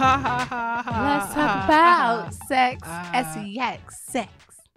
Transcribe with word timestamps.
Let's 0.00 1.34
talk 1.34 1.64
about 1.64 2.32
sex. 2.46 2.82
ah. 2.84 3.10
S-E-X, 3.12 4.00
sex. 4.00 4.30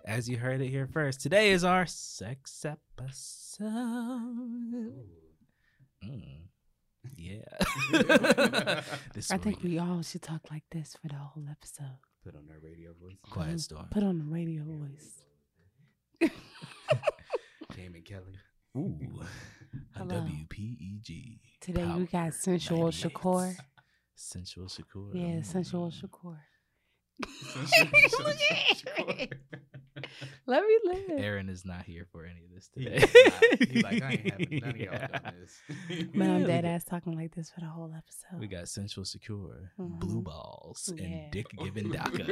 As 0.03 0.27
you 0.27 0.37
heard 0.37 0.61
it 0.61 0.69
here 0.69 0.87
first, 0.87 1.21
today 1.21 1.51
is 1.51 1.63
our 1.63 1.85
sex 1.85 2.65
episode. 2.65 3.69
Mm. 6.03 6.41
Yeah. 7.15 7.43
I 9.31 9.37
think 9.37 9.61
we 9.61 9.77
all 9.77 10.01
should 10.01 10.23
talk 10.23 10.49
like 10.49 10.63
this 10.71 10.97
for 10.99 11.07
the 11.07 11.15
whole 11.15 11.45
episode. 11.49 11.99
Put 12.23 12.35
on 12.35 12.43
our 12.51 12.59
radio 12.63 12.91
voice. 13.01 13.15
quiet 13.29 13.59
storm. 13.59 13.87
Put 13.89 14.03
on 14.03 14.19
the 14.19 14.25
radio 14.25 14.63
voice. 14.63 16.29
Damon 17.75 18.01
Kelly. 18.03 18.35
Ooh. 18.77 19.21
A 19.95 19.97
Hello. 19.99 20.15
WPEG. 20.21 21.39
Today 21.61 21.83
Power 21.83 21.97
we 21.97 22.05
got 22.05 22.33
sensual 22.33 22.91
98. 22.91 23.13
Shakur. 23.13 23.55
Sensual 24.15 24.65
Shakur. 24.67 25.11
Yeah, 25.13 25.41
sensual 25.41 25.89
Mm. 25.89 26.01
Shakur. 26.01 26.37
Let 30.47 30.63
me 30.63 30.79
live. 30.85 31.19
Aaron 31.19 31.49
is 31.49 31.63
not 31.65 31.83
here 31.83 32.05
for 32.11 32.25
any 32.25 32.43
of 32.45 32.51
this 32.53 32.69
He 32.73 32.85
today. 32.85 32.97
is 32.97 33.13
not. 33.13 33.59
He 33.69 33.81
like, 33.81 34.01
I 34.03 34.11
ain't 34.13 34.31
having 34.31 34.59
none 34.61 34.69
of 34.71 34.77
y'all 34.77 34.97
done 35.07 35.33
this. 35.39 35.59
but 36.15 36.27
I'm 36.27 36.45
dead 36.45 36.65
ass 36.65 36.83
talking 36.83 37.15
like 37.15 37.33
this 37.35 37.49
for 37.51 37.59
the 37.61 37.67
whole 37.67 37.93
episode. 37.95 38.39
We 38.39 38.47
got 38.47 38.67
Sensual 38.67 39.03
Shakur, 39.03 39.69
Mhm. 39.79 39.99
Blue 39.99 40.21
Balls, 40.21 40.91
Yeah. 40.95 41.03
and 41.05 41.31
Dick 41.31 41.45
Given 41.57 41.91
DACA. 41.91 42.25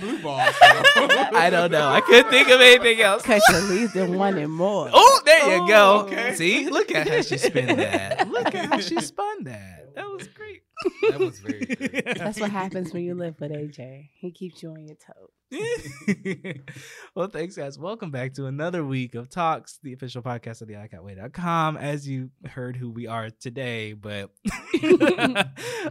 Blue 0.00 0.18
balls. 0.22 0.54
I 0.60 1.48
don't 1.50 1.70
know. 1.70 1.88
I 1.88 2.00
couldn't 2.00 2.30
think 2.30 2.48
of 2.48 2.60
anything 2.60 3.00
else. 3.00 3.22
Cause 3.22 3.42
you 3.48 3.56
at 3.56 3.64
least 3.64 3.94
than 3.94 4.16
one 4.18 4.36
and 4.38 4.52
more. 4.52 4.90
Oh, 4.92 5.20
there 5.24 5.56
you 5.58 5.66
go. 5.68 6.00
okay. 6.06 6.34
See, 6.34 6.68
look 6.68 6.90
at 6.92 7.08
how 7.08 7.22
she 7.22 7.38
spun 7.38 7.66
that. 7.76 8.28
Look 8.28 8.54
at 8.54 8.66
how 8.70 8.78
she 8.80 9.00
spun 9.00 9.44
that. 9.44 9.81
That 9.94 10.08
was 10.08 10.28
great. 10.28 10.62
That 11.10 11.20
was 11.20 11.38
very 11.38 11.60
good. 11.66 12.16
That's 12.16 12.40
what 12.40 12.50
happens 12.50 12.92
when 12.92 13.04
you 13.04 13.14
live 13.14 13.38
with 13.40 13.52
AJ. 13.52 14.08
He 14.14 14.32
keeps 14.32 14.62
you 14.62 14.70
on 14.70 14.84
your 14.84 14.96
toes. 14.96 16.56
well, 17.14 17.28
thanks, 17.28 17.56
guys. 17.56 17.78
Welcome 17.78 18.10
back 18.10 18.34
to 18.34 18.46
another 18.46 18.84
week 18.84 19.14
of 19.14 19.28
Talks, 19.28 19.78
the 19.82 19.92
official 19.92 20.22
podcast 20.22 20.60
of 20.62 20.68
the 20.68 20.74
iCatWay.com. 20.74 21.76
As 21.76 22.08
you 22.08 22.30
heard 22.46 22.76
who 22.76 22.90
we 22.90 23.06
are 23.06 23.30
today, 23.30 23.92
but 23.92 24.30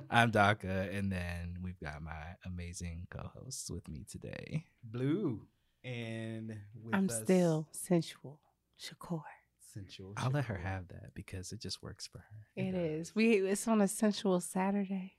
I'm 0.10 0.32
DACA, 0.32 0.98
and 0.98 1.10
then 1.12 1.60
we've 1.62 1.80
got 1.80 2.02
my 2.02 2.36
amazing 2.46 3.08
co-hosts 3.10 3.70
with 3.70 3.88
me 3.88 4.06
today. 4.10 4.66
Blue. 4.84 5.48
And 5.84 6.58
with 6.84 6.94
I'm 6.94 7.10
us, 7.10 7.22
still 7.24 7.68
sensual. 7.72 8.40
Shakur. 8.82 9.22
Sensual. 9.74 10.14
I'll 10.18 10.32
let 10.32 10.46
her 10.46 10.56
Shakur. 10.56 10.64
have 10.64 10.88
that 10.90 11.14
because 11.14 11.52
it 11.52 11.60
just 11.60 11.82
works 11.82 12.08
for 12.08 12.20
her. 12.20 12.46
It 12.56 12.72
does. 12.72 13.16
We 13.16 13.36
it's 13.36 13.68
on 13.68 13.82
a 13.82 13.88
sensual 13.88 14.40
Saturday. 14.40 15.14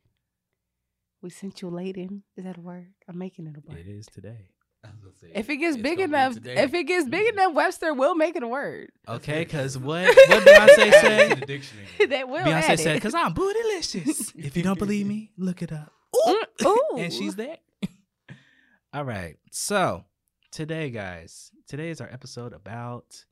We 1.20 1.30
sensualating. 1.30 2.22
Is 2.36 2.44
that 2.44 2.58
a 2.58 2.60
word? 2.60 2.94
I'm 3.08 3.18
making 3.18 3.46
it 3.46 3.56
a 3.56 3.60
word. 3.60 3.78
It 3.78 3.86
is 3.88 4.06
today. 4.06 4.48
I 4.84 4.88
was 4.88 5.00
gonna 5.00 5.14
say, 5.14 5.38
If 5.38 5.48
it 5.48 5.56
gets 5.58 5.76
big 5.76 6.00
enough, 6.00 6.36
if 6.44 6.74
it 6.74 6.84
gets 6.84 7.08
big 7.08 7.32
enough, 7.32 7.54
Webster 7.54 7.94
will 7.94 8.16
make 8.16 8.34
it 8.34 8.42
a 8.42 8.48
word. 8.48 8.90
Okay, 9.08 9.44
because 9.44 9.78
what 9.78 10.06
what 10.06 10.44
Beyonce 10.44 10.56
Add 10.56 10.78
it 10.78 10.94
said? 10.94 11.40
the 11.40 11.46
dictionary. 11.46 11.86
that 12.08 12.28
will 12.28 12.38
Beyonce 12.44 12.62
add 12.62 12.80
said, 12.80 12.94
"Because 12.94 13.14
I'm 13.14 13.32
bootylicious. 13.34 14.32
if 14.44 14.56
you 14.56 14.64
don't 14.64 14.78
believe 14.78 15.06
me, 15.06 15.30
look 15.38 15.62
it 15.62 15.72
up." 15.72 15.92
Mm, 16.14 16.66
ooh. 16.66 16.98
and 16.98 17.12
she's 17.12 17.36
there. 17.36 17.58
All 18.92 19.04
right. 19.04 19.36
So 19.52 20.04
today, 20.50 20.90
guys, 20.90 21.52
today 21.68 21.90
is 21.90 22.00
our 22.00 22.10
episode 22.12 22.52
about 22.52 23.24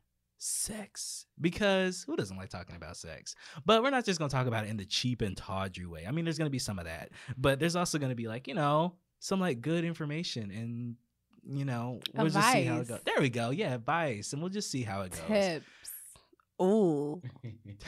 sex 0.43 1.27
because 1.41 2.03
who 2.07 2.17
doesn't 2.17 2.37
like 2.37 2.49
talking 2.49 2.75
about 2.77 2.97
sex? 2.97 3.35
But 3.65 3.83
we're 3.83 3.91
not 3.91 4.05
just 4.05 4.19
going 4.19 4.29
to 4.31 4.35
talk 4.35 4.47
about 4.47 4.65
it 4.65 4.71
in 4.71 4.77
the 4.77 4.85
cheap 4.85 5.23
and 5.23 5.37
tawdry 5.37 5.87
way. 5.87 6.05
I 6.07 6.11
mean, 6.11 6.25
there's 6.25 6.39
going 6.39 6.47
to 6.47 6.51
be 6.51 6.59
some 6.59 6.79
of 6.79 6.87
that, 6.87 7.11
but 7.39 7.61
there's 7.61 7.77
also 7.77 7.99
going 7.99 8.11
to 8.11 8.17
be 8.17 8.27
like, 8.29 8.49
you 8.49 8.55
know, 8.55 8.95
some 9.21 9.39
like 9.41 9.61
good 9.61 9.85
information 9.85 10.51
and, 10.51 10.97
you 11.57 11.65
know, 11.65 12.01
we'll 12.15 12.29
just 12.29 12.53
see 12.53 12.65
how 12.65 12.79
it 12.81 12.89
goes. 12.89 13.01
There 13.05 13.21
we 13.21 13.29
go. 13.31 13.51
Yeah, 13.51 13.75
advice. 13.75 14.33
And 14.33 14.43
we'll 14.43 14.51
just 14.51 14.71
see 14.71 14.83
how 14.83 15.03
it 15.03 15.13
goes. 15.13 15.21
tips. 15.29 15.67
Ooh, 16.63 17.23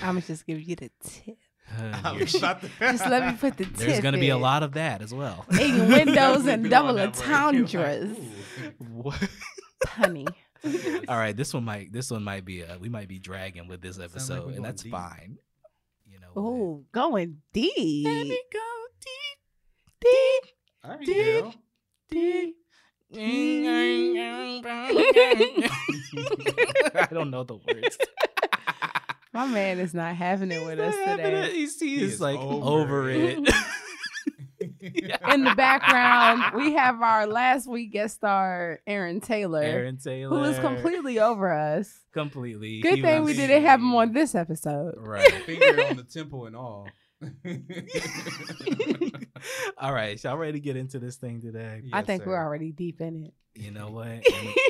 I'm 0.01 0.15
gonna 0.15 0.21
just 0.23 0.47
give 0.47 0.61
you 0.63 0.77
the 0.77 0.91
tip. 1.05 1.37
Uh, 1.79 2.01
I 2.05 2.11
here 2.13 2.21
was 2.21 2.31
she- 2.31 2.39
about 2.39 2.61
to- 2.63 2.69
Just 2.81 3.07
let 3.07 3.27
me 3.31 3.37
put 3.39 3.57
the 3.57 3.65
tip. 3.67 3.75
there's 3.75 4.01
going 4.01 4.15
to 4.15 4.21
be 4.21 4.31
a 4.31 4.37
lot 4.37 4.63
of 4.63 4.73
that 4.73 5.01
as 5.03 5.13
well. 5.15 5.45
in 5.61 5.89
windows 5.89 6.47
and 6.47 6.69
double 6.71 6.95
that 6.95 7.15
word. 7.17 7.23
entendres, 7.29 8.17
What? 8.79 9.29
honey. 9.87 10.27
All 11.09 11.17
right, 11.17 11.37
this 11.37 11.53
one 11.55 11.65
might 11.65 11.93
this 11.93 12.11
one 12.11 12.23
might 12.23 12.45
be 12.45 12.63
uh 12.65 12.79
we 12.79 12.89
might 12.89 13.09
be 13.09 13.19
dragging 13.19 13.67
with 13.69 13.81
this 13.83 13.99
episode, 13.99 14.47
we're 14.47 14.53
and 14.53 14.65
that's 14.65 14.83
deep. 14.83 14.93
fine. 14.93 15.39
You 16.07 16.21
know. 16.21 16.29
what? 16.35 16.43
Ooh, 16.43 16.85
going 16.93 17.39
deep. 17.53 18.05
Let 18.07 18.27
me 18.27 18.41
go 18.53 18.59
deep, 19.01 19.39
deep, 20.01 20.45
All 20.85 20.91
right, 20.93 21.07
Deep. 21.07 21.43
girl. 21.43 21.55
deep. 22.11 22.57
I 26.95 27.09
don't 27.11 27.31
know 27.31 27.45
the 27.45 27.57
words. 27.57 27.99
My 29.35 29.47
man 29.47 29.79
is 29.81 29.93
not 29.95 30.15
having 30.17 30.51
it 30.51 30.65
with 30.65 30.79
us 30.79 30.95
today. 30.95 31.53
He's, 31.53 31.79
he 31.81 31.97
He 31.99 32.05
is 32.05 32.15
is 32.15 32.21
like 32.21 32.39
over 32.39 32.67
over 33.05 33.11
it. 33.11 33.39
In 34.63 35.45
the 35.45 35.55
background, 35.57 36.55
we 36.57 36.75
have 36.75 37.01
our 37.03 37.27
last 37.27 37.69
week 37.69 37.93
guest 37.93 38.17
star, 38.17 38.81
Aaron 38.87 39.21
Taylor, 39.21 39.63
Aaron 39.63 39.99
Taylor, 39.99 40.37
who 40.37 40.45
is 40.45 40.59
completely 40.59 41.19
over 41.21 41.53
us. 41.53 41.93
completely. 42.13 42.81
Good 42.81 42.97
he 42.97 43.03
thing 43.03 43.25
we 43.25 43.35
didn't 43.35 43.63
have 43.63 43.81
him 43.81 43.95
on 43.95 44.13
this 44.13 44.35
episode. 44.35 44.95
Right. 44.99 45.31
Finger 45.45 45.87
on 45.91 45.97
the 45.97 46.05
temple 46.05 46.47
and 46.47 46.57
all. 46.57 46.89
All 49.79 49.93
right, 49.93 50.23
y'all 50.23 50.37
ready 50.37 50.53
to 50.53 50.61
get 50.61 50.77
into 50.77 50.99
this 50.99 51.17
thing 51.17 51.41
today? 51.41 51.83
I 51.93 51.99
Yes, 51.99 52.07
think 52.07 52.27
we're 52.27 52.37
already 52.37 52.73
deep 52.73 53.01
in 53.01 53.27
it. 53.27 53.35
You 53.55 53.71
know 53.71 53.91
what? 53.91 54.25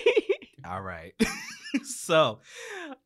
All 0.69 0.83
right. 0.83 1.15
so, 1.85 2.41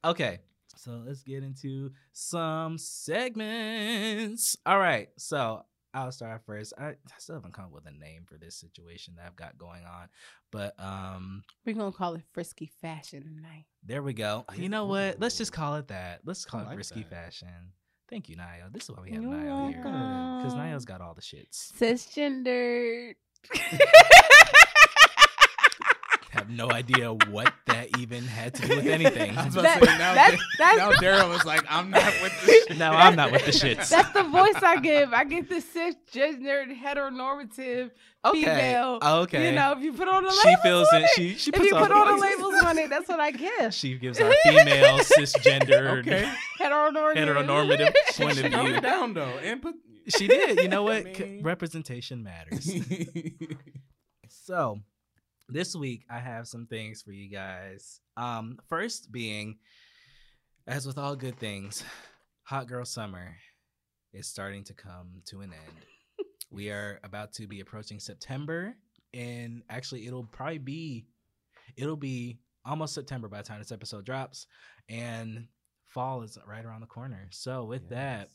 okay. 0.04 0.40
So 0.76 1.02
let's 1.04 1.22
get 1.22 1.42
into 1.42 1.90
some 2.12 2.78
segments. 2.78 4.56
All 4.64 4.78
right. 4.78 5.08
So 5.16 5.64
I'll 5.96 6.12
start 6.12 6.42
first. 6.44 6.74
I, 6.78 6.88
I 6.88 6.94
still 7.18 7.36
haven't 7.36 7.54
come 7.54 7.64
up 7.66 7.72
with 7.72 7.86
a 7.86 7.90
name 7.90 8.24
for 8.26 8.36
this 8.36 8.54
situation 8.54 9.14
that 9.16 9.24
I've 9.26 9.34
got 9.36 9.56
going 9.56 9.82
on, 9.84 10.08
but 10.52 10.74
um, 10.78 11.42
We're 11.64 11.72
gonna 11.74 11.90
call 11.92 12.14
it 12.14 12.22
frisky 12.32 12.70
fashion 12.82 13.22
tonight. 13.22 13.64
there 13.82 14.02
we 14.02 14.12
go. 14.12 14.44
You 14.56 14.68
know 14.68 14.84
what? 14.86 15.18
Let's 15.18 15.38
just 15.38 15.52
call 15.52 15.76
it 15.76 15.88
that. 15.88 16.20
Let's 16.24 16.44
call 16.44 16.60
I 16.60 16.64
it 16.64 16.66
like 16.66 16.76
risky 16.76 17.02
that. 17.04 17.10
fashion. 17.10 17.72
Thank 18.10 18.28
you, 18.28 18.36
Niall. 18.36 18.68
This 18.72 18.84
is 18.84 18.90
why 18.90 19.02
we 19.02 19.10
have 19.12 19.22
You're 19.22 19.32
Niall 19.32 19.68
here 19.68 19.78
because 19.78 19.92
welcome. 20.52 20.58
Niall's 20.58 20.84
got 20.84 21.00
all 21.00 21.14
the 21.14 21.22
shits. 21.22 21.72
Cisgendered. 21.80 23.14
Have 26.46 26.56
no 26.56 26.70
idea 26.70 27.12
what 27.12 27.52
that 27.66 27.98
even 27.98 28.22
had 28.24 28.54
to 28.54 28.68
do 28.68 28.76
with 28.76 28.86
anything. 28.86 29.36
I 29.38 29.46
was 29.46 29.56
about 29.56 29.62
That- 29.64 29.80
to 29.80 29.86
say, 29.86 29.98
now, 29.98 30.14
that's- 30.14 30.40
that's- 30.58 30.78
now 30.78 30.92
Daryl 30.92 31.28
was 31.28 31.44
like, 31.44 31.64
I'm 31.68 31.90
not 31.90 32.12
with 32.22 32.46
this. 32.46 32.66
No, 32.78 32.90
I'm 32.92 33.16
not 33.16 33.32
with 33.32 33.44
the 33.46 33.50
shits. 33.52 33.88
That's 33.88 34.10
the 34.12 34.22
voice 34.24 34.54
I 34.62 34.78
give. 34.80 35.12
I 35.12 35.24
get 35.24 35.48
the 35.48 35.56
cisgendered, 35.56 36.78
heteronormative 36.80 37.90
Okay. 38.24 38.40
female. 38.40 38.98
Okay. 39.02 39.48
You 39.50 39.54
know, 39.56 39.72
if 39.72 39.80
you 39.80 39.92
put 39.92 40.08
on 40.08 40.24
the 40.24 40.28
labels 40.30 40.40
she 40.42 40.56
feels 40.62 40.88
on 40.92 41.02
it. 41.02 41.04
it, 41.04 41.10
She 41.14 41.34
she 41.36 41.50
if 41.52 41.62
you 41.62 41.70
put 41.74 41.90
all 41.90 42.06
the 42.06 42.12
voices. 42.20 42.38
labels 42.38 42.62
on 42.64 42.78
it, 42.78 42.90
that's 42.90 43.08
what 43.08 43.18
I 43.20 43.30
give. 43.32 43.72
She 43.74 43.96
gives 43.98 44.20
our 44.20 44.32
female 44.44 44.98
cisgendered 45.00 46.00
Okay. 46.00 46.30
Heteronormative. 46.60 47.16
heteronormative 47.16 47.94
point 48.16 48.38
of 48.44 48.52
view. 48.52 48.74
it 48.76 48.82
down 48.82 49.14
though, 49.14 49.38
and 49.42 49.60
put. 49.62 49.74
She 50.08 50.26
did. 50.28 50.58
You 50.60 50.68
know 50.68 50.82
what? 50.84 51.06
I 51.06 51.12
C- 51.14 51.24
mean- 51.24 51.42
Representation 51.42 52.22
matters. 52.22 52.70
So, 54.28 54.80
this 55.48 55.76
week 55.76 56.04
I 56.10 56.18
have 56.18 56.48
some 56.48 56.66
things 56.66 57.02
for 57.02 57.12
you 57.12 57.30
guys. 57.30 58.00
Um, 58.16 58.58
first 58.68 59.12
being, 59.12 59.58
as 60.66 60.86
with 60.86 60.98
all 60.98 61.16
good 61.16 61.38
things, 61.38 61.84
Hot 62.44 62.66
Girl 62.66 62.84
Summer 62.84 63.36
is 64.12 64.26
starting 64.26 64.64
to 64.64 64.74
come 64.74 65.22
to 65.26 65.40
an 65.40 65.52
end. 65.52 66.26
we 66.50 66.70
are 66.70 67.00
about 67.04 67.32
to 67.34 67.46
be 67.46 67.60
approaching 67.60 68.00
September, 68.00 68.74
and 69.14 69.62
actually, 69.70 70.06
it'll 70.06 70.24
probably 70.24 70.58
be, 70.58 71.06
it'll 71.76 71.96
be 71.96 72.38
almost 72.64 72.94
September 72.94 73.28
by 73.28 73.38
the 73.38 73.44
time 73.44 73.58
this 73.60 73.72
episode 73.72 74.04
drops, 74.04 74.46
and 74.88 75.46
fall 75.86 76.22
is 76.22 76.38
right 76.46 76.64
around 76.64 76.80
the 76.80 76.86
corner. 76.86 77.28
So, 77.30 77.64
with 77.64 77.88
that, 77.90 78.30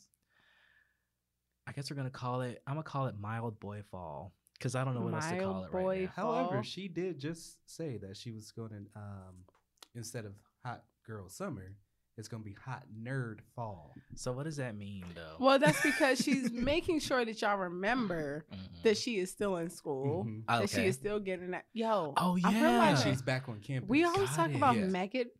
I 1.66 1.72
guess 1.72 1.90
we're 1.90 1.96
gonna 1.96 2.10
call 2.10 2.40
it. 2.40 2.62
I'm 2.66 2.74
gonna 2.74 2.84
call 2.84 3.06
it 3.06 3.14
mild 3.20 3.60
boy 3.60 3.82
fall 3.90 4.32
because 4.62 4.76
I 4.76 4.84
don't 4.84 4.94
know 4.94 5.00
what 5.00 5.14
else 5.14 5.28
to 5.28 5.38
call 5.38 5.52
Mild 5.54 5.66
it 5.66 5.72
boy 5.72 5.84
right 5.88 6.00
now. 6.16 6.22
However, 6.22 6.62
she 6.62 6.86
did 6.86 7.18
just 7.18 7.56
say 7.66 7.96
that 7.98 8.16
she 8.16 8.30
was 8.30 8.52
going 8.52 8.70
to, 8.70 8.76
um, 8.94 9.34
instead 9.96 10.24
of 10.24 10.32
hot 10.64 10.84
girl 11.06 11.28
summer, 11.28 11.74
It's 12.18 12.28
gonna 12.28 12.44
be 12.44 12.52
hot 12.62 12.82
nerd 12.94 13.38
fall. 13.56 13.94
So 14.16 14.32
what 14.32 14.44
does 14.44 14.58
that 14.58 14.76
mean 14.76 15.02
though? 15.14 15.36
Well, 15.40 15.58
that's 15.58 15.80
because 15.80 16.20
she's 16.22 16.52
making 16.72 17.00
sure 17.00 17.24
that 17.24 17.40
y'all 17.40 17.56
remember 17.56 18.44
Mhm. 18.52 18.82
that 18.82 18.98
she 18.98 19.18
is 19.18 19.30
still 19.30 19.56
in 19.56 19.70
school, 19.70 20.26
Mhm. 20.26 20.44
that 20.46 20.68
she 20.68 20.82
is 20.84 20.94
still 20.96 21.18
getting 21.20 21.52
that. 21.52 21.64
Yo, 21.72 22.12
Oh, 22.18 22.36
I 22.44 22.52
feel 22.52 22.60
yeah. 22.60 22.78
like 22.92 22.96
She's 22.98 23.22
back 23.22 23.48
on 23.48 23.60
campus. 23.60 23.88
we 23.88 24.04
always 24.04 24.28
Got 24.28 24.36
talk 24.36 24.50
it. 24.50 24.56
about 24.56 24.76
Yes. 24.76 24.92
Megan, 24.92 25.30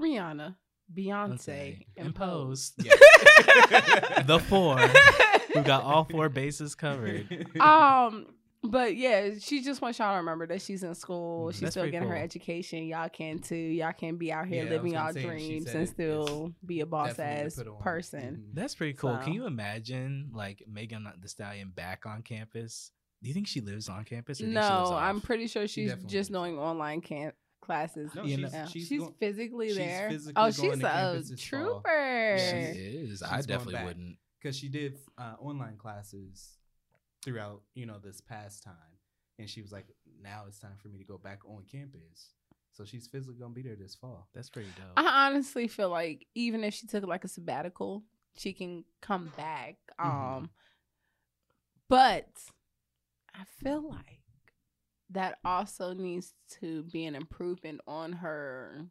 Rihanna, 0.00 0.56
Beyonce, 0.92 1.42
Okay. 1.42 1.86
and 1.96 2.12
Pose. 2.14 2.72
Imposed. 2.78 2.86
the 4.26 4.40
four 4.48 4.76
We 5.54 5.60
got 5.62 5.84
all 5.84 6.04
four 6.04 6.28
bases 6.28 6.74
covered. 6.74 7.46
um, 7.60 8.26
but 8.64 8.96
yeah, 8.96 9.30
she 9.40 9.62
just 9.62 9.80
wants 9.82 9.98
y'all 9.98 10.12
to 10.12 10.18
remember 10.18 10.46
that 10.46 10.62
she's 10.62 10.82
in 10.82 10.94
school. 10.94 11.46
Mhm. 11.46 11.52
She's 11.52 11.60
That's 11.60 11.72
still 11.72 11.82
pretty 11.82 11.92
getting 11.92 12.08
her 12.08 12.16
education. 12.16 12.84
Y'all 12.84 13.08
can 13.08 13.38
too. 13.40 13.56
Y'all 13.56 13.92
can 13.92 14.16
be 14.16 14.32
out 14.32 14.46
here 14.46 14.64
Yeah, 14.64 14.70
living 14.70 14.92
y'all 14.92 15.12
dreams 15.12 15.66
and 15.66 15.88
still 15.88 16.54
be 16.64 16.80
a 16.80 16.86
boss 16.86 17.18
ass 17.18 17.56
put 17.56 17.66
on. 17.68 17.78
person. 17.80 18.44
Mhm. 18.50 18.54
That's 18.54 18.74
pretty 18.74 18.94
cool. 18.94 19.16
So- 19.18 19.24
Can 19.24 19.32
you 19.34 19.46
imagine 19.46 20.30
like 20.32 20.62
Megan 20.68 21.04
Thee 21.20 21.28
Stallion 21.28 21.70
back 21.74 22.06
on 22.06 22.22
campus? 22.22 22.92
Do 23.22 23.28
you 23.28 23.34
think 23.34 23.46
she 23.46 23.60
lives 23.60 23.88
on 23.88 24.04
campus? 24.04 24.40
Or 24.40 24.44
do 24.44 24.50
you 24.50 24.54
think 24.54 24.64
she 24.66 24.70
lives 24.72 24.90
No, 24.90 24.96
I'm 24.96 25.20
pretty 25.20 25.46
sure 25.46 25.66
she's 25.68 25.90
definitely 25.90 26.10
just 26.10 26.30
knowing 26.30 26.58
online 26.58 27.00
camp 27.00 27.34
classes. 27.60 28.10
No, 28.16 28.24
You 28.24 28.36
know- 28.38 28.46
she's, 28.48 28.52
Yeah. 28.54 28.66
she's, 28.66 28.86
She's, 28.88 29.00
go- 29.00 29.14
physically 29.20 29.68
she's 29.68 29.76
there. 29.76 30.10
physically 30.10 30.42
oh, 30.42 30.50
she's 30.50 30.78
a 30.78 30.80
campus 30.80 31.30
this 31.30 31.40
trooper. 31.40 32.36
She 32.38 32.44
is. 32.46 33.22
I 33.22 33.36
she's 33.36 33.46
going 33.46 33.58
definitely 33.58 33.84
wouldn't. 33.84 34.18
because 34.40 34.56
she 34.56 34.68
did 34.68 34.98
uh, 35.18 35.34
online 35.40 35.76
classes 35.76 36.58
throughout 37.24 37.62
you 37.74 37.86
know 37.86 37.98
this 38.02 38.20
past 38.20 38.62
time 38.62 38.74
and 39.38 39.48
she 39.48 39.62
was 39.62 39.72
like 39.72 39.86
now 40.22 40.44
it's 40.48 40.58
time 40.58 40.76
for 40.80 40.88
me 40.88 40.98
to 40.98 41.04
go 41.04 41.18
back 41.18 41.40
on 41.46 41.62
campus 41.70 42.30
so 42.72 42.84
she's 42.84 43.06
physically 43.06 43.38
gonna 43.38 43.52
be 43.54 43.62
there 43.62 43.76
this 43.76 43.94
fall 43.94 44.28
That's 44.34 44.48
pretty 44.50 44.70
dope. 44.76 44.86
I 44.96 45.26
honestly 45.28 45.68
feel 45.68 45.90
like 45.90 46.26
even 46.34 46.64
if 46.64 46.74
she 46.74 46.86
took 46.86 47.04
like 47.06 47.22
a 47.24 47.28
sabbatical, 47.28 48.02
she 48.36 48.52
can 48.54 48.84
come 49.02 49.30
back. 49.36 49.76
Um, 49.98 50.08
Mhm. 50.08 50.48
but 51.88 52.28
I 53.34 53.44
feel 53.62 53.88
like 53.88 54.22
that 55.10 55.38
also 55.44 55.92
needs 55.92 56.32
to 56.60 56.84
be 56.84 57.04
an 57.04 57.14
improvement 57.14 57.80
on 57.86 58.12
her 58.14 58.86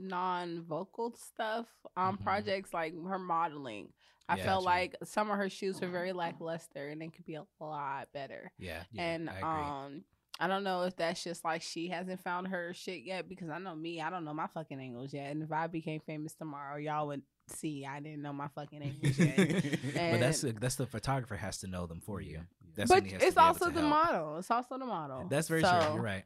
non-vocal 0.00 1.14
stuff 1.16 1.66
on 1.96 2.16
Mhm. 2.16 2.22
projects 2.22 2.72
like 2.74 2.94
her 2.94 3.18
modeling. 3.18 3.92
I 4.28 4.36
Yeah, 4.36 4.44
felt 4.44 4.64
like 4.64 4.94
some 5.04 5.30
of 5.30 5.36
her 5.38 5.50
shoots 5.50 5.80
were 5.80 5.88
very 5.88 6.12
lackluster 6.12 6.88
and 6.88 7.02
it 7.02 7.12
could 7.14 7.26
be 7.26 7.34
a 7.34 7.44
lot 7.58 8.12
better. 8.12 8.52
yeah, 8.58 8.84
yeah, 8.92 9.02
and 9.02 9.30
I 9.30 9.40
um 9.84 10.04
I 10.38 10.46
don't 10.46 10.64
know 10.64 10.84
if 10.84 10.96
that's 10.96 11.22
just 11.22 11.44
like 11.44 11.60
she 11.62 11.88
hasn't 11.88 12.20
found 12.22 12.48
her 12.48 12.72
shit 12.72 13.02
yet 13.02 13.28
because 13.28 13.50
I 13.50 13.58
know 13.58 13.74
me, 13.76 14.00
I 14.00 14.08
don't 14.08 14.24
know 14.24 14.32
my 14.32 14.46
fucking 14.46 14.80
angles 14.80 15.12
yet. 15.12 15.30
And 15.32 15.42
if 15.42 15.52
I 15.52 15.66
became 15.66 16.00
famous 16.00 16.34
tomorrow, 16.34 16.76
y'all 16.78 17.08
would 17.08 17.22
see 17.48 17.84
I 17.84 18.00
didn't 18.00 18.22
know 18.22 18.32
my 18.32 18.48
fucking 18.48 18.80
angles 18.80 19.18
yet. 19.18 19.36
but 20.12 20.20
that's 20.20 20.42
and- 20.44 20.58
that's 20.58 20.76
the 20.76 20.86
photographer 20.86 21.36
has 21.36 21.58
to 21.58 21.66
know 21.66 21.86
them 21.86 22.00
for 22.00 22.20
you. 22.22 22.46
That's 22.74 22.88
but 22.88 23.02
when 23.02 23.10
he 23.12 23.18
to 23.18 23.26
it's 23.26 23.36
also 23.36 23.68
the 23.68 23.80
help. 23.80 23.90
model. 23.90 24.38
It's 24.38 24.50
also 24.50 24.78
the 24.78 24.86
model. 24.86 25.26
That's 25.28 25.48
very 25.48 25.62
So, 25.62 25.70
true. 25.70 25.94
You're 25.94 26.02
right. 26.02 26.24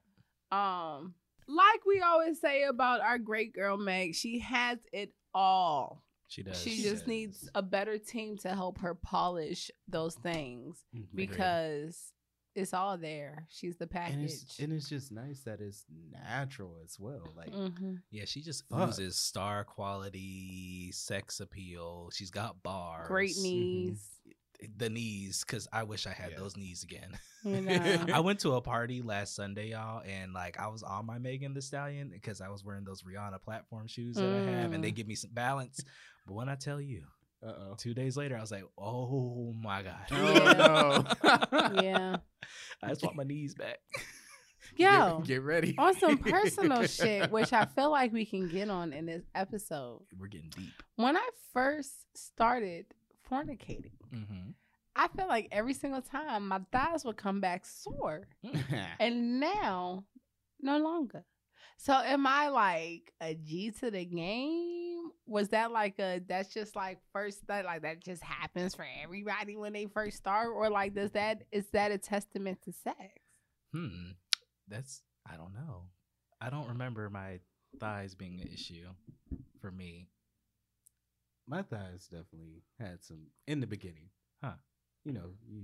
Um, 0.53 1.15
like 1.49 1.85
we 1.87 2.01
always 2.01 2.41
say 2.41 2.65
about 2.65 3.01
our 3.01 3.19
great 3.19 3.53
girl 3.55 3.77
Meg, 3.77 4.15
she 4.15 4.39
has 4.41 4.79
it 4.93 5.13
all. 5.35 6.03
She 6.29 6.43
does. 6.43 6.61
She 6.61 6.71
She 6.71 6.83
just 6.83 7.03
does. 7.03 7.07
needs 7.09 7.49
a 7.55 7.63
better 7.63 7.99
team 7.99 8.37
to 8.39 8.49
help 8.55 8.79
her 8.79 8.95
polish 8.95 9.71
those 9.87 10.15
things 10.17 10.85
Mhm. 10.95 11.07
because 11.15 12.13
it's 12.55 12.73
all 12.73 12.97
there. 12.97 13.47
She's 13.51 13.77
the 13.77 13.85
and 13.85 13.91
package. 13.91 14.33
it's, 14.33 14.59
and 14.61 14.73
it's 14.73 14.89
just 14.89 15.11
nice 15.13 15.43
that 15.43 15.61
it's 15.61 15.85
natural 16.13 16.77
as 16.85 16.99
well 17.01 17.33
like 17.37 17.53
Mhm. 17.53 18.03
Yeah, 18.11 18.25
she 18.27 18.41
just 18.43 18.67
Fuck. 18.69 18.89
oozes 18.91 19.17
star 19.19 19.65
quality, 19.65 20.91
sex 20.93 21.41
appeal. 21.41 22.11
She's 22.11 22.31
got 22.31 22.63
bars. 22.63 23.09
Great 23.09 23.37
knees. 23.37 24.21
The 24.77 24.91
knees, 24.91 25.45
because 25.47 25.67
I 25.73 25.83
wish 25.85 26.07
I 26.07 26.11
had 26.11 26.31
Yeah. 26.33 26.39
those 26.39 26.57
knees 26.57 26.83
again. 26.83 27.19
You 27.45 27.61
know. 27.63 28.05
I 28.13 28.21
went 28.21 28.41
to 28.41 28.53
a 28.55 28.61
party 28.61 29.03
last 29.03 29.35
Sunday, 29.35 29.71
y'all, 29.71 30.03
and 30.07 30.33
like 30.33 30.59
I 30.59 30.69
was 30.69 30.83
on 30.83 31.07
my 31.07 31.19
Megan 31.19 31.55
Thee 31.55 31.61
Stallion 31.61 32.09
because 32.13 32.41
I 32.41 32.49
was 32.49 32.65
wearing 32.65 32.85
those 32.85 33.03
Rihanna 33.03 33.43
platform 33.43 33.87
shoes 33.87 34.17
that 34.17 34.33
I 34.33 34.41
have, 34.51 34.73
and 34.73 34.83
they 34.83 34.91
Mm. 34.93 34.97
give 34.97 35.07
me 35.09 35.15
some 35.15 35.31
balance. 35.33 35.83
But 36.27 36.35
when 36.35 36.49
I 36.49 36.55
tell 36.55 36.81
you, 36.81 37.05
uh-oh 37.43 37.75
two 37.79 37.93
days 37.95 38.17
later, 38.17 38.37
I 38.37 38.41
was 38.41 38.51
like, 38.51 38.65
oh 38.79 39.53
my 39.61 39.83
god, 39.83 40.07
oh 40.13 41.05
no 41.23 41.71
yeah. 41.83 42.17
I 42.83 42.89
just 42.89 43.03
want 43.03 43.17
my 43.17 43.25
knees 43.25 43.55
back. 43.55 43.79
Yo, 44.77 45.19
get, 45.19 45.27
get 45.27 45.43
ready 45.43 45.75
on 45.77 45.95
some 45.99 46.17
personal 46.19 46.87
shit, 46.87 47.31
which 47.31 47.53
I 47.53 47.67
feel 47.67 47.91
like 47.91 48.13
we 48.13 48.25
can 48.25 48.49
get 48.49 48.71
on 48.71 48.93
in 48.95 49.05
this 49.07 49.23
episode. 49.35 50.03
We're 50.19 50.27
getting 50.29 50.49
deep. 50.57 50.73
When 50.97 51.17
I 51.19 51.29
first 51.53 51.93
started 52.17 52.87
fornicating, 53.31 53.93
Mm-hmm. 54.15 54.51
I 54.97 55.09
feel 55.09 55.27
like 55.27 55.49
every 55.51 55.75
single 55.75 56.03
time 56.03 56.47
my 56.49 56.61
thighs 56.71 57.05
would 57.05 57.17
come 57.17 57.41
back 57.41 57.67
sore. 57.67 58.29
And 59.01 59.41
now, 59.41 60.05
no 60.61 60.79
longer. 60.79 61.25
So 61.77 61.93
am 61.95 62.27
I 62.27 62.49
like 62.49 63.13
a 63.21 63.35
G 63.35 63.73
to 63.81 63.91
the 63.91 64.05
game? 64.05 65.11
Was 65.27 65.49
that 65.49 65.73
like 65.73 65.99
a 65.99 66.21
that's 66.27 66.55
just 66.55 66.77
like 66.77 66.99
first 67.13 67.47
that 67.49 67.65
like 67.65 67.83
that 67.83 68.05
just 68.05 68.23
happens 68.23 68.75
for 68.75 68.87
everybody 69.03 69.57
when 69.57 69.73
they 69.73 69.87
first 69.87 70.17
start? 70.17 70.49
Or 70.55 70.71
like 70.71 70.95
does 70.95 71.11
that 71.13 71.43
is 71.51 71.67
that 71.73 71.91
a 71.91 71.99
testament 71.99 72.59
to 72.63 72.73
sex? 72.73 72.99
Hmm. 73.73 74.13
That's 74.69 75.03
I 75.29 75.37
don't 75.37 75.53
know. 75.53 75.89
I 76.41 76.51
don't 76.51 76.69
remember 76.69 77.11
my 77.11 77.41
thighs 77.81 78.15
being 78.15 78.41
an 78.41 78.47
issue 78.47 78.87
for 79.61 79.73
me. 79.73 80.09
My 81.47 81.63
thighs 81.63 82.09
definitely 82.11 82.63
had 82.81 83.03
some 83.05 83.27
in 83.47 83.61
the 83.61 83.67
beginning 83.67 84.09
Huh. 84.43 84.53
you 85.05 85.13
know 85.13 85.31
you 85.47 85.63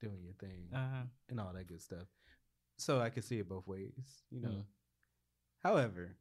doing 0.00 0.22
your 0.22 0.34
thing 0.34 0.68
Uh, 0.74 1.04
and 1.30 1.40
all 1.40 1.52
that 1.54 1.66
good 1.66 1.80
stuff. 1.80 2.06
So 2.78 3.00
I 3.00 3.08
can 3.08 3.22
see 3.22 3.38
it 3.38 3.48
both 3.48 3.66
ways, 3.66 3.92
you 4.30 4.40
know. 4.42 4.48
Mm. 4.50 4.64
However, 5.62 6.14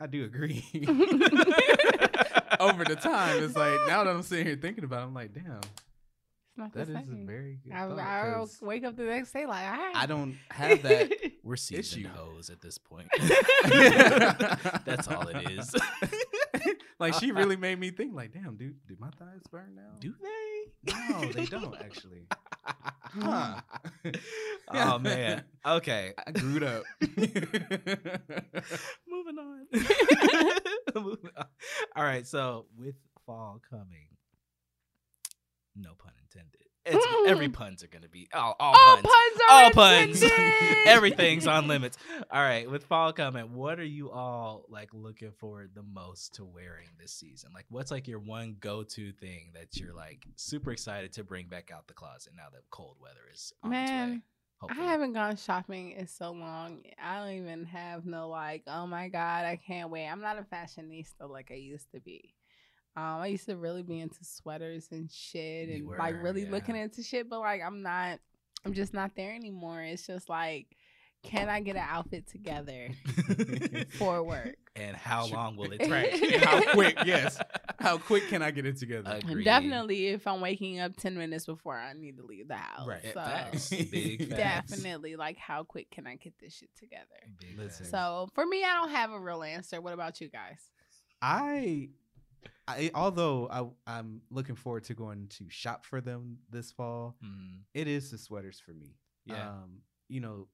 I 0.00 0.06
do 0.08 0.24
agree. 0.24 0.64
Over 2.58 2.84
the 2.84 2.96
time, 3.00 3.42
it's 3.44 3.54
like 3.56 3.78
now 3.86 4.02
that 4.04 4.10
I'm 4.10 4.22
sitting 4.22 4.46
here 4.46 4.56
thinking 4.56 4.82
about, 4.84 5.02
it, 5.02 5.04
I'm 5.04 5.14
like, 5.14 5.32
damn, 5.32 5.58
It's 5.58 6.56
not 6.56 6.72
that 6.74 6.88
the 6.88 6.98
is 6.98 7.08
a 7.08 7.24
very 7.24 7.60
good. 7.62 7.72
I, 7.72 7.86
thought, 7.88 7.98
I 8.00 8.32
'cause 8.34 8.58
wake 8.60 8.82
up 8.84 8.96
the 8.96 9.04
next 9.04 9.30
day 9.32 9.46
like 9.46 9.64
I, 9.64 9.92
I 9.94 10.06
don't 10.06 10.36
have 10.50 10.82
that. 10.82 11.12
we're 11.44 11.54
seasoned 11.56 12.06
Issue. 12.06 12.12
hoes 12.14 12.50
at 12.50 12.60
this 12.60 12.76
point. 12.76 13.08
That's 14.84 15.06
all 15.08 15.28
it 15.28 15.50
is. 15.52 15.72
Like 17.00 17.14
she 17.14 17.32
really 17.32 17.56
made 17.56 17.80
me 17.80 17.90
think. 17.90 18.14
Like, 18.14 18.32
damn, 18.32 18.56
dude, 18.56 18.76
do 18.86 18.96
my 19.00 19.10
thighs 19.18 19.42
burn 19.50 19.74
now? 19.74 19.96
Do 19.98 20.14
they? 20.22 20.92
No, 20.92 21.32
they 21.32 21.46
don't 21.46 21.74
actually. 21.80 22.26
Huh. 22.64 23.60
oh 24.72 24.98
man. 24.98 25.44
Okay. 25.66 26.12
I 26.26 26.30
grew 26.30 26.64
up. 26.64 26.84
Moving 29.08 29.38
on. 29.38 29.66
All 31.96 32.04
right. 32.04 32.26
So 32.26 32.66
with 32.78 32.94
fall 33.26 33.60
coming, 33.68 34.08
no 35.76 35.90
pun. 35.98 36.12
It's 36.90 37.06
every 37.26 37.48
puns 37.60 37.82
are 37.82 37.88
gonna 37.88 38.08
be 38.08 38.28
all, 38.34 38.56
all, 38.58 38.74
all 38.74 38.96
puns. 38.96 39.02
puns 39.02 39.40
are 39.48 39.64
all 39.64 39.70
puns. 39.70 40.24
Everything's 40.86 41.46
on 41.46 41.68
limits. 41.68 41.98
All 42.30 42.42
right, 42.42 42.70
with 42.70 42.84
fall 42.84 43.12
coming, 43.12 43.54
what 43.54 43.78
are 43.78 43.84
you 43.84 44.10
all 44.10 44.64
like 44.68 44.90
looking 44.92 45.32
forward 45.32 45.70
the 45.74 45.82
most 45.82 46.34
to 46.34 46.44
wearing 46.44 46.88
this 46.98 47.12
season? 47.12 47.50
Like, 47.54 47.66
what's 47.68 47.90
like 47.90 48.08
your 48.08 48.18
one 48.18 48.56
go-to 48.60 49.12
thing 49.12 49.52
that 49.54 49.78
you're 49.78 49.94
like 49.94 50.26
super 50.36 50.72
excited 50.72 51.12
to 51.14 51.24
bring 51.24 51.46
back 51.46 51.70
out 51.72 51.86
the 51.86 51.94
closet 51.94 52.32
now 52.36 52.48
that 52.52 52.62
cold 52.70 52.96
weather 53.00 53.20
is 53.32 53.52
on 53.62 53.72
its 53.72 53.90
way? 53.90 53.96
Man, 53.96 54.22
I 54.68 54.74
haven't 54.74 55.14
gone 55.14 55.36
shopping 55.36 55.92
in 55.92 56.06
so 56.06 56.32
long. 56.32 56.82
I 57.02 57.18
don't 57.18 57.36
even 57.36 57.64
have 57.66 58.04
no 58.04 58.28
like, 58.28 58.62
oh 58.66 58.86
my 58.86 59.08
god, 59.08 59.44
I 59.44 59.56
can't 59.56 59.90
wait. 59.90 60.06
I'm 60.06 60.20
not 60.20 60.38
a 60.38 60.42
fashionista 60.42 61.28
like 61.28 61.50
I 61.50 61.54
used 61.54 61.90
to 61.92 62.00
be. 62.00 62.34
Um, 62.96 63.04
I 63.20 63.28
used 63.28 63.46
to 63.46 63.56
really 63.56 63.82
be 63.82 64.00
into 64.00 64.22
sweaters 64.24 64.88
and 64.90 65.10
shit, 65.10 65.68
and 65.68 65.86
were, 65.86 65.96
like 65.96 66.22
really 66.22 66.44
yeah. 66.44 66.50
looking 66.50 66.76
into 66.76 67.02
shit. 67.02 67.28
But 67.30 67.40
like, 67.40 67.62
I'm 67.64 67.82
not. 67.82 68.18
I'm 68.64 68.74
just 68.74 68.92
not 68.92 69.12
there 69.16 69.32
anymore. 69.34 69.80
It's 69.80 70.06
just 70.06 70.28
like, 70.28 70.66
can 71.22 71.48
I 71.48 71.60
get 71.60 71.76
an 71.76 71.84
outfit 71.88 72.26
together 72.28 72.88
for 73.98 74.22
work? 74.22 74.56
and 74.76 74.96
how 74.96 75.26
Sure. 75.26 75.36
long 75.36 75.56
will 75.56 75.72
it 75.72 75.78
take? 75.80 75.90
Right. 75.90 76.36
How 76.44 76.72
quick, 76.72 76.96
yes. 77.04 77.38
How 77.80 77.98
quick 77.98 78.28
can 78.28 78.40
I 78.42 78.50
get 78.50 78.66
it 78.66 78.76
together? 78.78 79.18
Agreed. 79.22 79.44
Definitely, 79.44 80.08
if 80.08 80.26
I'm 80.26 80.40
waking 80.40 80.80
up 80.80 80.96
ten 80.96 81.16
minutes 81.16 81.46
before 81.46 81.76
I 81.76 81.92
need 81.92 82.16
to 82.18 82.24
leave 82.24 82.48
the 82.48 82.56
house. 82.56 82.86
Right. 82.86 83.02
So 83.02 83.12
Facts. 83.14 83.68
Big 83.70 84.28
facts. 84.30 84.70
definitely, 84.70 85.16
like, 85.16 85.36
how 85.38 85.64
quick 85.64 85.90
can 85.90 86.06
I 86.06 86.16
get 86.16 86.34
this 86.40 86.54
shit 86.54 86.70
together? 86.78 87.04
Big 87.40 87.58
Listen. 87.58 87.84
facts. 87.84 87.90
So 87.90 88.28
for 88.34 88.46
me, 88.46 88.62
I 88.64 88.74
don't 88.74 88.90
have 88.90 89.10
a 89.10 89.18
real 89.20 89.42
answer. 89.42 89.80
What 89.80 89.92
about 89.92 90.20
you 90.20 90.28
guys? 90.28 90.60
I, 91.20 91.90
I 92.70 92.90
although 92.94 93.48
I 93.86 93.96
I'm 93.98 94.22
looking 94.30 94.54
forward 94.56 94.84
to 94.84 94.94
going 94.94 95.28
to 95.38 95.48
shop 95.48 95.84
for 95.84 96.00
them 96.00 96.38
this 96.50 96.70
fall. 96.72 97.16
Mm, 97.24 97.60
It 97.74 97.88
is 97.88 98.10
the 98.10 98.18
sweaters 98.18 98.60
for 98.64 98.72
me. 98.72 98.96
yeah. 99.24 99.48
Um, 99.50 99.82
you 100.08 100.20
know, 100.20 100.48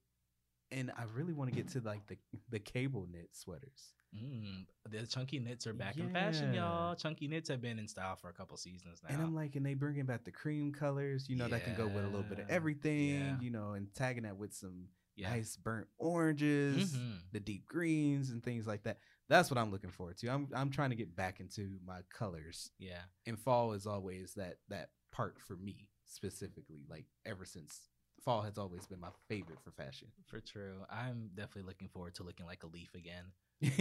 and 0.71 0.91
I 0.97 1.05
really 1.15 1.33
want 1.33 1.51
to 1.51 1.57
get 1.57 1.69
to 1.73 1.81
like 1.81 2.07
the 2.07 2.17
the 2.51 2.59
cable 2.59 3.07
knit 3.11 3.29
sweaters. 3.33 3.93
Mm, 4.15 4.67
the 4.89 5.07
chunky 5.07 5.39
knits 5.41 5.67
are 5.67 5.75
back 5.75 5.97
in 5.99 6.11
fashion, 6.11 6.55
y'all. 6.55 6.95
Chunky 6.95 7.29
knits 7.29 7.49
have 7.51 7.61
been 7.61 7.79
in 7.79 7.87
style 7.89 8.17
for 8.17 8.29
a 8.31 8.33
couple 8.33 8.57
seasons 8.57 9.01
now. 9.03 9.13
And 9.15 9.23
I'm 9.23 9.35
like, 9.35 9.57
and 9.57 9.67
they 9.67 9.75
bringing 9.75 10.07
back 10.07 10.25
the 10.25 10.31
cream 10.31 10.73
colors, 10.73 11.29
you 11.29 11.37
know, 11.37 11.49
that 11.49 11.65
can 11.65 11.75
go 11.75 11.87
with 11.87 12.05
a 12.05 12.09
little 12.09 12.23
bit 12.23 12.39
of 12.39 12.49
everything, 12.49 13.11
Yeah. 13.11 13.41
you 13.41 13.51
know, 13.51 13.73
and 13.73 13.93
tagging 13.95 14.23
that 14.23 14.37
with 14.39 14.55
some 14.55 14.89
yeah. 15.17 15.31
nice 15.31 15.57
burnt 15.57 15.89
oranges, 15.99 16.97
Mhm. 16.97 17.19
the 17.33 17.41
deep 17.41 17.67
greens, 17.67 18.31
and 18.31 18.43
things 18.43 18.67
like 18.67 18.85
that. 18.85 19.01
That's 19.28 19.50
what 19.50 19.59
I'm 19.59 19.71
looking 19.71 19.90
forward 19.90 20.16
to. 20.18 20.28
I'm 20.28 20.49
I'm 20.54 20.71
trying 20.71 20.90
to 20.90 20.97
get 20.97 21.16
back 21.16 21.40
into 21.40 21.78
my 21.87 22.00
colors, 22.12 22.71
Yeah. 22.78 23.00
and 23.26 23.38
fall 23.38 23.73
is 23.73 23.87
always 23.87 24.35
that 24.35 24.59
that 24.68 24.90
part 25.12 25.37
for 25.40 25.56
me 25.56 25.88
specifically. 26.04 26.85
Like 26.88 27.06
ever 27.25 27.45
since 27.45 27.80
fall 28.25 28.42
has 28.42 28.59
always 28.59 28.87
been 28.87 29.00
my 29.00 29.11
favorite 29.28 29.61
for 29.62 29.71
fashion. 29.73 30.09
For 30.26 30.40
true. 30.40 30.78
I'm 30.90 31.30
definitely 31.35 31.62
looking 31.68 31.88
forward 31.88 32.14
to 32.16 32.23
looking 32.25 32.47
like 32.47 32.62
a 32.64 32.66
leaf 32.68 32.95
again. 32.95 33.25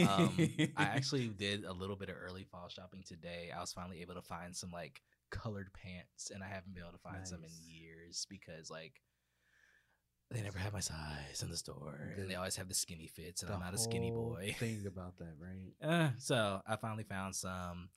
Um, 0.08 0.38
I 0.78 0.84
actually 0.84 1.28
did 1.30 1.64
a 1.66 1.74
little 1.74 1.96
bit 1.96 2.10
of 2.10 2.16
early 2.20 2.44
fall 2.44 2.68
shopping 2.70 3.04
today. 3.06 3.52
I 3.56 3.60
was 3.60 3.74
finally 3.74 4.02
able 4.02 4.16
to 4.16 4.22
find 4.22 4.56
some 4.56 4.72
like 4.72 5.02
colored 5.32 5.70
pants, 5.74 6.32
and 6.34 6.44
I 6.44 6.48
haven't 6.48 6.74
been 6.74 6.84
able 6.84 6.94
to 6.94 6.98
find 7.00 7.28
some 7.28 7.44
in 7.44 7.50
years 7.68 8.26
because 8.30 8.70
like 8.70 9.02
they 10.32 10.42
never 10.42 10.58
have 10.58 10.74
my 10.74 10.80
size 10.80 11.42
in 11.44 11.50
the 11.50 11.58
store, 11.58 12.14
and 12.18 12.30
they 12.30 12.36
always 12.36 12.56
have 12.56 12.68
the 12.68 12.74
skinny 12.74 13.08
fits, 13.08 13.42
and 13.42 13.50
The 13.50 13.56
I'm 13.56 13.60
not 13.62 13.74
a 13.74 13.78
skinny 13.78 14.12
boy. 14.12 14.56
Thing 14.60 14.86
about 14.88 15.18
that, 15.18 15.36
right? 15.40 15.74
Uh, 15.82 16.10
so 16.18 16.62
I 16.68 16.76
finally 16.78 17.04
found 17.04 17.36
some. 17.36 17.90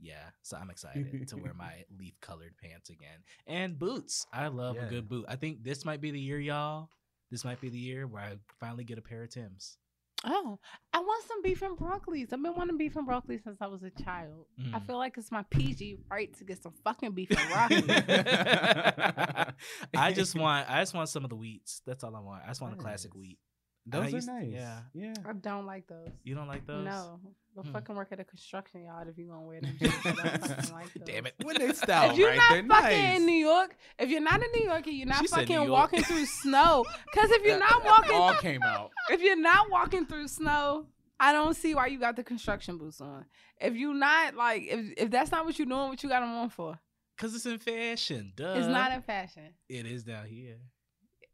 Yeah, 0.00 0.30
so 0.42 0.56
I'm 0.56 0.70
excited 0.70 1.28
to 1.28 1.36
wear 1.36 1.54
my 1.56 1.84
leaf 1.96 2.14
colored 2.20 2.54
pants 2.60 2.90
again 2.90 3.22
and 3.46 3.78
boots. 3.78 4.26
I 4.32 4.48
love 4.48 4.76
a 4.76 4.86
good 4.86 5.08
boot. 5.08 5.26
I 5.28 5.36
think 5.36 5.62
this 5.62 5.84
might 5.84 6.00
be 6.00 6.10
the 6.10 6.18
year, 6.20 6.40
y'all. 6.40 6.90
This 7.30 7.44
might 7.44 7.60
be 7.60 7.68
the 7.68 7.78
year 7.78 8.06
where 8.06 8.22
I 8.22 8.36
finally 8.58 8.84
get 8.84 8.98
a 8.98 9.02
pair 9.02 9.22
of 9.22 9.30
Tims. 9.30 9.78
Oh, 10.24 10.58
I 10.92 11.00
want 11.00 11.24
some 11.26 11.42
beef 11.42 11.62
and 11.62 11.76
broccoli. 11.76 12.22
I've 12.22 12.30
been 12.30 12.54
wanting 12.54 12.76
beef 12.78 12.94
and 12.96 13.04
broccoli 13.06 13.38
since 13.42 13.56
I 13.60 13.66
was 13.66 13.82
a 13.82 13.90
child. 14.02 14.46
I 14.72 14.78
Mm. 14.78 14.86
feel 14.86 14.96
like 14.98 15.16
it's 15.18 15.32
my 15.32 15.42
PG 15.50 15.98
right 16.10 16.32
to 16.38 16.44
get 16.44 16.62
some 16.62 16.72
fucking 16.84 17.12
beef 17.12 17.30
and 17.30 17.48
broccoli. 17.50 17.82
I 19.96 20.12
just 20.12 20.34
want 20.36 20.68
I 20.70 20.80
just 20.82 20.94
want 20.94 21.08
some 21.08 21.24
of 21.24 21.30
the 21.30 21.36
wheats. 21.36 21.82
That's 21.86 22.04
all 22.04 22.14
I 22.14 22.20
want. 22.20 22.42
I 22.44 22.48
just 22.48 22.60
want 22.60 22.74
a 22.74 22.76
classic 22.76 23.14
wheat. 23.14 23.38
Those 23.86 24.06
are 24.06 24.10
used- 24.10 24.28
nice. 24.28 24.48
yeah. 24.48 24.80
yeah. 24.94 25.14
I 25.28 25.32
don't 25.32 25.66
like 25.66 25.86
those. 25.88 26.08
You 26.24 26.34
don't 26.36 26.46
like 26.46 26.66
those? 26.66 26.84
No, 26.84 27.18
go 27.56 27.62
Hmm. 27.62 27.72
fucking 27.72 27.96
work 27.96 28.08
at 28.12 28.20
a 28.20 28.24
construction 28.24 28.84
yard 28.84 29.08
if 29.08 29.18
you 29.18 29.26
gonna 29.26 29.42
wear 29.42 29.60
them. 29.60 29.76
shits. 29.80 30.06
I 30.06 30.12
don't 30.28 30.46
fucking 30.46 30.72
like 30.74 30.94
those. 30.94 31.06
Damn 31.06 31.26
it. 31.26 31.34
When 31.42 31.58
they 31.58 31.72
style 31.72 32.10
if 32.12 32.16
you're 32.16 32.28
right, 32.28 32.36
not 32.38 32.50
they're 32.50 32.62
fucking 32.62 33.02
nice. 33.02 33.16
in 33.20 33.26
New 33.26 33.32
York, 33.46 33.76
if 33.98 34.08
you're 34.10 34.20
not 34.20 34.40
in 34.42 34.48
New 34.54 34.64
York 34.68 34.86
and 34.86 34.96
you're 34.96 35.06
not 35.08 35.18
She 35.20 35.26
fucking 35.26 35.68
walking 35.68 36.02
through 36.04 36.26
snow, 36.42 36.84
because 37.12 37.30
if 37.32 37.42
you're 37.44 37.58
not 37.58 37.84
walking, 37.84 38.14
all 38.14 38.34
came 38.34 38.62
out. 38.62 38.92
if 39.10 39.20
you're 39.20 39.36
not 39.40 39.68
walking 39.70 40.06
through 40.06 40.28
snow, 40.28 40.86
I 41.18 41.32
don't 41.32 41.54
see 41.54 41.74
why 41.74 41.86
you 41.88 41.98
got 41.98 42.14
the 42.16 42.22
construction 42.24 42.78
boots 42.78 43.00
on. 43.00 43.24
If 43.60 43.74
you're 43.74 43.94
not 43.94 44.34
like, 44.36 44.62
if 44.68 44.92
if 44.96 45.10
that's 45.10 45.30
not 45.32 45.44
what 45.44 45.58
you're 45.58 45.66
doing, 45.66 45.88
what 45.88 46.02
you 46.02 46.08
got 46.08 46.20
them 46.20 46.30
on 46.30 46.50
for? 46.50 46.78
Cause 47.18 47.34
it's 47.34 47.46
in 47.46 47.58
fashion. 47.58 48.32
Duh. 48.34 48.54
It's 48.56 48.66
not 48.66 48.90
in 48.92 49.02
fashion. 49.02 49.54
It 49.68 49.86
is 49.86 50.02
down 50.02 50.26
here. 50.26 50.56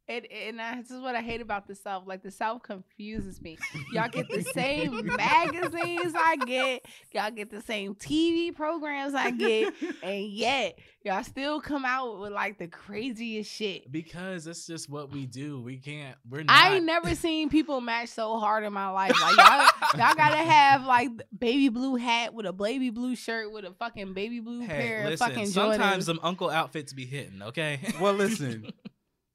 It, 0.08 0.26
and 0.32 0.58
this 0.82 0.90
is 0.90 1.02
what 1.02 1.14
I 1.14 1.20
hate 1.20 1.42
about 1.42 1.66
the 1.68 1.74
South. 1.74 2.04
Like 2.06 2.22
the 2.22 2.30
South 2.30 2.62
confuses 2.62 3.42
me. 3.42 3.58
Y'all 3.92 4.08
get 4.08 4.26
the 4.30 4.42
same 4.42 5.04
magazines 5.16 6.14
I 6.16 6.36
get. 6.46 6.86
Y'all 7.12 7.30
get 7.30 7.50
the 7.50 7.60
same 7.60 7.94
TV 7.94 8.54
programs 8.54 9.14
I 9.14 9.30
get, 9.32 9.74
and 10.02 10.24
yet 10.28 10.78
y'all 11.04 11.22
still 11.24 11.60
come 11.60 11.84
out 11.84 12.20
with 12.20 12.32
like 12.32 12.58
the 12.58 12.68
craziest 12.68 13.52
shit. 13.52 13.92
Because 13.92 14.44
that's 14.46 14.66
just 14.66 14.88
what 14.88 15.12
we 15.12 15.26
do. 15.26 15.60
We 15.60 15.76
can't. 15.76 16.16
We're 16.26 16.42
not. 16.44 16.56
I 16.56 16.76
ain't 16.76 16.86
never 16.86 17.14
seen 17.14 17.50
people 17.50 17.82
match 17.82 18.08
so 18.08 18.38
hard 18.38 18.64
in 18.64 18.72
my 18.72 18.88
life. 18.88 19.12
Like 19.20 19.36
y'all, 19.36 19.66
y'all 19.98 20.14
gotta 20.14 20.36
have 20.50 20.84
like 20.86 21.10
baby 21.38 21.68
blue 21.68 21.96
hat 21.96 22.32
with 22.32 22.46
a 22.46 22.52
baby 22.54 22.88
blue 22.88 23.14
shirt 23.14 23.52
with 23.52 23.66
a 23.66 23.72
fucking 23.72 24.14
baby 24.14 24.40
blue 24.40 24.60
Hey, 24.60 24.66
pair 24.68 25.04
listen. 25.10 25.12
of 25.12 25.18
fucking 25.18 25.46
sometimes 25.48 26.04
Jordans. 26.04 26.06
them 26.06 26.20
uncle 26.22 26.48
outfits 26.48 26.94
be 26.94 27.04
hitting. 27.04 27.42
Okay. 27.42 27.78
Well, 28.00 28.14
listen. 28.14 28.72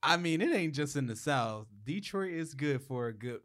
I 0.03 0.17
mean, 0.17 0.41
it 0.41 0.53
ain't 0.53 0.75
just 0.75 0.95
in 0.95 1.07
the 1.07 1.15
South. 1.15 1.67
Detroit 1.85 2.33
is 2.33 2.53
good 2.53 2.81
for 2.81 3.07
a 3.07 3.13
good 3.13 3.39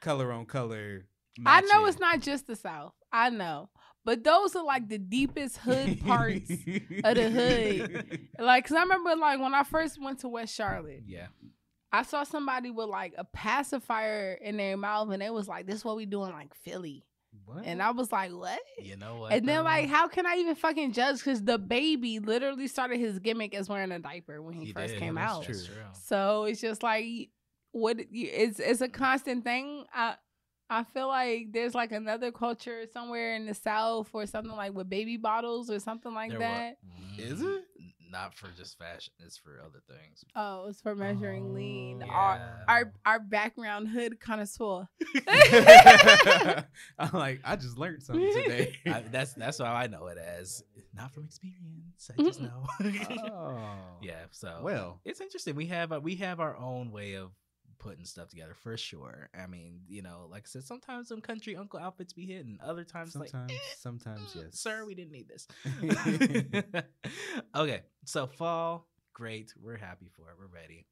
color 0.00 0.32
on 0.32 0.46
color. 0.46 1.06
I 1.46 1.60
know 1.62 1.84
it's 1.86 2.00
not 2.00 2.20
just 2.20 2.46
the 2.46 2.56
South. 2.56 2.92
I 3.12 3.30
know. 3.30 3.70
But 4.04 4.24
those 4.24 4.56
are 4.56 4.64
like 4.64 4.88
the 4.88 4.98
deepest 4.98 5.58
hood 5.58 6.04
parts 6.04 6.50
of 6.50 7.14
the 7.14 7.30
hood. 7.30 8.28
Like, 8.38 8.66
cause 8.66 8.76
I 8.76 8.82
remember 8.82 9.14
like 9.14 9.38
when 9.38 9.54
I 9.54 9.62
first 9.62 10.02
went 10.02 10.18
to 10.20 10.28
West 10.28 10.54
Charlotte, 10.54 11.04
yeah. 11.06 11.28
I 11.92 12.02
saw 12.02 12.24
somebody 12.24 12.70
with 12.72 12.88
like 12.88 13.14
a 13.16 13.24
pacifier 13.24 14.32
in 14.32 14.56
their 14.56 14.76
mouth, 14.76 15.10
and 15.12 15.22
they 15.22 15.30
was 15.30 15.46
like, 15.46 15.66
"This 15.66 15.76
is 15.76 15.84
what 15.84 15.94
we 15.96 16.06
do 16.06 16.24
in 16.24 16.32
like 16.32 16.52
Philly," 16.64 17.04
What? 17.44 17.64
and 17.64 17.82
I 17.82 17.90
was 17.90 18.12
like, 18.12 18.30
"What?" 18.32 18.60
You 18.80 18.96
know 18.96 19.16
what? 19.20 19.32
And 19.32 19.48
then 19.48 19.64
like, 19.64 19.88
how 19.88 20.08
can 20.08 20.26
I 20.26 20.36
even 20.36 20.54
fucking 20.54 20.92
judge? 20.92 21.22
Cause 21.22 21.40
DaBaby 21.42 22.24
literally 22.26 22.68
started 22.68 22.98
his 22.98 23.18
gimmick 23.18 23.54
as 23.54 23.68
wearing 23.68 23.92
a 23.92 23.98
diaper 23.98 24.40
when 24.42 24.54
he, 24.54 24.66
He 24.66 24.72
first 24.72 24.94
did, 24.94 25.00
came 25.00 25.14
that's 25.16 25.32
out. 25.32 25.44
true. 25.44 25.54
So 25.94 26.44
it's 26.44 26.60
just 26.60 26.82
like, 26.82 27.30
what? 27.72 27.96
It's 28.10 28.58
it's 28.60 28.80
a 28.80 28.88
constant 28.88 29.44
thing. 29.44 29.84
I 29.94 30.16
I 30.70 30.84
feel 30.84 31.08
like 31.08 31.52
there's 31.52 31.74
like 31.74 31.92
another 31.92 32.32
culture 32.32 32.84
somewhere 32.92 33.34
in 33.34 33.46
the 33.46 33.54
South 33.54 34.08
or 34.12 34.24
something 34.26 34.52
like 34.56 34.72
with 34.74 34.88
baby 34.88 35.16
bottles 35.16 35.70
or 35.70 35.78
something 35.78 36.14
like 36.14 36.30
There 36.30 36.38
that. 36.40 36.76
Is 37.18 37.42
it? 37.42 37.64
N- 38.12 38.20
Not 38.20 38.34
for 38.34 38.48
just 38.56 38.78
fashion. 38.78 39.12
It's 39.24 39.36
for 39.38 39.60
other 39.64 39.80
things. 39.88 40.24
Oh, 40.36 40.66
it's 40.68 40.80
for 40.80 40.94
measuring 40.94 41.54
lean. 41.54 42.02
Oh. 42.06 42.10
Our 42.10 42.36
Yeah. 42.36 42.64
our 42.68 42.92
our 43.06 43.20
background 43.20 43.88
hood 43.88 44.20
connoisseur. 44.20 44.88
I'm 46.98 47.12
like, 47.12 47.40
I 47.44 47.56
just 47.56 47.78
learned 47.78 48.02
something 48.02 48.32
today. 48.32 48.74
I, 48.86 49.00
that's 49.10 49.34
that's 49.34 49.58
how 49.58 49.72
I 49.72 49.86
know 49.86 50.06
it 50.06 50.18
as. 50.18 50.62
Not 50.94 51.12
from 51.12 51.24
experience. 51.24 52.10
I 52.18 52.22
just 52.22 52.40
know. 52.42 52.66
oh. 53.32 53.58
yeah. 54.02 54.24
So 54.30 54.60
Well, 54.62 55.00
it's 55.04 55.20
interesting. 55.22 55.56
We 55.56 55.66
have 55.66 55.90
a, 55.92 56.00
we 56.00 56.16
have 56.16 56.38
our 56.38 56.54
own 56.56 56.90
way 56.92 57.14
of 57.14 57.30
putting 57.82 58.04
stuff 58.04 58.28
together 58.28 58.54
for 58.54 58.76
sure. 58.76 59.28
I 59.38 59.46
mean, 59.46 59.80
you 59.88 60.02
know, 60.02 60.28
like 60.30 60.44
I 60.46 60.48
said, 60.48 60.64
sometimes 60.64 61.08
some 61.08 61.20
country 61.20 61.56
uncle 61.56 61.78
outfits 61.78 62.12
be 62.12 62.26
hitting. 62.26 62.58
Other 62.64 62.84
times, 62.84 63.14
like, 63.14 63.30
sometimes, 63.30 63.52
eh, 63.52 63.74
sometimes, 63.78 64.20
mm, 64.34 64.44
yes. 64.44 64.60
sir, 64.60 64.84
we 64.86 64.94
didn't 64.94 65.12
need 65.12 65.28
this. 65.28 65.46
okay, 67.54 67.82
so 68.04 68.26
fall, 68.26 68.86
great. 69.12 69.52
We're 69.60 69.76
happy 69.76 70.08
for 70.16 70.30
it. 70.30 70.36
We're 70.38 70.46
ready. 70.46 70.86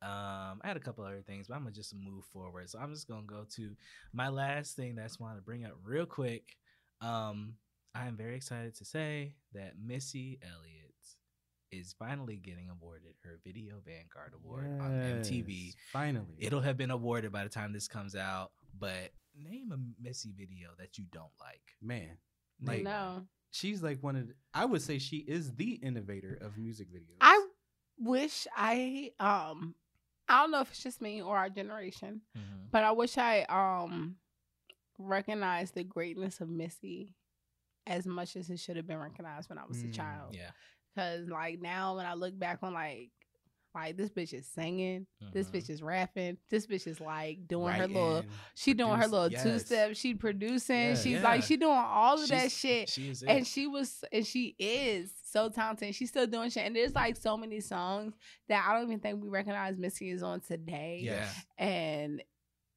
Um, 0.00 0.60
I 0.62 0.68
had 0.68 0.76
a 0.76 0.80
couple 0.80 1.04
other 1.04 1.22
things, 1.26 1.48
but 1.48 1.54
I'm 1.54 1.62
gonna 1.62 1.74
just 1.74 1.94
move 1.94 2.24
forward. 2.32 2.70
So 2.70 2.78
I'm 2.78 2.92
just 2.92 3.08
gonna 3.08 3.22
go 3.26 3.44
to 3.56 3.76
my 4.12 4.28
last 4.28 4.76
thing 4.76 4.96
that 4.96 5.02
I 5.02 5.06
just 5.06 5.20
want 5.20 5.36
to 5.36 5.42
bring 5.42 5.64
up 5.64 5.76
real 5.82 6.06
quick. 6.06 6.56
Um, 7.00 7.54
I 7.94 8.06
am 8.06 8.16
very 8.16 8.36
excited 8.36 8.76
to 8.76 8.84
say 8.84 9.34
that 9.54 9.74
Missy 9.84 10.38
Elliott 10.42 10.77
is 11.70 11.94
finally 11.98 12.36
getting 12.36 12.70
awarded 12.70 13.14
her 13.22 13.38
Video 13.44 13.76
Vanguard 13.84 14.32
Award 14.34 14.66
on 14.80 14.90
MTV. 15.22 15.74
Finally. 15.92 16.36
It'll 16.38 16.60
have 16.60 16.76
been 16.76 16.90
awarded 16.90 17.32
by 17.32 17.44
the 17.44 17.50
time 17.50 17.72
this 17.72 17.88
comes 17.88 18.14
out, 18.14 18.52
but 18.78 19.10
name 19.36 19.72
a 19.72 19.78
Missy 20.02 20.32
video 20.36 20.70
that 20.78 20.98
you 20.98 21.04
don't 21.12 21.32
like. 21.40 21.60
Man. 21.82 22.16
Like, 22.62 22.82
no, 22.82 23.22
she's 23.50 23.82
like 23.82 24.02
one 24.02 24.16
of 24.16 24.26
the, 24.28 24.34
I 24.52 24.64
would 24.64 24.82
say 24.82 24.98
she 24.98 25.18
is 25.18 25.54
the 25.54 25.72
innovator 25.74 26.38
of 26.40 26.56
music 26.58 26.88
videos. 26.92 27.18
I 27.20 27.46
wish 28.00 28.46
I 28.56 29.12
um 29.20 29.74
I 30.28 30.42
don't 30.42 30.50
know 30.50 30.60
if 30.60 30.70
it's 30.70 30.82
just 30.82 31.00
me 31.00 31.22
or 31.22 31.36
our 31.36 31.48
generation, 31.48 32.22
Mhm. 32.36 32.70
but 32.70 32.82
I 32.84 32.90
wish 32.92 33.16
I 33.16 33.42
um 33.44 34.16
recognized 34.98 35.74
the 35.74 35.84
greatness 35.84 36.40
of 36.40 36.48
Missy 36.48 37.14
as 37.86 38.06
much 38.06 38.36
as 38.36 38.50
it 38.50 38.58
should 38.58 38.76
have 38.76 38.86
been 38.86 38.98
recognized 38.98 39.48
when 39.48 39.58
I 39.58 39.64
was 39.64 39.82
a 39.82 39.86
Mm, 39.86 39.94
child. 39.94 40.34
Yeah. 40.34 40.50
Cause 40.98 41.28
like 41.28 41.60
now 41.60 41.96
when 41.96 42.06
I 42.06 42.14
look 42.14 42.36
back 42.38 42.58
on 42.62 42.74
like 42.74 43.10
like 43.74 43.96
this 43.96 44.10
bitch 44.10 44.32
is 44.32 44.46
singing, 44.46 45.06
this 45.32 45.48
Mhm. 45.48 45.52
bitch 45.52 45.70
is 45.70 45.82
rapping, 45.82 46.38
this 46.50 46.66
bitch 46.66 46.86
is 46.88 47.00
like 47.00 47.46
doing 47.46 47.74
her 47.74 47.86
little 47.86 48.24
she 48.56 48.74
doing 48.74 48.98
her 48.98 49.06
little 49.06 49.30
yes. 49.30 49.42
two 49.44 49.58
step, 49.60 49.94
she 49.94 50.14
producing, 50.14 50.76
Yeah. 50.88 50.94
she's 50.96 51.22
like 51.22 51.42
she 51.44 51.56
doing 51.56 51.76
all 51.76 52.20
of 52.20 52.28
that 52.28 52.50
shit. 52.50 52.88
She. 52.88 53.12
And 53.28 53.46
she 53.46 53.66
was 53.68 54.02
and 54.10 54.26
she 54.26 54.56
is 54.58 55.12
so 55.22 55.48
talented. 55.50 55.94
She's 55.94 56.08
still 56.08 56.26
doing 56.26 56.50
shit. 56.50 56.64
And 56.66 56.74
there's 56.74 56.94
like 56.94 57.16
so 57.16 57.36
many 57.36 57.60
songs 57.60 58.14
that 58.48 58.66
I 58.68 58.72
don't 58.74 58.88
even 58.88 58.98
think 59.00 59.22
we 59.22 59.28
recognize 59.28 59.76
Missy 59.76 60.10
is 60.10 60.22
on 60.24 60.40
today. 60.40 61.00
yeah. 61.04 61.28
And 61.58 62.22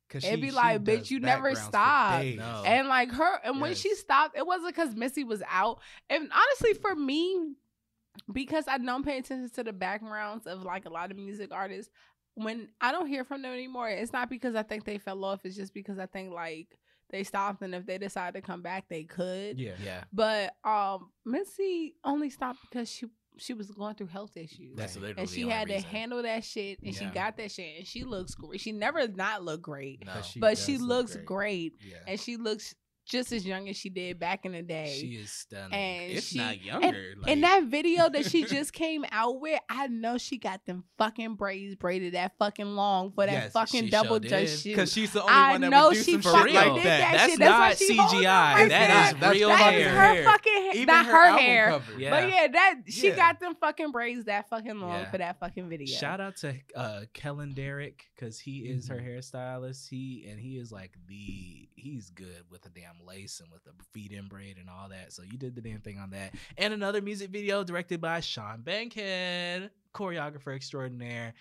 'Cause 0.09 0.25
It'd 0.25 0.39
she- 0.39 0.41
be 0.47 0.51
like, 0.51 0.83
bitch, 0.83 1.09
you 1.09 1.21
never 1.21 1.55
stop. 1.55 2.21
No. 2.21 2.63
and 2.65 2.89
like 2.89 3.11
her 3.11 3.39
and 3.45 3.61
when 3.61 3.73
she 3.75 3.95
stopped, 3.95 4.37
it 4.37 4.45
wasn't 4.45 4.75
because 4.75 4.93
Missy 4.93 5.23
was 5.23 5.41
out. 5.49 5.79
And 6.09 6.29
honestly, 6.33 6.73
for 6.81 6.93
me, 6.93 7.53
because 8.31 8.65
I 8.67 8.77
don't 8.77 9.05
pay 9.05 9.17
attention 9.17 9.49
to 9.55 9.63
the 9.63 9.73
backgrounds 9.73 10.45
of 10.47 10.63
like 10.63 10.85
a 10.85 10.89
lot 10.89 11.11
of 11.11 11.17
music 11.17 11.49
artists, 11.51 11.91
when 12.35 12.69
I 12.79 12.91
don't 12.91 13.07
hear 13.07 13.23
from 13.23 13.41
them 13.41 13.51
anymore, 13.53 13.89
it's 13.89 14.13
not 14.13 14.29
because 14.29 14.55
I 14.55 14.63
think 14.63 14.85
they 14.85 14.97
fell 14.97 15.23
off. 15.25 15.41
It's 15.45 15.55
just 15.55 15.73
because 15.73 15.99
I 15.99 16.05
think 16.05 16.31
like 16.33 16.77
they 17.09 17.23
stopped, 17.23 17.61
and 17.61 17.75
if 17.75 17.85
they 17.85 17.97
decide 17.97 18.35
to 18.35 18.41
come 18.41 18.61
back, 18.61 18.85
they 18.89 19.03
could. 19.03 19.59
Yeah. 19.59 19.73
Yeah. 19.83 20.03
But 20.13 20.53
um, 20.63 21.09
Missy 21.25 21.95
only 22.03 22.29
stopped 22.29 22.59
because 22.69 22.89
she 22.89 23.07
she 23.37 23.53
was 23.53 23.71
going 23.71 23.95
through 23.95 24.07
health 24.07 24.35
issues. 24.35 24.75
That's 24.75 24.95
literally 24.95 25.15
and 25.21 25.27
the 25.27 25.33
she 25.33 25.43
only 25.43 25.55
had 25.55 25.67
to 25.69 25.79
handle 25.79 26.21
that 26.23 26.43
shit 26.43 26.79
and 26.83 26.93
she 26.93 27.05
got 27.05 27.37
that 27.37 27.49
shit 27.51 27.77
and 27.79 27.87
she 27.87 28.03
looks 28.03 28.35
great. 28.35 28.59
She 28.59 28.71
never 28.73 29.07
not 29.07 29.43
look 29.43 29.61
great, 29.61 30.05
No, 30.05 30.21
She 30.21 30.39
but 30.39 30.51
does 30.55 30.65
she 30.65 30.77
look 30.77 30.89
looks 30.89 31.15
great. 31.15 31.25
great. 31.25 31.73
yeah, 31.81 31.95
and 32.07 32.19
she 32.19 32.35
looks 32.35 32.75
just 33.11 33.31
as 33.33 33.45
young 33.45 33.67
as 33.69 33.75
she 33.77 33.89
did 33.89 34.17
back 34.19 34.45
in 34.45 34.53
the 34.53 34.61
day. 34.61 34.97
she 34.99 35.07
is 35.15 35.29
stunning. 35.31 35.73
and 35.73 36.11
If 36.13 36.23
she, 36.23 36.37
not 36.37 36.61
younger, 36.63 37.13
like, 37.19 37.29
in 37.31 37.41
that 37.41 37.65
video 37.65 38.09
that 38.09 38.25
she 38.25 38.45
just 38.45 38.71
came 38.73 39.05
out 39.11 39.39
with, 39.41 39.59
I 39.69 39.87
know 39.87 40.17
she 40.17 40.37
got 40.37 40.65
them 40.65 40.85
fucking 40.97 41.35
braids 41.35 41.75
braided 41.75 42.13
that 42.13 42.31
fucking 42.39 42.65
long 42.65 43.11
for 43.11 43.25
that 43.25 43.31
Yes, 43.31 43.51
fucking 43.51 43.89
double 43.89 44.19
sure 44.21 44.29
dust 44.29 44.63
did. 44.63 44.69
because 44.69 44.91
she's 44.93 45.11
the 45.11 45.21
only 45.21 45.33
I 45.33 45.51
one 45.51 45.61
that 45.61 45.69
know 45.69 45.87
would 45.89 45.95
do 45.95 46.03
she 46.03 46.11
some 46.13 46.21
fucking 46.21 46.53
shit 46.53 46.55
like 46.55 46.73
did 46.75 46.83
that. 46.85 46.99
that 46.99 47.11
That's 47.11 47.29
shit. 47.31 47.39
That's 47.39 47.79
not 47.81 47.87
she 47.87 47.97
CGI. 47.97 48.53
on 48.53 48.69
that 48.69 48.69
that. 48.69 49.13
is 49.13 49.19
That's 49.19 49.33
real 49.37 49.49
that 49.49 49.73
of 49.73 49.79
is 49.79 49.85
hair. 49.87 50.15
her 50.15 50.23
fucking 50.23 50.53
hair, 50.53 50.71
Even 50.75 50.85
not 50.87 51.05
her 51.05 51.11
her, 51.11 51.17
album 51.17 51.43
hair. 51.45 51.67
cover. 51.69 51.99
Yeah. 51.99 52.09
But 52.09 52.29
yeah, 52.29 52.47
that 52.47 52.75
she 52.87 53.07
Yeah. 53.09 53.15
got 53.17 53.39
them 53.41 53.55
fucking 53.59 53.91
braids 53.91 54.25
that 54.25 54.47
fucking 54.49 54.79
long 54.79 55.01
Yeah. 55.01 55.11
for 55.11 55.17
that 55.17 55.39
fucking 55.39 55.67
video. 55.69 55.87
Shout 55.93 56.21
out 56.21 56.37
to 56.37 56.55
uh, 56.75 57.01
Kellen 57.13 57.53
Derrick 57.53 58.05
because 58.15 58.39
he 58.39 58.59
is 58.59 58.87
her 58.87 58.95
Mhm. 58.95 59.07
hairstylist. 59.17 59.89
He 59.89 60.25
and 60.29 60.39
he 60.39 60.57
is 60.57 60.71
like 60.71 60.93
the 61.07 61.67
he's 61.75 62.09
good 62.11 62.43
with 62.49 62.61
the 62.61 62.69
damn 62.69 63.00
lace 63.05 63.39
and 63.39 63.51
with 63.51 63.63
the 63.63 63.71
feet 63.93 64.11
in 64.11 64.27
braid 64.27 64.57
and 64.59 64.69
all 64.69 64.89
that. 64.89 65.13
So 65.13 65.23
you 65.23 65.37
did 65.37 65.55
the 65.55 65.61
damn 65.61 65.81
thing 65.81 65.99
on 65.99 66.11
that. 66.11 66.33
And 66.57 66.73
another 66.73 67.01
music 67.01 67.29
video 67.29 67.63
directed 67.63 68.01
by 68.01 68.19
Sean 68.19 68.61
Bankhead, 68.61 69.71
choreographer 69.93 70.55
extraordinaire. 70.55 71.33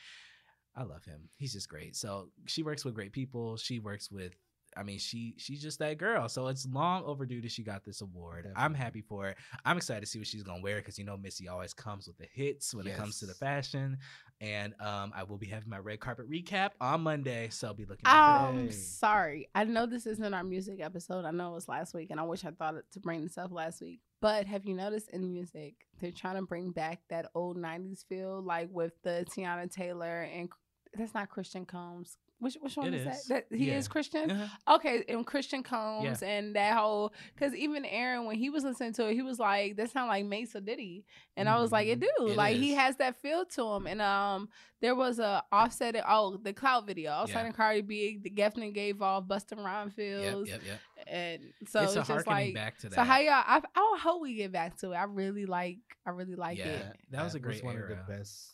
I 0.77 0.85
love 0.85 1.05
him. 1.05 1.29
He's 1.37 1.53
just 1.53 1.69
great. 1.69 1.97
So 1.97 2.29
she 2.47 2.63
works 2.63 2.85
with 2.85 2.95
great 2.95 3.13
people. 3.13 3.57
She 3.57 3.79
works 3.79 4.11
with. 4.11 4.33
I 4.77 4.85
mean, 4.85 5.01
she 5.01 5.35
she's 5.37 5.61
just 5.61 5.81
that 5.81 5.99
girl. 5.99 6.29
So 6.29 6.47
it's 6.47 6.65
long 6.65 7.03
overdue 7.05 7.41
that 7.41 7.51
she 7.51 7.65
got 7.65 7.85
this 7.85 8.03
award. 8.03 8.47
I'm 8.55 8.73
happy 8.73 9.03
for 9.03 9.27
it. 9.27 9.37
I'm 9.65 9.77
excited 9.77 10.01
to 10.03 10.07
see 10.07 10.21
what 10.21 10.29
she's 10.29 10.45
gonna 10.45 10.63
wear 10.63 10.77
because 10.77 10.97
you 10.97 11.05
know 11.05 11.17
Missy 11.17 11.49
always 11.49 11.75
comes 11.75 12.07
with 12.07 12.17
the 12.19 12.29
hits 12.33 12.73
when 12.73 12.87
it 12.87 12.97
comes 12.97 13.19
to 13.19 13.27
the 13.27 13.35
fashion. 13.35 13.99
And 14.41 14.75
um, 14.81 15.13
I 15.15 15.25
will 15.25 15.37
be 15.37 15.47
having 15.47 15.69
my 15.69 15.79
red 15.79 16.01
carpet 16.01 16.31
recap 16.31 16.71
on 16.81 17.03
Monday, 17.03 17.49
so 17.51 17.69
I'll 17.69 17.75
be 17.75 17.85
looking. 17.85 18.05
that. 18.05 18.49
Um, 18.49 18.71
sorry. 18.71 19.49
I 19.55 19.65
know 19.65 19.85
this 19.85 20.07
isn't 20.07 20.33
our 20.33 20.45
music 20.45 20.81
episode. 20.81 21.27
I 21.27 21.31
know 21.31 21.51
it 21.53 21.55
was 21.57 21.69
last 21.69 21.93
week, 21.93 22.11
and 22.11 22.19
I 22.19 22.23
wish 22.23 22.45
I 22.45 22.51
thought 22.51 22.75
to 22.93 23.01
bring 23.01 23.23
this 23.23 23.37
up 23.37 23.53
last 23.53 23.83
week. 23.83 24.01
But 24.23 24.47
have 24.47 24.65
you 24.65 24.75
noticed 24.75 25.11
in 25.11 25.31
music 25.31 25.75
they're 26.01 26.11
trying 26.11 26.37
to 26.37 26.43
bring 26.43 26.71
back 26.71 27.01
that 27.11 27.31
old 27.35 27.59
'90s 27.59 28.07
feel, 28.07 28.43
like 28.43 28.69
with 28.73 28.93
the 29.03 29.27
Teyana 29.31 29.71
Taylor 29.71 30.23
and 30.23 30.49
that's 30.95 31.15
not 31.15 31.29
Christian 31.31 31.65
Combs. 31.65 32.17
Which 32.41 32.57
which 32.61 32.77
one 32.77 32.89
It 32.89 32.95
is, 32.95 33.07
is. 33.07 33.25
that? 33.27 33.49
That 33.51 33.57
he 33.57 33.67
Yeah. 33.69 33.77
is 33.77 33.87
Christian. 33.87 34.31
Uh-huh. 34.31 34.75
Okay, 34.77 35.05
and 35.09 35.25
Christian 35.27 35.63
Combs 35.63 36.23
and 36.23 36.57
that 36.57 36.77
whole 36.77 37.13
because 37.35 37.55
even 37.55 37.85
Aaron 37.85 38.25
when 38.25 38.37
he 38.37 38.49
was 38.51 38.65
listening 38.65 38.95
to 38.95 39.09
it, 39.09 39.15
he 39.15 39.23
was 39.23 39.39
like, 39.39 39.77
"That 39.77 39.91
sound 39.91 40.09
like 40.09 40.25
Mase 40.25 40.57
or 40.57 40.61
Diddy," 40.61 41.05
and 41.37 41.49
I 41.49 41.61
was 41.61 41.71
like, 41.71 41.87
"It 41.87 42.01
do." 42.01 42.09
Mm-hmm. 42.19 42.31
It 42.33 42.37
like 42.37 42.57
he 42.57 42.73
has 42.73 42.97
that 42.97 43.17
feel 43.21 43.45
to 43.45 43.63
him. 43.75 43.87
And 43.87 44.01
um, 44.01 44.49
there 44.81 44.95
was 44.95 45.19
a 45.19 45.45
offset. 45.53 45.97
Oh, 46.09 46.39
the 46.43 46.53
Clout 46.55 46.87
video. 46.87 47.11
Offset 47.13 47.37
Yeah. 47.43 47.47
and 47.47 47.55
Cardi 47.55 47.83
B. 47.83 48.19
The 48.23 48.31
Geffen 48.31 48.73
gave 48.73 49.03
off 49.03 49.25
Busta 49.25 49.57
Rhymes 49.63 49.93
Yep, 49.97 50.23
feels, 50.23 50.49
yep, 50.49 50.61
yep. 50.67 50.81
and 51.07 51.43
so 51.69 51.83
it's 51.83 51.95
it's, 51.97 52.09
a 52.09 52.15
just 52.15 52.27
like. 52.27 52.55
back 52.55 52.79
to 52.79 52.89
that. 52.89 52.95
So 52.97 53.03
how 53.05 53.19
y'all? 53.19 53.33
I, 53.47 53.61
I 53.75 53.99
hope 54.03 54.23
we 54.23 54.35
get 54.35 54.51
back 54.51 54.79
to 54.79 54.93
it. 54.93 54.97
I 54.97 55.05
really 55.05 55.45
like. 55.45 55.79
I 56.07 56.11
really 56.11 56.37
like 56.37 56.57
Yeah. 56.57 56.65
it. 56.69 56.97
that 57.11 57.23
was 57.23 57.35
a 57.35 57.39
great 57.39 57.63
one 57.63 57.77
era. 57.77 57.93
of 57.93 58.07
the 58.07 58.13
best, 58.15 58.53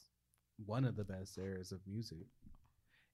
one 0.65 0.85
of 0.85 0.97
the 0.97 1.05
best 1.05 1.39
eras 1.39 1.71
of 1.71 1.79
music. 1.87 2.27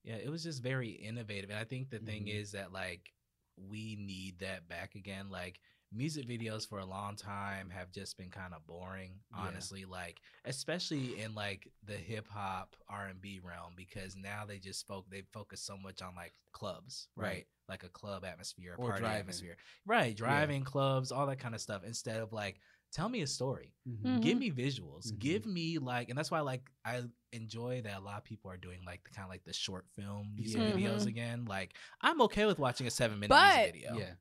Yeah, 0.04 0.16
it 0.16 0.28
was 0.30 0.42
just 0.42 0.62
very 0.62 0.90
innovative. 0.90 1.50
And 1.50 1.58
I 1.58 1.64
think 1.64 1.90
the 1.90 1.98
thing 1.98 2.26
Mhm. 2.26 2.34
is 2.40 2.52
that 2.52 2.72
like 2.72 3.12
we 3.56 3.96
need 3.96 4.38
that 4.40 4.66
back 4.68 4.94
again. 4.94 5.28
Like 5.30 5.60
music 5.92 6.26
videos 6.26 6.66
for 6.66 6.78
a 6.78 6.86
long 6.86 7.14
time 7.16 7.68
have 7.68 7.92
just 7.92 8.16
been 8.16 8.30
kind 8.30 8.54
of 8.54 8.66
boring, 8.66 9.20
Yeah. 9.30 9.36
honestly. 9.40 9.84
Like 9.84 10.20
especially 10.44 11.20
in 11.20 11.34
like 11.34 11.70
the 11.84 11.96
hip 11.96 12.26
hop 12.28 12.76
R 12.88 13.06
and 13.08 13.20
B 13.20 13.40
realm, 13.40 13.74
because 13.76 14.16
now 14.16 14.44
they 14.46 14.58
just 14.58 14.86
folk 14.86 15.08
they 15.10 15.22
focus 15.32 15.60
so 15.62 15.76
much 15.76 16.00
on 16.02 16.14
like 16.14 16.32
clubs, 16.52 17.08
right? 17.14 17.26
Right. 17.28 17.46
Like 17.68 17.84
a 17.84 17.88
club 17.90 18.24
atmosphere, 18.24 18.74
a 18.74 18.76
Or 18.76 18.88
party 18.88 19.00
driving. 19.02 19.20
atmosphere. 19.20 19.56
Right. 19.86 20.16
Driving 20.16 20.64
clubs, 20.64 21.12
all 21.12 21.26
that 21.26 21.38
kind 21.38 21.54
of 21.54 21.60
stuff. 21.60 21.84
Instead 21.84 22.20
of 22.20 22.32
like 22.32 22.58
tell 22.92 23.08
me 23.08 23.22
a 23.22 23.26
story 23.26 23.72
Mhm. 23.88 24.20
give 24.22 24.38
me 24.38 24.50
visuals 24.50 25.10
Mhm. 25.12 25.18
give 25.18 25.46
me 25.46 25.78
like 25.78 26.08
and 26.10 26.16
that's 26.18 26.30
why 26.30 26.40
like 26.40 26.70
i 26.84 27.02
enjoy 27.32 27.80
that 27.82 27.96
a 27.96 28.00
lot 28.00 28.18
of 28.18 28.24
people 28.24 28.50
are 28.50 28.56
doing 28.58 28.80
like 28.84 29.02
the 29.04 29.10
kind 29.10 29.24
of 29.24 29.30
like 29.30 29.44
the 29.44 29.52
short 29.52 29.86
film 29.96 30.34
music 30.36 30.60
Yeah. 30.60 30.70
videos 30.72 31.02
Mhm. 31.02 31.06
again 31.06 31.44
like 31.46 31.74
i'm 32.02 32.20
okay 32.22 32.44
with 32.46 32.58
watching 32.58 32.86
a 32.86 32.90
seven 32.90 33.18
minute 33.18 33.30
But- 33.30 33.56
music 33.74 33.74
video 33.74 33.98
Yeah, 33.98 34.14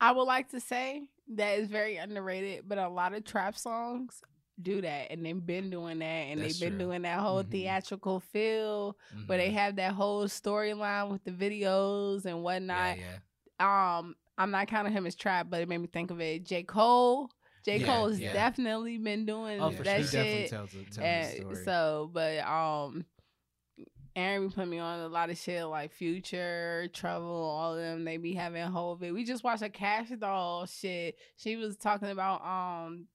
I 0.00 0.12
would 0.12 0.22
like 0.24 0.50
to 0.50 0.60
say 0.60 1.08
that 1.26 1.58
is 1.58 1.68
very 1.68 1.96
underrated, 1.96 2.68
but 2.68 2.78
a 2.78 2.88
lot 2.88 3.14
of 3.14 3.24
trap 3.24 3.56
songs 3.58 4.22
do 4.62 4.80
that, 4.80 5.10
and 5.10 5.26
they've 5.26 5.44
been 5.44 5.70
doing 5.70 5.98
that, 5.98 6.04
and 6.04 6.40
That's 6.40 6.58
they've 6.60 6.70
been 6.70 6.78
true. 6.78 6.86
doing 6.86 7.02
that 7.02 7.18
whole 7.18 7.42
Mhm. 7.42 7.50
theatrical 7.50 8.20
feel 8.20 8.96
where 9.26 9.38
they 9.38 9.50
Mhm. 9.50 9.54
have 9.54 9.76
that 9.76 9.92
whole 9.94 10.24
storyline 10.26 11.10
with 11.10 11.24
the 11.24 11.32
videos 11.32 12.26
and 12.26 12.36
yeah, 12.36 12.42
whatnot. 12.42 12.98
yeah. 12.98 13.18
Um, 13.98 14.14
I'm 14.36 14.52
not 14.52 14.68
counting 14.68 14.92
him 14.92 15.04
as 15.04 15.16
trap, 15.16 15.48
but 15.50 15.60
it 15.62 15.68
made 15.68 15.78
me 15.78 15.88
think 15.88 16.12
of 16.12 16.20
it. 16.20 16.44
J. 16.44 16.62
Cole, 16.62 17.28
J. 17.68 17.78
Yeah, 17.80 17.86
Cole 17.86 18.08
has 18.08 18.20
yeah. 18.20 18.32
definitely 18.32 18.96
been 18.98 19.26
doing 19.26 19.60
Oh, 19.60 19.70
for 19.70 19.82
that 19.82 19.96
sure. 20.04 20.22
definitely 20.22 20.40
shit. 20.42 20.50
tells, 20.50 20.74
a, 20.74 20.84
tells 20.84 20.98
And 20.98 21.36
story. 21.40 21.64
so, 21.64 22.10
but 22.12 22.38
um, 22.40 23.04
Aaron 24.16 24.48
be 24.48 24.54
putting 24.54 24.70
me 24.70 24.78
on 24.78 25.00
a 25.00 25.08
lot 25.08 25.30
of 25.30 25.38
shit 25.38 25.64
like 25.66 25.92
Future, 25.92 26.88
Trouble, 26.92 27.26
all 27.26 27.74
of 27.74 27.78
them. 27.78 28.04
They 28.04 28.16
be 28.16 28.32
having 28.34 28.62
whole 28.62 28.96
bit. 28.96 29.14
We 29.14 29.24
just 29.24 29.44
watched 29.44 29.62
a 29.62 29.68
Kash 29.68 30.08
Doll 30.18 30.66
shit. 30.66 31.16
She 31.36 31.56
was 31.56 31.76
talking 31.76 32.08
about 32.10 32.44
um 32.44 33.06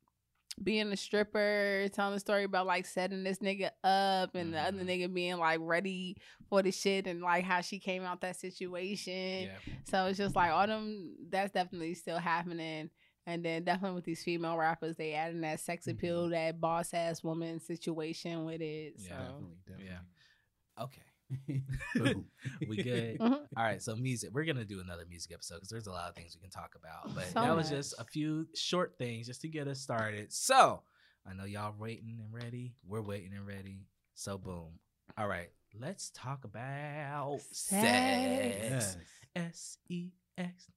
being 0.63 0.91
a 0.91 0.95
stripper, 0.97 1.87
telling 1.93 2.13
a 2.15 2.19
story 2.19 2.43
about 2.43 2.67
like 2.67 2.85
setting 2.85 3.23
this 3.23 3.39
nigga 3.39 3.71
up 3.83 4.35
and 4.35 4.53
the 4.53 4.59
other 4.59 4.77
Mhm. 4.83 4.85
nigga 4.85 5.11
being 5.13 5.37
like 5.39 5.57
ready 5.63 6.15
for 6.47 6.61
the 6.61 6.71
shit 6.71 7.07
and 7.07 7.21
like 7.23 7.43
how 7.43 7.59
she 7.61 7.79
came 7.79 8.03
out 8.03 8.21
that 8.21 8.35
situation. 8.35 9.43
yeah. 9.45 9.57
So 9.85 10.05
it's 10.05 10.17
just 10.19 10.35
like 10.35 10.51
all 10.51 10.67
them 10.67 11.15
that's 11.29 11.51
definitely 11.51 11.95
still 11.95 12.19
happening. 12.19 12.91
And 13.25 13.43
then 13.45 13.63
definitely 13.63 13.95
with 13.95 14.05
these 14.05 14.23
female 14.23 14.57
rappers, 14.57 14.97
they 14.97 15.13
adding 15.13 15.41
that 15.41 15.59
sex 15.61 15.87
appeal, 15.87 16.29
that 16.29 16.59
boss 16.59 16.93
ass 16.93 17.23
woman 17.23 17.59
situation 17.61 18.43
with 18.45 18.61
it. 18.61 18.95
Yeah. 18.97 19.09
So 19.09 19.15
definitely, 19.15 19.55
definitely. 19.65 19.85
Yeah. 19.85 20.83
okay 20.83 21.01
we 22.67 22.83
good 22.83 23.17
Mhm. 23.19 23.31
all 23.57 23.63
right 23.63 23.81
so 23.81 23.95
music 23.95 24.29
we're 24.33 24.43
gonna 24.43 24.65
do 24.65 24.81
another 24.81 25.03
music 25.09 25.31
episode 25.31 25.55
because 25.55 25.69
there's 25.69 25.87
a 25.87 25.91
lot 25.91 26.09
of 26.09 26.15
things 26.15 26.35
we 26.35 26.41
can 26.41 26.49
talk 26.51 26.75
about 26.75 27.15
but 27.15 27.25
So 27.27 27.41
that 27.41 27.55
was 27.55 27.69
just 27.69 27.95
a 27.97 28.03
few 28.03 28.45
short 28.53 28.95
things 28.99 29.25
just 29.27 29.41
to 29.41 29.47
get 29.47 29.67
us 29.67 29.79
started 29.79 30.31
so 30.31 30.83
i 31.25 31.33
know 31.33 31.45
y'all 31.45 31.73
waiting 31.79 32.19
and 32.19 32.31
ready 32.31 32.75
we're 32.85 33.01
waiting 33.01 33.31
and 33.33 33.47
ready 33.47 33.87
so 34.13 34.37
boom 34.37 34.77
all 35.17 35.27
right 35.27 35.49
let's 35.79 36.11
talk 36.13 36.43
about 36.43 37.39
Sex. 37.51 38.85
sex 38.85 38.97
S-E-X 39.35 40.67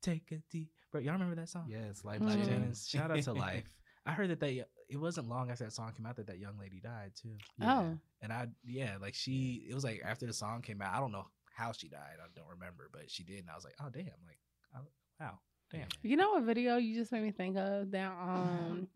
take 0.00 0.32
a 0.32 0.38
deep 0.50 0.70
breath 0.92 1.02
y'all 1.04 1.14
remember 1.14 1.34
that 1.34 1.48
song 1.48 1.66
yes, 1.68 2.04
life. 2.04 2.20
Life 2.20 2.34
changing. 2.34 2.52
Jennings. 2.54 2.86
shout 2.88 3.10
out 3.10 3.20
to 3.22 3.32
life 3.48 3.64
i 4.06 4.12
heard 4.12 4.30
that 4.30 4.38
they 4.40 4.64
it 4.88 4.96
wasn't 4.96 5.28
long 5.28 5.50
after 5.50 5.64
that 5.64 5.72
song 5.72 5.92
came 5.96 6.06
out 6.06 6.16
that 6.16 6.26
that 6.28 6.38
young 6.38 6.58
lady 6.58 6.80
died 6.80 7.12
too 7.20 7.34
Oh. 7.62 7.96
and 8.20 8.32
I 8.32 8.46
yeah, 8.64 8.96
like 9.00 9.14
she 9.14 9.66
it 9.68 9.74
was 9.74 9.84
like 9.84 10.02
after 10.04 10.26
the 10.26 10.32
song 10.32 10.60
came 10.62 10.80
out, 10.82 10.94
I 10.94 11.00
don't 11.00 11.12
know 11.12 11.26
how 11.54 11.72
she 11.72 11.88
died. 11.88 12.16
I 12.22 12.26
don't 12.36 12.48
remember, 12.48 12.88
but 12.92 13.10
she 13.10 13.22
did 13.24 13.38
and 13.40 13.50
I 13.50 13.54
was 13.54 13.64
like, 13.64 13.74
"Oh 13.80 13.88
damn." 13.92 14.04
Like, 14.04 14.38
oh, 14.76 14.80
wow. 15.20 15.38
Damn. 15.70 15.88
You 16.02 16.16
know 16.16 16.30
what 16.32 16.42
video 16.44 16.76
you 16.76 16.94
just 16.94 17.10
made 17.12 17.22
me 17.22 17.30
think 17.30 17.56
of? 17.56 17.90
That 17.90 18.10
um 18.10 18.88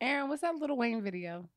Aaron, 0.00 0.28
what's 0.28 0.42
that 0.42 0.54
Lil 0.56 0.76
Wayne 0.76 1.02
video? 1.02 1.48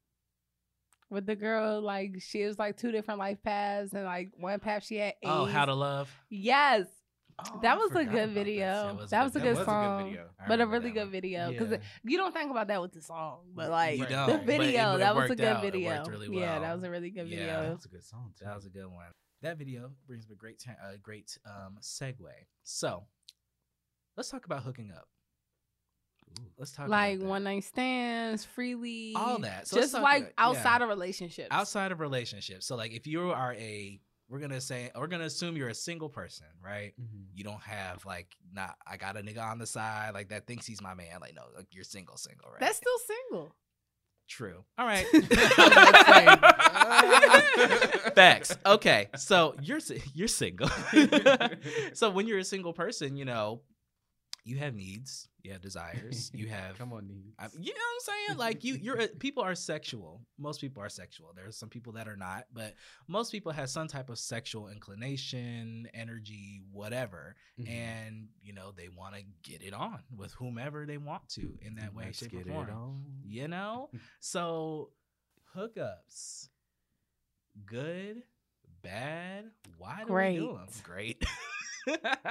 With 1.10 1.26
the 1.26 1.36
girl, 1.36 1.82
like 1.82 2.16
she 2.20 2.44
was 2.46 2.60
like 2.60 2.78
two 2.78 2.92
different 2.92 3.20
life 3.20 3.38
paths, 3.44 3.94
and 3.94 4.04
like 4.06 4.30
one 4.38 4.60
path 4.60 4.86
she 4.86 4.98
had. 4.98 5.14
Oh, 5.26 5.46
How 5.46 5.66
to 5.66 5.74
Love. 5.74 6.12
Yes, 6.30 6.86
Oh, 7.54 7.60
that 7.62 7.78
was 7.78 7.92
a 7.92 7.94
good 7.96 8.08
about 8.08 8.16
that. 8.16 8.30
video. 8.30 8.98
That 9.00 9.10
That 9.10 9.24
was 9.24 9.36
a 9.36 9.40
That 9.40 9.44
good 9.46 9.58
was 9.58 9.66
song, 9.66 10.00
a 10.00 10.04
good 10.04 10.10
video. 10.12 10.30
But 10.48 10.62
a 10.62 10.68
really 10.68 10.90
that 10.90 10.94
good 10.94 11.10
video 11.10 11.52
because 11.52 11.72
Yeah. 11.72 11.78
you 12.04 12.18
don't 12.18 12.34
think 12.34 12.52
about 12.52 12.68
that 12.68 12.82
with 12.82 12.92
the 12.94 13.02
song, 13.02 13.40
but 13.54 13.70
like 13.70 14.00
You 14.00 14.06
don't, 14.06 14.28
the 14.32 14.38
but 14.38 14.50
it- 14.56 14.58
video, 14.68 14.96
it 14.96 14.98
that 15.00 15.16
was 15.16 15.30
a 15.32 15.36
good 15.36 15.46
out. 15.46 15.62
Video. 15.62 15.96
worked 15.98 16.08
really 16.10 16.38
Yeah, 16.40 16.60
that 16.60 16.74
was 16.76 16.84
a 16.84 16.90
really 16.90 17.10
good 17.12 17.28
Yeah. 17.28 17.38
video. 17.38 17.70
That's 17.70 17.86
a 17.86 17.90
good 17.90 18.04
song 18.04 18.34
too. 18.38 18.46
That 18.46 18.56
was 18.56 18.66
a 18.66 18.70
good 18.70 18.88
one. 18.88 19.12
That 19.42 19.58
video 19.58 19.92
brings 20.06 20.28
me 20.28 20.34
a 20.34 20.38
great 20.38 20.60
ta- 20.60 20.76
a 20.84 20.98
great 20.98 21.38
um 21.46 21.78
segue. 21.82 22.18
So, 22.64 23.08
let's 24.18 24.30
talk 24.30 24.46
about 24.46 24.64
hooking 24.64 24.92
up. 24.92 25.08
Ooh. 26.40 26.46
Let's 26.58 26.72
talk 26.72 26.90
Like 26.90 27.18
about 27.18 27.28
one 27.28 27.44
night 27.46 27.64
stands, 27.64 28.46
freely, 28.46 29.14
all 29.16 29.40
that. 29.40 29.68
So 29.68 29.78
just 29.78 29.94
like 29.94 30.24
about- 30.24 30.28
yeah. 30.28 30.34
outside 30.38 30.82
of 30.82 30.90
relationships. 30.90 31.48
outside 31.52 31.92
of 31.92 32.00
relationships. 32.00 32.66
So 32.66 32.76
like 32.76 32.92
if 32.92 33.08
you 33.08 33.32
are 33.32 33.54
a 33.56 34.00
we're 34.30 34.40
gonna 34.40 34.62
say 34.62 34.92
we're 34.96 35.08
gonna 35.08 35.26
assume 35.26 35.58
you're 35.58 35.70
a 35.70 35.74
single 35.76 36.10
person, 36.10 36.48
right? 36.64 36.94
Mhm. 37.02 37.26
You 37.34 37.44
don't 37.44 37.62
have 37.64 38.06
like 38.06 38.36
not 38.54 38.76
I 38.86 38.98
got 38.98 39.18
a 39.18 39.22
nigga 39.22 39.44
on 39.44 39.58
the 39.58 39.66
side 39.66 40.14
like 40.14 40.30
that 40.30 40.46
thinks 40.48 40.66
he's 40.66 40.82
my 40.82 40.94
man. 40.94 41.20
Like 41.20 41.36
no, 41.36 41.44
like 41.56 41.68
you're 41.72 41.84
single, 41.84 42.18
single, 42.18 42.50
right? 42.52 42.60
That's 42.60 42.78
still 42.78 42.98
single. 43.32 43.56
true. 44.28 44.64
All 44.78 44.86
right. 44.86 45.06
saying. 46.06 46.38
Facts. 48.16 48.56
Okay, 48.66 49.08
so 49.18 49.56
you're 49.62 49.80
you're 50.14 50.28
single. 50.28 50.70
so 51.94 52.10
when 52.10 52.28
you're 52.28 52.40
a 52.40 52.44
single 52.44 52.74
person, 52.74 53.16
you 53.16 53.26
know, 53.26 53.62
you 54.46 54.58
have 54.58 54.74
needs, 54.74 55.28
you 55.44 55.52
have 55.52 55.62
desires, 55.62 56.32
you 56.34 56.48
have 56.50 56.78
Come 56.78 56.92
on, 56.94 57.08
needs. 57.08 57.36
I, 57.38 57.48
you 57.60 57.74
know 57.74 57.80
what 57.80 58.12
I'm 58.12 58.28
saying? 58.28 58.38
Like 58.40 58.64
you, 58.64 58.76
you're 58.76 59.00
a- 59.00 59.08
people 59.20 59.44
are 59.44 59.56
sexual. 59.56 60.22
Most 60.38 60.62
people 60.62 60.82
are 60.84 60.90
sexual. 60.90 61.32
There's 61.36 61.56
some 61.58 61.70
people 61.70 61.94
that 61.94 62.08
are 62.08 62.16
not, 62.16 62.46
but 62.54 62.76
most 63.08 63.32
people 63.32 63.52
have 63.52 63.70
some 63.70 63.88
type 63.88 64.10
of 64.10 64.18
sexual 64.20 64.68
inclination, 64.70 65.88
energy, 65.94 66.62
whatever, 66.72 67.36
Mhm. 67.60 67.70
and 67.70 68.28
you 68.42 68.54
know 68.54 68.72
they 68.76 68.90
want 68.90 69.16
to 69.16 69.22
get 69.44 69.62
it 69.62 69.74
on 69.74 70.00
with 70.16 70.32
whomever 70.34 70.86
they 70.86 70.98
want 70.98 71.28
to 71.30 71.58
in 71.62 71.76
that 71.76 71.94
way, 71.94 72.06
Let's 72.06 72.20
shape, 72.20 72.32
get 72.32 72.48
or 72.48 72.50
it 72.50 72.54
form. 72.54 72.70
on. 72.70 73.04
You 73.26 73.48
know, 73.48 73.90
so 74.20 74.92
hookups, 75.56 76.50
good, 77.66 78.24
bad. 78.82 79.46
Why 79.78 80.04
do 80.08 80.14
we 80.14 80.36
do 80.36 80.54
them? 80.54 80.68
Great. 80.84 81.24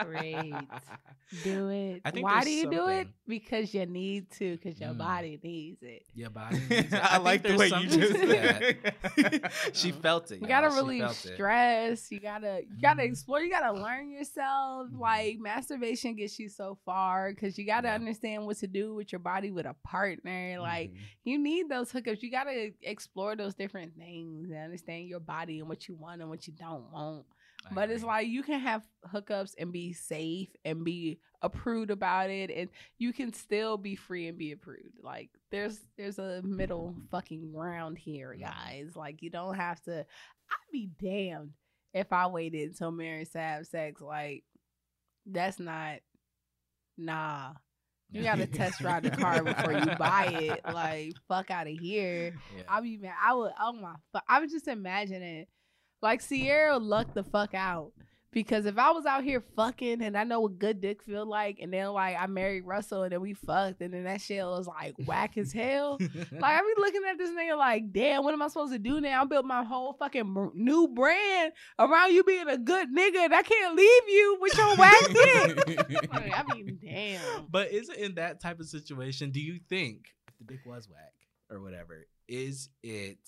Great. 0.05 0.55
Do 1.45 1.69
it. 1.69 2.01
I 2.07 2.11
think 2.11 2.25
Why 2.25 2.43
do 2.43 2.51
you 2.51 2.71
do 2.71 2.87
it? 2.89 3.07
Because 3.27 3.75
you 3.75 3.85
need 3.85 4.31
to. 4.39 4.57
Because 4.57 4.81
your 4.81 4.91
Mm. 4.91 4.99
body 4.99 5.39
needs 5.43 5.83
it. 5.83 6.05
Your 6.15 6.31
body. 6.41 6.57
needs 6.59 6.71
it. 6.71 6.95
I, 6.95 7.09
think 7.19 7.25
like 7.25 7.43
the 7.43 7.57
way 7.57 7.67
you 7.67 7.71
something 7.71 8.01
just 8.01 8.15
to 8.15 8.27
that. 8.27 9.53
she 9.75 9.93
felt 9.93 10.31
it. 10.31 10.41
You 10.41 10.49
gotta 10.49 10.69
y'all. 10.69 10.77
She 10.77 10.81
relieve 10.83 11.03
felt 11.03 11.25
it. 11.27 11.35
stress. 11.35 12.11
You 12.11 12.21
gotta 12.21 12.63
you 12.63 12.81
gotta 12.81 13.03
Mhm. 13.03 13.07
explore. 13.11 13.41
You 13.41 13.51
gotta 13.51 13.79
learn 13.79 14.11
yourself. 14.11 14.89
Mhm. 14.91 14.99
Like 15.01 15.39
masturbation 15.39 16.15
gets 16.17 16.39
you 16.39 16.49
so 16.49 16.79
far 16.87 17.31
because 17.35 17.59
you 17.59 17.67
gotta 17.67 17.89
Yeah. 17.89 17.95
understand 17.95 18.47
what 18.47 18.57
to 18.59 18.67
do 18.67 18.95
with 18.95 19.13
your 19.13 19.19
body 19.19 19.51
with 19.51 19.67
a 19.67 19.75
partner. 19.85 20.57
Like 20.61 20.93
Mhm. 20.93 20.99
you 21.25 21.39
need 21.39 21.69
those 21.69 21.93
hookups. 21.93 22.23
You 22.23 22.31
gotta 22.31 22.73
explore 22.83 23.37
those 23.37 23.55
different 23.55 23.95
things 23.99 24.49
and 24.51 24.59
understand 24.59 25.09
your 25.09 25.21
body 25.21 25.59
and 25.61 25.69
what 25.69 25.89
you 25.89 25.95
want 25.95 26.23
and 26.23 26.31
what 26.31 26.47
you 26.47 26.55
don't 26.55 26.91
want. 26.91 27.27
I 27.67 27.75
But 27.75 27.91
it's 27.91 28.05
like 28.05 28.29
you 28.29 28.43
can 28.43 28.61
have 28.61 28.83
hookups 29.13 29.55
and 29.59 29.73
be 29.73 29.93
safe 29.93 30.49
and 30.65 30.85
be 30.85 31.19
approved 31.43 31.91
about 31.91 32.31
it, 32.31 32.51
and 32.51 32.69
you 32.99 33.13
can 33.13 33.33
still 33.33 33.77
be 33.77 33.95
free 33.97 34.27
and 34.29 34.39
be 34.39 34.53
approved. 34.53 34.99
Like 35.03 35.31
there's 35.51 35.81
there's 35.97 36.19
a 36.19 36.41
middle 36.43 36.95
fucking 37.11 37.53
ground 37.53 37.99
here, 37.99 38.35
Mhm. 38.37 38.41
guys. 38.41 38.97
Like 38.97 39.23
you 39.23 39.31
don't 39.31 39.55
have 39.55 39.81
to. 39.83 40.01
I'd 40.51 40.73
be 40.73 40.87
damned 41.01 41.53
if 41.95 42.13
I 42.13 42.27
waited 42.29 42.71
until 42.71 42.91
married 42.91 43.31
to 43.33 43.39
have 43.39 43.67
sex. 43.67 44.01
Like 44.01 44.45
that's 45.27 45.59
not. 45.59 45.99
Nah, 46.97 47.53
you 48.11 48.23
gotta 48.23 48.47
test 48.47 48.81
drive 48.81 49.03
the 49.05 49.11
car 49.11 49.43
before 49.43 49.73
you 49.73 49.87
buy 49.99 50.27
it. 50.33 50.61
Like 50.73 51.13
fuck 51.29 51.51
out 51.51 51.67
of 51.69 51.79
here. 51.79 52.35
Yeah. 52.57 52.63
I'll 52.69 52.83
be 52.83 52.97
mad. 52.97 53.15
I 53.23 53.35
would. 53.35 53.53
Oh 53.61 53.73
my. 53.73 53.95
Fu- 54.13 54.25
I 54.29 54.41
was 54.41 54.51
just 54.51 54.67
imagining, 54.69 55.47
like 56.03 56.27
Ciara 56.27 56.79
lucked 56.79 57.15
the 57.15 57.25
fuck 57.25 57.55
out 57.55 57.93
because 58.31 58.67
if 58.67 58.77
I 58.77 58.91
was 58.91 59.07
out 59.07 59.25
here 59.25 59.43
fucking 59.57 60.03
and 60.03 60.17
I 60.17 60.23
know 60.25 60.41
what 60.41 60.59
good 60.59 60.81
dick 60.83 61.03
feel 61.03 61.25
like, 61.27 61.59
and 61.61 61.73
then 61.73 61.89
like 61.89 62.15
I 62.19 62.27
married 62.27 62.67
Russell 62.67 63.03
and 63.03 63.13
then 63.13 63.21
we 63.23 63.33
fucked 63.35 63.81
and 63.81 63.93
then 63.93 64.05
that 64.05 64.21
shit 64.21 64.45
was 64.45 64.67
like 64.67 64.95
whack 65.07 65.39
as 65.39 65.53
hell. 65.53 65.99
Like 66.31 66.43
I 66.43 66.61
be 66.61 66.81
looking 66.81 67.01
at 67.11 67.17
this 67.19 67.31
nigga 67.31 67.57
like, 67.57 67.91
damn, 67.93 68.23
what 68.23 68.35
am 68.35 68.43
I 68.43 68.49
supposed 68.49 68.73
to 68.73 68.79
do 68.79 69.01
now? 69.01 69.23
I 69.23 69.25
built 69.25 69.47
my 69.47 69.65
whole 69.65 69.95
fucking 69.95 70.35
br- 70.35 70.49
new 70.55 70.89
brand 70.89 71.53
around 71.79 72.13
you 72.13 72.23
being 72.23 72.49
a 72.49 72.59
good 72.59 72.89
nigga, 72.95 73.25
and 73.25 73.35
I 73.35 73.43
can't 73.43 73.75
leave 73.75 74.03
you 74.09 74.39
with 74.41 74.57
your 74.57 74.77
whack 74.77 75.07
dick. 75.13 75.89
Like, 76.13 76.33
I 76.39 76.55
mean, 76.55 76.79
damn. 76.83 77.47
But 77.51 77.73
is 77.73 77.89
it 77.89 77.97
in 77.97 78.15
that 78.17 78.41
type 78.41 78.61
of 78.61 78.67
situation? 78.67 79.31
Do 79.31 79.41
you 79.41 79.59
think 79.69 80.15
if 80.29 80.35
the 80.39 80.45
dick 80.45 80.61
was 80.67 80.89
whack 80.89 81.13
or 81.51 81.61
whatever, 81.61 82.07
is 82.29 82.69
it? 82.83 83.19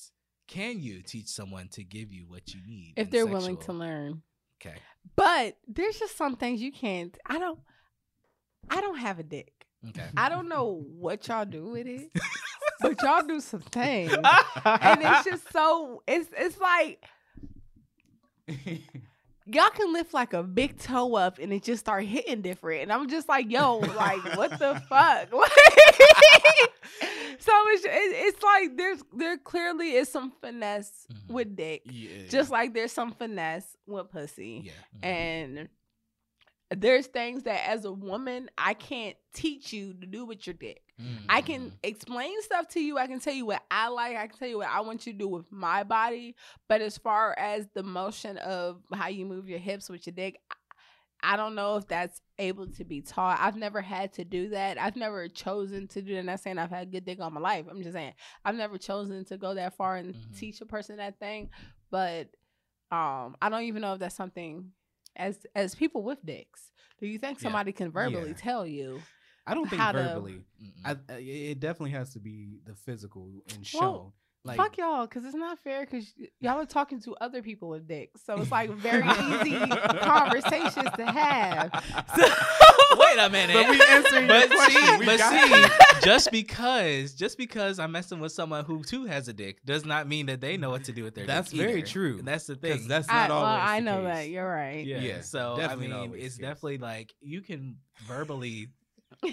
Can 0.50 0.80
you 0.80 1.00
teach 1.02 1.28
someone 1.28 1.68
to 1.68 1.84
give 1.84 2.12
you 2.12 2.24
what 2.26 2.52
you 2.52 2.60
need 2.66 2.94
If 2.96 3.08
they're 3.10 3.24
willing 3.24 3.56
to 3.58 3.72
learn. 3.72 4.22
Okay. 4.60 4.76
But 5.14 5.56
there's 5.68 5.96
just 5.96 6.16
some 6.16 6.34
things 6.34 6.60
you 6.60 6.72
can't. 6.72 7.16
I 7.24 7.38
don't. 7.38 7.60
I 8.68 8.80
don't 8.80 8.98
have 8.98 9.20
a 9.20 9.22
dick. 9.22 9.52
Okay. 9.88 10.06
I 10.16 10.28
don't 10.28 10.48
know 10.48 10.84
what 10.98 11.28
y'all 11.28 11.46
do 11.46 11.70
with 11.70 11.86
it, 11.86 12.10
but 12.80 13.00
y'all 13.00 13.22
do 13.22 13.40
some 13.40 13.60
things, 13.60 14.12
and 14.64 15.00
it's 15.02 15.24
just 15.24 15.50
so. 15.52 16.02
It's 16.06 16.28
it's 16.36 16.58
like 16.58 17.02
y'all 19.52 19.70
can 19.70 19.92
lift 19.92 20.12
like 20.14 20.32
a 20.32 20.42
big 20.42 20.78
toe 20.78 21.14
up, 21.16 21.38
and 21.38 21.52
it 21.52 21.62
just 21.62 21.80
start 21.80 22.04
hitting 22.04 22.42
different, 22.42 22.82
and 22.82 22.92
I'm 22.92 23.08
just 23.08 23.28
like, 23.28 23.50
yo, 23.50 23.78
like 23.78 24.36
what 24.36 24.50
the 24.58 24.80
fuck? 24.88 25.28
so 27.38 27.52
it's 27.68 27.84
it's 27.86 28.42
like 28.42 28.76
there's 28.76 29.02
there 29.16 29.38
clearly 29.38 29.92
is 29.94 30.08
some 30.10 30.32
finesse 30.40 31.06
Mhm. 31.12 31.32
with 31.32 31.56
dick, 31.56 31.82
yeah. 31.86 32.26
just 32.28 32.50
like 32.50 32.74
there's 32.74 32.92
some 32.92 33.12
finesse 33.12 33.76
with 33.86 34.10
pussy 34.10 34.62
Yeah. 34.66 34.72
Mhm. 34.96 35.04
and 35.04 35.68
there's 36.76 37.06
things 37.06 37.44
that 37.44 37.68
as 37.68 37.84
a 37.84 37.92
woman 37.92 38.48
I 38.58 38.74
can't 38.74 39.16
teach 39.34 39.72
you 39.72 39.94
to 39.94 40.06
do 40.06 40.24
with 40.24 40.46
your 40.46 40.54
dick. 40.54 40.82
I 41.28 41.40
can 41.42 41.72
explain 41.82 42.40
stuff 42.42 42.68
to 42.68 42.80
you. 42.80 42.98
I 42.98 43.06
can 43.06 43.20
tell 43.20 43.32
you 43.34 43.46
what 43.46 43.62
I 43.70 43.88
like. 43.88 44.16
I 44.16 44.26
can 44.26 44.38
tell 44.38 44.48
you 44.48 44.58
what 44.58 44.68
I 44.68 44.80
want 44.80 45.06
you 45.06 45.12
to 45.12 45.18
do 45.18 45.28
with 45.28 45.50
my 45.50 45.82
body. 45.84 46.34
But 46.68 46.80
as 46.80 46.98
far 46.98 47.34
as 47.38 47.68
the 47.74 47.82
motion 47.82 48.36
of 48.38 48.82
how 48.92 49.08
you 49.08 49.24
move 49.26 49.48
your 49.48 49.58
hips 49.58 49.88
with 49.88 50.06
your 50.06 50.14
dick, 50.14 50.40
I- 51.22 51.36
don't 51.36 51.54
know 51.54 51.76
if 51.76 51.86
that's 51.86 52.20
able 52.38 52.66
to 52.68 52.84
be 52.84 53.02
taught. 53.02 53.38
I've 53.40 53.56
never 53.56 53.82
had 53.82 54.14
to 54.14 54.24
do 54.24 54.48
that. 54.50 54.78
I've 54.78 54.96
never 54.96 55.28
chosen 55.28 55.86
to 55.88 56.00
do 56.00 56.14
that. 56.14 56.20
I'm 56.20 56.26
not 56.26 56.40
saying 56.40 56.56
I've 56.58 56.70
had 56.70 56.90
good 56.90 57.04
dick 57.04 57.20
all 57.20 57.30
my 57.30 57.40
life. 57.40 57.66
I'm 57.70 57.82
just 57.82 57.92
saying 57.92 58.14
I've 58.44 58.54
never 58.54 58.78
chosen 58.78 59.24
to 59.26 59.36
go 59.36 59.52
that 59.54 59.76
far 59.76 59.96
and 59.96 60.14
Mhm. 60.14 60.38
teach 60.38 60.60
a 60.62 60.66
person 60.66 60.96
that 60.96 61.18
thing. 61.18 61.50
But 61.90 62.28
um, 62.90 63.36
I 63.42 63.48
don't 63.50 63.62
even 63.64 63.82
know 63.82 63.92
if 63.94 64.00
that's 64.00 64.16
something 64.16 64.72
as 65.14 65.38
as 65.54 65.74
people 65.74 66.02
with 66.02 66.24
dicks. 66.24 66.72
Do 66.98 67.06
you 67.06 67.18
think 67.18 67.38
Yeah. 67.38 67.42
somebody 67.44 67.72
can 67.72 67.90
verbally 67.92 68.30
Yeah. 68.30 68.36
tell 68.36 68.66
you? 68.66 69.00
I 69.50 69.54
don't 69.54 69.68
think 69.68 69.80
how 69.82 69.92
to- 69.92 69.98
verbally. 70.02 70.42
I, 70.84 70.92
I, 71.08 71.14
it 71.18 71.60
definitely 71.60 71.90
has 71.92 72.12
to 72.14 72.20
be 72.20 72.60
the 72.66 72.74
physical 72.74 73.28
and 73.54 73.66
show. 73.66 73.78
Well, 73.80 74.14
like 74.42 74.56
Fuck 74.56 74.78
y'all, 74.78 75.06
because 75.06 75.26
it's 75.26 75.34
not 75.34 75.58
fair. 75.58 75.80
Because 75.84 76.14
y'all 76.40 76.58
are 76.58 76.64
talking 76.64 76.98
to 77.02 77.14
other 77.20 77.42
people 77.42 77.68
with 77.68 77.86
dicks, 77.86 78.22
so 78.24 78.40
it's 78.40 78.50
like 78.50 78.70
very 78.70 79.06
easy 79.06 79.58
conversations 80.00 80.88
to 80.96 81.04
have. 81.06 81.70
So, 82.16 82.96
Wait 82.98 83.18
a 83.18 83.30
minute. 83.30 83.54
But 83.54 83.70
we 83.70 83.80
answering 83.88 84.28
your 84.28 84.40
but 84.40 84.50
question. 84.50 84.82
see, 84.82 84.98
We 84.98 85.06
but 85.06 85.18
got 85.18 85.48
see, 86.00 86.00
just 86.04 86.30
because 86.32 87.12
just 87.14 87.38
because 87.38 87.78
I'm 87.78 87.92
messing 87.92 88.18
with 88.18 88.32
someone 88.32 88.64
who 88.64 88.82
too 88.82 89.04
has 89.04 89.28
a 89.28 89.32
dick 89.32 89.62
does 89.64 89.84
not 89.84 90.08
mean 90.08 90.26
that 90.26 90.40
they 90.40 90.56
know 90.56 90.70
what 90.70 90.84
to 90.84 90.92
do 90.92 91.04
with 91.04 91.14
their 91.14 91.22
dick 91.24 91.28
That's 91.28 91.50
dick. 91.50 91.60
very 91.60 91.78
either. 91.78 91.86
true. 91.86 92.18
And 92.18 92.26
that's 92.26 92.46
the 92.46 92.56
thing. 92.56 92.88
that's 92.88 93.08
I, 93.08 93.28
not 93.28 93.30
well, 93.30 93.38
always. 93.44 93.62
I 93.62 93.80
the 93.80 93.84
know 93.84 94.02
case. 94.02 94.14
that 94.14 94.28
you're 94.30 94.48
right. 94.48 94.84
yeah. 94.86 95.00
Yeah, 95.00 95.20
So 95.20 95.52
I 95.54 95.56
definitely 95.58 95.88
not 95.88 96.00
mean, 96.00 96.08
always 96.08 96.24
it's 96.24 96.36
the 96.36 96.42
case. 96.42 96.48
definitely 96.48 96.78
like 96.78 97.14
you 97.20 97.42
can 97.42 97.76
verbally. 98.08 98.68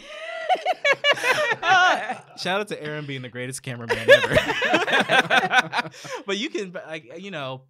Shout 2.37 2.61
out 2.61 2.67
to 2.69 2.81
Aaron 2.81 3.05
being 3.05 3.21
the 3.21 3.29
greatest 3.29 3.63
cameraman 3.63 4.09
ever. 4.09 4.35
but 6.25 6.37
you 6.37 6.49
can, 6.49 6.73
like, 6.73 7.19
you 7.19 7.31
know, 7.31 7.63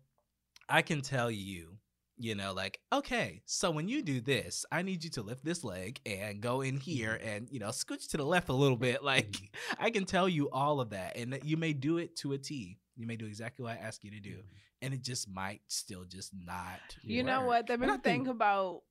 I 0.69 0.81
can 0.81 1.01
tell 1.01 1.31
you, 1.31 1.77
you 2.17 2.35
know, 2.35 2.53
like, 2.53 2.79
okay, 2.91 3.41
so 3.45 3.71
when 3.71 3.87
you 3.87 4.01
do 4.01 4.19
this, 4.21 4.65
I 4.71 4.81
need 4.81 5.03
you 5.03 5.09
to 5.11 5.21
lift 5.21 5.45
this 5.45 5.63
leg 5.63 5.99
and 6.05 6.41
go 6.41 6.61
in 6.61 6.75
mm-hmm. 6.75 6.81
here 6.81 7.19
and, 7.23 7.47
you 7.51 7.59
know, 7.59 7.67
scooch 7.69 8.09
to 8.09 8.17
the 8.17 8.25
left 8.25 8.49
a 8.49 8.53
little 8.53 8.77
bit. 8.77 9.03
Like, 9.03 9.31
mm-hmm. 9.31 9.83
I 9.83 9.91
can 9.91 10.05
tell 10.05 10.27
you 10.27 10.49
all 10.49 10.81
of 10.81 10.89
that. 10.89 11.15
And 11.15 11.39
you 11.43 11.57
may 11.57 11.73
do 11.73 11.97
it 11.97 12.15
to 12.17 12.33
a 12.33 12.37
T. 12.37 12.79
You 12.95 13.07
may 13.07 13.15
do 13.15 13.25
exactly 13.25 13.63
what 13.63 13.73
I 13.73 13.77
ask 13.77 14.03
you 14.03 14.11
to 14.11 14.19
do. 14.19 14.31
Mm-hmm. 14.31 14.83
And 14.83 14.93
it 14.93 15.01
just 15.01 15.29
might 15.29 15.61
still 15.67 16.03
just 16.05 16.33
not. 16.33 16.79
You 17.01 17.23
know 17.23 17.41
what? 17.43 17.67
That 17.67 17.79
made 17.79 17.89
And 17.89 17.93
I 17.93 17.97
think 17.97 18.25
think- 18.25 18.27
about 18.27 18.81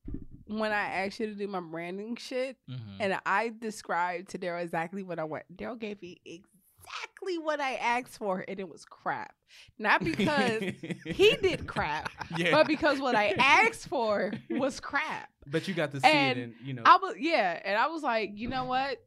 when 0.47 0.71
I 0.71 0.85
asked 1.05 1.19
you 1.19 1.27
to 1.27 1.35
do 1.35 1.47
my 1.47 1.59
branding 1.59 2.15
shit, 2.15 2.57
Mhm. 2.69 2.97
and 2.99 3.19
I 3.25 3.49
described 3.59 4.29
to 4.29 4.37
Daryl 4.39 4.61
exactly 4.63 5.03
what 5.03 5.19
I 5.19 5.23
want. 5.25 5.43
Daryl 5.55 5.77
gave 5.79 6.01
me 6.01 6.19
exactly 6.25 7.37
what 7.37 7.59
I 7.59 7.75
asked 7.75 8.17
for, 8.17 8.43
and 8.47 8.59
it 8.59 8.67
was 8.69 8.85
crap. 8.85 9.33
Not 9.77 10.03
because 10.03 10.61
he 11.05 11.35
did 11.41 11.67
crap, 11.67 12.09
yeah. 12.37 12.51
but 12.51 12.67
because 12.67 12.99
what 12.99 13.15
I 13.15 13.29
asked 13.37 13.87
for 13.87 14.31
was 14.49 14.79
crap. 14.79 15.29
But 15.45 15.67
you 15.67 15.73
got 15.73 15.91
to 15.91 15.99
see 16.01 16.07
And 16.07 16.37
it, 16.39 16.43
and 16.43 16.53
you 16.63 16.73
know. 16.73 16.83
I 16.85 16.97
was 17.01 17.15
yeah, 17.19 17.59
and 17.63 17.77
I 17.77 17.87
was 17.87 18.03
like, 18.03 18.31
you 18.35 18.47
know 18.49 18.65
what? 18.65 18.97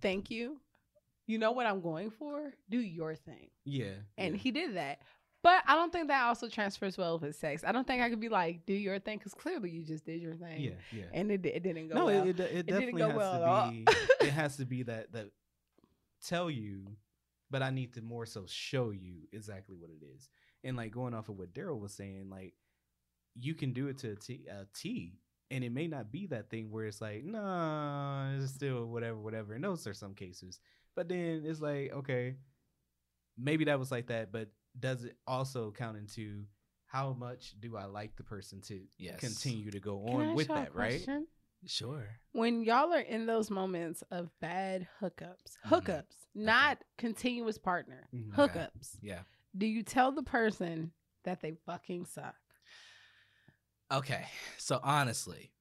Thank 0.00 0.30
you. 0.30 0.60
You 1.26 1.38
know 1.38 1.52
what 1.52 1.64
I'm 1.66 1.80
going 1.80 2.10
for? 2.10 2.52
Do 2.68 2.78
your 2.78 3.14
thing. 3.14 3.48
yeah. 3.64 3.92
And 4.18 4.34
yeah. 4.34 4.40
he 4.40 4.50
did 4.50 4.76
that. 4.76 4.98
But 5.44 5.62
I 5.66 5.74
don't 5.74 5.92
think 5.92 6.08
that 6.08 6.22
also 6.22 6.48
transfers 6.48 6.96
well 6.96 7.18
with 7.18 7.36
sex. 7.36 7.64
I 7.66 7.72
don't 7.72 7.86
think 7.86 8.02
I 8.02 8.08
could 8.08 8.18
be 8.18 8.30
like, 8.30 8.64
do 8.64 8.72
your 8.72 8.98
thing, 8.98 9.18
because 9.18 9.34
clearly 9.34 9.68
you 9.68 9.82
just 9.82 10.06
did 10.06 10.22
your 10.22 10.34
thing. 10.34 10.58
Yeah, 10.58 10.70
yeah. 10.90 11.04
And 11.12 11.30
it, 11.30 11.44
it 11.44 11.62
didn't 11.62 11.88
go 11.88 11.94
no, 11.96 12.06
well. 12.06 12.26
it, 12.26 12.40
it, 12.40 12.40
it 12.40 12.66
didn't 12.66 12.96
definitely 12.96 12.98
go 13.02 13.08
has 13.08 13.16
well 13.16 13.66
to 13.66 13.70
be. 13.70 13.84
it 14.22 14.30
has 14.32 14.56
to 14.56 14.64
be 14.64 14.84
that 14.84 15.12
that 15.12 15.32
tell 16.26 16.50
you, 16.50 16.86
but 17.50 17.62
I 17.62 17.68
need 17.68 17.92
to 17.92 18.00
more 18.00 18.24
so 18.24 18.44
show 18.46 18.90
you 18.90 19.28
exactly 19.34 19.76
what 19.78 19.90
it 19.90 20.02
is. 20.16 20.30
And 20.64 20.78
like 20.78 20.92
going 20.92 21.12
off 21.12 21.28
of 21.28 21.38
what 21.38 21.52
Daryl 21.52 21.78
was 21.78 21.92
saying, 21.92 22.30
like 22.30 22.54
you 23.38 23.52
can 23.52 23.74
do 23.74 23.88
it 23.88 23.98
to 23.98 24.12
a 24.12 24.16
T, 24.16 24.46
a 24.50 24.64
T, 24.74 25.18
and 25.50 25.62
it 25.62 25.72
may 25.72 25.88
not 25.88 26.10
be 26.10 26.26
that 26.28 26.48
thing 26.48 26.70
where 26.70 26.86
it's 26.86 27.02
like, 27.02 27.22
no, 27.22 28.34
it's 28.40 28.54
still 28.54 28.86
whatever, 28.86 29.18
whatever. 29.18 29.52
And 29.52 29.62
those 29.62 29.86
are 29.86 29.92
some 29.92 30.14
cases, 30.14 30.58
but 30.96 31.06
then 31.06 31.42
it's 31.44 31.60
like, 31.60 31.92
okay, 31.92 32.36
maybe 33.36 33.66
that 33.66 33.78
was 33.78 33.90
like 33.90 34.06
that, 34.06 34.32
but 34.32 34.48
does 34.78 35.04
it 35.04 35.16
also 35.26 35.70
count 35.70 35.96
into 35.96 36.44
how 36.86 37.12
much 37.12 37.54
do 37.60 37.76
I 37.76 37.84
like 37.84 38.16
the 38.16 38.22
person 38.24 38.60
to 38.62 38.86
Yes. 38.98 39.20
continue 39.20 39.70
to 39.70 39.80
go 39.80 40.06
on 40.06 40.34
with 40.34 40.48
that, 40.48 40.74
right? 40.74 41.06
Sure. 41.66 42.06
When 42.32 42.62
y'all 42.62 42.92
are 42.92 43.00
in 43.00 43.26
those 43.26 43.50
moments 43.50 44.02
of 44.10 44.30
bad 44.40 44.86
hookups, 45.00 45.56
Mhm. 45.64 45.70
hookups, 45.70 46.26
not 46.34 46.82
continuous 46.98 47.58
partner, 47.58 48.08
Mhm. 48.12 48.38
Okay. 48.38 48.58
hookups. 48.60 48.98
Yeah. 49.00 49.24
Do 49.56 49.66
you 49.66 49.82
tell 49.82 50.12
the 50.12 50.22
person 50.22 50.92
that 51.22 51.40
they 51.40 51.54
fucking 51.66 52.04
suck? 52.06 52.36
Okay. 53.90 54.26
So 54.58 54.80
honestly, 54.82 55.52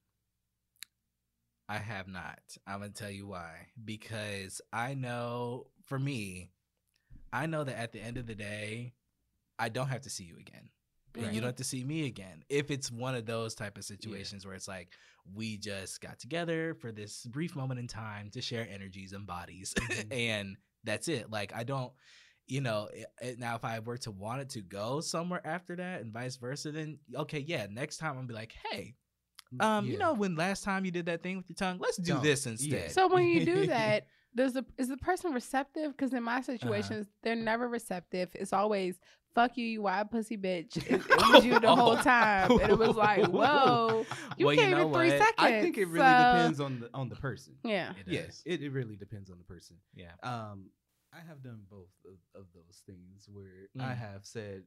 I 1.70 1.78
have 1.78 2.08
not. 2.08 2.58
I'm 2.68 2.80
gonna 2.80 2.92
tell 2.92 3.10
you 3.12 3.28
why. 3.28 3.72
Because 3.84 4.62
I 4.72 4.94
know 4.94 5.68
for 5.86 5.98
me, 5.98 6.52
I 7.32 7.46
know 7.46 7.64
that 7.64 7.78
at 7.78 7.92
the 7.94 8.02
end 8.02 8.18
of 8.18 8.28
the 8.28 8.36
day, 8.36 8.94
I 9.60 9.70
don't 9.70 9.88
have 9.88 10.02
to 10.02 10.10
see 10.10 10.24
you 10.24 10.38
again. 10.40 10.70
And 11.16 11.36
you 11.36 11.42
don't 11.42 11.50
have 11.50 11.58
to 11.58 11.64
see 11.64 11.84
me 11.84 12.08
again. 12.08 12.44
If 12.50 12.72
it's 12.72 12.92
one 12.92 13.14
of 13.14 13.28
those 13.28 13.54
type 13.54 13.78
of 13.78 13.84
situations 13.84 14.48
where 14.48 14.56
it's 14.56 14.68
like 14.68 14.90
we 15.32 15.58
just 15.58 16.02
got 16.02 16.18
together 16.18 16.74
for 16.74 16.92
this 16.92 17.24
brief 17.28 17.56
moment 17.56 17.80
in 17.80 17.88
time 17.88 18.32
to 18.32 18.42
share 18.42 18.68
energies 18.68 19.14
and 19.14 19.28
bodies 19.28 19.76
Mhm. 19.80 20.12
and 20.12 20.58
that's 20.84 21.08
it. 21.08 21.30
Like 21.30 21.54
I 21.56 21.64
don't 21.64 21.94
you 22.48 22.62
know, 22.62 22.90
it, 22.92 23.06
it- 23.22 23.40
now 23.40 23.56
if 23.56 23.64
I 23.64 23.80
were 23.80 23.98
to 24.00 24.12
want 24.12 24.42
it 24.42 24.50
to 24.50 24.62
go 24.62 25.02
somewhere 25.02 25.46
after 25.46 25.76
that 25.76 26.02
and 26.02 26.12
vice 26.12 26.36
versa, 26.38 26.72
then 26.72 26.98
okay, 27.16 27.40
yeah, 27.40 27.68
next 27.70 27.98
time 27.98 28.18
I'll 28.18 28.26
be 28.26 28.34
like, 28.34 28.54
hey, 28.72 28.96
um, 29.60 29.86
you 29.88 30.00
know, 30.00 30.14
when 30.14 30.36
last 30.36 30.64
time 30.64 30.84
you 30.84 30.90
did 30.92 31.06
that 31.06 31.22
thing 31.22 31.38
with 31.38 31.48
your 31.48 31.56
tongue, 31.56 31.78
let's 31.80 31.98
do 31.98 32.14
Don't. 32.14 32.24
this 32.24 32.46
Yeah. 32.48 32.52
instead. 32.54 32.92
So 32.92 33.08
when 33.08 33.26
you 33.28 33.46
do 33.46 33.68
that, 33.68 34.08
does 34.36 34.54
the 34.54 34.66
is 34.80 34.88
the 34.90 34.98
person 34.98 35.32
receptive? 35.32 35.92
Because 35.96 36.12
in 36.12 36.24
my 36.24 36.42
situations, 36.42 37.08
they're 37.22 37.36
never 37.36 37.68
receptive. 37.70 38.30
It's 38.34 38.52
always 38.52 39.00
fuck 39.36 39.58
you, 39.58 39.66
you 39.66 39.82
wild 39.82 40.12
pussy 40.12 40.38
bitch. 40.38 40.78
It, 40.78 40.92
it 40.92 41.08
was 41.34 41.46
you 41.46 41.60
the 41.60 41.76
whole 41.76 41.98
time, 41.98 42.52
and 42.52 42.72
it 42.72 42.78
was 42.78 42.96
like, 42.96 43.26
whoa, 43.28 44.06
you 44.38 44.48
Well, 44.48 44.56
came 44.56 44.72
know 44.72 44.88
in 44.88 44.94
three 44.94 45.10
what? 45.10 45.18
seconds. 45.20 45.36
I 45.38 45.62
think 45.62 45.78
it 45.78 45.86
really 45.88 46.06
so- 46.06 46.34
depends 46.34 46.60
on 46.60 46.80
the 46.82 46.90
on 46.94 47.10
the 47.10 47.16
person. 47.16 47.56
Yeah. 47.64 47.92
It 47.92 48.06
Yes, 48.08 48.42
it, 48.46 48.62
it 48.62 48.72
really 48.72 48.96
depends 48.96 49.30
on 49.30 49.38
the 49.38 49.44
person. 49.46 49.78
yeah. 49.96 50.12
Um, 50.24 50.70
I 51.14 51.20
have 51.28 51.44
done 51.44 51.62
both 51.70 51.92
of, 52.06 52.42
of 52.42 52.48
those 52.56 52.82
things 52.88 53.28
where 53.32 53.68
I 53.80 53.94
Mm. 53.94 53.98
have 53.98 54.26
said 54.26 54.64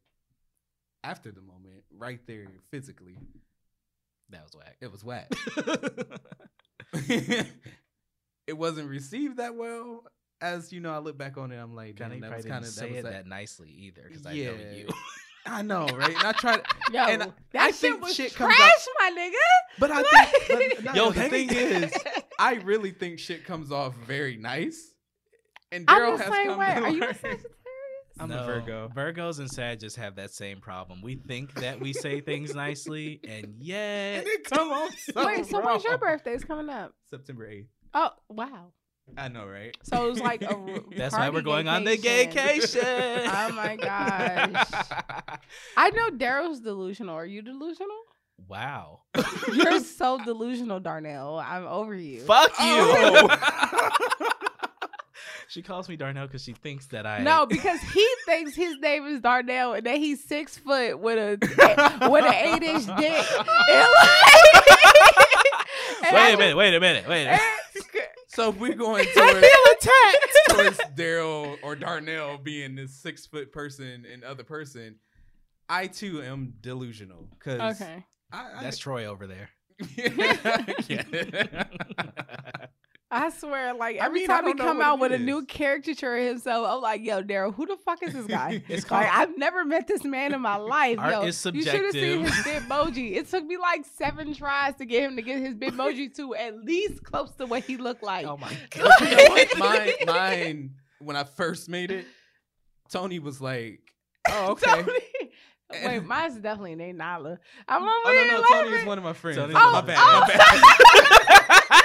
after 1.03 1.33
the 1.33 1.41
moment, 1.43 1.83
right 1.91 2.21
there 2.27 2.47
physically, 2.71 3.17
That 4.31 4.45
was 4.45 4.55
whack. 4.57 4.77
it 4.81 4.91
was 4.93 5.05
whack. 5.05 5.29
it 8.47 8.57
wasn't 8.57 8.89
received 8.89 9.37
that 9.39 9.55
well. 9.57 10.05
As 10.41 10.73
you 10.73 10.81
know, 10.81 10.93
I 10.93 10.99
look 10.99 11.17
back 11.17 11.39
on 11.39 11.51
it, 11.53 11.57
I'm 11.57 11.75
like, 11.75 11.97
Kind 11.97 12.13
damn, 12.13 12.23
of 12.25 12.31
that 12.31 12.37
was 12.37 12.45
kind 12.45 12.53
kind 12.53 12.65
of 12.65 12.69
of 12.69 12.75
say 12.75 12.87
that 12.89 12.95
was 12.95 13.03
that. 13.05 13.13
that 13.13 13.27
nicely 13.27 13.71
either 13.71 14.03
because 14.09 14.27
I 14.27 14.31
know 14.33 14.37
you. 14.37 14.89
I 15.49 15.63
know, 15.63 15.87
right? 15.87 16.15
And 16.15 16.25
I 16.27 16.33
tried, 16.33 16.63
Yo, 16.93 17.05
And 17.05 17.23
that 17.23 17.33
I 17.55 17.67
shit 17.69 17.77
think 17.77 18.03
was 18.03 18.15
shit 18.15 18.35
comes 18.35 18.55
trash, 18.57 18.69
out- 18.71 19.15
my 19.15 19.17
nigga. 19.17 19.79
but 19.79 19.91
I 19.93 20.03
think, 20.49 20.75
but, 20.77 20.85
no, 20.85 21.05
Yo, 21.05 21.11
the 21.13 21.29
thing 21.29 21.49
is, 21.53 21.93
I 22.39 22.55
really 22.57 22.91
think 22.91 23.19
shit 23.21 23.45
comes 23.45 23.71
off 23.71 23.95
very 24.07 24.37
nice. 24.37 24.93
And 25.73 25.85
I'm 25.89 26.01
Daryl 26.01 26.19
the 26.19 26.25
has 26.25 26.33
same 26.35 26.47
come 26.49 26.59
way. 26.59 26.67
to 26.67 26.81
Are 26.83 26.91
you 26.91 27.03
a 27.05 27.15
Sagittarius? 27.15 27.45
I'm 28.19 28.31
a 28.33 28.45
Virgo. 28.47 28.89
Virgos 28.95 29.39
and 29.39 29.49
Sag 29.51 29.79
just 29.79 29.97
have 29.97 30.17
that 30.17 30.33
same 30.33 30.61
problem. 30.61 31.01
We 31.03 31.15
think 31.17 31.55
that 31.55 31.79
we 31.81 31.93
say 31.93 32.21
things 32.21 32.55
nicely, 32.55 33.21
and 33.29 33.55
yet 33.59 34.19
And 34.21 34.27
it 34.27 34.45
come 34.45 34.71
off 34.73 34.97
so 34.99 35.27
Wait, 35.27 35.47
so 35.47 35.61
when's 35.61 35.85
your 35.85 35.99
birthday? 35.99 36.33
It's 36.35 36.45
coming 36.45 36.69
up. 36.71 36.93
September 37.11 37.49
8th. 37.49 37.67
Oh, 37.95 38.11
wow. 38.29 38.73
I 39.17 39.29
know, 39.29 39.47
right? 39.47 39.77
So 39.83 40.07
it 40.07 40.11
was 40.11 40.21
like 40.21 40.43
a 40.43 40.57
that's 40.97 41.15
why 41.15 41.31
we're 41.31 41.43
going 41.43 41.69
on 41.69 41.85
the 41.85 41.97
gaycation. 41.97 43.23
Oh 43.27 43.53
my 43.53 43.77
gosh. 43.81 44.67
I 45.77 45.91
know 45.91 46.11
Daryl's 46.11 46.61
delusional. 46.61 47.15
Are 47.15 47.27
you 47.27 47.43
delusional? 47.43 47.97
wow. 48.49 49.01
You're 49.53 49.81
so 49.81 50.19
delusional, 50.25 50.79
Darnell. 50.81 51.39
I'm 51.39 51.67
over 51.67 51.95
you. 51.95 52.21
Fuck 52.21 52.51
you. 52.61 52.67
Oh. 52.69 53.29
she 55.49 55.63
calls 55.63 55.89
me 55.89 55.97
Darnell 55.97 56.27
because 56.27 56.43
she 56.45 56.53
thinks 56.53 56.87
that 56.89 57.07
I 57.07 57.23
No, 57.23 57.47
because 57.47 57.81
he 57.81 58.07
thinks 58.27 58.55
his 58.55 58.77
name 58.79 59.07
is 59.07 59.21
Darnell 59.21 59.73
and 59.75 59.87
that 59.87 59.97
he's 59.97 60.23
six 60.23 60.59
foot 60.59 60.99
with 61.01 61.17
a 61.19 62.09
with 62.11 62.25
an 62.25 62.35
eight 62.35 62.63
inch 62.63 62.87
dick. 62.99 63.25
Like- 66.03 66.13
Wait 66.13 66.35
a 66.35 66.37
minute. 66.37 66.57
Wait 66.57 66.75
a 66.75 66.81
minute. 66.81 67.09
Wait 67.09 67.23
a 67.25 67.31
minute. 67.31 67.41
So 68.37 68.51
if 68.51 68.59
we're 68.59 68.75
going 68.75 69.07
I 69.17 69.33
towards, 69.33 69.47
feel 69.47 69.73
attacked. 69.73 70.77
towards 70.79 70.95
Daryl 70.95 71.57
or 71.63 71.75
Darnell 71.75 72.39
being 72.39 72.75
this 72.75 72.95
six 72.95 73.27
foot 73.27 73.51
person 73.51 74.05
and 74.13 74.23
other 74.23 74.45
person, 74.45 74.97
I 75.69 75.87
too 75.87 76.23
am 76.23 76.55
delusional. 76.61 77.29
Cause 77.41 77.81
Okay. 77.81 78.05
I, 78.33 78.47
I, 78.59 78.63
That's 78.63 78.79
Troy 78.79 79.07
over 79.07 79.27
there. 79.27 79.49
yeah. 80.89 81.65
I 83.09 83.31
swear, 83.31 83.73
like 83.75 84.01
I 84.01 84.07
every 84.07 84.21
mean, 84.21 84.27
time 84.29 84.47
he 84.47 84.55
come 84.55 84.81
out 84.81 84.99
it 84.99 85.01
with 85.01 85.13
a 85.13 85.19
new 85.19 85.45
caricature 85.45 86.17
of 86.17 86.25
himself, 86.27 86.67
I'm 86.69 86.81
like, 86.83 87.05
yo, 87.05 87.23
Daryl, 87.23 87.55
who 87.55 87.65
the 87.65 87.77
fuck 87.77 88.03
is 88.03 88.13
this 88.15 88.27
guy? 88.27 88.63
It's 88.69 88.91
like, 88.91 89.09
called 89.09 89.29
I've 89.31 89.39
never 89.39 89.65
met 89.65 89.87
this 89.87 90.03
man 90.03 90.35
in 90.35 90.41
my 90.41 90.57
life. 90.77 90.99
Art 90.99 91.13
yo, 91.13 91.23
is 91.23 91.45
you 91.45 91.63
should 91.63 91.73
have 91.85 91.93
seen 91.93 92.27
subjective. 92.27 92.45
his 92.55 92.63
Bitmoji. 92.65 93.13
It 93.17 93.29
took 93.31 93.45
me 93.45 93.57
like 93.59 93.85
seven 93.97 94.35
tries 94.35 94.75
to 94.77 94.85
get 94.85 95.05
him 95.05 95.15
to 95.17 95.23
get 95.23 95.39
his 95.39 95.55
Bitmoji 95.55 96.17
to 96.17 96.35
at 96.35 96.57
least 96.65 97.05
close 97.05 97.31
to 97.37 97.47
what 97.47 97.63
he 97.63 97.77
looked 97.77 98.03
like. 98.03 98.27
Oh 98.27 98.37
my 98.39 98.53
god! 98.71 98.93
you 99.01 99.17
know 99.17 99.25
what? 99.29 99.59
Mine, 99.59 99.91
mine, 100.07 100.71
when 100.99 101.15
I 101.17 101.23
first 101.23 101.69
made 101.69 101.93
it, 101.93 102.07
Tony 102.91 103.21
was 103.21 103.41
like, 103.41 103.81
"Oh, 104.29 104.51
okay." 104.53 104.83
Tony- 104.83 104.93
Wait, 105.85 106.05
mine's 106.05 106.37
definitely 106.37 106.77
named 106.77 106.99
Nala. 106.99 107.39
I'm 107.69 107.83
oh, 107.83 107.87
over 107.87 107.91
Oh 108.07 108.13
no, 108.15 108.23
no, 108.41 108.43
Tony 108.49 108.69
laughing. 108.71 108.81
is 108.81 108.87
one 108.87 108.99
of 108.99 109.05
my 109.05 109.13
friends. 109.13 109.37
Tony's 109.39 109.57
Oh, 109.59 109.73
one 109.73 109.73
my 109.73 109.79
oh. 109.79 109.83
bad. 109.83 109.99
oh. 109.99 110.21
my 110.21 110.27
bad. 111.69 111.83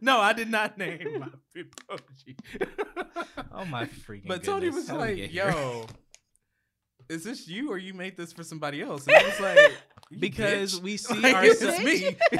No, 0.00 0.18
I 0.20 0.32
did 0.32 0.50
not 0.50 0.78
name 0.78 1.18
my 1.20 1.28
Bitmoji. 1.56 2.38
Oh 3.52 3.64
my 3.64 3.86
freaking 3.86 4.28
But 4.28 4.44
Tony 4.44 4.66
goodness. 4.66 4.74
was 4.76 4.88
How 4.88 4.98
like, 4.98 5.32
"Yo, 5.32 5.86
is 7.08 7.24
this 7.24 7.48
you 7.48 7.70
or 7.70 7.78
you 7.78 7.94
made 7.94 8.16
this 8.16 8.32
for 8.32 8.42
somebody 8.42 8.82
else?" 8.82 9.06
And 9.06 9.16
I 9.16 9.22
was 9.24 9.40
like, 9.40 9.58
because 10.20 10.78
bitch." 10.78 10.82
we 10.82 10.96
see 10.98 11.18
Like, 11.20 11.34
ourselves. 11.34 11.78
me. 11.84 12.16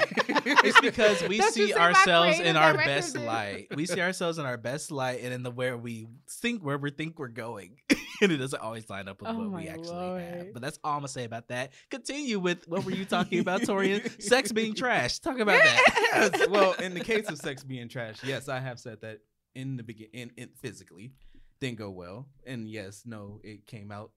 It's 0.51 0.81
because 0.81 1.23
we 1.29 1.39
Don't 1.39 1.53
see 1.53 1.67
see 1.69 1.75
ourselves 1.75 2.41
in 2.41 2.57
our 2.57 2.75
best 2.75 3.15
did? 3.15 3.23
light. 3.25 3.67
We 3.75 3.87
see 3.87 4.01
ourselves 4.01 4.39
in 4.39 4.47
our 4.47 4.57
best 4.57 4.91
light, 4.91 5.21
and 5.23 5.33
in 5.33 5.43
the 5.43 5.51
where 5.51 5.77
we 5.77 6.07
think 6.31 6.63
where 6.63 6.79
we 6.79 6.91
think 6.91 7.19
we're 7.19 7.29
going, 7.29 7.77
and 8.23 8.33
it 8.33 8.39
doesn't 8.39 8.61
always 8.61 8.89
line 8.89 9.09
up 9.09 9.21
with 9.21 9.31
Oh 9.31 9.39
what 9.39 9.51
we 9.51 9.69
actually 9.69 9.89
Lord. 9.95 10.23
have. 10.23 10.53
But 10.55 10.63
that's 10.63 10.79
all 10.83 10.93
I'm 10.95 10.99
gonna 11.01 11.09
say 11.09 11.25
about 11.25 11.49
that. 11.49 11.73
Continue 11.91 12.39
with 12.39 12.67
what 12.67 12.85
were 12.85 12.93
you 12.93 13.05
talking 13.05 13.41
about, 13.41 13.61
Torian? 13.63 14.23
Sex 14.23 14.53
being 14.53 14.75
trash. 14.75 15.19
Talk 15.19 15.39
about 15.39 15.61
that. 15.63 16.31
Yes, 16.35 16.49
well, 16.49 16.73
in 16.75 16.95
the 16.95 17.01
case 17.01 17.29
of 17.29 17.37
sex 17.39 17.63
being 17.63 17.89
trash, 17.89 18.17
yes, 18.25 18.49
I 18.49 18.59
have 18.61 18.79
said 18.81 19.01
that 19.03 19.19
in 19.55 19.77
the 19.77 19.83
beginning, 19.83 20.13
in, 20.15 20.31
in 20.37 20.49
physically 20.63 21.13
didn't 21.61 21.79
go 21.79 21.91
well, 21.91 22.27
and 22.47 22.69
yes, 22.69 23.03
no, 23.05 23.41
it 23.45 23.67
came 23.67 23.91
out 23.93 24.13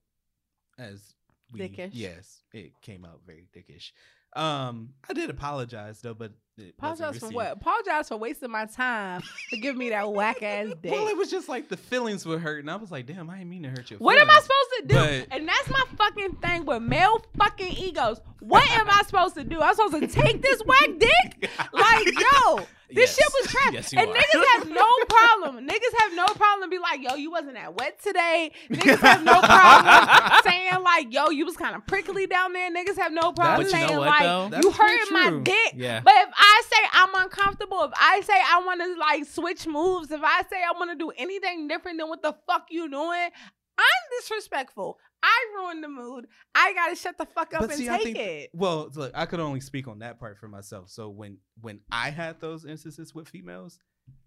as 0.78 1.14
we, 1.52 1.60
Dickish. 1.60 1.90
Yes, 1.92 2.42
it 2.52 2.72
came 2.82 3.04
out 3.04 3.20
very 3.26 3.48
dickish. 3.54 3.92
Um, 4.34 4.90
I 5.08 5.12
did 5.12 5.30
apologize 5.30 6.00
though, 6.00 6.14
but 6.14 6.32
Apologize 6.78 7.18
for 7.18 7.28
what? 7.30 7.52
Apologize 7.52 8.08
for 8.08 8.16
wasting 8.16 8.50
my 8.50 8.66
time 8.66 9.22
to 9.50 9.56
give 9.58 9.76
me 9.76 9.90
that 9.90 10.12
whack 10.12 10.42
ass 10.42 10.68
dick. 10.82 10.92
Well, 11.02 11.08
it 11.08 11.16
was 11.16 11.30
just 11.30 11.48
like 11.48 11.68
the 11.68 11.76
feelings 11.76 12.24
were 12.26 12.38
hurt, 12.38 12.60
and 12.60 12.70
I 12.70 12.76
was 12.76 12.90
like, 12.90 13.06
damn, 13.06 13.28
I 13.30 13.38
didn't 13.38 13.50
mean 13.50 13.62
to 13.64 13.70
hurt 13.70 13.90
you. 13.90 13.96
What 13.98 14.18
am 14.18 14.28
I 14.30 14.34
supposed 14.40 14.70
to 14.78 14.86
do? 14.88 14.94
But- 14.94 15.36
and 15.36 15.48
that's 15.48 15.70
my 15.70 15.82
fucking 15.96 16.36
thing 16.36 16.64
with 16.66 16.82
male 16.82 17.24
fucking 17.38 17.72
egos. 17.76 18.20
What 18.40 18.68
am 18.72 18.88
I 18.90 19.02
supposed 19.06 19.34
to 19.36 19.44
do? 19.44 19.60
I'm 19.60 19.74
supposed 19.74 20.00
to 20.00 20.06
take 20.08 20.42
this 20.42 20.60
whack 20.64 20.88
dick? 20.98 21.50
Like, 21.72 22.06
yo, 22.06 22.56
this 22.90 23.16
Yes. 23.16 23.16
shit 23.16 23.26
was 23.40 23.50
trash. 23.50 23.72
Yes, 23.72 23.92
and 23.94 24.08
are. 24.10 24.14
niggas 24.14 24.44
have 24.56 24.68
no 24.68 24.86
problem. 25.08 25.66
niggas 25.66 25.94
have 26.00 26.14
no 26.14 26.26
problem 26.26 26.68
be 26.70 26.78
like, 26.78 27.00
yo, 27.02 27.14
you 27.14 27.30
wasn't 27.30 27.54
that 27.54 27.74
wet 27.76 28.00
today. 28.02 28.52
Niggas 28.70 28.98
have 28.98 29.24
no 29.24 29.40
problem 29.40 30.40
saying 30.44 30.82
like, 30.82 31.12
yo, 31.12 31.30
you 31.30 31.44
was 31.46 31.56
kind 31.56 31.74
of 31.74 31.86
prickly 31.86 32.26
down 32.26 32.52
there. 32.52 32.70
Niggas 32.70 32.98
have 32.98 33.12
no 33.12 33.32
problem 33.32 33.62
you 33.66 33.70
saying 33.70 33.90
know 33.90 34.00
what, 34.00 34.08
like, 34.08 34.22
though? 34.22 34.56
You 34.60 34.70
pretty 34.72 34.98
hurting 34.98 35.12
my 35.12 35.40
dick. 35.42 35.72
Yeah. 35.76 36.00
But 36.04 36.14
if 36.16 36.28
I 36.36 36.51
say 36.70 36.88
I'm 36.92 37.14
uncomfortable, 37.24 37.82
if 37.84 37.92
I 37.98 38.20
say 38.22 38.34
I 38.34 38.62
want 38.64 38.80
to 38.82 38.94
like 38.98 39.24
switch 39.26 39.66
moves, 39.66 40.10
if 40.10 40.20
I 40.22 40.42
say 40.50 40.56
I 40.62 40.72
want 40.78 40.90
to 40.90 40.96
do 40.96 41.10
anything 41.16 41.68
different 41.68 41.98
than 41.98 42.08
what 42.08 42.22
the 42.22 42.34
fuck 42.46 42.66
you 42.70 42.90
doing, 42.90 43.30
I'm 43.78 44.02
disrespectful. 44.20 44.98
I 45.22 45.46
ruined 45.56 45.82
the 45.84 45.88
mood. 45.88 46.26
I 46.54 46.72
gotta 46.74 46.96
shut 46.96 47.16
the 47.16 47.26
fuck 47.26 47.54
up 47.54 47.60
But 47.60 47.70
and 47.70 47.78
see, 47.78 47.86
take 47.88 48.02
think- 48.02 48.18
it. 48.18 48.50
Well, 48.52 48.90
look, 48.94 49.12
I 49.14 49.24
could 49.26 49.40
only 49.40 49.60
speak 49.60 49.86
on 49.88 50.00
that 50.00 50.18
part 50.18 50.38
for 50.38 50.48
myself. 50.48 50.90
So 50.90 51.08
when 51.08 51.38
when 51.60 51.80
I 51.90 52.10
had 52.10 52.40
those 52.40 52.64
instances 52.64 53.14
with 53.14 53.28
females, 53.28 53.78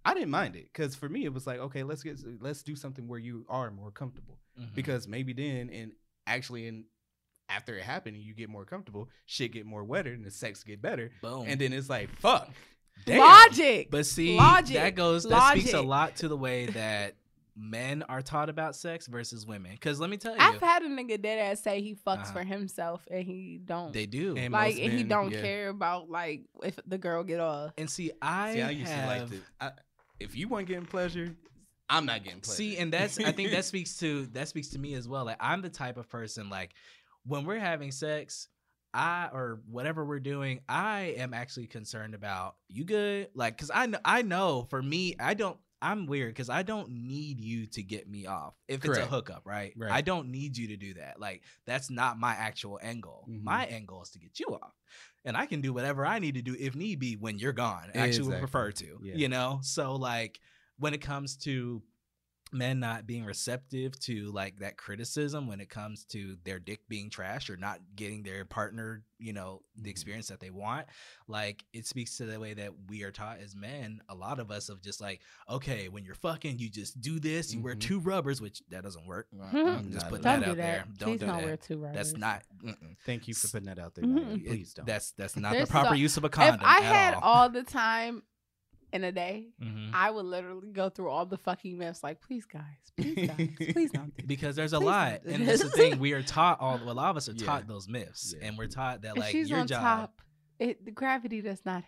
I 0.05 0.13
didn't 0.13 0.29
mind 0.29 0.55
it 0.55 0.69
because 0.71 0.95
for 0.95 1.09
me 1.09 1.25
it 1.25 1.33
was 1.33 1.45
like, 1.45 1.59
okay, 1.59 1.83
let's 1.83 2.01
get 2.01 2.17
let's 2.41 2.63
do 2.63 2.75
something 2.75 3.07
where 3.07 3.19
you 3.19 3.45
are 3.49 3.69
more 3.71 3.91
comfortable 3.91 4.39
Mhm. 4.59 4.73
because 4.73 5.07
maybe 5.07 5.33
then 5.33 5.69
and 5.69 5.91
actually 6.27 6.67
in 6.67 6.85
after 7.49 7.75
it 7.77 7.83
happened, 7.83 8.17
you 8.17 8.33
get 8.33 8.49
more 8.49 8.65
comfortable, 8.65 9.09
shit 9.25 9.51
get 9.51 9.65
more 9.65 9.83
wetter, 9.83 10.11
and 10.11 10.23
the 10.25 10.31
sex 10.31 10.63
get 10.63 10.81
better, 10.81 11.11
boom. 11.21 11.45
and 11.47 11.59
then 11.61 11.73
it's 11.73 11.89
like, 11.89 12.09
fuck, 12.19 12.49
damn. 13.05 13.19
Logic. 13.19 13.87
But 13.91 14.05
see, 14.05 14.37
Logic. 14.37 14.75
that 14.75 14.95
goes 14.95 15.23
that 15.23 15.51
speaks 15.57 15.73
a 15.73 15.81
lot 15.81 16.15
to 16.17 16.27
the 16.27 16.37
way 16.37 16.65
that 16.67 17.15
men 17.57 18.03
are 18.09 18.21
taught 18.21 18.49
about 18.49 18.75
sex 18.75 19.07
versus 19.07 19.45
women. 19.45 19.71
Because 19.71 19.99
let 19.99 20.09
me 20.09 20.17
tell 20.17 20.33
you, 20.33 20.39
I've 20.41 20.59
had 20.59 20.81
a 20.83 20.89
nigga 20.89 21.21
dead 21.21 21.39
ass 21.39 21.61
say 21.61 21.81
he 21.81 21.95
fucks 21.95 22.23
Uh-huh. 22.23 22.33
for 22.33 22.43
himself 22.43 23.07
and 23.09 23.23
he 23.23 23.61
don't 23.63 23.93
they 23.93 24.05
do. 24.05 24.35
And 24.35 24.51
like 24.51 24.75
most 24.75 24.83
and 24.83 24.93
he 24.93 25.03
don't 25.03 25.31
yeah. 25.31 25.41
care 25.41 25.69
about 25.69 26.09
like 26.09 26.41
if 26.63 26.77
the 26.85 26.97
girl 26.97 27.23
get 27.23 27.39
off. 27.39 27.71
and 27.77 27.89
see, 27.89 28.11
I, 28.21 28.53
See, 28.55 28.61
I 28.61 28.69
used 28.71 28.91
have, 28.91 29.03
to 29.03 29.19
like 29.19 29.29
to. 29.29 29.41
I, 29.61 29.71
if 30.19 30.35
you 30.35 30.49
weren't 30.49 30.67
getting 30.67 30.85
pleasure, 30.85 31.33
I'm 31.89 32.05
not 32.05 32.23
getting 32.25 32.41
pleasure. 32.41 32.57
See, 32.57 32.77
and 32.77 32.91
that's 32.91 33.17
I 33.19 33.31
think 33.31 33.51
that 33.51 33.63
speaks 33.71 33.97
to 33.99 34.25
that 34.33 34.49
speaks 34.49 34.69
to 34.71 34.79
me 34.79 34.93
as 34.95 35.07
well. 35.07 35.23
Like 35.23 35.37
I'm 35.39 35.61
the 35.61 35.69
type 35.69 35.95
of 35.95 36.09
person 36.09 36.49
like 36.49 36.71
when 37.25 37.45
we're 37.45 37.59
having 37.59 37.91
sex, 37.91 38.47
I 38.93 39.29
or 39.33 39.61
whatever 39.69 40.05
we're 40.05 40.19
doing, 40.19 40.61
I 40.69 41.15
am 41.17 41.33
actually 41.33 41.67
concerned 41.67 42.15
about 42.15 42.55
you 42.69 42.85
good? 42.85 43.29
Like 43.35 43.57
cuz 43.57 43.69
I 43.73 43.87
know 43.87 43.99
I 44.05 44.21
know 44.21 44.67
for 44.69 44.81
me, 44.81 45.15
I 45.19 45.33
don't 45.33 45.57
I'm 45.81 46.07
weird 46.07 46.29
because 46.29 46.49
I 46.49 46.63
don't 46.63 46.89
need 46.89 47.39
you 47.41 47.67
to 47.67 47.83
get 47.83 48.09
me 48.09 48.25
off. 48.25 48.55
If 48.67 48.83
it's 48.85 48.97
a 48.97 49.05
hookup, 49.05 49.41
right? 49.45 49.73
Right. 49.75 49.91
I 49.91 50.01
don't 50.01 50.29
need 50.29 50.57
you 50.57 50.69
to 50.69 50.77
do 50.77 50.93
that. 50.95 51.19
Like 51.19 51.43
that's 51.65 51.91
not 51.91 52.17
my 52.17 52.31
actual 52.33 52.79
end 52.81 53.03
goal. 53.03 53.25
Mhm. 53.29 53.43
My 53.43 53.65
end 53.65 53.87
goal 53.87 54.01
is 54.03 54.09
to 54.11 54.19
get 54.19 54.39
you 54.39 54.47
off. 54.47 54.73
And 55.25 55.35
I 55.35 55.45
can 55.45 55.59
do 55.61 55.73
whatever 55.73 56.05
I 56.05 56.19
need 56.19 56.35
to 56.35 56.41
do 56.41 56.55
if 56.57 56.75
need 56.75 56.99
be 56.99 57.17
when 57.17 57.37
you're 57.37 57.51
gone. 57.53 57.89
Actually 57.93 58.03
would 58.03 58.35
Exactly. 58.35 58.39
prefer 58.39 58.71
to. 58.71 58.99
Yeah. 59.03 59.15
You 59.15 59.27
know? 59.27 59.59
So 59.61 59.95
like 59.95 60.39
when 60.77 60.93
it 60.93 61.01
comes 61.01 61.35
to 61.37 61.83
men 62.55 62.79
not 62.79 63.05
being 63.05 63.25
receptive 63.25 63.99
to 63.99 64.31
like 64.31 64.57
that 64.59 64.77
criticism 64.77 65.47
when 65.47 65.59
it 65.59 65.69
comes 65.69 66.05
to 66.05 66.37
their 66.43 66.57
dick 66.59 66.79
being 66.87 67.09
trash 67.09 67.49
or 67.49 67.57
not 67.57 67.79
getting 67.95 68.23
their 68.23 68.45
partner 68.45 69.03
you 69.19 69.31
know 69.33 69.61
the 69.75 69.83
Mhm. 69.89 69.91
experience 69.91 70.27
that 70.27 70.39
they 70.39 70.49
want 70.49 70.87
like 71.27 71.63
it 71.73 71.85
speaks 71.85 72.17
to 72.17 72.25
the 72.25 72.39
way 72.39 72.53
that 72.53 72.71
we 72.87 73.03
are 73.03 73.11
taught 73.11 73.39
as 73.39 73.55
men 73.55 74.01
a 74.09 74.15
lot 74.15 74.39
of 74.39 74.51
us 74.51 74.69
of 74.69 74.81
just 74.81 74.99
like 75.01 75.21
okay 75.49 75.87
when 75.89 76.03
you're 76.05 76.15
fucking 76.15 76.59
you 76.59 76.69
just 76.69 76.99
do 76.99 77.19
this 77.19 77.53
you 77.53 77.61
wear 77.61 77.75
Mhm. 77.75 77.81
two 77.81 77.99
rubbers 77.99 78.41
which 78.41 78.61
that 78.69 78.83
doesn't 78.83 79.05
work 79.05 79.27
Mhm. 79.33 79.77
i'm 79.77 79.91
just 79.91 80.03
Not 80.05 80.09
putting 80.09 80.23
Don't 80.23 80.39
that 80.39 80.45
do 80.45 80.51
out 80.51 80.57
that. 80.57 80.63
there 80.63 80.85
don't 80.97 81.09
Please 81.11 81.19
do 81.19 81.25
don't 81.27 81.35
that 81.37 81.45
wear 81.45 81.57
two 81.57 81.77
rubbers. 81.77 81.95
that's 81.95 82.13
not 82.17 82.43
mm-mm. 82.63 82.95
Thank 83.05 83.27
you 83.27 83.33
for 83.35 83.47
putting 83.49 83.67
that 83.67 83.79
out 83.79 83.93
there. 83.95 84.03
Mhm. 84.05 84.45
Please 84.47 84.73
don't. 84.73 84.85
that's 84.85 85.11
that's 85.11 85.35
not 85.35 85.51
There's 85.53 85.67
the 85.67 85.71
proper 85.71 85.89
so- 85.89 85.93
use 85.95 86.17
of 86.17 86.23
a 86.23 86.29
condom 86.29 86.59
If 86.61 86.65
I 86.65 86.77
at 86.79 86.83
had 86.83 87.13
all, 87.15 87.21
all 87.43 87.49
the 87.49 87.63
time 87.63 88.23
in 88.95 89.03
a 89.03 89.11
day, 89.11 89.49
Mhm. 89.61 89.91
I 89.93 90.09
would 90.09 90.25
literally 90.25 90.71
go 90.71 90.89
through 90.89 91.09
all 91.09 91.25
the 91.25 91.37
fucking 91.37 91.77
myths. 91.77 92.01
Like, 92.03 92.21
please, 92.21 92.45
guys, 92.45 92.63
please, 92.97 93.27
guys, 93.29 93.49
please 93.73 93.91
don't 93.91 94.07
do 94.07 94.13
this. 94.17 94.25
because 94.25 94.55
there's 94.55 94.73
a 94.73 94.77
Please 94.79 94.85
lot, 94.85 95.11
don't 95.11 95.23
do 95.25 95.29
and 95.35 95.47
that's 95.47 95.61
the 95.63 95.69
thing. 95.69 95.99
We 95.99 96.13
are 96.13 96.23
taught 96.37 96.59
all. 96.59 96.77
A 96.81 96.93
lot 96.93 97.09
of 97.11 97.17
us 97.17 97.29
are 97.29 97.33
Yeah. 97.33 97.45
taught 97.45 97.67
those 97.67 97.87
myths, 97.87 98.33
Yeah. 98.37 98.47
and 98.47 98.57
we're 98.57 98.67
taught 98.67 99.01
that 99.03 99.17
like 99.17 99.31
she's 99.31 99.49
your 99.49 99.59
on 99.59 99.67
job. 99.67 99.81
top, 99.81 100.21
it, 100.59 100.83
the 100.85 100.91
gravity 100.91 101.41
does 101.41 101.61
not 101.65 101.83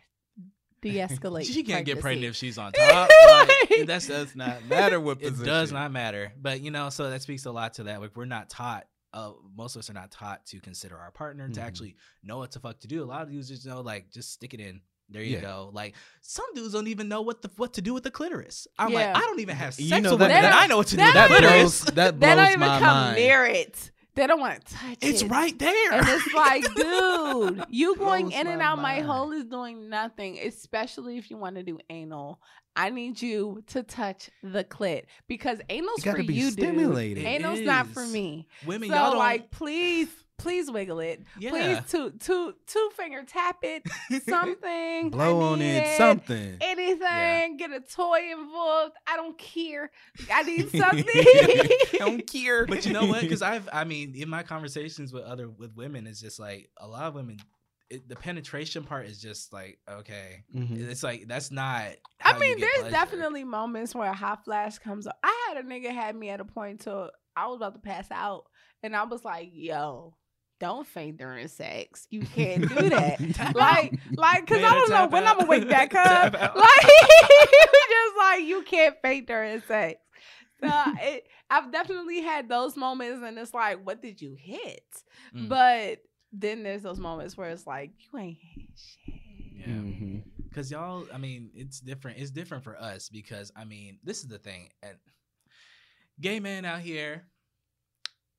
de-escalate. 0.81 1.45
She 1.51 1.63
can't 1.63 1.85
get 1.85 1.99
pregnant 1.99 2.25
if 2.29 2.35
she's 2.35 2.57
on 2.57 2.71
top. 2.71 3.09
Like- 3.09 3.69
Like, 3.69 3.87
that's 3.87 4.07
does 4.07 4.35
not 4.35 4.65
matter 4.65 4.99
what 4.99 5.21
it 5.21 5.43
does 5.43 5.71
not 5.71 5.91
matter. 5.91 6.31
But 6.39 6.61
you 6.61 6.71
know, 6.71 6.89
so 6.89 7.09
that 7.09 7.21
speaks 7.21 7.45
a 7.45 7.51
lot 7.51 7.73
to 7.75 7.83
that. 7.83 7.99
Like 8.01 8.15
we're 8.15 8.25
not 8.25 8.49
taught. 8.49 8.87
Uh, 9.13 9.31
most 9.55 9.75
of 9.75 9.79
us 9.79 9.89
are 9.89 9.93
not 9.93 10.11
taught 10.11 10.45
to 10.47 10.59
consider 10.59 10.97
our 10.97 11.11
partner 11.11 11.47
to 11.49 11.59
Mhm. 11.59 11.63
actually 11.63 11.95
know 12.23 12.37
what 12.37 12.51
the 12.51 12.59
fuck 12.59 12.79
to 12.81 12.87
do. 12.87 13.03
A 13.03 13.05
lot 13.05 13.21
of 13.23 13.31
users 13.31 13.65
know 13.65 13.81
like 13.81 14.11
just 14.11 14.31
stick 14.31 14.53
it 14.53 14.59
in. 14.59 14.81
There 15.09 15.23
you 15.23 15.35
Yeah. 15.37 15.41
go. 15.41 15.69
Like 15.73 15.95
some 16.21 16.45
dudes 16.53 16.73
don't 16.73 16.87
even 16.87 17.07
know 17.07 17.21
what 17.21 17.41
the 17.41 17.49
what 17.57 17.73
to 17.73 17.81
do 17.81 17.93
with 17.93 18.03
the 18.03 18.11
clitoris. 18.11 18.67
I'm 18.77 18.89
Yeah. 18.89 18.95
like, 19.13 19.15
I 19.17 19.19
don't 19.21 19.39
even 19.39 19.55
have 19.55 19.73
sex 19.73 19.87
You 19.89 20.01
know, 20.01 20.11
with 20.11 20.19
that- 20.19 20.27
women, 20.29 20.41
that- 20.43 20.53
I 20.63 20.67
know 20.67 20.77
what 20.77 20.87
to 20.87 20.97
do 20.97 21.03
with 21.03 21.13
That 21.13 21.27
the 21.29 21.33
don't 21.35 21.43
even- 21.43 21.49
clitoris. 21.53 21.81
blows. 21.85 21.95
That 21.95 22.19
They 22.19 22.35
don't 22.35 22.47
even 22.49 22.59
my 22.59 22.79
come 22.79 22.97
mind. 22.97 23.15
near 23.17 23.45
it. 23.45 23.91
They 24.15 24.25
don't 24.25 24.39
want 24.39 24.65
to 24.65 24.73
touch 24.73 24.97
It's 24.99 25.03
it. 25.03 25.09
It's 25.09 25.23
right 25.25 25.57
there. 25.59 25.93
And 25.93 26.07
it's 26.09 26.33
like, 26.33 26.73
dude, 26.75 27.65
you 27.69 27.95
going 27.95 28.31
in 28.31 28.47
and 28.47 28.57
my 28.59 28.65
out 28.65 28.79
my 28.81 28.99
hole 29.01 29.31
is 29.31 29.45
doing 29.45 29.89
nothing, 29.89 30.39
especially 30.39 31.17
if 31.17 31.29
you 31.29 31.37
want 31.37 31.55
to 31.55 31.63
do 31.63 31.77
anal. 31.89 32.41
I 32.75 32.89
need 32.89 33.21
you 33.21 33.63
to 33.67 33.83
touch 33.83 34.29
the 34.43 34.63
clit 34.63 35.03
because 35.27 35.59
anal's 35.69 36.05
It 36.05 36.11
for 36.11 36.23
be 36.23 36.33
you, 36.33 36.51
stimulated. 36.51 37.17
dude. 37.17 37.25
It 37.25 37.27
Anal's 37.27 37.61
not 37.61 37.87
for 37.87 38.05
me. 38.05 38.47
Women, 38.65 38.89
so, 38.89 38.95
y'all 38.95 39.09
don't 39.11 39.19
like, 39.19 39.49
please, 39.51 40.09
please 40.37 40.69
wiggle 40.71 40.99
it. 40.99 41.23
Yeah. 41.39 41.49
Please, 41.49 41.79
two, 41.91 42.11
two, 42.19 42.53
two 42.67 42.89
finger 42.95 43.23
tap 43.23 43.57
it. 43.63 43.83
Something. 44.29 45.09
Blow 45.09 45.39
I 45.41 45.43
on 45.53 45.61
it. 45.61 45.97
Something. 45.97 46.57
Anything. 46.61 47.57
Get 47.57 47.71
a 47.71 47.79
toy 47.81 48.31
involved. 48.31 48.93
I 49.07 49.15
don't 49.15 49.37
care. 49.37 49.91
I 50.31 50.43
need 50.43 50.69
something. 50.77 51.05
I 51.07 51.97
don't 51.99 52.27
care. 52.27 52.65
but 52.65 52.85
you 52.85 52.93
know 52.93 53.05
what? 53.05 53.21
Because 53.21 53.41
I've, 53.41 53.67
I 53.71 53.83
mean, 53.83 54.13
in 54.15 54.29
my 54.29 54.43
conversations 54.43 55.11
with 55.11 55.23
other 55.23 55.49
with 55.49 55.75
women, 55.75 56.07
it's 56.07 56.21
just 56.21 56.39
like 56.39 56.69
a 56.77 56.87
lot 56.87 57.03
of 57.07 57.15
women. 57.15 57.37
It, 57.89 58.09
the 58.09 58.17
penetration 58.17 58.83
part 58.83 59.05
is 59.05 59.21
just 59.21 59.53
like 59.53 59.79
okay, 59.89 60.43
Mhm. 60.53 60.89
it's 60.89 61.03
like 61.03 61.25
that's 61.27 61.51
not. 61.51 61.83
I 61.83 61.95
how 62.19 62.33
you 62.33 62.39
mean, 62.41 62.57
get 62.57 62.61
there's 62.65 62.77
pleasure. 62.79 62.91
definitely 62.91 63.43
moments 63.45 63.95
where 63.95 64.09
a 64.09 64.13
hot 64.13 64.43
flash 64.43 64.77
comes 64.79 65.07
up. 65.07 65.17
I 65.23 65.45
had 65.47 65.63
a 65.63 65.67
nigga 65.67 65.93
had 65.93 66.13
me 66.13 66.27
at 66.29 66.41
a 66.41 66.45
point 66.45 66.81
to 66.81 67.09
I 67.37 67.47
was 67.47 67.55
about 67.57 67.75
to 67.75 67.79
pass 67.79 68.11
out, 68.11 68.43
and 68.83 68.93
I 68.93 69.05
was 69.05 69.23
like, 69.23 69.51
"Yo, 69.53 70.15
don't 70.59 70.87
faint 70.87 71.17
during 71.17 71.47
sex. 71.47 72.07
You 72.09 72.21
can't 72.35 72.67
do 72.67 72.89
that." 72.89 73.19
like, 73.55 73.99
like, 74.15 74.47
cause 74.47 74.57
Man, 74.61 74.65
I 74.65 74.73
don't 74.73 74.89
know 74.89 74.95
tap 74.97 75.11
when 75.11 75.23
out. 75.23 75.29
I'm 75.31 75.37
gonna 75.39 75.49
wake 75.49 75.69
back 75.69 75.93
up. 75.95 76.33
out. 76.35 76.57
Like, 76.57 76.81
just 76.81 78.17
like 78.17 78.43
you 78.43 78.61
can't 78.63 78.95
faint 79.01 79.27
during 79.27 79.61
sex. 79.61 79.99
So 80.61 80.69
it, 81.01 81.27
I've 81.49 81.71
definitely 81.71 82.21
had 82.21 82.49
those 82.49 82.75
moments, 82.75 83.21
and 83.23 83.37
it's 83.37 83.53
like, 83.53 83.85
what 83.85 84.01
did 84.01 84.21
you 84.21 84.35
hit? 84.37 84.83
Mm. 85.35 85.49
But 85.49 85.99
then 86.33 86.63
there's 86.63 86.81
those 86.81 86.99
moments 86.99 87.37
where 87.37 87.49
it's 87.51 87.67
like, 87.67 87.91
you 87.99 88.19
ain't 88.19 88.37
hit 88.41 88.65
shit. 88.75 89.15
Yeah. 89.53 89.67
Mhm. 89.67 90.23
Because 90.43 90.71
y'all, 90.71 91.05
I 91.13 91.17
mean, 91.19 91.51
it's 91.53 91.79
different. 91.79 92.17
It's 92.17 92.31
different 92.31 92.63
for 92.63 92.75
us 92.81 93.09
because 93.09 93.51
I 93.55 93.63
mean, 93.65 93.99
this 94.03 94.21
is 94.21 94.27
the 94.27 94.39
thing. 94.39 94.69
And 94.81 94.95
gay 96.19 96.39
men 96.39 96.65
out 96.65 96.79
here, 96.79 97.27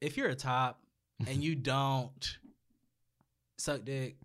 if 0.01 0.17
you're 0.17 0.29
a 0.31 0.35
top 0.35 0.81
and 1.27 1.43
you 1.43 1.55
don't 1.55 2.39
suck 3.59 3.85
dick, 3.85 4.17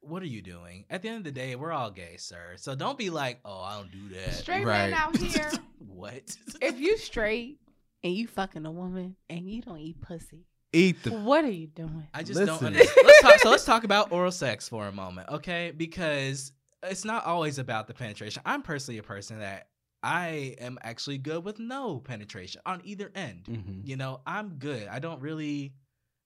what 0.00 0.22
are 0.22 0.26
you 0.26 0.40
doing? 0.42 0.84
At 0.90 1.02
the 1.02 1.08
end 1.08 1.18
of 1.18 1.24
the 1.24 1.32
day, 1.32 1.54
we're 1.56 1.72
all 1.72 1.90
gay, 1.90 2.16
sir. 2.18 2.54
So 2.56 2.74
don't 2.74 2.96
be 2.96 3.10
like, 3.10 3.40
oh, 3.44 3.60
I 3.60 3.76
don't 3.76 3.90
do 3.90 4.08
that. 4.14 4.34
Straight 4.34 4.64
Right. 4.64 4.90
men 4.90 4.94
out 4.94 5.16
here. 5.16 5.50
what? 5.78 6.36
if 6.62 6.78
you 6.78 6.96
straight 6.98 7.58
and 8.02 8.12
you 8.14 8.26
fucking 8.26 8.64
a 8.64 8.70
woman 8.70 9.16
and 9.28 9.48
you 9.50 9.60
don't 9.62 9.78
eat 9.78 10.00
pussy, 10.00 10.44
Eat 10.72 11.02
the. 11.02 11.10
what 11.12 11.44
are 11.44 11.50
you 11.50 11.66
doing? 11.66 12.06
I 12.14 12.22
just 12.22 12.38
don't 12.44 12.62
understand. 12.62 12.96
Let's 13.04 13.20
talk, 13.22 13.38
so 13.40 13.50
let's 13.50 13.64
talk 13.64 13.84
about 13.84 14.12
oral 14.12 14.30
sex 14.30 14.68
for 14.68 14.86
a 14.86 14.92
moment, 14.92 15.28
okay? 15.30 15.72
Because 15.76 16.52
it's 16.82 17.04
not 17.04 17.24
always 17.24 17.58
about 17.58 17.86
the 17.88 17.94
penetration. 17.94 18.42
I'm 18.46 18.62
personally 18.62 18.98
a 18.98 19.02
person 19.02 19.40
that 19.40 19.68
I 20.02 20.54
am 20.60 20.78
actually 20.82 21.18
good 21.18 21.42
with 21.44 21.58
no 21.58 21.98
penetration 21.98 22.60
on 22.66 22.82
either 22.84 23.10
end. 23.14 23.44
Mhm. 23.48 23.80
You 23.88 23.96
know, 23.96 24.20
I'm 24.26 24.50
good. 24.58 24.86
I 24.88 24.98
don't 25.00 25.20
really. 25.20 25.72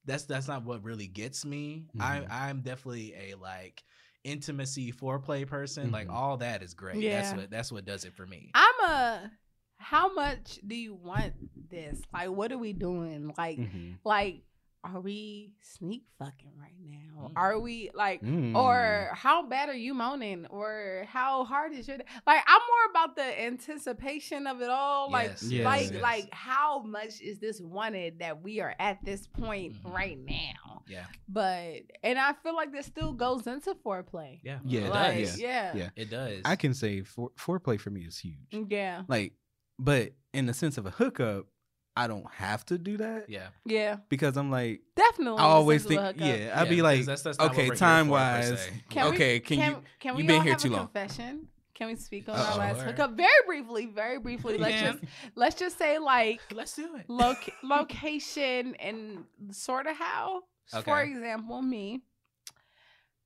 That's 0.04 0.24
that's 0.24 0.48
not 0.48 0.64
what 0.64 0.82
really 0.82 1.06
gets 1.06 1.44
me. 1.44 1.86
Mhm. 1.96 2.00
I 2.30 2.48
I'm 2.48 2.60
definitely 2.60 3.14
a 3.14 3.34
like 3.36 3.84
intimacy 4.24 4.92
foreplay 4.92 5.46
person. 5.46 5.90
Like 5.92 6.08
Mhm. 6.08 6.14
all 6.14 6.36
that 6.38 6.62
is 6.62 6.74
great. 6.74 7.02
Yeah. 7.02 7.20
That's 7.22 7.34
what 7.34 7.50
that's 7.50 7.72
what 7.72 7.84
does 7.84 8.04
it 8.04 8.12
for 8.14 8.26
me. 8.26 8.50
I'm 8.54 8.80
a. 8.90 9.30
How 9.78 10.12
much 10.14 10.60
do 10.64 10.76
you 10.76 10.94
want 10.94 11.34
this? 11.68 12.00
Like, 12.12 12.28
what 12.30 12.52
are 12.52 12.58
we 12.58 12.72
doing? 12.72 13.34
Like, 13.36 13.58
Mhm. 13.58 13.98
like, 14.04 14.44
are 14.84 15.00
we 15.00 15.52
sneak 15.60 16.02
fucking 16.18 16.50
right 16.60 16.74
now? 16.88 17.28
Mm. 17.28 17.32
Are 17.36 17.58
we 17.60 17.90
like, 17.94 18.20
Mm. 18.22 18.56
or 18.56 19.10
how 19.14 19.46
bad 19.46 19.68
are 19.68 19.76
you 19.76 19.94
moaning? 19.94 20.46
Or 20.46 21.04
how 21.08 21.44
hard 21.44 21.72
is 21.72 21.86
your 21.86 21.98
like? 22.26 22.42
I'm 22.46 22.60
more 22.60 22.90
about 22.90 23.14
the 23.16 23.42
anticipation 23.42 24.46
of 24.46 24.60
it 24.60 24.70
all. 24.70 25.10
Like, 25.10 25.28
Yes, 25.30 25.42
yes, 25.44 25.64
like, 25.64 25.92
yes. 25.92 26.02
like, 26.02 26.28
how 26.34 26.82
much 26.82 27.20
is 27.20 27.38
this 27.38 27.60
wanted 27.60 28.18
that 28.18 28.42
we 28.42 28.60
are 28.60 28.74
at 28.78 29.04
this 29.04 29.26
point 29.28 29.74
Mhm. 29.74 29.92
right 29.94 30.18
now? 30.18 30.82
Yeah, 30.88 31.06
But 31.28 31.82
and 32.02 32.18
I 32.18 32.32
feel 32.42 32.56
like 32.56 32.72
this 32.72 32.86
still 32.86 33.12
goes 33.12 33.46
into 33.46 33.74
foreplay. 33.86 34.40
yeah, 34.42 34.58
Yeah, 34.64 34.80
it 34.80 34.90
like, 34.90 35.18
does. 35.18 35.40
yeah, 35.40 35.76
Yeah. 35.76 35.90
It 35.94 36.10
does. 36.10 36.42
I 36.44 36.56
can 36.56 36.74
say 36.74 37.02
fore, 37.02 37.30
foreplay 37.38 37.78
for 37.80 37.90
me 37.90 38.00
is 38.04 38.18
huge. 38.18 38.36
yeah, 38.68 39.04
Like, 39.06 39.34
but 39.78 40.12
in 40.34 40.46
the 40.46 40.54
sense 40.54 40.76
of 40.76 40.86
a 40.86 40.90
hookup, 40.90 41.46
I 41.94 42.06
don't 42.06 42.26
have 42.32 42.64
to 42.66 42.78
do 42.78 42.96
that 42.96 43.26
yeah. 43.28 43.48
yeah. 43.66 43.96
because 44.08 44.36
I'm 44.38 44.50
like, 44.50 44.80
Definitely. 44.96 45.38
I 45.40 45.44
always 45.44 45.84
think, 45.84 46.00
a 46.00 46.14
yeah, 46.16 46.58
I'd 46.58 46.68
be 46.70 46.80
like 46.80 47.00
that's- 47.04 47.22
that's 47.22 47.38
okay, 47.38 47.68
time 47.70 48.08
wise. 48.08 48.48
se. 48.60 48.70
Can 48.88 49.10
we- 49.10 49.14
okay, 49.16 49.40
can, 49.40 49.58
can, 49.58 49.70
you? 49.72 49.82
can 50.00 50.14
we 50.14 50.22
you 50.22 50.24
we 50.24 50.26
been 50.28 50.36
all 50.36 50.42
here 50.42 50.52
have 50.52 50.62
too 50.62 50.68
a 50.68 50.76
long. 50.76 50.86
confession? 50.88 51.48
Can 51.74 51.88
we 51.88 51.96
speak 51.96 52.28
on 52.28 52.36
Uh-oh. 52.36 52.52
our 52.52 52.58
last 52.58 52.76
Sure. 52.76 52.84
hookup 52.86 53.16
very 53.16 53.30
briefly? 53.46 53.86
Very 53.86 54.18
briefly. 54.18 54.56
Let's 54.56 54.74
can. 54.80 54.92
just 55.00 55.04
let's 55.34 55.54
just 55.56 55.78
say 55.78 55.98
like 55.98 56.40
Let's 56.52 56.74
do 56.76 56.96
it. 56.96 57.04
loc- 57.08 57.48
location 57.62 58.74
and 58.76 59.24
sort 59.50 59.86
of 59.86 59.96
how. 59.96 60.42
Okay. 60.72 60.82
For 60.84 61.00
example, 61.02 61.60
me 61.60 62.02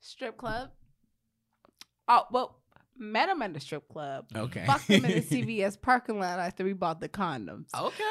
strip 0.00 0.36
club. 0.36 0.70
Oh 2.08 2.24
well, 2.32 2.58
met 2.98 3.28
him 3.28 3.42
at 3.42 3.54
the 3.54 3.60
strip 3.60 3.88
club. 3.88 4.26
Okay. 4.34 4.64
Fucked 4.66 4.88
him 4.88 5.04
in 5.04 5.12
the 5.12 5.20
CVS 5.22 5.80
parking 5.80 6.18
lot 6.18 6.38
after 6.38 6.64
we 6.64 6.72
bought 6.72 7.00
the 7.00 7.08
condoms. 7.08 7.66
Okay. 7.78 8.04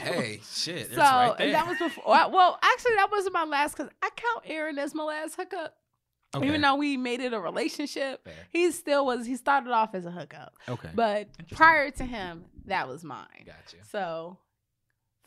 hey, 0.00 0.40
shit. 0.50 0.90
So 0.92 1.00
right 1.00 1.34
and 1.38 1.54
that 1.54 1.66
was 1.66 1.78
before. 1.78 2.04
Well, 2.06 2.58
actually, 2.62 2.94
that 2.96 3.08
wasn't 3.10 3.34
my 3.34 3.44
last 3.44 3.76
because 3.76 3.92
I 4.02 4.10
count 4.14 4.44
Aaron 4.46 4.78
as 4.78 4.94
my 4.94 5.04
last 5.04 5.36
hookup. 5.36 5.76
Okay. 6.34 6.46
Even 6.46 6.62
though 6.62 6.76
we 6.76 6.96
made 6.96 7.20
it 7.20 7.34
a 7.34 7.40
relationship, 7.40 8.24
Fair. 8.24 8.32
he 8.50 8.70
still 8.70 9.04
was. 9.04 9.26
He 9.26 9.36
started 9.36 9.70
off 9.70 9.94
as 9.94 10.06
a 10.06 10.10
hookup, 10.10 10.54
okay. 10.66 10.88
but 10.94 11.28
prior 11.50 11.90
to 11.90 12.04
him, 12.04 12.46
that 12.64 12.88
was 12.88 13.04
mine. 13.04 13.26
Got 13.44 13.72
you. 13.74 13.80
So, 13.90 14.38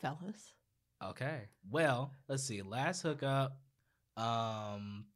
fellas, 0.00 0.52
Okay. 1.02 1.42
Well, 1.70 2.12
let's 2.28 2.44
see. 2.44 2.62
Last 2.62 3.02
hookup. 3.02 3.58
Um, 4.16 5.06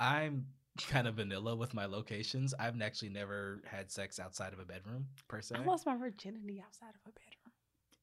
I'm 0.00 0.46
kind 0.88 1.06
of 1.06 1.16
vanilla 1.16 1.54
with 1.56 1.74
my 1.74 1.86
locations. 1.86 2.54
I've 2.58 2.80
actually 2.80 3.10
never 3.10 3.62
had 3.66 3.90
sex 3.90 4.18
outside 4.18 4.52
of 4.52 4.58
a 4.58 4.64
bedroom 4.64 5.06
per 5.28 5.40
se. 5.40 5.56
I 5.58 5.64
lost 5.64 5.86
my 5.86 5.96
virginity 5.96 6.62
outside 6.64 6.94
of 6.94 7.00
a 7.06 7.10
bedroom. 7.10 7.28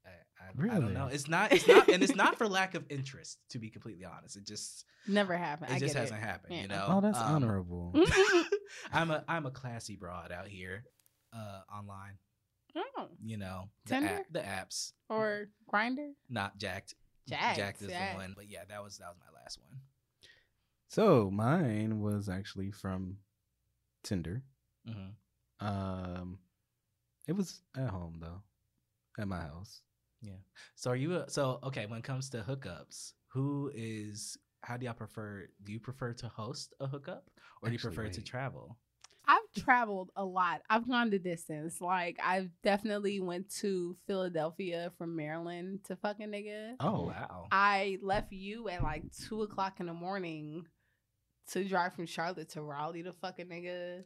I, 0.06 0.72
I, 0.74 0.78
I 0.78 0.80
don't 0.80 0.94
know. 0.94 1.08
It's 1.08 1.28
not. 1.28 1.52
It's 1.52 1.68
not, 1.68 1.90
and 1.90 2.02
it's 2.04 2.16
not 2.16 2.38
for 2.38 2.48
lack 2.48 2.74
of 2.76 2.86
interest. 2.90 3.38
To 3.50 3.60
be 3.60 3.70
completely 3.70 4.06
honest, 4.06 4.38
it 4.38 4.46
just 4.46 4.86
Never 5.08 5.36
happened. 5.38 5.72
it 5.72 5.76
I 5.76 5.80
just 5.80 5.94
get 5.94 6.02
hasn't 6.02 6.22
happened. 6.22 6.56
Yeah. 6.56 6.62
You 6.64 6.68
know. 6.70 6.86
Oh, 6.90 7.02
that's 7.02 7.18
Um, 7.20 7.36
honorable. 7.36 7.94
I'm 8.94 9.12
a 9.12 9.24
I'm 9.28 9.46
a 9.46 9.52
classy 9.52 9.96
broad 9.96 10.32
out 10.32 10.48
here, 10.48 10.84
uh, 11.34 11.62
online. 11.76 12.18
oh, 12.78 13.10
You 13.24 13.38
know, 13.38 13.70
the, 13.86 13.90
Tinder? 13.96 14.08
app, 14.10 14.26
the 14.32 14.40
apps, 14.40 14.94
or 15.10 15.48
Grindr. 15.72 16.12
not 16.30 16.58
Jack'd. 16.58 16.94
Jack'd, 17.28 17.58
Jack'd 17.58 17.82
is 17.84 17.90
yeah. 17.90 18.14
the 18.14 18.18
one, 18.20 18.34
but 18.36 18.50
yeah, 18.50 18.64
that 18.70 18.82
was 18.84 18.98
that 19.00 19.08
was 19.10 19.18
my 19.20 19.40
last 19.40 19.60
one. 19.62 19.80
So 20.90 21.30
mine 21.32 22.02
was 22.02 22.30
actually 22.30 22.72
from 22.72 23.18
Tinder. 24.04 24.44
hmm 24.86 25.12
Um, 25.60 26.40
it 27.28 27.34
was 27.34 27.62
at 27.78 27.90
home 27.90 28.18
though, 28.20 28.42
at 29.20 29.28
my 29.28 29.40
house. 29.42 29.82
Yeah. 30.22 30.42
So 30.76 30.90
are 30.92 30.96
you 30.96 31.16
a, 31.16 31.30
so 31.30 31.60
okay 31.64 31.86
when 31.86 32.00
it 32.00 32.04
comes 32.04 32.30
to 32.32 32.42
hookups? 32.42 33.14
Who 33.34 33.72
is 33.76 34.38
how 34.62 34.78
do 34.78 34.86
y'all 34.86 34.96
prefer? 34.96 35.48
Do 35.64 35.72
you 35.72 35.80
prefer 35.80 36.14
to 36.14 36.28
host 36.28 36.74
a 36.80 36.88
hookup 36.88 37.30
or 37.62 37.70
do 37.70 37.74
you 37.74 37.76
Actually, 37.76 37.96
prefer 37.96 38.10
to 38.10 38.22
travel? 38.22 38.78
I've 39.28 39.64
traveled 39.64 40.10
a 40.16 40.26
lot. 40.26 40.62
I've 40.72 40.90
gone 40.90 41.12
the 41.12 41.20
distance. 41.20 41.80
Like 41.80 42.18
I've 42.24 42.50
definitely 42.64 43.20
went 43.20 43.54
to 43.58 43.96
Philadelphia 44.08 44.92
from 44.98 45.16
Maryland 45.16 45.84
to 45.86 45.96
fucking 45.98 46.30
nigga. 46.30 46.74
Oh, 46.80 47.04
wow! 47.08 47.48
I 47.52 48.00
left 48.02 48.34
you 48.34 48.70
at 48.70 48.82
like 48.82 49.04
two 49.28 49.44
o'clock 49.44 49.80
in 49.80 49.86
the 49.86 49.94
morning 49.94 50.66
to 51.52 51.64
drive 51.64 51.94
from 51.94 52.06
Charlotte 52.06 52.50
to 52.50 52.62
Raleigh 52.62 53.04
to 53.04 53.14
fucking 53.14 53.48
nigga. 53.48 54.04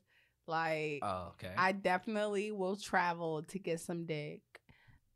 Like 0.48 1.00
Oh, 1.04 1.32
okay. 1.36 1.54
I 1.58 1.72
definitely 1.72 2.52
will 2.52 2.76
travel 2.76 3.44
to 3.44 3.60
get 3.60 3.80
some 3.80 4.06
dick. 4.06 4.42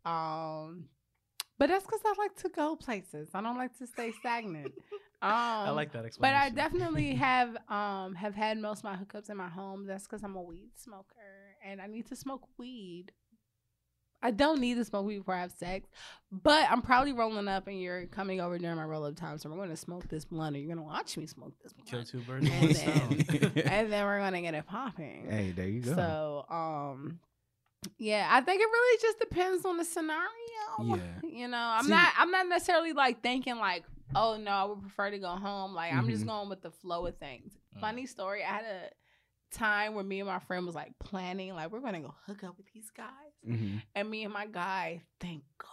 Um 0.06 0.86
but 1.60 1.70
that's 1.70 1.86
because 1.86 2.02
I 2.06 2.14
like 2.20 2.36
to 2.38 2.50
go 2.50 2.76
places. 2.76 3.30
I 3.34 3.42
don't 3.42 3.58
like 3.58 3.76
to 3.80 3.88
stay 3.88 4.12
stagnant. 4.20 4.74
Um 5.20 5.32
I 5.32 5.70
like 5.72 5.94
that 5.94 6.06
explanation. 6.06 6.40
but. 6.40 6.62
I 6.62 6.68
definitely 6.70 7.16
have 7.28 7.58
um 7.70 8.14
have 8.14 8.36
had 8.36 8.60
most 8.60 8.80
of 8.80 8.84
my 8.84 8.96
hookups 8.96 9.32
in 9.32 9.38
my 9.38 9.50
home. 9.50 9.88
That's 9.88 10.04
because 10.04 10.24
I'm 10.24 10.36
a 10.36 10.42
weed 10.44 10.70
smoker 10.76 11.56
and 11.66 11.82
I 11.82 11.88
need 11.88 12.06
to 12.10 12.16
smoke 12.16 12.44
weed. 12.60 13.08
I 14.22 14.32
don't 14.32 14.59
need 14.59 14.76
to 14.76 14.86
smoke 14.86 15.05
weed 15.05 15.20
before 15.20 15.36
I 15.36 15.41
have 15.41 15.51
sex, 15.51 15.88
but 16.32 16.68
I'm 16.72 16.82
probably 16.82 17.13
rolling 17.13 17.47
up 17.47 17.68
and 17.68 17.80
you're 17.80 18.07
coming 18.07 18.41
over 18.41 18.57
during 18.57 18.76
my 18.76 18.84
roll 18.86 19.05
up 19.05 19.15
time, 19.15 19.38
so 19.38 19.49
we're 19.49 19.57
going 19.57 19.70
to 19.70 19.78
smoke 19.78 20.07
this 20.09 20.26
blunt. 20.26 20.55
Or 20.55 20.59
you're 20.59 20.68
going 20.74 20.78
to 20.78 20.84
watch 20.84 21.18
me 21.18 21.28
smoke 21.28 21.53
this 21.61 21.74
kill 21.86 22.03
two 22.03 22.22
birds 22.22 22.43
with 22.49 22.53
And 22.53 22.61
one 22.63 22.74
then- 22.74 23.26
stone. 23.26 23.51
and 23.65 23.93
then 23.93 24.05
we're 24.05 24.20
going 24.20 24.34
to 24.34 24.41
get 24.41 24.53
it 24.55 24.65
popping. 24.65 25.28
Hey, 25.30 25.51
there 25.55 25.68
you 25.68 25.82
go. 25.82 25.93
So, 25.95 26.45
um, 26.49 27.20
yeah, 27.99 28.28
I 28.32 28.41
think 28.41 28.59
it 28.61 28.65
really 28.65 28.97
just 29.01 29.20
depends 29.20 29.65
on 29.65 29.78
the 29.78 29.86
scenario. 29.86 30.26
Yeah. 30.84 30.97
You 31.24 31.47
know, 31.47 31.57
I'm 31.57 31.84
See- 31.84 31.89
not 31.91 32.09
I'm 32.18 32.32
not 32.32 32.47
necessarily 32.49 32.93
like 32.93 33.22
thinking 33.22 33.57
like, 33.57 33.84
oh 34.15 34.38
no, 34.38 34.49
I 34.51 34.63
would 34.65 34.82
prefer 34.82 35.11
to 35.11 35.20
go 35.20 35.28
home. 35.30 35.76
Like 35.76 35.93
I'm 35.93 36.09
just 36.09 36.24
Mhm. 36.24 36.28
going 36.28 36.49
with 36.49 36.63
the 36.63 36.72
flow 36.72 37.05
of 37.05 37.15
things. 37.18 37.53
Mm. 37.78 37.82
Funny 37.82 38.05
story, 38.07 38.43
I 38.43 38.47
had 38.47 38.65
a 38.65 39.55
time 39.55 39.93
where 39.93 40.03
me 40.03 40.20
and 40.20 40.28
my 40.28 40.39
friend 40.39 40.65
was 40.65 40.74
like 40.74 40.93
planning, 40.99 41.53
like 41.53 41.72
we're 41.72 41.80
gonna 41.82 41.99
go 42.01 42.15
hook 42.26 42.43
up 42.43 42.57
with 42.57 42.65
these 42.74 42.89
guys. 42.89 43.07
Mhm. 43.46 43.82
And 43.96 44.10
me 44.10 44.24
and 44.24 44.34
my 44.34 44.46
guy, 44.46 45.04
thank 45.20 45.44
God, 45.58 45.70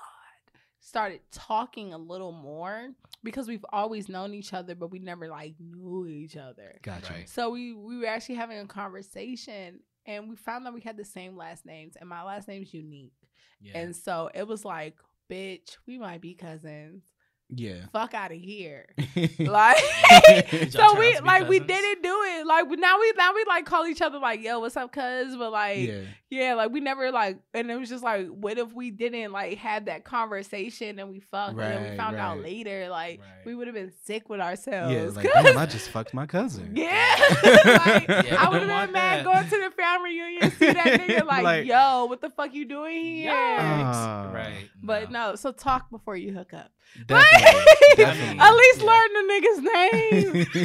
started 0.81 1.21
talking 1.31 1.93
a 1.93 1.99
little 1.99 2.33
more 2.33 2.91
because 3.23 3.49
we've 3.49 3.65
always 3.73 4.09
known 4.09 4.35
each 4.35 4.53
other, 4.53 4.75
but 4.75 4.91
we 4.91 4.99
never 4.99 5.29
like 5.29 5.55
knew 5.59 6.07
each 6.07 6.37
other. 6.37 6.79
Gotcha. 6.83 7.13
Right. 7.13 7.29
So 7.29 7.51
we 7.51 7.73
we 7.73 7.99
were 7.99 8.07
actually 8.07 8.35
having 8.37 8.59
a 8.59 8.67
conversation 8.67 9.81
and 10.07 10.29
we 10.29 10.37
found 10.37 10.67
out 10.67 10.75
we 10.75 10.81
had 10.83 10.97
the 10.97 11.05
same 11.05 11.37
last 11.37 11.65
names 11.65 11.97
and 11.97 12.09
my 12.09 12.23
last 12.23 12.49
name's 12.49 12.75
unique. 12.75 13.15
Yeah. 13.61 13.79
And 13.79 13.97
so 13.97 14.31
it 14.35 14.47
was 14.47 14.65
like, 14.65 14.97
bitch, 15.31 15.79
we 15.87 15.99
might 15.99 16.21
be 16.21 16.35
cousins. 16.35 17.03
Yeah. 17.51 17.85
Fuck 17.93 18.15
out 18.15 18.33
of 18.33 18.39
here. 18.39 18.87
like, 19.39 19.77
Like 20.11 20.71
so 20.71 20.99
we 20.99 21.13
out 21.15 21.19
to 21.19 21.25
like 21.25 21.49
we 21.49 21.61
didn't 21.61 22.03
do 22.03 22.23
it. 22.25 22.47
Like 22.47 22.67
now 22.71 22.99
we 22.99 23.13
now 23.17 23.33
we 23.35 23.45
like 23.47 23.67
call 23.67 23.87
each 23.87 24.01
other 24.03 24.19
like, 24.19 24.43
yo, 24.43 24.59
what's 24.61 24.77
up, 24.77 24.91
cuz? 24.93 25.37
But 25.37 25.53
like 25.53 25.79
yeah. 25.87 26.01
yeah, 26.31 26.55
like 26.55 26.71
we 26.73 26.81
never 26.81 27.13
like, 27.13 27.39
and 27.53 27.71
it 27.71 27.77
was 27.79 27.89
just 27.91 28.03
like, 28.03 28.27
what 28.29 28.59
if 28.59 28.73
we 28.73 28.91
didn't 28.91 29.31
like 29.33 29.59
have 29.59 29.85
that 29.85 30.05
conversation 30.05 30.99
and 30.99 31.11
we 31.11 31.21
fucked 31.21 31.51
and 31.51 31.59
then 31.61 31.83
we 31.83 31.89
Right, 31.91 31.97
found 31.99 32.17
out 32.17 32.41
later, 32.41 32.89
like 32.89 33.21
Right. 33.21 33.45
we 33.47 33.55
would 33.55 33.67
have 33.69 33.75
been 33.77 33.93
sick 34.05 34.29
with 34.29 34.41
ourselves. 34.41 34.93
Yeah, 34.93 35.03
like 35.15 35.31
'cause- 35.31 35.45
damn, 35.45 35.59
I 35.59 35.67
just 35.67 35.91
fucked 35.91 36.15
my 36.15 36.27
cousin. 36.27 36.73
yeah, 36.75 37.15
like, 37.45 38.09
Yeah, 38.09 38.37
I 38.43 38.49
would 38.51 38.63
have 38.63 38.71
want 38.71 38.87
been 38.89 38.93
mad 38.95 39.19
that. 39.19 39.25
going 39.25 39.45
to 39.45 39.69
the 39.69 39.71
family 39.77 40.11
reunion, 40.19 40.51
see 40.53 40.73
that 40.73 41.01
nigga 41.01 41.25
like, 41.27 41.45
Like- 41.45 41.67
yo, 41.67 42.07
what 42.07 42.21
the 42.23 42.31
fuck 42.31 42.55
you 42.55 42.65
doing 42.65 43.05
here? 43.17 43.33
Ah. 43.33 44.31
right. 44.33 44.69
but 44.83 45.11
no, 45.13 45.35
so 45.37 45.53
talk 45.53 45.91
before 45.91 46.17
you 46.17 46.33
hook 46.33 46.53
up. 46.55 46.71
Definitely. 47.07 47.44
Definitely. 47.97 48.39
At 48.41 48.51
least 48.55 48.81
Yeah. 48.81 48.87
learn 48.87 49.09
the 49.15 49.25
nigga's 49.33 49.61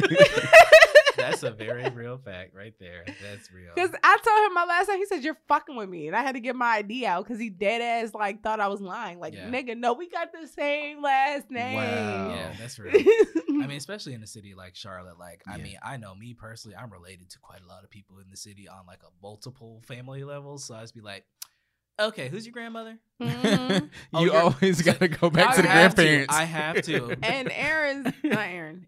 That's 1.16 1.42
a 1.42 1.50
very 1.50 1.88
real 1.90 2.16
fact 2.18 2.54
right 2.54 2.72
there. 2.80 3.04
That's 3.22 3.52
real. 3.52 3.72
Because 3.74 3.90
I 4.02 4.16
told 4.24 4.46
him 4.46 4.54
my 4.54 4.64
last 4.64 4.86
time, 4.86 4.96
he 4.98 5.06
said, 5.06 5.22
You're 5.22 5.36
fucking 5.48 5.76
with 5.76 5.88
me. 5.88 6.06
And 6.06 6.16
I 6.16 6.22
had 6.22 6.32
to 6.34 6.40
get 6.40 6.56
my 6.56 6.66
ID 6.78 7.04
out 7.06 7.24
because 7.24 7.38
he 7.38 7.50
dead 7.50 7.82
ass 7.82 8.14
like 8.14 8.42
thought 8.42 8.58
I 8.58 8.68
was 8.68 8.80
lying. 8.80 9.20
Like, 9.20 9.34
Yeah. 9.34 9.48
nigga, 9.50 9.76
no, 9.76 9.92
we 9.92 10.08
got 10.08 10.30
the 10.32 10.46
same 10.48 11.02
last 11.02 11.50
name. 11.50 11.74
Wow. 11.76 12.34
Yeah, 12.34 12.52
that's 12.58 12.78
real. 12.78 12.94
I 12.94 13.66
mean, 13.66 13.70
especially 13.76 14.14
in 14.14 14.22
a 14.22 14.26
city 14.26 14.54
like 14.54 14.74
Charlotte. 14.74 15.18
Like, 15.18 15.42
I 15.46 15.58
mean, 15.58 15.76
I 15.82 15.98
know 15.98 16.14
me 16.14 16.32
personally, 16.34 16.76
I'm 16.76 16.90
related 16.90 17.28
to 17.30 17.38
quite 17.38 17.60
a 17.62 17.66
lot 17.68 17.84
of 17.84 17.90
people 17.90 18.18
in 18.18 18.30
the 18.30 18.36
city 18.36 18.66
on 18.68 18.86
like 18.86 19.02
a 19.02 19.10
multiple 19.22 19.82
family 19.86 20.24
levels. 20.24 20.64
So 20.64 20.74
I 20.74 20.80
just 20.80 20.94
be 20.94 21.00
like, 21.02 21.24
okay, 22.00 22.28
who's 22.28 22.46
your 22.46 22.52
grandmother? 22.52 22.98
Mhm. 23.20 23.90
Oh, 24.14 24.20
you 24.20 24.26
you're- 24.32 24.38
always 24.38 24.80
gotta 24.90 25.06
go 25.08 25.28
back 25.28 25.50
I 25.50 25.56
to 25.56 25.62
the 25.62 25.68
have 25.68 25.94
to. 25.94 26.02
grandparents. 26.02 26.34
I 26.34 26.44
have 26.44 26.82
to. 26.82 27.16
and 27.22 27.52
Aaron's 27.52 28.14
not 28.24 28.48
Aaron, 28.48 28.86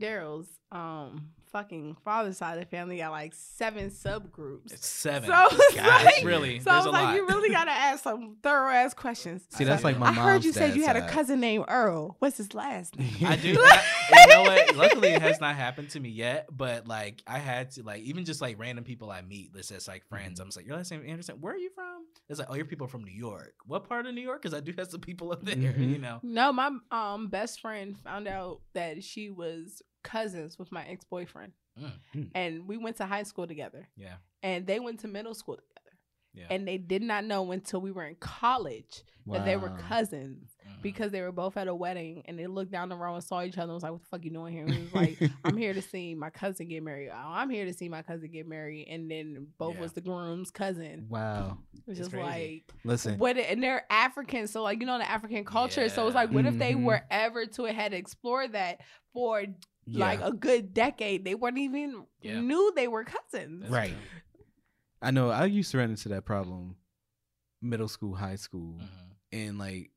Daryl's 0.00 0.48
um 0.72 1.28
fucking 1.54 1.96
father's 2.04 2.36
side 2.36 2.54
of 2.58 2.64
the 2.64 2.66
family 2.66 2.96
got 2.96 3.12
like 3.12 3.32
seven 3.32 3.88
subgroups. 3.88 4.72
It's 4.72 4.86
seven. 4.88 5.30
So 5.44 5.46
it's 5.50 5.76
like, 5.76 6.24
really, 6.24 6.58
so 6.58 6.70
I 6.72 6.76
was 6.78 6.86
like, 6.86 7.04
lot. 7.04 7.14
you 7.14 7.26
really 7.28 7.48
gotta 7.50 7.70
ask 7.90 8.02
some 8.02 8.36
thorough 8.42 8.70
ass 8.72 8.92
questions. 8.92 9.46
See, 9.50 9.62
that's 9.62 9.84
I 9.84 9.88
like 9.90 9.98
my 9.98 10.08
I 10.08 10.12
heard 10.12 10.44
you 10.44 10.52
said 10.52 10.74
you 10.74 10.84
had 10.84 10.96
a 10.96 11.06
cousin 11.08 11.38
named 11.40 11.66
Earl. 11.68 12.16
What's 12.18 12.36
his 12.38 12.54
last 12.54 12.98
name? 12.98 13.08
I 13.24 13.36
do. 13.36 13.54
that- 13.54 13.84
you 14.10 14.34
know 14.34 14.42
what? 14.42 14.74
Luckily, 14.76 15.08
it 15.10 15.22
has 15.22 15.40
not 15.40 15.54
happened 15.54 15.90
to 15.90 16.00
me 16.00 16.08
yet. 16.08 16.48
But 16.50 16.88
like, 16.88 17.22
I 17.26 17.38
had 17.38 17.70
to 17.72 17.82
like 17.84 18.02
even 18.02 18.24
just 18.24 18.40
like 18.40 18.58
random 18.58 18.82
people 18.84 19.10
I 19.10 19.22
meet. 19.22 19.52
This 19.52 19.70
as 19.70 19.86
like 19.86 20.04
friends. 20.08 20.40
I'm 20.40 20.48
just 20.48 20.56
like, 20.56 20.66
your 20.66 20.76
last 20.76 20.90
name 20.90 21.04
Anderson. 21.06 21.36
Where 21.40 21.54
are 21.54 21.58
you 21.58 21.70
from? 21.70 22.04
It's 22.28 22.38
like, 22.38 22.48
oh, 22.50 22.54
you're 22.54 22.64
people 22.64 22.86
from 22.88 23.04
New 23.04 23.12
York. 23.12 23.54
What 23.66 23.88
part 23.88 24.06
of 24.06 24.14
New 24.14 24.20
York? 24.22 24.42
Because 24.42 24.56
I 24.56 24.60
do 24.60 24.72
have 24.76 24.88
some 24.90 25.00
people 25.00 25.30
up 25.32 25.44
there. 25.44 25.54
Mhm. 25.56 25.92
You 25.92 25.98
know. 25.98 26.18
No, 26.22 26.52
my 26.52 26.70
um 26.90 27.28
best 27.28 27.60
friend 27.60 27.96
found 27.98 28.26
out 28.26 28.60
that 28.74 29.04
she 29.04 29.30
was 29.30 29.82
cousins 30.04 30.58
with 30.58 30.70
my 30.70 30.84
ex 30.86 31.04
boyfriend, 31.04 31.52
Mm. 31.78 31.92
Mm. 32.14 32.30
and 32.36 32.68
we 32.68 32.76
went 32.76 32.96
to 32.98 33.06
high 33.06 33.24
school 33.24 33.48
together, 33.48 33.88
Yeah. 33.96 34.16
and 34.44 34.64
they 34.66 34.78
went 34.78 35.00
to 35.00 35.08
middle 35.08 35.34
school 35.34 35.56
together, 35.56 35.98
Yeah. 36.32 36.46
and 36.50 36.68
they 36.68 36.78
did 36.78 37.02
not 37.02 37.24
know 37.24 37.50
until 37.50 37.80
we 37.80 37.90
were 37.90 38.04
in 38.06 38.14
college 38.16 39.02
that 39.26 39.44
they 39.44 39.56
were 39.56 39.70
Wow. 39.70 39.78
cousins 39.88 40.56
because 40.82 41.10
they 41.10 41.22
were 41.22 41.32
both 41.32 41.56
at 41.56 41.66
a 41.66 41.74
wedding, 41.74 42.22
and 42.26 42.38
they 42.38 42.46
looked 42.46 42.70
down 42.70 42.90
the 42.90 42.96
row 42.96 43.14
and 43.14 43.24
saw 43.24 43.42
each 43.42 43.56
other 43.56 43.70
and 43.72 43.74
was 43.74 43.82
like, 43.82 43.92
"What 43.92 44.02
the 44.02 44.06
fuck 44.08 44.22
you 44.24 44.30
doing 44.30 44.52
here?" 44.52 44.64
And 44.66 44.74
he 44.74 44.82
was 44.82 44.94
like, 44.94 45.18
"I'm 45.44 45.56
here 45.56 45.72
to 45.72 45.80
see 45.80 46.14
my 46.14 46.28
cousin 46.30 46.68
get 46.68 46.82
married. 46.82 47.08
Oh, 47.10 47.16
I'm 47.16 47.48
here 47.48 47.64
to 47.64 47.72
see 47.72 47.88
my 47.88 48.02
cousin 48.02 48.30
get 48.30 48.46
married," 48.46 48.86
and 48.88 49.10
then 49.10 49.46
both 49.58 49.74
Yeah. 49.76 49.80
was 49.80 49.92
the 49.94 50.02
groom's 50.02 50.50
cousin. 50.50 51.06
Wow. 51.08 51.58
It's 51.72 51.88
It's 51.88 51.98
just 51.98 52.10
crazy. 52.10 52.24
like. 52.68 52.74
Listen. 52.84 53.18
What 53.18 53.38
and 53.38 53.62
they're 53.62 53.84
African, 53.90 54.46
so 54.46 54.62
like 54.62 54.78
you 54.80 54.86
know 54.86 54.98
the 54.98 55.10
African 55.10 55.44
culture. 55.44 55.88
So 55.88 56.06
it's 56.06 56.14
Yeah. 56.14 56.20
like, 56.20 56.30
what 56.30 56.44
if 56.46 56.58
they 56.58 56.74
were 56.74 57.02
ever 57.10 57.46
to 57.46 57.64
had 57.64 57.94
explored 57.94 58.52
that 58.52 58.80
for 59.14 59.44
Yeah. 59.86 60.04
like 60.06 60.20
a 60.22 60.32
good 60.32 60.72
decade? 60.74 61.24
They 61.24 61.34
weren't 61.34 61.58
even 61.58 62.06
Yeah. 62.20 62.40
knew 62.40 62.72
they 62.74 62.88
were 62.88 63.04
cousins. 63.04 63.62
That's 63.62 63.72
Right. 63.72 63.90
true. 63.90 64.44
I 65.02 65.10
know 65.10 65.28
I 65.30 65.44
used 65.46 65.70
to 65.72 65.78
run 65.78 65.90
into 65.90 66.08
that 66.10 66.24
problem 66.24 66.76
middle 67.60 67.88
school, 67.88 68.14
high 68.14 68.36
school, 68.36 68.78
Mhm. 68.78 68.88
and 69.32 69.58
like 69.58 69.90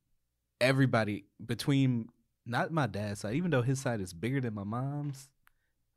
everybody 0.60 1.26
between 1.44 2.08
not 2.46 2.72
my 2.72 2.86
dad's 2.86 3.20
side, 3.20 3.34
even 3.34 3.50
though 3.50 3.62
his 3.62 3.78
side 3.80 4.00
is 4.00 4.12
bigger 4.14 4.40
than 4.40 4.54
my 4.54 4.64
mom's, 4.64 5.28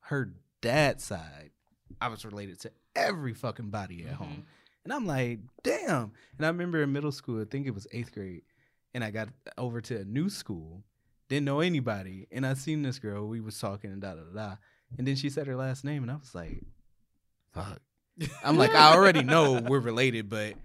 her 0.02 0.34
dad's 0.62 1.04
side, 1.04 1.52
I 2.02 2.08
was 2.10 2.26
related 2.26 2.60
to 2.62 2.72
every 2.96 3.34
fucking 3.34 3.70
body 3.70 4.06
at 4.06 4.14
Mhm. 4.14 4.18
home. 4.18 4.46
And 4.84 4.92
I'm 4.92 5.06
like, 5.06 5.40
damn. 5.64 6.12
And 6.38 6.46
I 6.46 6.50
remember 6.50 6.82
in 6.84 6.92
middle 6.92 7.12
school, 7.12 7.42
I 7.42 7.46
think 7.46 7.68
it 7.68 7.72
was 7.72 7.88
eighth 7.92 8.14
grade, 8.14 8.44
and 8.94 9.04
I 9.04 9.12
got 9.12 9.30
over 9.58 9.80
to 9.82 10.00
a 10.02 10.06
new 10.06 10.30
school, 10.30 10.84
didn't 11.32 11.46
know 11.46 11.62
anybody, 11.62 12.28
and 12.30 12.46
I 12.46 12.54
seen 12.56 12.82
this 12.82 13.00
girl, 13.00 13.26
we 13.26 13.40
was 13.40 13.58
talking 13.58 13.90
and 13.90 14.02
da 14.02 14.16
da 14.16 14.22
da 14.22 14.50
da. 14.50 14.56
And 14.98 15.08
then 15.08 15.16
she 15.16 15.30
said 15.30 15.48
her 15.48 15.56
last 15.56 15.86
name, 15.86 16.04
and 16.04 16.12
I 16.12 16.16
was 16.16 16.36
like, 16.36 16.62
fuck. 17.54 17.80
I'm 18.44 18.58
like, 18.58 18.76
I 18.76 18.94
already 18.94 19.24
know 19.24 19.62
we're 19.62 19.80
related, 19.80 20.30
but 20.30 20.56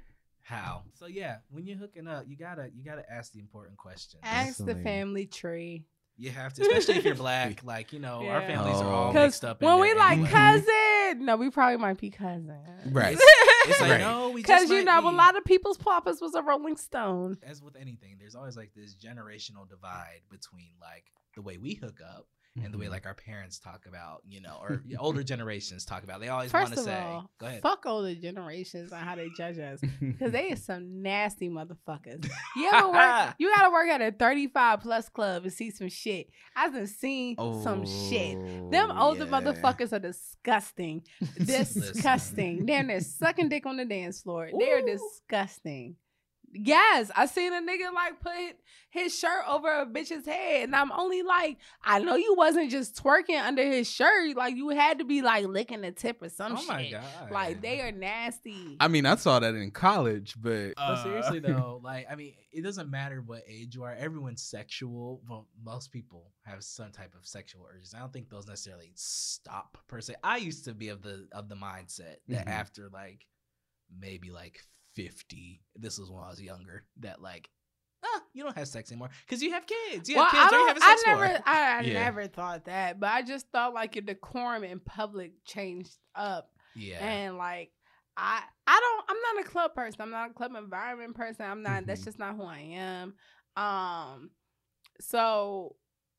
How? 0.42 0.82
So 0.94 1.06
yeah, 1.06 1.38
when 1.50 1.66
you're 1.66 1.76
hooking 1.76 2.06
up, 2.06 2.24
you 2.28 2.36
gotta 2.36 2.70
you 2.74 2.84
gotta 2.84 3.02
ask 3.10 3.32
the 3.32 3.40
important 3.40 3.78
questions. 3.78 4.20
Ask 4.24 4.64
the 4.64 4.76
family 4.76 5.26
tree. 5.26 5.84
You 6.18 6.30
have 6.30 6.54
to, 6.54 6.62
especially 6.62 6.94
if 6.96 7.04
you're 7.04 7.14
black. 7.26 7.62
Like 7.62 7.92
you 7.92 7.98
know, 7.98 8.18
our 8.20 8.40
Yeah. 8.40 8.46
families 8.46 8.76
are 8.76 8.90
all 8.92 9.10
Oh. 9.10 9.12
Mixed 9.12 9.44
up. 9.44 9.60
when 9.60 9.70
there 9.70 9.80
we 9.80 9.94
like 9.94 10.12
anyway. 10.18 10.30
cousin, 10.30 11.24
no, 11.26 11.36
we 11.36 11.50
probably 11.50 11.76
might 11.76 11.98
be 11.98 12.10
cousin. 12.10 12.56
Right. 12.90 13.16
it's 13.20 13.80
like 13.80 13.90
Right. 13.90 14.00
no, 14.00 14.30
we 14.30 14.40
Because 14.42 14.70
you 14.70 14.84
might 14.84 15.02
know, 15.02 15.08
a 15.08 15.12
lot 15.12 15.36
of 15.36 15.44
people's 15.44 15.76
papas 15.76 16.20
was 16.20 16.34
a 16.34 16.42
Rolling 16.42 16.76
Stone. 16.76 17.36
as 17.42 17.62
with 17.62 17.76
anything, 17.76 18.16
there's 18.18 18.34
always 18.34 18.56
like 18.56 18.72
this 18.74 18.94
generational 18.94 19.68
divide 19.68 20.20
between 20.30 20.70
like 20.80 21.04
the 21.34 21.42
way 21.42 21.58
we 21.58 21.74
hook 21.74 22.00
up 22.02 22.26
and 22.64 22.72
the 22.72 22.78
way 22.78 22.86
Mhm. 22.86 22.90
like 22.90 23.06
our 23.06 23.14
parents 23.14 23.58
talk 23.58 23.86
about, 23.86 24.22
you 24.28 24.40
know, 24.40 24.58
or 24.60 24.82
older 24.98 25.22
generations 25.32 25.84
talk 25.84 26.04
about. 26.04 26.20
They 26.20 26.28
always 26.28 26.52
want 26.52 26.68
to 26.72 26.76
say, 26.80 26.94
all, 27.00 27.30
"Go 27.38 27.46
ahead." 27.46 27.62
fuck 27.62 27.84
older 27.86 28.14
generations 28.14 28.92
on 28.92 29.00
how 29.00 29.14
they 29.16 29.28
judge 29.36 29.58
us. 29.58 29.80
Because 30.00 30.32
they 30.32 30.50
is 30.50 30.64
some 30.70 31.02
nasty 31.02 31.48
motherfuckers. 31.48 32.26
You 32.56 32.70
ever 32.72 32.88
work? 32.90 33.34
You 33.38 33.52
gotta 33.54 33.70
work 33.70 33.88
at 33.88 34.00
a 34.00 34.12
35 34.12 34.80
plus 34.80 35.08
club 35.10 35.42
and 35.44 35.52
see 35.52 35.70
some 35.70 35.88
shit. 35.90 36.30
I 36.54 36.70
done 36.70 36.86
seen 36.86 37.36
some 37.36 37.84
shit. 37.86 38.38
Them 38.70 38.90
Oh, 38.90 39.08
older 39.08 39.24
yeah. 39.24 39.30
motherfuckers 39.30 39.92
are 39.92 39.98
disgusting. 39.98 41.02
Disgusting. 41.44 42.64
Damn, 42.66 42.86
They're 42.86 42.96
there 42.98 43.00
sucking 43.00 43.48
dick 43.48 43.66
on 43.66 43.76
the 43.76 43.84
dance 43.84 44.22
floor. 44.22 44.50
They're 44.58 44.82
disgusting. 44.84 45.96
Yes, 46.64 47.10
I 47.16 47.26
seen 47.26 47.52
a 47.52 47.60
nigga 47.60 47.92
like 47.94 48.20
put 48.20 48.56
his 48.90 49.16
shirt 49.18 49.44
over 49.48 49.68
a 49.68 49.84
bitch's 49.86 50.24
head, 50.26 50.64
and 50.64 50.74
I'm 50.74 50.90
only 50.92 51.22
like, 51.22 51.58
I 51.84 51.98
know 51.98 52.14
you 52.16 52.34
wasn't 52.34 52.70
just 52.70 52.96
twerking 53.02 53.38
under 53.40 53.62
his 53.64 53.90
shirt, 53.90 54.36
like 54.36 54.56
you 54.56 54.70
had 54.70 54.98
to 55.00 55.04
be 55.04 55.20
like 55.22 55.46
licking 55.46 55.82
the 55.82 55.90
tip 55.92 56.22
or 56.22 56.28
some 56.30 56.52
oh 56.54 56.56
shit. 56.56 56.68
my 56.68 56.90
god! 56.90 57.30
Like 57.30 57.60
they 57.60 57.80
are 57.82 57.92
nasty. 57.92 58.76
I 58.80 58.88
mean, 58.88 59.04
I 59.06 59.16
saw 59.16 59.38
that 59.38 59.54
in 59.54 59.70
college, 59.70 60.34
but 60.40 60.74
But 60.76 60.82
uh, 60.82 61.02
seriously 61.02 61.38
though, 61.40 61.80
like 61.84 62.06
I 62.10 62.14
mean, 62.14 62.34
it 62.52 62.62
doesn't 62.62 62.90
matter 62.90 63.22
what 63.24 63.42
age 63.46 63.74
you 63.74 63.82
are. 63.84 63.94
Everyone's 63.94 64.42
sexual. 64.42 65.20
Well, 65.28 65.46
most 65.62 65.92
people 65.92 66.32
have 66.44 66.64
some 66.64 66.90
type 66.90 67.14
of 67.18 67.26
sexual 67.26 67.66
urges. 67.70 67.92
I 67.94 67.98
don't 68.00 68.12
think 68.12 68.30
those 68.30 68.46
necessarily 68.46 68.92
stop 68.94 69.76
per 69.88 70.00
se. 70.00 70.14
I 70.24 70.38
used 70.38 70.64
to 70.64 70.74
be 70.74 70.88
of 70.88 71.02
the 71.02 71.28
of 71.32 71.48
the 71.48 71.56
mindset 71.56 72.16
that 72.28 72.46
Mhm. 72.46 72.50
after 72.50 72.88
like 72.88 73.26
maybe 74.00 74.30
like 74.30 74.60
fifty, 74.96 75.60
this 75.76 75.98
was 75.98 76.10
when 76.10 76.24
I 76.24 76.28
was 76.30 76.42
younger, 76.42 76.84
that 77.00 77.22
like. 77.22 77.48
Ah, 78.04 78.20
you 78.34 78.44
don't 78.44 78.56
have 78.56 78.68
sex 78.68 78.92
anymore 78.92 79.08
because 79.26 79.42
you 79.42 79.50
have 79.52 79.64
kids. 79.66 80.08
You 80.08 80.16
have 80.16 80.30
kids. 80.30 80.42
I 80.44 80.46
Or 80.46 80.52
you 80.52 80.58
don't. 80.58 80.68
have 80.68 80.76
a 80.76 80.84
I 80.84 80.88
sex 80.88 81.02
never. 81.06 81.42
I, 81.46 81.78
I 81.78 81.80
Yeah. 81.80 81.92
never 81.94 82.26
thought 82.28 82.64
that, 82.66 83.00
but 83.00 83.08
I 83.10 83.22
just 83.22 83.48
thought 83.50 83.74
like 83.74 83.96
your 83.96 84.02
decorum 84.02 84.62
in 84.64 84.78
public 84.80 85.32
changed 85.44 85.96
up, 86.14 86.50
Yeah. 86.76 86.98
and 87.04 87.36
like 87.36 87.72
I, 88.16 88.42
I 88.66 88.80
don't. 88.80 89.04
I'm 89.10 89.36
not 89.36 89.44
a 89.46 89.48
club 89.50 89.74
person. 89.74 90.00
I'm 90.02 90.10
not 90.10 90.30
a 90.30 90.34
club 90.34 90.54
environment 90.56 91.14
person. 91.16 91.46
I'm 91.46 91.62
not. 91.62 91.86
That's 91.86 92.02
Mhm. 92.02 92.04
just 92.04 92.18
not 92.18 92.36
who 92.36 92.42
I 92.44 92.58
am. 92.58 93.14
Um, 93.56 94.30
so 95.00 95.76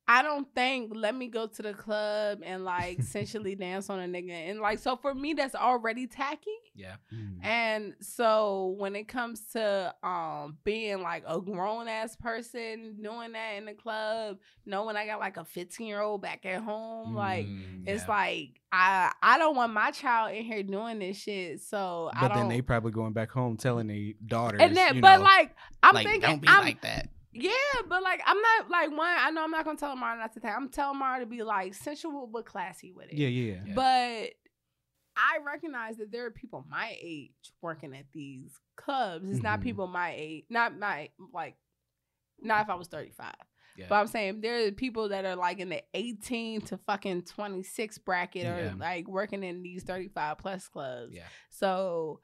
I 0.10 0.22
don't 0.24 0.48
think 0.56 0.94
let 0.96 1.14
me 1.16 1.28
go 1.28 1.48
to 1.48 1.62
the 1.62 1.74
club 1.74 2.40
and 2.44 2.64
like 2.64 3.04
sensually 3.04 3.56
dance 3.60 3.90
on 3.90 4.00
a 4.00 4.06
nigga, 4.08 4.32
and 4.32 4.60
like 4.62 4.80
so 4.80 4.96
for 4.96 5.14
me 5.14 5.34
that's 5.34 5.54
already 5.56 6.08
tacky. 6.08 6.50
yeah. 6.76 6.96
Mm. 7.14 7.44
And 7.46 7.94
so 8.00 8.76
when 8.78 8.96
it 8.96 9.08
comes 9.10 9.42
to 9.54 9.94
um 10.04 10.58
being 10.64 11.02
like 11.02 11.24
a 11.28 11.42
grown 11.42 11.88
ass 11.90 12.16
person 12.16 12.96
doing 13.02 13.34
that 13.34 13.56
in 13.58 13.66
the 13.66 13.74
club, 13.74 14.38
knowing 14.66 14.96
I 14.96 15.06
got 15.06 15.20
like 15.20 15.36
a 15.38 15.44
15 15.46 15.86
year 15.88 16.00
old 16.02 16.22
back 16.22 16.46
at 16.46 16.62
home, 16.62 17.14
like 17.14 17.46
Mm. 17.48 17.84
it's 17.88 18.08
like 18.08 18.62
I 18.72 19.12
I 19.22 19.38
don't 19.38 19.56
want 19.58 19.74
my 19.74 19.92
child 19.92 20.34
in 20.34 20.44
here 20.46 20.64
doing 20.64 21.00
this 21.00 21.18
shit. 21.18 21.62
So 21.62 22.10
I 22.14 22.22
But 22.22 22.28
don't 22.30 22.38
then 22.38 22.50
they 22.50 22.62
probably 22.62 22.92
going 22.94 23.12
back 23.14 23.32
home 23.32 23.58
telling 23.58 23.88
their 23.88 24.14
daughters. 24.26 24.62
and 24.62 24.76
then 24.76 24.96
you 24.96 25.02
but 25.02 25.18
know, 25.18 25.24
like 25.24 25.54
I'm 25.84 25.96
like, 25.96 26.06
thinking 26.08 26.30
don't 26.30 26.42
be 26.42 26.48
I'm, 26.48 26.64
like 26.64 26.82
that. 26.84 27.10
Yeah, 27.44 27.82
but 27.88 28.02
like 28.04 28.22
I'm 28.26 28.42
not 28.42 28.70
like 28.70 28.90
one. 28.92 29.16
I 29.18 29.30
know 29.32 29.44
I'm 29.44 29.52
not 29.52 29.66
gonna 29.66 29.78
tell 29.78 29.96
Mara 29.96 30.18
not 30.18 30.34
to 30.34 30.40
take. 30.40 30.52
I'm 30.52 30.70
telling 30.70 31.00
Mara 31.00 31.20
to 31.22 31.26
be 31.26 31.44
like 31.44 31.74
sensual 31.74 32.28
but 32.32 32.46
classy 32.46 32.92
with 32.92 33.08
it. 33.10 33.14
Yeah, 33.18 33.28
yeah. 33.28 33.60
Yeah. 33.66 33.74
But 33.76 34.34
I 35.20 35.40
recognize 35.46 35.98
that 35.98 36.12
there 36.12 36.26
are 36.26 36.32
people 36.32 36.66
my 36.70 36.96
age 37.02 37.32
working 37.62 37.96
at 37.96 38.06
these 38.14 38.52
clubs. 38.76 39.30
It's 39.30 39.42
not 39.42 39.60
Mhm. 39.60 39.64
people 39.64 39.88
my 39.88 40.14
age, 40.16 40.46
not 40.50 40.78
my 40.78 41.10
like, 41.34 41.56
not 42.40 42.64
if 42.64 42.70
I 42.70 42.76
was 42.76 42.88
35. 42.88 43.34
Yeah. 43.76 43.86
But 43.90 43.96
I'm 43.96 44.08
saying 44.08 44.42
there 44.42 44.66
are 44.68 44.72
people 44.72 45.10
that 45.10 45.26
are 45.26 45.36
like 45.36 45.60
in 45.60 45.70
the 45.70 45.84
18 45.94 46.62
to 46.62 46.78
fucking 46.78 47.24
26 47.24 47.98
bracket 48.00 48.46
or 48.46 48.60
Yeah. 48.66 48.74
like 48.78 49.08
working 49.08 49.44
in 49.44 49.62
these 49.64 49.84
35 49.84 50.38
plus 50.40 50.68
clubs. 50.68 51.14
Yeah. 51.14 51.28
So 51.50 52.22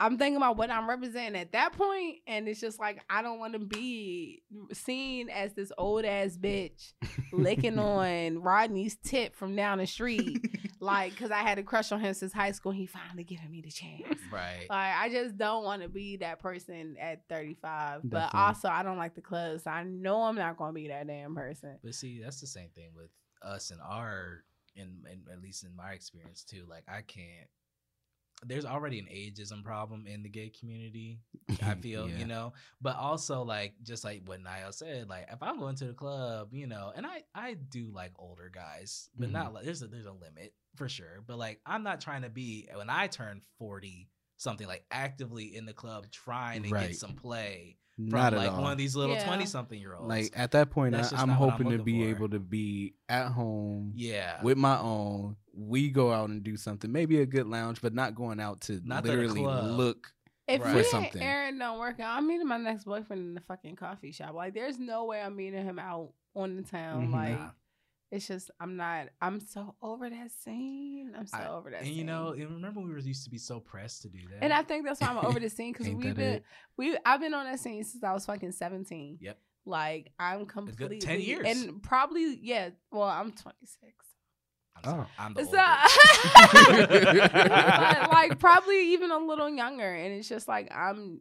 I'm 0.00 0.16
thinking 0.16 0.38
about 0.38 0.56
what 0.56 0.70
I'm 0.70 0.88
representing 0.88 1.38
at 1.38 1.52
that 1.52 1.74
point, 1.74 2.20
and 2.26 2.48
it's 2.48 2.58
just 2.58 2.80
like 2.80 3.02
I 3.10 3.20
don't 3.20 3.38
want 3.38 3.52
to 3.52 3.58
be 3.58 4.42
seen 4.72 5.28
as 5.28 5.52
this 5.52 5.70
old 5.76 6.06
ass 6.06 6.38
bitch 6.40 6.94
licking 7.32 7.78
on 7.78 8.38
Rodney's 8.38 8.96
tip 9.04 9.36
from 9.36 9.54
down 9.54 9.76
the 9.76 9.86
street, 9.86 10.40
like 10.80 11.12
because 11.12 11.30
I 11.30 11.40
had 11.40 11.58
a 11.58 11.62
crush 11.62 11.92
on 11.92 12.00
him 12.00 12.14
since 12.14 12.32
high 12.32 12.52
school. 12.52 12.72
He 12.72 12.86
finally 12.86 13.24
giving 13.24 13.50
me 13.50 13.60
the 13.60 13.70
chance. 13.70 14.18
Right. 14.32 14.66
Like 14.70 14.94
I 14.96 15.10
just 15.10 15.36
don't 15.36 15.64
want 15.64 15.82
to 15.82 15.88
be 15.88 16.16
that 16.16 16.38
person 16.38 16.96
at 16.98 17.28
35. 17.28 18.00
But 18.04 18.34
also 18.34 18.68
I 18.68 18.82
don't 18.82 18.96
like 18.96 19.14
the 19.14 19.20
clubs. 19.20 19.64
So 19.64 19.70
I 19.70 19.84
know 19.84 20.22
I'm 20.22 20.36
not 20.36 20.56
gonna 20.56 20.72
be 20.72 20.88
that 20.88 21.06
damn 21.08 21.34
person. 21.34 21.76
But 21.84 21.94
see, 21.94 22.22
that's 22.22 22.40
the 22.40 22.46
same 22.46 22.70
thing 22.74 22.92
with 22.96 23.10
us 23.42 23.70
and 23.70 23.80
our, 23.82 24.44
and 24.76 25.04
at 25.30 25.42
least 25.42 25.64
in 25.64 25.76
my 25.76 25.92
experience 25.92 26.42
too. 26.42 26.64
Like 26.66 26.84
I 26.88 27.02
can't. 27.02 27.48
There's 28.46 28.64
already 28.64 28.98
an 28.98 29.06
ageism 29.06 29.62
problem 29.62 30.06
in 30.06 30.22
the 30.22 30.28
gay 30.28 30.48
community. 30.50 31.20
I 31.62 31.74
feel 31.82 32.08
Yeah. 32.08 32.16
you 32.18 32.26
know, 32.26 32.52
but 32.80 32.96
also 32.96 33.42
like 33.42 33.74
just 33.82 34.02
like 34.04 34.22
what 34.24 34.40
Niall 34.40 34.72
said, 34.72 35.08
like 35.08 35.26
if 35.30 35.42
I'm 35.42 35.58
going 35.58 35.76
to 35.76 35.86
the 35.86 35.92
club, 35.94 36.48
you 36.52 36.66
know, 36.66 36.92
and 36.94 37.04
I 37.06 37.22
I 37.34 37.54
do 37.54 37.90
like 37.94 38.12
older 38.18 38.50
guys, 38.52 39.10
but 39.18 39.30
not 39.30 39.46
mm-hmm. 39.46 39.54
like 39.56 39.64
there's 39.64 39.82
a 39.82 39.88
there's 39.88 40.06
a 40.06 40.12
limit 40.12 40.54
for 40.76 40.88
sure. 40.88 41.22
But 41.26 41.38
like 41.38 41.60
I'm 41.66 41.82
not 41.82 42.00
trying 42.00 42.22
to 42.22 42.30
be 42.30 42.68
when 42.74 42.88
I 42.90 43.08
turn 43.08 43.42
forty 43.58 44.08
something 44.38 44.66
like 44.66 44.84
actively 44.90 45.54
in 45.54 45.66
the 45.66 45.74
club 45.74 46.06
trying 46.10 46.62
to 46.62 46.70
Right. 46.70 46.88
get 46.88 46.96
some 46.96 47.12
play 47.14 47.76
Not 47.98 48.32
from 48.32 48.40
at 48.40 48.46
like 48.46 48.52
all. 48.56 48.62
one 48.62 48.72
of 48.72 48.78
these 48.78 48.96
little 48.96 49.14
Yeah. 49.16 49.26
twenty 49.26 49.44
something 49.44 49.78
year 49.78 49.94
olds. 49.94 50.08
like 50.08 50.32
at 50.34 50.52
that 50.52 50.70
point, 50.70 50.94
I, 50.94 50.98
That's 50.98 51.10
just 51.10 51.20
I'm 51.22 51.28
not 51.28 51.40
what 51.40 51.46
I'm 51.46 51.52
hoping 51.64 51.76
to 51.76 51.84
be 51.84 52.04
for. 52.04 52.08
able 52.08 52.28
to 52.30 52.40
be 52.40 52.94
at 53.10 53.28
home 53.28 53.92
yeah, 53.96 54.42
with 54.42 54.56
my 54.56 54.78
own. 54.78 55.36
We 55.60 55.90
go 55.90 56.10
out 56.12 56.30
and 56.30 56.42
do 56.42 56.56
something, 56.56 56.90
maybe 56.90 57.20
a 57.20 57.26
good 57.26 57.46
lounge, 57.46 57.80
but 57.82 57.92
not 57.94 58.14
going 58.14 58.40
out 58.40 58.62
to 58.62 58.80
Not 58.84 59.04
to 59.04 59.10
the 59.10 59.16
literally 59.16 59.42
look. 59.42 60.12
If 60.48 60.62
Right. 60.62 60.68
me 60.68 60.72
For 60.72 60.78
and 60.78 60.86
something. 60.88 61.22
Aaron 61.22 61.58
don't 61.58 61.78
work 61.78 62.00
out, 62.00 62.16
I'm 62.16 62.26
meeting 62.26 62.48
my 62.48 62.56
next 62.56 62.84
boyfriend 62.84 63.22
in 63.22 63.34
the 63.34 63.40
fucking 63.42 63.76
coffee 63.76 64.10
shop. 64.10 64.34
Like, 64.34 64.52
there's 64.54 64.78
no 64.80 65.04
way 65.04 65.20
I'm 65.20 65.36
meeting 65.36 65.62
him 65.64 65.78
out 65.78 66.12
on 66.34 66.56
the 66.56 66.62
town. 66.62 67.08
Mhm. 67.08 67.12
Like, 67.12 67.38
Nah. 67.38 67.50
it's 68.10 68.26
just 68.26 68.50
I'm 68.58 68.74
not. 68.76 69.10
I'm 69.20 69.38
so 69.38 69.76
over 69.80 70.10
that 70.10 70.30
scene. 70.32 71.12
I'm 71.16 71.26
so 71.28 71.36
I- 71.38 71.48
over 71.50 71.70
that. 71.70 71.78
and 71.80 71.86
scene. 71.86 71.96
you 71.98 72.04
know, 72.04 72.30
and 72.32 72.50
remember 72.50 72.80
we 72.80 72.90
were 72.90 72.98
used 72.98 73.22
to 73.24 73.30
be 73.30 73.38
so 73.38 73.60
pressed 73.60 74.02
to 74.02 74.08
do 74.08 74.18
that. 74.30 74.42
and 74.42 74.52
I 74.52 74.62
think 74.62 74.84
that's 74.86 75.00
why 75.00 75.08
I'm 75.08 75.18
over 75.24 75.38
the 75.38 75.50
scene 75.50 75.72
because 75.72 75.88
we've 75.88 76.16
been 76.16 76.20
it? 76.36 76.44
we 76.76 76.96
I've 77.06 77.20
been 77.20 77.34
on 77.34 77.44
that 77.44 77.60
scene 77.60 77.84
since 77.84 78.02
I 78.02 78.12
was 78.12 78.26
fucking 78.26 78.50
17. 78.52 79.18
Yep. 79.20 79.38
Like 79.66 80.12
I'm 80.18 80.38
good 80.40 80.48
completely 80.48 80.98
10 80.98 81.20
years. 81.20 81.46
and 81.46 81.80
probably 81.82 82.38
yeah. 82.42 82.70
Well, 82.90 83.02
I'm 83.02 83.30
26. 83.30 84.06
I'm 84.76 84.84
sorry, 84.84 85.06
Oh. 85.06 85.10
I'm 85.18 85.34
the 85.34 85.44
So, 85.44 85.50
but, 85.52 85.60
like 88.12 88.38
probably 88.38 88.92
even 88.92 89.10
a 89.10 89.18
little 89.18 89.48
younger, 89.48 89.92
and 89.94 90.14
it's 90.14 90.28
just 90.28 90.48
like 90.48 90.70
I'm 90.74 91.20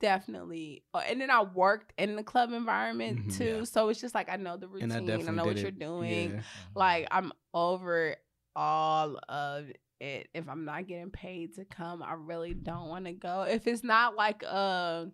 definitely. 0.00 0.82
uh, 0.94 1.02
And 1.08 1.20
then 1.20 1.30
I 1.30 1.42
worked 1.42 1.92
in 1.98 2.16
the 2.16 2.22
club 2.24 2.52
environment 2.52 3.28
Mhm. 3.28 3.38
too, 3.38 3.56
Yeah. 3.58 3.64
so 3.64 3.88
it's 3.88 4.00
just 4.00 4.14
like 4.14 4.28
I 4.30 4.36
know 4.36 4.56
the 4.56 4.68
routine. 4.68 4.90
And 4.92 5.10
I 5.10 5.14
I, 5.14 5.18
know 5.30 5.44
what 5.44 5.54
did 5.56 5.62
you're 5.62 5.68
it. 5.68 5.78
doing. 5.78 6.30
Yeah. 6.32 6.40
Like 6.74 7.08
I'm 7.10 7.32
over 7.54 8.16
all 8.56 9.18
of 9.28 9.70
it. 10.00 10.28
If 10.34 10.48
I'm 10.48 10.64
not 10.64 10.86
getting 10.86 11.10
paid 11.10 11.54
to 11.54 11.64
come, 11.64 12.02
I 12.02 12.14
really 12.14 12.54
don't 12.54 12.88
want 12.88 13.04
to 13.06 13.12
go. 13.12 13.42
If 13.42 13.66
it's 13.66 13.84
not 13.84 14.16
like 14.16 14.42
uh 14.46 15.06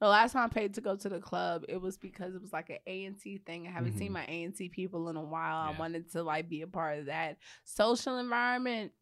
the 0.00 0.08
last 0.08 0.32
time 0.32 0.44
I 0.44 0.48
paid 0.48 0.74
to 0.74 0.80
go 0.80 0.96
to 0.96 1.08
the 1.08 1.20
club, 1.20 1.64
it 1.68 1.80
was 1.80 1.98
because 1.98 2.34
it 2.34 2.40
was 2.40 2.52
like 2.52 2.70
an 2.70 2.78
A 2.86 3.04
and 3.04 3.20
T 3.20 3.38
thing. 3.38 3.66
I 3.66 3.70
haven't 3.70 3.98
seen 3.98 4.10
Mhm. 4.10 4.14
my 4.14 4.24
A 4.28 4.44
and 4.44 4.54
T 4.56 4.68
people 4.68 5.08
in 5.10 5.16
a 5.16 5.22
while. 5.22 5.70
Yeah. 5.70 5.76
I 5.76 5.78
wanted 5.78 6.10
to 6.12 6.22
like 6.22 6.48
be 6.48 6.62
a 6.62 6.66
part 6.66 6.98
of 7.00 7.06
that 7.06 7.36
social 7.64 8.18
environment, 8.18 8.92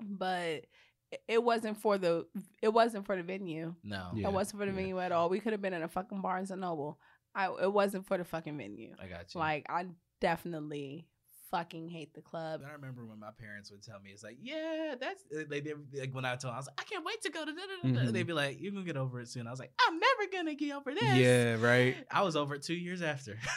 but 0.00 0.64
it- 1.10 1.22
it 1.26 1.42
wasn't 1.42 1.76
for 1.78 1.98
the 1.98 2.26
it 2.62 2.68
wasn't 2.72 3.06
for 3.06 3.16
the 3.16 3.22
venue. 3.22 3.74
no, 3.82 4.10
Yeah. 4.14 4.28
It 4.28 4.32
wasn't 4.32 4.60
for 4.60 4.66
the 4.66 4.72
yeah. 4.72 4.76
venue 4.76 4.98
at 5.00 5.10
all. 5.12 5.28
We 5.28 5.40
could 5.40 5.52
have 5.52 5.62
been 5.62 5.72
in 5.74 5.82
a 5.82 5.88
fucking 5.88 6.20
Barnes 6.20 6.50
and 6.50 6.60
Noble. 6.60 7.00
I 7.34 7.50
it 7.62 7.72
wasn't 7.72 8.06
for 8.06 8.16
the 8.18 8.24
fucking 8.24 8.56
venue. 8.58 8.94
I 8.98 9.06
got 9.08 9.34
you. 9.34 9.38
Like 9.40 9.66
I 9.68 9.86
definitely 10.20 11.08
fucking 11.50 11.88
hate 11.88 12.14
the 12.14 12.20
club. 12.20 12.62
I 12.66 12.72
remember 12.72 13.04
when 13.04 13.18
my 13.18 13.30
parents 13.38 13.70
would 13.70 13.82
tell 13.82 14.00
me, 14.00 14.10
"It's 14.10 14.22
like, 14.22 14.38
yeah, 14.40 14.94
that's 15.00 15.22
like, 15.48 15.64
they, 15.64 15.74
like 15.98 16.14
when 16.14 16.24
I 16.24 16.30
told 16.30 16.50
them, 16.50 16.54
I 16.54 16.56
was 16.58 16.66
like, 16.66 16.80
I 16.80 16.84
can't 16.84 17.04
wait 17.04 17.20
to 17.22 17.30
go 17.30 17.44
to." 17.44 17.52
Da, 17.52 17.60
da, 17.60 17.88
da, 17.88 17.94
da." 17.94 18.08
Mhm. 18.08 18.12
They'd 18.12 18.26
be 18.26 18.32
like, 18.32 18.60
"You're 18.60 18.72
gonna 18.72 18.84
get 18.84 18.96
over 18.96 19.20
it 19.20 19.28
soon." 19.28 19.46
I 19.46 19.50
was 19.50 19.60
like, 19.60 19.72
"I'm 19.86 19.98
never 19.98 20.30
gonna 20.32 20.54
get 20.54 20.74
over 20.74 20.92
this." 20.94 21.02
Yeah, 21.02 21.54
right. 21.60 21.96
I 22.10 22.22
was 22.22 22.36
over 22.36 22.54
it 22.54 22.62
two 22.62 22.74
years 22.74 23.02
after. 23.02 23.38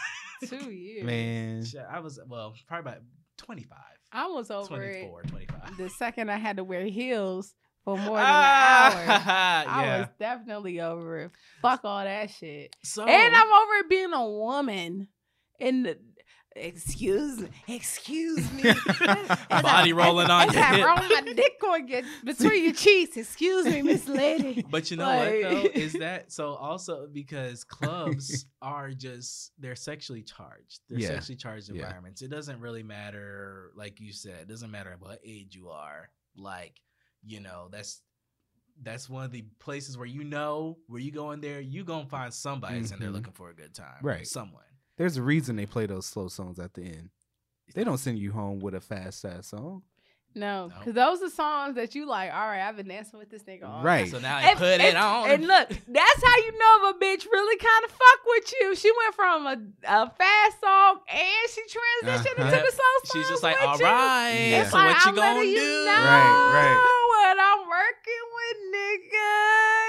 Two 0.47 0.71
years. 0.71 1.05
Man. 1.05 1.63
I 1.87 1.99
was 1.99 2.19
well, 2.27 2.55
probably 2.67 2.91
about 2.93 3.03
25, 3.37 3.77
I 4.11 4.27
was 4.27 4.49
over 4.49 4.81
it 4.81 5.01
24, 5.01 5.21
25. 5.23 5.77
the 5.77 5.89
second 5.89 6.31
I 6.31 6.37
had 6.37 6.57
to 6.57 6.63
wear 6.63 6.85
heels 6.85 7.53
for 7.85 7.95
more 7.95 8.17
than 8.17 8.25
an 8.25 8.25
hour. 8.25 9.05
Ah, 9.07 9.63
I 9.67 9.99
was 9.99 10.07
definitely 10.19 10.81
over 10.81 11.19
it. 11.19 11.31
Fuck 11.61 11.81
all 11.83 12.03
that 12.03 12.29
shit. 12.31 12.75
So 12.83 13.03
And 13.05 13.35
I'm 13.35 13.47
over 13.53 13.73
it 13.75 13.89
being 13.89 14.13
a 14.13 14.25
woman. 14.27 15.07
And 15.59 15.85
the, 15.85 15.97
excuse 16.55 17.39
me, 17.39 17.49
excuse 17.67 18.51
me. 18.53 18.69
As 18.69 19.61
Body 19.61 19.93
I- 19.93 19.95
rolling 19.95 20.29
on 20.29 20.49
as 20.49 20.55
your 20.55 20.63
I 20.63 20.75
hip. 20.75 20.85
roll 20.85 20.95
my 21.25 21.33
dick 21.33 21.61
on 21.67 21.87
your 21.87 22.01
between 22.23 22.63
your 22.65 22.73
cheeks. 22.73 23.17
Excuse 23.17 23.65
me, 23.65 23.81
Miss 23.81 24.07
Lady. 24.07 24.65
But 24.69 24.91
you 24.91 24.97
know 24.97 25.05
Like- 25.05 25.43
what 25.43 25.51
though 25.51 25.69
is 25.79 25.93
that 25.93 26.31
so 26.31 26.53
also 26.55 27.07
because 27.11 27.63
clubs 27.63 28.45
are 28.61 28.91
just 28.91 29.51
they're 29.59 29.75
sexually 29.75 30.23
charged. 30.23 30.79
They're 30.89 30.99
Yeah. 30.99 31.07
sexually 31.09 31.37
charged 31.37 31.69
Yeah. 31.69 31.83
environments. 31.83 32.21
It 32.21 32.29
doesn't 32.29 32.59
really 32.59 32.83
matter, 32.83 33.71
like 33.75 33.99
you 33.99 34.11
said, 34.13 34.41
it 34.41 34.47
doesn't 34.47 34.71
matter 34.71 34.95
what 34.99 35.19
age 35.25 35.55
you 35.55 35.69
are. 35.69 36.09
Like 36.35 36.79
you 37.23 37.39
know 37.39 37.67
that's 37.71 38.01
that's 38.81 39.09
one 39.09 39.25
of 39.25 39.31
the 39.31 39.43
places 39.59 39.97
where 39.97 40.07
you 40.07 40.23
know 40.23 40.77
where 40.87 40.99
you 41.01 41.11
go 41.11 41.31
in 41.31 41.41
there, 41.41 41.59
you 41.59 41.83
gonna 41.83 42.05
find 42.07 42.33
somebody 42.33 42.79
that's 42.79 42.91
in 42.91 42.99
there 42.99 43.09
Mhm. 43.09 43.13
looking 43.13 43.33
for 43.33 43.49
a 43.49 43.53
good 43.53 43.73
time. 43.75 43.99
Right. 44.01 44.25
Someone. 44.25 44.63
There's 45.01 45.17
a 45.17 45.23
reason 45.23 45.55
they 45.55 45.65
play 45.65 45.87
those 45.87 46.05
slow 46.05 46.27
songs 46.27 46.59
at 46.59 46.75
the 46.75 46.83
end. 46.83 47.09
They 47.73 47.83
don't 47.83 47.97
send 47.97 48.19
you 48.19 48.31
home 48.33 48.59
with 48.59 48.75
a 48.75 48.79
fast 48.81 49.25
ass 49.25 49.47
song. 49.47 49.81
No, 50.35 50.67
No. 50.67 50.73
because 50.77 50.93
those 50.93 51.21
are 51.23 51.29
songs 51.33 51.75
that 51.75 51.95
you 51.95 52.05
like. 52.05 52.31
All 52.31 52.45
right, 52.47 52.61
I've 52.61 52.77
been 52.77 52.87
dancing 52.87 53.17
with 53.19 53.29
this 53.31 53.41
nigga. 53.43 53.63
All 53.67 53.83
Right. 53.83 54.03
night. 54.03 54.11
So 54.11 54.19
now 54.19 54.37
I 54.37 54.41
And- 54.51 54.59
put 54.59 54.79
it 54.79 54.95
on. 54.95 55.29
And 55.31 55.47
look, 55.47 55.69
that's 55.69 56.23
how 56.23 56.35
you 56.37 56.51
know 56.59 56.89
if 56.89 56.95
a 56.95 56.99
bitch 56.99 57.25
really 57.25 57.57
kind 57.57 57.83
of 57.85 57.91
fuck 57.91 58.19
with 58.27 58.53
you. 58.61 58.75
She 58.75 58.91
went 58.95 59.15
from 59.15 59.47
a, 59.47 59.57
a 59.89 60.09
fast 60.11 60.61
song 60.61 60.99
and 61.09 61.49
she 61.49 61.61
transitioned 61.63 62.39
Uh-huh. 62.39 62.55
into 62.55 62.63
the 62.63 62.71
slow 62.71 62.95
song. 63.03 63.11
She's 63.21 63.27
just 63.29 63.41
like, 63.43 63.59
with 63.59 63.67
all 63.69 63.77
you. 63.79 63.83
right. 63.85 64.29
Yeah. 64.51 64.61
It's 64.61 64.71
So 64.71 64.77
like, 64.77 64.95
what 64.95 65.03
you 65.05 65.09
I'm 65.09 65.15
gonna 65.15 65.41
do? 65.41 65.47
You 65.49 65.85
know 65.85 65.91
Right, 65.91 66.51
right. 66.53 66.90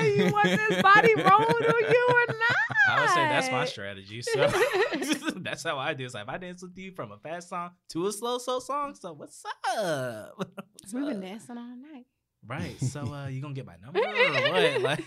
Nigga. 0.03 0.16
You 0.26 0.32
want 0.32 0.44
this 0.48 0.82
body 0.82 1.14
rolled 1.14 1.64
on 1.64 1.92
you 1.92 2.07
or 2.11 2.26
not? 2.34 2.76
I 2.88 3.00
would 3.00 3.11
say 3.11 3.28
that's 3.28 3.50
my 3.50 3.64
strategy. 3.64 4.22
So 4.22 4.46
that's 5.36 5.62
how 5.62 5.78
I 5.78 5.94
do. 5.94 6.09
So 6.09 6.18
if 6.20 6.28
I 6.28 6.38
dance 6.38 6.62
with 6.62 6.76
you 6.76 6.92
from 6.92 7.12
a 7.12 7.18
fast 7.18 7.48
song 7.48 7.70
to 7.90 8.07
a 8.07 8.12
slow 8.12 8.38
slow 8.38 8.59
song, 8.61 8.94
so 8.94 9.12
what's 9.12 9.42
up? 9.76 10.34
What's 10.36 10.92
We've 10.92 11.07
been 11.07 11.16
up? 11.18 11.22
dancing 11.22 11.59
all 11.59 11.76
night. 11.76 12.07
Right. 12.46 12.78
So 12.80 13.12
uh, 13.12 13.28
you 13.28 13.40
gonna 13.40 13.55
get 13.55 13.66
my 13.66 13.76
number 13.82 14.00
or 14.00 14.53
what? 14.53 14.80
Like 14.82 15.05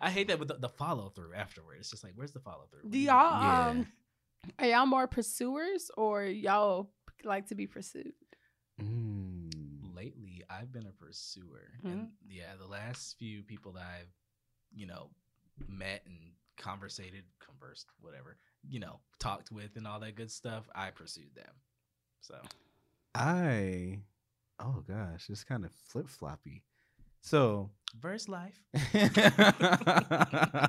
I 0.00 0.10
hate 0.10 0.28
that 0.28 0.38
with 0.40 0.48
the, 0.48 0.54
the 0.58 0.68
follow 0.68 1.08
through 1.10 1.34
afterwards. 1.34 1.80
It's 1.82 1.90
just 1.90 2.02
like, 2.04 2.12
where's 2.16 2.32
the 2.32 2.40
follow 2.40 2.66
through? 2.70 2.90
Do 2.90 2.98
y'all 2.98 3.42
Yeah. 3.42 3.68
um 3.68 3.86
are 4.58 4.66
y'all 4.66 4.86
more 4.86 5.06
pursuers 5.06 5.90
or 5.96 6.24
y'all 6.24 6.90
like 7.24 7.46
to 7.48 7.54
be 7.54 7.66
pursued? 7.66 8.12
Mm. 8.82 9.94
Lately, 9.94 10.42
I've 10.50 10.72
been 10.72 10.86
a 10.86 10.92
pursuer, 10.92 11.70
Mhm. 11.82 11.92
and 11.92 12.08
yeah, 12.28 12.54
the 12.60 12.66
last 12.66 13.16
few 13.18 13.42
people 13.42 13.72
that 13.72 13.84
I've, 14.00 14.08
you 14.74 14.86
know, 14.86 15.10
met 15.68 16.02
and 16.06 16.16
conversated, 16.58 17.24
conversed, 17.44 17.86
whatever, 18.00 18.36
you 18.68 18.80
know, 18.80 19.00
talked 19.18 19.50
with 19.50 19.76
and 19.76 19.86
all 19.86 20.00
that 20.00 20.16
good 20.16 20.30
stuff, 20.30 20.64
I 20.74 20.90
pursued 20.90 21.34
them. 21.34 21.52
So 22.20 22.36
I, 23.14 24.00
oh 24.58 24.82
gosh, 24.86 25.26
it's 25.28 25.44
kind 25.44 25.64
of 25.64 25.70
flip 25.72 26.08
floppy. 26.08 26.62
So, 27.20 27.70
verse 27.98 28.28
life. 28.28 28.60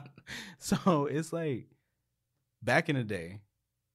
so 0.59 1.05
it's 1.05 1.33
like 1.33 1.67
back 2.61 2.87
in 2.89 2.95
the 2.95 3.03
day 3.03 3.41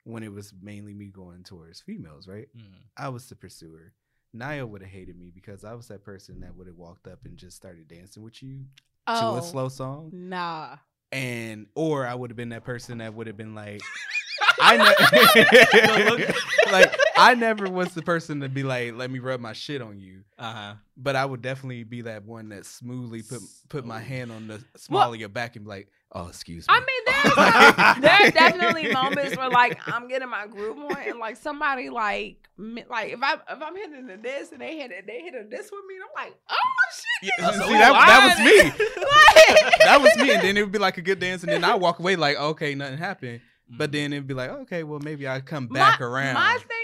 when 0.05 0.23
it 0.23 0.33
was 0.33 0.53
mainly 0.61 0.95
me 0.95 1.07
going 1.07 1.43
towards 1.43 1.81
females, 1.81 2.29
right? 2.29 2.49
Mm. 2.57 2.85
I 2.97 3.09
was 3.09 3.29
the 3.29 3.37
pursuer. 3.37 3.95
Naya 4.33 4.67
would 4.67 4.83
have 4.83 4.91
hated 4.91 5.19
me 5.19 5.31
because 5.35 5.65
I 5.65 5.75
was 5.75 5.89
that 5.89 6.05
person 6.05 6.41
that 6.41 6.55
would 6.57 6.67
have 6.67 6.77
walked 6.77 7.09
up 7.09 7.25
and 7.25 7.37
just 7.37 7.57
started 7.57 7.89
dancing 7.89 8.23
with 8.23 8.43
you 8.43 8.67
to 9.07 9.13
a 9.39 9.43
slow 9.43 9.69
song, 9.69 10.11
Nah. 10.13 10.77
and 11.13 11.67
or 11.75 12.07
I 12.07 12.15
would 12.15 12.31
have 12.31 12.37
been 12.37 12.51
that 12.51 12.65
person 12.65 12.99
that 12.99 13.15
would 13.15 13.27
have 13.27 13.37
been 13.37 13.55
like, 13.55 13.81
I 14.63 14.77
ne- 14.77 16.27
like 16.73 16.95
I 17.17 17.35
never 17.35 17.69
was 17.69 17.95
the 17.95 18.03
person 18.03 18.41
to 18.41 18.49
be 18.49 18.63
like, 18.63 18.95
let 18.95 19.11
me 19.11 19.19
rub 19.19 19.41
my 19.41 19.53
shit 19.53 19.81
on 19.83 19.99
you. 20.01 20.23
Uh 20.39 20.53
huh. 20.53 20.75
But 20.97 21.17
I 21.17 21.25
would 21.25 21.43
definitely 21.43 21.85
be 21.85 22.03
that 22.03 22.25
one 22.25 22.51
that 22.51 22.67
smoothly 22.67 23.23
put 23.23 23.41
put 23.69 23.85
my 23.87 24.01
hand 24.01 24.31
on 24.33 24.47
the 24.49 24.63
small 24.77 25.13
of 25.13 25.19
your 25.21 25.29
back 25.29 25.57
and 25.57 25.65
be 25.65 25.69
like, 25.71 25.89
"Oh, 26.13 26.29
excuse 26.29 26.67
me." 26.69 26.75
I 26.75 26.81
mean, 26.81 27.03
there's 27.07 27.35
some, 27.35 28.01
there 28.01 28.13
are 28.13 28.31
definitely 28.51 28.93
moments 28.93 29.37
where 29.37 29.51
like 29.51 29.79
I'm 29.87 30.09
getting 30.09 30.29
my 30.29 30.47
groove 30.47 30.79
on, 30.79 30.97
and 31.07 31.19
like 31.19 31.37
somebody 31.37 31.91
like 31.91 32.49
mi- 32.57 32.85
like 32.89 33.13
if 33.13 33.23
I 33.23 33.35
if 33.35 33.63
I'm 33.63 33.77
hitting 33.77 34.07
the 34.07 34.17
this 34.17 34.53
and 34.53 34.61
they 34.61 34.77
hit 34.79 34.91
it, 34.91 35.07
they 35.07 35.21
hit 35.21 35.35
it 35.35 35.51
this 35.51 35.71
with 35.71 35.85
me, 35.89 35.97
and 35.97 36.05
I'm 36.05 36.25
like, 36.25 36.37
oh 36.49 36.57
shit, 36.93 37.33
Yeah, 37.39 37.51
see, 37.53 37.73
that, 37.73 37.93
that 37.93 38.27
was 38.29 38.47
me. 38.47 38.87
Like- 39.01 39.79
That 39.81 40.01
was 40.01 40.17
me. 40.17 40.35
And 40.35 40.43
then 40.43 40.57
it 40.57 40.63
would 40.63 40.73
be 40.73 40.79
like 40.79 40.99
a 40.99 41.03
good 41.03 41.19
dance, 41.19 41.43
and 41.43 41.53
then 41.53 41.65
I 41.65 41.75
walk 41.75 41.99
away 41.99 42.17
like, 42.17 42.37
okay, 42.37 42.75
nothing 42.75 42.99
happened. 42.99 43.41
But 43.69 43.91
mm-hmm. 43.91 43.93
then 43.93 44.13
it'd 44.13 44.27
be 44.27 44.35
like, 44.35 44.51
okay, 44.51 44.83
well 44.83 44.99
maybe 45.01 45.29
I 45.29 45.41
come 45.41 45.69
back 45.69 46.01
my, 46.01 46.07
around. 46.07 46.35
My 46.35 46.59
thing 46.59 46.61
is, 46.61 46.80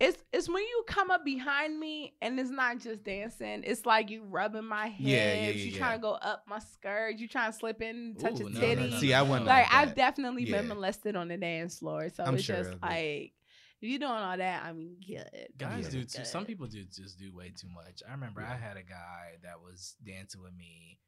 it's 0.00 0.22
it's 0.32 0.48
when 0.48 0.62
you 0.62 0.84
come 0.86 1.10
up 1.10 1.24
behind 1.24 1.78
me 1.78 2.14
and 2.22 2.38
it's 2.38 2.50
not 2.50 2.78
just 2.78 3.02
dancing. 3.02 3.62
It's 3.64 3.84
like 3.84 4.10
you 4.10 4.22
rubbing 4.24 4.64
my 4.64 4.88
hips. 4.88 5.00
Yeah, 5.08 5.34
yeah, 5.34 5.40
yeah, 5.42 5.50
you 5.50 5.70
yeah, 5.72 5.78
trying 5.78 5.98
to 5.98 6.02
go 6.02 6.12
up 6.12 6.44
my 6.48 6.60
skirt. 6.60 7.16
You 7.18 7.26
trying 7.28 7.52
to 7.52 7.58
slip 7.58 7.82
in, 7.82 8.14
touch 8.18 8.40
Ooh, 8.40 8.46
a 8.46 8.50
no, 8.50 8.60
no, 8.60 8.60
titty. 8.60 8.90
no, 8.90 8.96
See, 8.98 9.12
I 9.14 9.22
no, 9.22 9.30
wasn't 9.30 9.46
no. 9.46 9.52
like 9.52 9.64
like 9.64 9.74
I've 9.74 9.88
that. 9.88 9.96
definitely 9.96 10.44
been 10.44 10.68
molested 10.68 11.16
on 11.16 11.28
the 11.28 11.36
dance 11.36 11.78
floor, 11.78 12.08
so 12.10 12.24
I'm 12.24 12.34
it's 12.34 12.44
sure 12.44 12.56
just 12.56 12.70
it. 12.72 12.78
like 12.82 13.32
if 13.80 13.88
you 13.88 13.98
doing 13.98 14.10
all 14.10 14.36
that, 14.36 14.62
I 14.64 14.72
mean, 14.72 14.96
good. 15.06 15.48
Guys 15.56 15.84
Yeah. 15.86 15.90
do 16.00 16.04
too. 16.04 16.24
Some 16.24 16.44
people 16.46 16.66
do 16.66 16.84
just 16.84 17.18
do 17.18 17.34
way 17.34 17.52
too 17.56 17.68
much. 17.68 18.02
I 18.08 18.12
remember 18.12 18.40
I 18.42 18.56
had 18.56 18.76
a 18.76 18.82
guy 18.82 19.36
that 19.42 19.60
was 19.60 19.94
dancing 20.04 20.42
with 20.42 20.54
me 20.56 20.98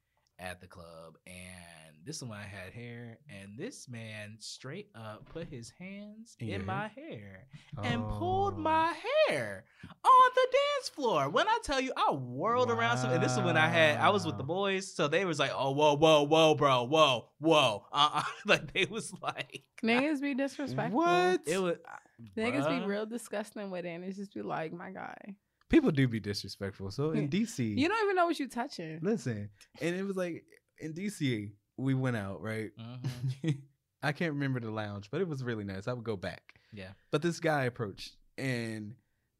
at 0.41 0.59
the 0.59 0.67
club, 0.67 1.17
and 1.27 1.95
this 2.03 2.17
is 2.17 2.23
when 2.23 2.37
I 2.39 2.43
had 2.43 2.73
hair, 2.73 3.19
and 3.29 3.59
this 3.59 3.87
man 3.87 4.35
straight 4.39 4.89
up 4.95 5.29
put 5.31 5.47
his 5.47 5.71
hands 5.79 6.35
In 6.39 6.49
in, 6.49 6.65
my 6.65 6.87
hair 6.87 7.45
and 7.83 8.01
Oh. 8.03 8.15
pulled 8.17 8.57
my 8.57 8.91
hair 9.27 9.65
on 10.03 10.29
the 10.35 10.47
dance 10.51 10.89
floor. 10.89 11.29
When 11.29 11.47
I 11.47 11.59
tell 11.63 11.79
you, 11.79 11.93
I 11.95 12.11
whirled 12.13 12.71
around 12.71 12.97
some, 12.97 13.11
and 13.11 13.21
this 13.23 13.33
is 13.33 13.39
when 13.43 13.55
I 13.55 13.67
had 13.67 13.97
I 13.99 14.09
was 14.09 14.25
with 14.25 14.37
the 14.37 14.43
boys, 14.43 14.91
so 14.91 15.07
they 15.07 15.25
was 15.25 15.37
like, 15.37 15.51
"Oh, 15.53 15.71
whoa, 15.71 15.95
whoa, 15.95 16.23
whoa, 16.23 16.55
bro, 16.55 16.83
whoa, 16.85 17.29
whoa," 17.39 17.85
uh, 17.91 18.09
uh 18.15 18.23
like 18.47 18.73
they 18.73 18.85
was 18.85 19.13
like, 19.21 19.63
Niggas 19.83 20.21
be 20.21 20.33
disrespectful. 20.33 20.97
What? 20.97 21.41
it 21.45 21.59
was. 21.61 21.77
Niggas 22.35 22.65
bruh. 22.65 22.79
be 22.81 22.85
real 22.85 23.05
disgusting 23.05 23.69
with 23.71 23.85
it, 23.85 23.89
and 23.89 24.03
it's 24.03 24.17
just 24.17 24.33
be 24.33 24.41
like, 24.41 24.73
my 24.73 24.89
guy, 24.91 25.35
People 25.71 25.91
do 25.91 26.07
be 26.07 26.19
disrespectful. 26.19 26.91
So 26.91 27.11
in 27.11 27.29
DC, 27.29 27.77
you 27.77 27.87
don't 27.87 28.03
even 28.03 28.15
know 28.15 28.25
what 28.25 28.37
you're 28.37 28.47
touching. 28.49 28.99
listen, 29.01 29.49
and 29.81 29.95
it 29.95 30.03
was 30.03 30.15
like 30.17 30.43
in 30.79 30.93
DC, 30.93 31.51
we 31.77 31.93
went 31.93 32.17
out 32.17 32.41
right. 32.41 32.71
Mhm. 32.79 33.57
I 34.03 34.11
can't 34.11 34.33
remember 34.33 34.59
the 34.59 34.71
lounge, 34.71 35.09
but 35.11 35.21
it 35.21 35.27
was 35.27 35.43
really 35.43 35.63
nice. 35.63 35.87
I 35.87 35.93
would 35.93 36.03
go 36.03 36.17
back. 36.17 36.59
Yeah. 36.73 36.89
But 37.11 37.21
this 37.21 37.39
guy 37.39 37.63
approached, 37.65 38.15
and 38.37 38.95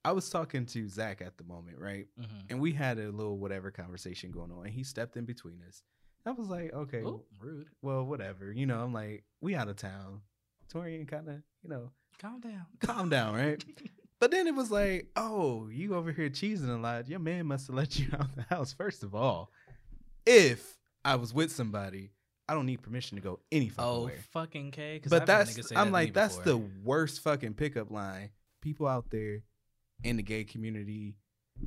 I 0.06 0.12
was 0.14 0.30
talking 0.30 0.66
to 0.68 0.88
Zach 0.88 1.22
at 1.22 1.38
the 1.38 1.44
moment, 1.44 1.80
right? 1.80 2.08
Mhm. 2.20 2.50
And 2.52 2.60
we 2.62 2.72
had 2.72 2.98
a 3.00 3.12
little 3.12 3.38
whatever 3.38 3.70
conversation 3.72 4.32
going 4.32 4.52
on, 4.52 4.66
and 4.66 4.74
he 4.74 4.84
stepped 4.84 5.18
in 5.18 5.26
between 5.26 5.62
us. 5.68 5.84
I 6.26 6.32
was 6.32 6.48
like, 6.48 6.72
okay, 6.74 7.00
Ooh, 7.00 7.24
rude. 7.40 7.68
well, 7.82 8.06
whatever. 8.06 8.52
You 8.52 8.68
know, 8.68 8.84
I'm 8.84 8.94
like, 8.94 9.24
we 9.42 9.56
out 9.56 9.68
of 9.68 9.76
town. 9.78 10.22
Torian 10.72 11.08
kind 11.08 11.28
of, 11.28 11.42
you 11.64 11.70
know, 11.70 11.92
Calm 12.20 12.40
down. 12.40 12.66
calm 12.80 13.10
down, 13.10 13.34
right? 13.36 13.64
But 14.22 14.30
then 14.32 14.46
it 14.48 14.54
was 14.56 14.70
like, 14.72 15.08
oh, 15.16 15.68
you 15.70 15.96
over 15.96 16.12
here 16.12 16.30
cheesing 16.30 16.70
a 16.70 16.80
lot. 16.80 17.10
Your 17.10 17.20
man 17.20 17.48
must 17.48 17.68
have 17.68 17.76
let 17.76 17.98
you 18.00 18.08
out 18.14 18.34
the 18.36 18.44
house. 18.44 18.72
First 18.72 19.04
of 19.04 19.16
all, 19.16 19.52
if 20.28 20.78
I 21.04 21.16
was 21.16 21.34
with 21.34 21.52
somebody, 21.52 22.12
I 22.48 22.54
don't 22.54 22.68
need 22.68 22.84
permission 22.84 23.18
to 23.18 23.22
go 23.24 23.40
any 23.52 23.70
fucking 23.70 23.84
Oh, 23.92 24.04
where. 24.06 24.18
fucking 24.32 24.72
K. 24.72 25.00
'cause 25.00 25.10
But 25.10 25.22
I've 25.24 25.28
that's 25.28 25.72
I'm 25.72 25.88
that 25.88 25.92
like 25.92 26.08
me 26.10 26.12
that's 26.12 26.38
the 26.38 26.58
worst 26.58 27.22
fucking 27.22 27.56
pickup 27.56 27.90
line. 27.90 28.30
People 28.62 28.88
out 28.88 29.10
there 29.10 29.42
in 30.04 30.18
the 30.18 30.24
gay 30.24 30.44
community, 30.44 31.16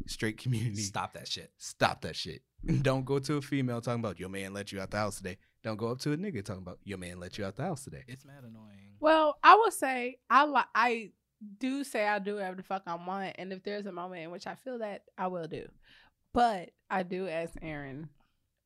straight 0.06 0.38
community, 0.38 0.76
stop 0.82 1.14
that 1.14 1.26
shit. 1.26 1.50
stop 1.58 2.02
that 2.02 2.14
shit. 2.14 2.42
Don't 2.82 3.04
go 3.04 3.18
to 3.18 3.36
a 3.36 3.42
female 3.42 3.80
talking 3.80 4.00
about 4.00 4.20
your 4.20 4.28
man 4.28 4.52
let 4.54 4.70
you 4.70 4.80
out 4.80 4.92
the 4.92 4.96
house 4.98 5.16
today. 5.16 5.38
Don't 5.64 5.76
go 5.76 5.88
up 5.88 5.98
to 6.00 6.12
a 6.12 6.16
nigga 6.16 6.44
talking 6.44 6.62
about 6.62 6.78
your 6.84 6.98
man 6.98 7.18
let 7.18 7.36
you 7.36 7.44
out 7.44 7.56
the 7.56 7.62
house 7.64 7.82
today. 7.82 8.04
It's 8.06 8.24
mad 8.24 8.44
annoying. 8.44 8.94
Well, 9.00 9.38
I 9.42 9.56
will 9.56 9.72
say 9.72 10.18
I 10.30 10.44
like 10.44 10.66
I 10.74 11.10
do 11.58 11.84
say 11.84 12.06
I 12.06 12.18
do 12.18 12.34
whatever 12.36 12.56
the 12.56 12.62
fuck 12.62 12.82
I 12.86 12.94
want, 12.94 13.36
and 13.38 13.52
if 13.52 13.62
there's 13.62 13.86
a 13.86 13.92
moment 13.92 14.22
in 14.22 14.30
which 14.30 14.46
I 14.46 14.54
feel 14.54 14.78
that, 14.78 15.02
I 15.18 15.26
will 15.28 15.46
do. 15.48 15.66
But 16.32 16.70
I 16.90 17.02
do 17.02 17.28
ask 17.28 17.54
Aaron 17.62 18.08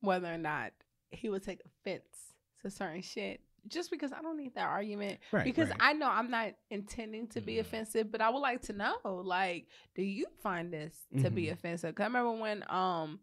whether 0.01 0.33
or 0.33 0.37
not 0.37 0.71
he 1.11 1.29
would 1.29 1.43
take 1.43 1.61
offense 1.65 2.33
to 2.61 2.69
certain 2.69 3.01
shit, 3.01 3.41
just 3.67 3.91
because 3.91 4.11
I 4.11 4.21
don't 4.21 4.37
need 4.37 4.55
that 4.55 4.67
argument. 4.67 5.19
Right. 5.31 5.43
because 5.43 5.69
right. 5.69 5.77
I 5.79 5.93
know 5.93 6.09
I'm 6.09 6.31
not 6.31 6.53
intending 6.69 7.27
to 7.29 7.41
be 7.41 7.55
Mhm. 7.55 7.61
offensive, 7.61 8.11
but 8.11 8.21
I 8.21 8.29
would 8.29 8.39
like 8.39 8.61
to 8.63 8.73
know, 8.73 8.97
like, 9.23 9.67
do 9.95 10.01
you 10.01 10.25
find 10.41 10.71
this 10.73 10.95
to 11.21 11.29
be 11.29 11.45
Mhm. 11.47 11.53
offensive? 11.53 11.93
Cause 11.95 12.03
I 12.03 12.07
remember 12.07 12.31
when 12.33 12.63
um 12.69 13.19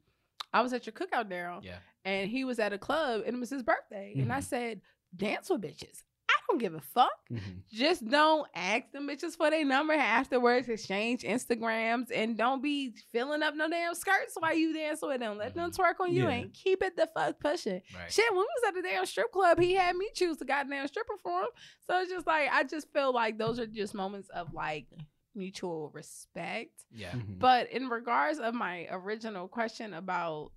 I 0.52 0.62
was 0.62 0.72
at 0.72 0.86
your 0.86 0.92
cookout, 0.94 1.28
Daryl, 1.30 1.62
Yeah. 1.62 1.78
and 2.04 2.30
he 2.30 2.44
was 2.44 2.58
at 2.58 2.72
a 2.72 2.78
club 2.78 3.22
and 3.26 3.36
it 3.36 3.40
was 3.40 3.50
his 3.50 3.62
birthday, 3.62 4.14
and 4.16 4.32
I 4.32 4.38
Mhm. 4.38 4.44
said, 4.44 4.80
"Dance 5.14 5.50
with 5.50 5.62
bitches." 5.62 6.02
I 6.48 6.52
don't 6.52 6.58
give 6.60 6.74
a 6.74 6.80
fuck. 6.80 7.10
Mhm. 7.30 7.62
Just 7.72 8.06
don't 8.08 8.46
ask 8.54 8.90
them 8.92 9.08
bitches 9.08 9.36
for 9.36 9.50
their 9.50 9.64
number 9.64 9.94
afterwards. 9.94 10.68
Exchange 10.68 11.22
Instagrams 11.22 12.10
and 12.14 12.36
don't 12.38 12.62
be 12.62 12.94
filling 13.10 13.42
up 13.42 13.54
no 13.56 13.68
damn 13.68 13.94
skirts 13.96 14.36
while 14.38 14.54
you 14.54 14.72
dancing 14.72 15.08
with 15.08 15.18
them. 15.20 15.38
Let 15.38 15.54
them 15.54 15.70
Mhm. 15.70 15.76
twerk 15.76 15.98
on 16.00 16.12
you 16.12 16.22
Yeah. 16.24 16.30
and 16.30 16.52
keep 16.54 16.82
it 16.84 16.94
the 16.96 17.08
fuck 17.12 17.40
pushing. 17.40 17.82
Right. 17.94 18.12
Shit, 18.12 18.30
when 18.30 18.38
we 18.40 18.46
was 18.46 18.68
at 18.68 18.74
the 18.74 18.82
damn 18.82 19.06
strip 19.06 19.32
club, 19.32 19.58
he 19.58 19.74
had 19.74 19.96
me 19.96 20.08
choose 20.14 20.36
the 20.36 20.44
goddamn 20.44 20.86
stripper 20.86 21.16
for 21.18 21.42
him. 21.42 21.48
So 21.82 21.98
it's 22.00 22.10
just 22.12 22.26
like 22.26 22.48
I 22.52 22.62
just 22.62 22.92
feel 22.92 23.12
like 23.12 23.38
those 23.38 23.58
are 23.58 23.66
just 23.66 23.92
moments 23.94 24.28
of 24.28 24.52
like 24.54 24.86
mutual 25.34 25.90
respect. 25.90 26.84
Yeah. 26.92 27.10
Mhm. 27.10 27.38
But 27.40 27.70
in 27.72 27.88
regards 27.88 28.38
of 28.38 28.54
my 28.54 28.86
original 28.90 29.48
question 29.48 29.94
about 29.94 30.52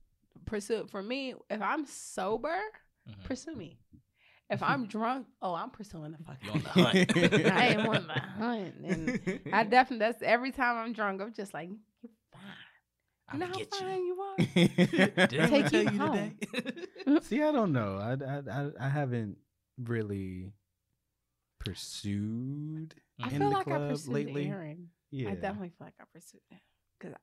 pursuit, 0.46 0.90
for 0.92 1.02
me, 1.02 1.34
if 1.50 1.62
I'm 1.62 1.86
sober, 1.86 2.62
Mhm. 3.10 3.24
pursue 3.24 3.56
me. 3.56 3.78
If 4.50 4.64
I'm 4.64 4.88
drunk, 4.88 5.28
oh, 5.44 5.54
I'm 5.54 5.70
pursuing 5.70 6.12
the 6.12 6.18
fuck. 6.26 6.38
On 6.52 6.62
the 6.64 6.70
hunt. 6.70 7.52
I 7.52 7.68
am 7.68 7.88
on 7.88 8.08
the 8.08 8.20
hunt, 8.20 8.74
and 8.84 9.40
I 9.54 9.64
definitely 9.64 10.00
that's 10.00 10.24
every 10.24 10.52
time 10.52 10.78
I'm 10.78 10.92
drunk, 10.94 11.22
I'm 11.22 11.34
just 11.34 11.54
like, 11.54 11.70
you're 12.02 12.12
fine. 12.34 12.42
You 13.32 13.36
I'ma 13.36 13.46
know 13.46 13.52
how 13.52 13.58
get 13.60 13.76
fine 13.76 14.00
you. 14.00 14.06
you 14.06 14.22
are. 14.22 14.38
Did 15.28 15.40
I 15.40 15.48
Take 15.48 15.66
tell 15.68 15.84
you 15.84 15.92
you 15.92 15.98
home. 16.00 16.38
today? 16.42 17.20
See, 17.22 17.44
I 17.44 17.52
don't 17.52 17.72
know. 17.74 17.98
I, 17.98 18.14
I, 18.14 18.42
I, 18.64 18.70
I 18.88 18.90
haven't 18.90 19.38
really 19.78 20.52
pursued. 21.60 22.96
Mm-hmm. 23.22 23.24
I 23.24 23.32
in 23.32 23.38
feel 23.40 23.50
the 23.50 23.56
like 23.56 23.68
I 23.68 23.78
pursued 23.90 24.14
lately. 24.14 24.48
Aaron. 24.48 24.88
Yeah, 25.12 25.30
I 25.30 25.36
definitely 25.36 25.70
feel 25.78 25.86
like 25.88 25.94
I 26.00 26.06
pursued 26.12 26.42
him 26.50 26.60
because 27.00 27.16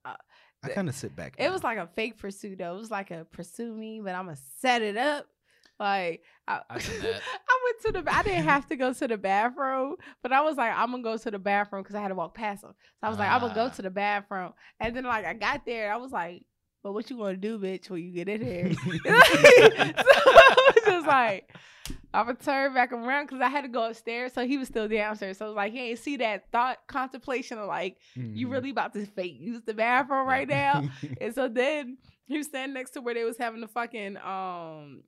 I 0.62 0.68
kind 0.68 0.88
of 0.88 0.94
sit 0.94 1.14
back. 1.14 1.34
it 1.38 1.50
was 1.52 1.62
like 1.62 1.78
a 1.78 1.86
fake 1.94 2.18
pursuit 2.18 2.58
though. 2.58 2.74
It 2.74 2.78
was 2.78 2.90
like 2.90 3.10
a 3.10 3.24
pursue 3.30 3.72
me, 3.74 4.00
but 4.00 4.14
I'm 4.14 4.26
gonna 4.26 4.38
set 4.60 4.82
it 4.82 4.96
up. 4.96 5.26
Like 5.78 6.22
I, 6.48 6.60
I've 6.70 6.86
done 6.86 7.00
that. 7.00 7.22
I 7.48 7.60
went 7.64 7.96
to 7.96 8.02
the. 8.02 8.12
I 8.14 8.22
didn't 8.22 8.44
have 8.48 8.66
to 8.68 8.76
go 8.76 8.92
to 8.92 9.08
the 9.08 9.16
bathroom, 9.18 9.96
but 10.22 10.32
I 10.32 10.40
was 10.40 10.56
like, 10.56 10.72
I'm 10.74 10.90
gonna 10.90 11.02
go 11.02 11.16
to 11.16 11.30
the 11.30 11.38
bathroom 11.38 11.82
because 11.82 11.94
I 11.94 12.00
had 12.00 12.08
to 12.08 12.14
walk 12.14 12.34
past 12.34 12.64
him. 12.64 12.70
So 13.00 13.06
I 13.06 13.10
was 13.10 13.18
like, 13.18 13.30
I'm 13.30 13.40
gonna 13.40 13.54
go 13.54 13.66
Ah. 13.66 13.68
to 13.70 13.82
the 13.82 13.90
bathroom, 13.90 14.52
and 14.80 14.96
then 14.96 15.04
like 15.04 15.24
I 15.26 15.34
got 15.34 15.66
there, 15.66 15.92
I 15.92 15.96
was 15.96 16.12
like, 16.12 16.44
but 16.82 16.92
what 16.92 17.10
you 17.10 17.16
gonna 17.18 17.36
do, 17.36 17.58
bitch, 17.58 17.90
when 17.90 18.02
you 18.02 18.12
get 18.12 18.28
in 18.28 18.40
here? 18.42 18.70
so 18.74 18.80
I 19.10 20.72
was 20.74 20.84
just 20.84 21.06
like, 21.06 21.52
I'm 22.14 22.26
gonna 22.26 22.38
turn 22.38 22.72
back 22.74 22.92
around 22.92 23.26
because 23.26 23.40
I 23.42 23.48
had 23.48 23.62
to 23.62 23.68
go 23.68 23.84
upstairs, 23.88 24.32
so 24.32 24.46
he 24.46 24.56
was 24.56 24.68
still 24.68 24.88
downstairs. 24.88 25.38
So 25.38 25.44
I 25.44 25.48
was 25.48 25.56
like, 25.56 25.72
he 25.72 25.90
ain't 25.90 25.98
see 25.98 26.16
that 26.18 26.50
thought 26.52 26.78
contemplation 26.86 27.58
of 27.58 27.66
like, 27.68 27.98
Mm-hmm. 28.16 28.36
you 28.36 28.48
really 28.48 28.70
about 28.70 28.94
to 28.94 29.04
fake 29.04 29.36
use 29.38 29.60
the 29.66 29.74
bathroom 29.74 30.26
right 30.26 30.48
now. 30.48 30.84
And 31.20 31.34
so 31.34 31.48
then 31.48 31.98
he 32.26 32.38
was 32.38 32.46
standing 32.46 32.74
next 32.74 32.90
to 32.92 33.00
where 33.00 33.14
they 33.14 33.24
was 33.24 33.36
having 33.38 33.60
the 33.60 33.68
fucking 33.68 34.16
um 34.18 35.02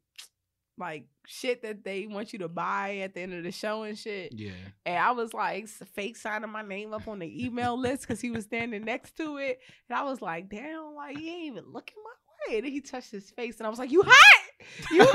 like 0.79 1.07
shit 1.27 1.63
that 1.63 1.85
they 1.85 2.07
want 2.07 2.33
you 2.33 2.39
to 2.41 2.49
buy 2.49 2.99
at 2.99 3.15
the 3.15 3.21
end 3.21 3.35
of 3.35 3.43
the 3.45 3.53
show 3.53 3.83
and 3.83 3.99
shit. 3.99 4.33
yeah. 4.35 4.51
And 4.87 4.97
I 4.99 5.11
was 5.13 5.35
like 5.35 5.69
fake 5.69 6.17
signing 6.17 6.51
my 6.51 6.63
name 6.63 6.93
up 6.95 7.07
on 7.09 7.19
the 7.19 7.45
email 7.47 7.79
list 7.81 8.03
because 8.03 8.21
he 8.21 8.31
was 8.31 8.45
standing 8.45 8.85
next 8.85 9.17
to 9.19 9.37
it. 9.39 9.61
And 9.89 9.99
I 9.99 10.03
was 10.05 10.21
like, 10.23 10.49
damn, 10.49 10.95
like 10.95 11.17
he 11.19 11.29
ain't 11.31 11.57
even 11.57 11.65
looking 11.73 11.97
my 12.05 12.11
way. 12.51 12.57
And 12.59 12.65
then 12.67 12.73
he 12.73 12.81
touched 12.81 13.11
his 13.11 13.31
face 13.31 13.59
and 13.59 13.67
I 13.67 13.71
was 13.71 13.79
like, 13.79 13.91
You 13.91 14.03
hot? 14.07 14.45
You 14.91 15.07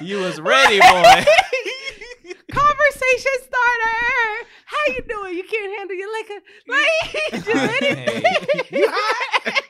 You 0.06 0.18
was 0.20 0.40
ready, 0.40 0.78
boy. 0.80 1.24
Conversation 2.52 3.32
starter. 3.42 4.46
How 4.64 4.84
you 4.94 5.02
doing? 5.08 5.36
You 5.36 5.44
can't 5.44 5.78
handle 5.78 5.96
your 5.96 6.10
liquor. 6.12 6.40
Like 6.66 7.44
just 7.44 7.82
anything. 7.82 8.24
You 8.70 8.88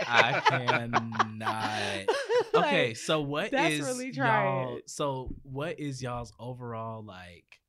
I 0.06 0.40
cannot. 0.46 2.08
Okay, 2.54 2.88
Like, 2.88 2.96
so 2.96 3.20
what 3.20 3.50
that's 3.50 3.74
is 3.74 3.80
really 3.80 4.10
y'all? 4.10 4.80
So 4.86 5.34
what 5.42 5.78
is 5.78 6.02
y'all's 6.02 6.32
overall 6.38 7.04
like 7.04 7.60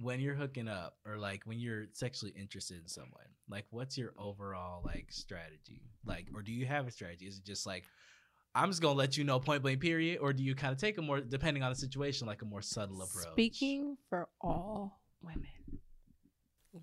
when 0.00 0.20
you're 0.20 0.34
hooking 0.34 0.68
up 0.68 0.96
or 1.06 1.16
like 1.16 1.42
when 1.44 1.58
you're 1.58 1.86
sexually 1.92 2.32
interested 2.38 2.80
in 2.80 2.88
someone? 2.88 3.26
Like, 3.48 3.66
what's 3.70 3.96
your 3.98 4.12
overall 4.18 4.82
like 4.84 5.06
strategy? 5.10 5.82
Like, 6.04 6.28
or 6.34 6.42
do 6.42 6.52
you 6.52 6.66
have 6.66 6.86
a 6.86 6.90
strategy? 6.90 7.26
Is 7.26 7.38
it 7.38 7.44
just 7.44 7.66
like 7.66 7.84
I'm 8.54 8.70
just 8.70 8.80
gonna 8.80 8.94
let 8.94 9.16
you 9.16 9.24
know 9.24 9.40
point 9.40 9.62
blank 9.62 9.80
period, 9.80 10.18
or 10.20 10.32
do 10.32 10.42
you 10.42 10.54
kind 10.54 10.72
of 10.72 10.78
take 10.78 10.96
a 10.98 11.02
more 11.02 11.20
depending 11.20 11.62
on 11.62 11.70
the 11.70 11.76
situation, 11.76 12.26
like 12.26 12.42
a 12.42 12.44
more 12.44 12.62
subtle 12.62 13.02
approach? 13.02 13.32
Speaking 13.32 13.96
for 14.08 14.28
all 14.40 15.00
women, 15.22 15.80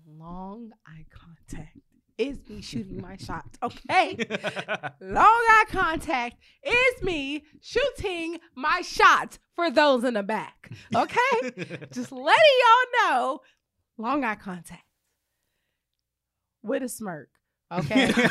long 0.06 0.70
eye 0.86 1.06
contact 1.10 1.78
is 2.28 2.38
me 2.48 2.60
shooting 2.62 3.00
my 3.00 3.16
shots. 3.20 3.58
Okay. 3.62 4.16
Long 5.00 5.24
eye 5.26 5.64
contact 5.68 6.36
is 6.64 7.02
me 7.02 7.44
shooting 7.60 8.38
my 8.54 8.82
shots 8.82 9.38
for 9.54 9.70
those 9.70 10.04
in 10.04 10.14
the 10.14 10.22
back. 10.22 10.70
Okay? 10.94 11.40
Just 11.92 12.12
letting 12.12 12.58
y'all 12.60 13.10
know 13.10 13.40
long 13.98 14.24
eye 14.24 14.34
contact 14.36 14.84
with 16.62 16.82
a 16.82 16.88
smirk. 16.88 17.28
Okay? 17.72 18.12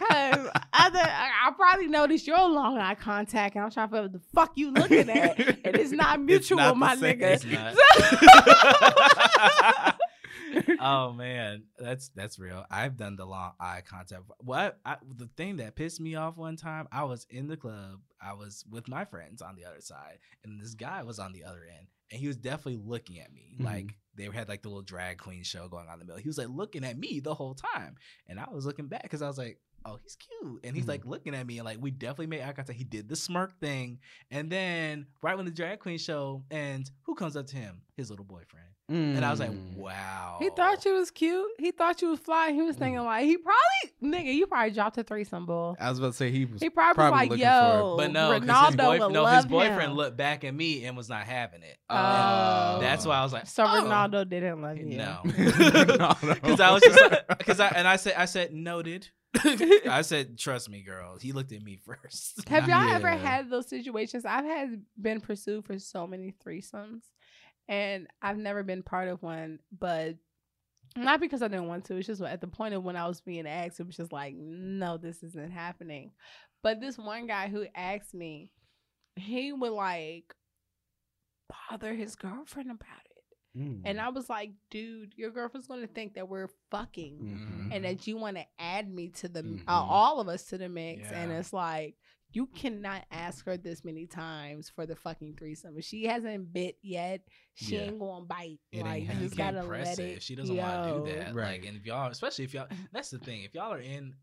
Because 0.00 0.48
other, 0.72 1.00
I 1.02 1.50
probably 1.56 1.86
noticed 1.88 2.26
your 2.26 2.38
long 2.48 2.78
eye 2.78 2.94
contact 2.94 3.54
and 3.56 3.64
I'm 3.64 3.70
trying 3.70 3.88
to 3.88 3.90
figure 3.90 4.04
out 4.04 4.12
what 4.12 4.12
the 4.12 4.28
fuck 4.34 4.52
you 4.54 4.70
looking 4.70 5.10
at. 5.10 5.38
And 5.64 5.76
it's 5.76 5.92
not 5.92 6.20
mutual, 6.20 6.58
not 6.58 6.74
the 6.74 6.78
my 6.78 6.96
nigga. 6.96 7.36
Oh 10.80 11.12
man, 11.12 11.64
that's 11.78 12.08
that's 12.14 12.38
real. 12.38 12.64
I've 12.70 12.96
done 12.96 13.16
the 13.16 13.26
long 13.26 13.52
eye 13.60 13.82
contact. 13.86 14.22
What 14.38 14.78
I, 14.84 14.96
the 15.16 15.28
thing 15.36 15.56
that 15.58 15.76
pissed 15.76 16.00
me 16.00 16.14
off 16.14 16.36
one 16.36 16.56
time, 16.56 16.88
I 16.90 17.04
was 17.04 17.26
in 17.30 17.48
the 17.48 17.56
club. 17.56 18.00
I 18.20 18.32
was 18.34 18.64
with 18.70 18.88
my 18.88 19.04
friends 19.04 19.42
on 19.42 19.56
the 19.56 19.64
other 19.64 19.80
side, 19.80 20.18
and 20.44 20.60
this 20.60 20.74
guy 20.74 21.02
was 21.02 21.18
on 21.18 21.32
the 21.32 21.44
other 21.44 21.62
end, 21.66 21.86
and 22.10 22.20
he 22.20 22.26
was 22.26 22.36
definitely 22.36 22.82
looking 22.84 23.20
at 23.20 23.32
me. 23.32 23.56
Mhm. 23.58 23.64
Like 23.64 23.94
they 24.16 24.24
had 24.24 24.48
like 24.48 24.62
the 24.62 24.68
little 24.68 24.82
drag 24.82 25.18
queen 25.18 25.42
show 25.42 25.68
going 25.68 25.86
on 25.88 25.94
in 25.94 25.98
the 26.00 26.04
middle. 26.06 26.20
He 26.22 26.28
was 26.28 26.38
like 26.38 26.48
looking 26.48 26.84
at 26.84 26.98
me 26.98 27.20
the 27.20 27.34
whole 27.34 27.54
time, 27.54 27.96
and 28.28 28.40
I 28.40 28.48
was 28.50 28.66
looking 28.66 28.88
back 28.88 29.02
because 29.02 29.22
I 29.22 29.28
was 29.28 29.38
like. 29.38 29.58
Oh, 29.84 29.98
he's 30.02 30.16
cute, 30.16 30.60
and 30.64 30.74
he's 30.76 30.84
Mhm. 30.84 30.88
like 30.88 31.06
looking 31.06 31.34
at 31.34 31.46
me, 31.46 31.58
and 31.58 31.64
like 31.64 31.78
we 31.80 31.90
definitely 31.90 32.26
made 32.26 32.42
eye 32.42 32.52
contact. 32.52 32.78
He 32.78 32.84
did 32.84 33.08
the 33.08 33.16
smirk 33.16 33.58
thing, 33.60 33.98
and 34.30 34.50
then 34.50 35.06
right 35.22 35.36
when 35.36 35.46
the 35.46 35.52
drag 35.52 35.78
queen 35.80 35.98
show 35.98 36.44
ends, 36.50 36.90
who 37.04 37.14
comes 37.14 37.36
up 37.36 37.46
to 37.48 37.56
him? 37.56 37.80
His 37.96 38.10
little 38.10 38.24
boyfriend. 38.24 38.66
And 38.92 39.24
I 39.24 39.30
was 39.30 39.38
like, 39.38 39.52
Mm. 39.52 39.76
wow. 39.76 40.38
He 40.40 40.50
thought 40.50 40.84
you 40.84 40.94
was 40.94 41.12
cute. 41.12 41.46
He 41.60 41.70
thought 41.70 42.02
you 42.02 42.08
was 42.08 42.18
fly. 42.18 42.50
He 42.50 42.60
was 42.60 42.74
thinking 42.74 43.00
like 43.04 43.24
he 43.24 43.36
probably 43.36 43.62
nigga, 44.02 44.34
you 44.34 44.48
probably 44.48 44.72
dropped 44.72 44.98
a 44.98 45.04
threesome 45.04 45.46
bull. 45.46 45.76
I 45.78 45.88
was 45.90 46.00
about 46.00 46.08
to 46.08 46.12
say 46.14 46.32
he 46.32 46.44
was 46.44 46.60
He 46.60 46.70
probably, 46.70 46.94
probably 46.96 47.12
was 47.12 47.20
like, 47.20 47.30
looking 47.30 47.44
yo, 47.44 47.94
But 47.96 48.10
no, 48.10 48.30
'cause 48.30 48.40
his, 48.40 48.50
Ronaldo 48.50 48.76
boyf- 48.76 48.98
would 49.06 49.12
no, 49.12 49.22
love 49.22 49.36
his 49.36 49.46
boyfriend 49.46 49.92
him. 49.92 49.96
looked 49.96 50.16
back 50.16 50.42
at 50.42 50.52
me 50.52 50.84
and 50.86 50.96
was 50.96 51.08
not 51.08 51.22
having 51.22 51.62
it. 51.62 51.78
Oh. 51.88 51.94
And 52.74 52.82
that's 52.82 53.06
why 53.06 53.18
I 53.18 53.22
was 53.22 53.32
like, 53.32 53.46
So 53.46 53.62
oh. 53.62 53.66
Ronaldo 53.68 54.28
didn't 54.28 54.60
love 54.60 54.76
you. 54.76 54.86
No. 54.96 55.22
Because 56.20 56.58
I 56.58 56.72
was 56.72 56.82
just 56.82 56.98
because 57.38 57.60
I 57.60 57.68
and 57.68 57.86
I 57.86 57.94
said 57.94 58.14
I 58.16 58.24
said 58.24 58.52
noted. 58.52 59.08
I 59.88 60.02
said 60.02 60.38
trust 60.38 60.68
me, 60.68 60.82
girl. 60.82 61.16
He 61.18 61.32
looked 61.32 61.52
at 61.52 61.62
me 61.62 61.78
first. 61.86 62.48
Have 62.48 62.68
y'all 62.68 62.90
ever 62.92 63.10
had 63.10 63.50
those 63.50 63.68
situations? 63.68 64.24
I've 64.24 64.44
had 64.44 64.82
been 65.00 65.20
pursued 65.20 65.64
for 65.64 65.78
so 65.78 66.06
many 66.06 66.34
threesomes, 66.44 67.02
and 67.68 68.08
I've 68.20 68.38
never 68.38 68.62
been 68.62 68.82
part 68.82 69.08
of 69.08 69.22
one. 69.22 69.60
But 69.76 70.16
not 70.96 71.20
because 71.20 71.42
I 71.42 71.48
didn't 71.48 71.68
want 71.68 71.84
to. 71.86 71.96
It's 71.96 72.06
just 72.06 72.22
at 72.22 72.40
the 72.40 72.48
point 72.48 72.74
of 72.74 72.82
when 72.82 72.96
I 72.96 73.06
was 73.06 73.20
being 73.20 73.46
asked, 73.46 73.78
it 73.80 73.86
was 73.86 73.96
just 73.96 74.12
like, 74.12 74.34
no, 74.36 74.96
this 74.96 75.22
isn't 75.22 75.52
happening. 75.52 76.12
But 76.62 76.80
this 76.80 76.98
one 76.98 77.26
guy 77.26 77.48
who 77.48 77.66
asked 77.74 78.12
me, 78.12 78.50
he 79.16 79.52
would 79.52 79.72
like 79.72 80.34
bother 81.70 81.94
his 81.94 82.16
girlfriend 82.16 82.70
about 82.70 83.04
it. 83.04 83.09
Mm. 83.56 83.82
And 83.84 84.00
I 84.00 84.10
was 84.10 84.28
like, 84.30 84.52
dude, 84.70 85.12
your 85.16 85.30
girlfriend's 85.30 85.66
gonna 85.66 85.86
think 85.88 86.14
that 86.14 86.28
we're 86.28 86.48
fucking 86.70 87.18
Mhm. 87.70 87.74
and 87.74 87.84
that 87.84 88.06
you 88.06 88.16
want 88.16 88.36
to 88.36 88.44
add 88.58 88.88
me 88.88 89.08
to 89.08 89.28
the 89.28 89.42
Mhm. 89.42 89.62
uh, 89.66 89.72
all 89.72 90.20
of 90.20 90.28
us 90.28 90.44
to 90.46 90.58
the 90.58 90.68
mix 90.68 91.10
and 91.10 91.32
it's 91.32 91.52
like 91.52 91.96
you 92.32 92.46
cannot 92.46 93.04
ask 93.10 93.44
her 93.46 93.56
this 93.56 93.84
many 93.84 94.06
times 94.06 94.70
for 94.70 94.86
the 94.86 94.94
fucking 94.94 95.34
threesome 95.34 95.76
if 95.76 95.84
she 95.84 96.04
hasn't 96.04 96.52
bit 96.52 96.78
yet 96.80 97.22
she 97.54 97.74
Yeah. 97.74 97.80
ain't 97.86 97.98
gonna 97.98 98.24
bite 98.24 98.60
It 98.70 98.84
like 98.84 99.02
ain't 99.02 99.14
you 99.14 99.20
just 99.26 99.36
gotta 99.36 99.64
press 99.64 99.98
let 99.98 99.98
it 99.98 100.12
it 100.12 100.16
if 100.18 100.22
she 100.22 100.36
doesn't 100.36 100.56
want 100.56 101.04
to 101.06 101.10
do 101.12 101.18
that. 101.18 101.34
Right. 101.34 101.60
Like, 101.60 101.64
and 101.68 101.76
if 101.76 101.84
y'all, 101.84 102.08
especially 102.08 102.44
if 102.44 102.54
y'all, 102.54 102.68
that's 102.92 103.10
the 103.10 103.18
thing. 103.18 103.42
If 103.42 103.54
y'all 103.54 103.72
are 103.72 103.80
in, 103.80 104.14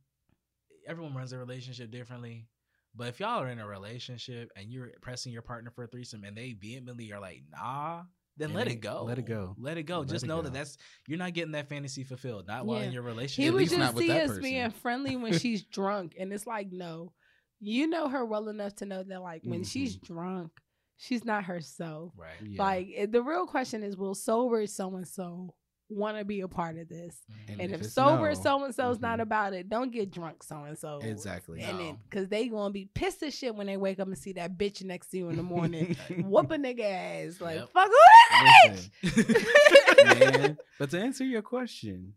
everyone 0.88 1.14
runs 1.14 1.34
a 1.34 1.38
relationship 1.38 1.92
differently. 1.92 2.48
But 2.96 3.10
if 3.10 3.20
y'all 3.20 3.42
are 3.44 3.50
in 3.50 3.60
a 3.60 3.68
relationship 3.68 4.52
and 4.56 4.72
you're 4.72 4.92
pressing 5.02 5.34
your 5.34 5.42
partner 5.42 5.70
for 5.70 5.84
a 5.84 5.88
threesome 5.88 6.24
and 6.24 6.36
they 6.36 6.54
vehemently 6.54 7.12
are 7.12 7.20
like, 7.20 7.44
nah, 7.52 8.06
then 8.38 8.52
It 8.52 8.56
let 8.56 8.68
it 8.68 8.76
go. 8.76 9.04
let 9.04 9.18
it 9.18 9.26
go. 9.26 9.56
Let 9.60 9.78
it 9.78 9.84
go. 9.84 10.00
Let 10.00 10.10
Just 10.10 10.26
it 10.26 10.28
know 10.28 10.38
go. 10.38 10.44
that 10.44 10.54
that's 10.54 10.78
you're 11.08 11.18
not 11.18 11.34
getting 11.34 11.54
that 11.54 11.70
fantasy 11.70 12.04
fulfilled. 12.04 12.48
Not 12.48 12.66
while 12.66 12.82
in 12.82 12.92
your 12.92 13.04
relationship. 13.04 13.50
At 13.50 13.54
would 13.54 13.60
least 13.62 13.78
not 13.78 13.80
just 13.80 13.96
with 13.96 14.06
see 14.06 14.12
us 14.12 14.28
person. 14.28 14.44
being 14.44 14.70
friendly 14.72 15.16
when 15.16 15.34
she's 15.40 15.64
drunk 15.64 16.16
and 16.20 16.32
it's 16.32 16.48
like 16.48 16.72
no 16.72 17.12
you 17.60 17.88
know 17.88 18.08
her 18.08 18.24
well 18.26 18.50
enough 18.50 18.76
to 18.76 18.86
know 18.86 19.04
that 19.04 19.22
like 19.22 19.42
when 19.44 19.64
she's 19.64 19.98
mm-hmm. 19.98 20.14
drunk 20.14 20.52
she's 20.98 21.26
not 21.26 21.46
herself 21.46 22.14
right. 22.18 22.30
Yeah. 22.44 22.62
Like 22.64 22.88
it- 22.96 23.12
the 23.12 23.22
real 23.22 23.46
question 23.48 23.84
is, 23.84 23.98
will 23.98 24.16
sober 24.16 24.66
so 24.68 24.96
and 24.96 25.08
so 25.08 25.54
want 25.90 26.18
to 26.18 26.26
be 26.26 26.42
a 26.42 26.48
part 26.48 26.78
of 26.78 26.90
this. 26.90 27.22
Mhm. 27.50 27.60
And, 27.60 27.72
if 27.74 27.82
if, 27.82 27.88
sober 27.92 28.30
no, 28.30 28.34
so 28.34 28.64
and 28.66 28.76
so's 28.76 29.00
not 29.00 29.20
mhm. 29.20 29.24
about 29.24 29.54
it, 29.54 29.70
don't 29.70 29.92
get 29.92 30.12
drunk 30.12 30.44
so 30.44 30.64
and 30.64 30.78
so. 30.78 31.00
Exactly. 31.02 31.62
And 31.62 31.78
No. 31.78 31.90
it 31.90 31.96
because 32.10 32.28
they 32.28 32.48
gonna 32.50 32.72
be 32.74 32.90
pissed 32.94 33.24
as 33.24 33.34
shit 33.34 33.56
when 33.56 33.68
they 33.68 33.78
wake 33.78 34.00
up 34.00 34.08
and 34.08 34.18
see 34.18 34.34
that 34.34 34.58
bitch 34.58 34.84
next 34.84 35.08
to 35.12 35.18
you 35.18 35.30
in 35.30 35.38
the 35.38 35.44
morning. 35.44 35.96
Whoop 36.24 36.52
a 36.52 36.58
nigga 36.58 36.82
ass. 37.28 37.40
Like 37.42 37.60
Yep. 37.60 37.70
fuck 37.72 37.88
who 37.88 37.94
that 37.94 38.70
Listen, 38.70 38.92
bitch? 39.04 40.04
man. 40.34 40.58
But 40.78 40.90
to 40.92 41.00
answer 41.00 41.24
your 41.24 41.42
question, 41.42 42.14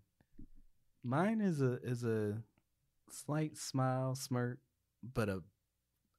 mine 1.04 1.40
is 1.40 1.60
a 1.62 1.78
is 1.82 2.04
a 2.04 2.42
slight 3.10 3.56
smile, 3.56 4.14
smirk, 4.14 4.58
but 5.02 5.28
a 5.28 5.42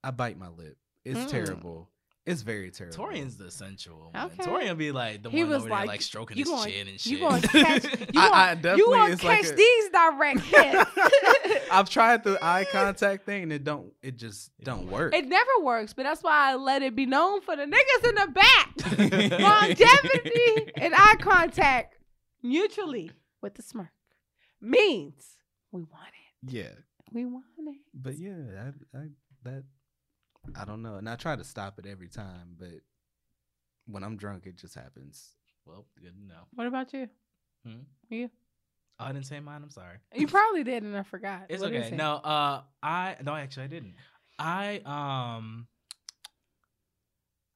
I 0.03 0.11
bite 0.11 0.37
my 0.37 0.47
lip. 0.49 0.77
It's 1.05 1.19
Mm. 1.19 1.29
terrible. 1.29 1.89
It's 2.31 2.41
very 2.41 2.71
terrible. 2.71 2.97
Torian's 2.97 3.37
the 3.37 3.51
sensual 3.51 4.11
one. 4.13 4.25
Okay. 4.31 4.43
Torian 4.43 4.77
be 4.77 4.91
like 4.91 5.21
the 5.23 5.29
He 5.29 5.43
one 5.43 5.49
was 5.53 5.61
over 5.63 5.69
like, 5.69 5.79
there 5.81 5.87
like 5.87 6.01
stroking 6.01 6.37
you 6.37 6.43
his 6.43 6.49
gonna- 6.51 6.71
chin 6.71 6.87
and 6.87 7.05
you 7.05 7.17
shit. 7.17 7.19
gonna 7.21 7.41
catch- 7.47 7.83
You 7.83 8.05
gonna, 8.13 8.33
I 8.35 8.49
you 8.51 8.55
definitely 8.61 8.83
gonna 8.93 9.13
is 9.13 9.23
like 9.23 9.45
a- 9.45 9.55
these 9.55 9.89
direct 9.89 10.39
hits. 10.41 10.91
I've 11.71 11.89
tried 11.89 12.23
the 12.23 12.37
eye 12.41 12.65
contact 12.71 13.25
thing 13.25 13.43
and 13.43 13.53
it 13.53 13.63
don't 13.63 13.91
it 14.01 14.17
just 14.17 14.51
It 14.59 14.65
don't 14.65 14.81
don't 14.81 14.91
work. 14.91 15.13
It 15.15 15.27
never 15.27 15.51
works, 15.61 15.93
but 15.93 16.03
that's 16.03 16.21
why 16.23 16.51
I 16.51 16.55
let 16.55 16.81
it 16.81 16.95
be 16.95 17.05
known 17.05 17.41
for 17.41 17.55
the 17.55 17.63
niggas 17.63 18.09
in 18.09 18.15
the 18.15 18.27
back. 18.33 19.39
Longevity 19.39 20.71
and 20.75 20.93
eye 20.95 21.15
contact 21.19 21.97
mutually 22.43 23.11
with 23.41 23.55
the 23.55 23.61
smirk 23.61 23.89
means 24.61 25.37
we 25.71 25.81
want 25.83 26.07
it. 26.43 26.53
yeah. 26.53 26.69
We 27.13 27.25
want 27.25 27.43
it. 27.57 27.75
But 27.93 28.17
yeah, 28.17 28.31
I, 28.93 28.97
I 28.97 29.01
that 29.43 29.63
I 30.55 30.65
don't 30.65 30.81
know. 30.81 30.95
And 30.95 31.07
I 31.09 31.15
try 31.15 31.35
to 31.35 31.43
stop 31.43 31.79
it 31.79 31.85
every 31.85 32.07
time, 32.09 32.55
but 32.59 32.81
when 33.87 34.03
I'm 34.03 34.17
drunk 34.17 34.45
it 34.45 34.57
just 34.57 34.75
happens. 34.75 35.29
well, 35.65 35.85
good 36.01 36.13
to 36.15 36.25
know. 36.27 36.41
What 36.53 36.67
about 36.67 36.93
you? 36.93 37.07
Hmm? 37.65 37.81
You? 38.09 38.29
Oh, 38.99 39.05
I 39.05 39.11
didn't 39.13 39.25
say 39.25 39.39
mine. 39.39 39.61
I'm 39.63 39.69
sorry. 39.69 39.97
You 40.15 40.27
probably 40.37 40.63
did, 40.63 40.83
and 40.83 40.95
I 40.95 41.03
forgot. 41.03 41.43
It's 41.49 41.61
What 41.61 41.73
is 41.73 41.85
okay. 41.87 41.95
No, 41.95 42.15
uh, 42.15 42.61
I 42.83 43.15
no, 43.23 43.35
actually, 43.35 43.63
I 43.63 43.67
didn't. 43.67 43.95
I 44.39 44.81
um, 45.37 45.67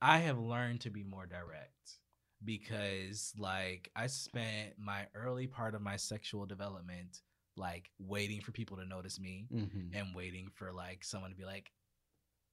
I 0.01 0.19
have 0.19 0.37
learned 0.39 0.81
to 0.81 0.89
be 0.89 1.03
more 1.03 1.25
direct 1.25 1.71
because, 2.43 3.33
like, 3.37 3.89
I 3.95 4.07
spent 4.07 4.73
my 4.77 5.07
early 5.15 5.47
part 5.47 5.73
of 5.75 5.81
my 5.81 5.95
sexual 5.97 6.45
development 6.45 7.21
like 7.57 7.89
waiting 7.99 8.41
for 8.41 8.51
people 8.51 8.77
to 8.77 8.85
notice 8.85 9.19
me 9.19 9.47
Mm-hmm. 9.53 9.95
and 9.95 10.13
waiting 10.13 10.49
for 10.53 10.73
like 10.73 11.03
someone 11.03 11.29
to 11.31 11.35
be 11.37 11.45
like, 11.45 11.71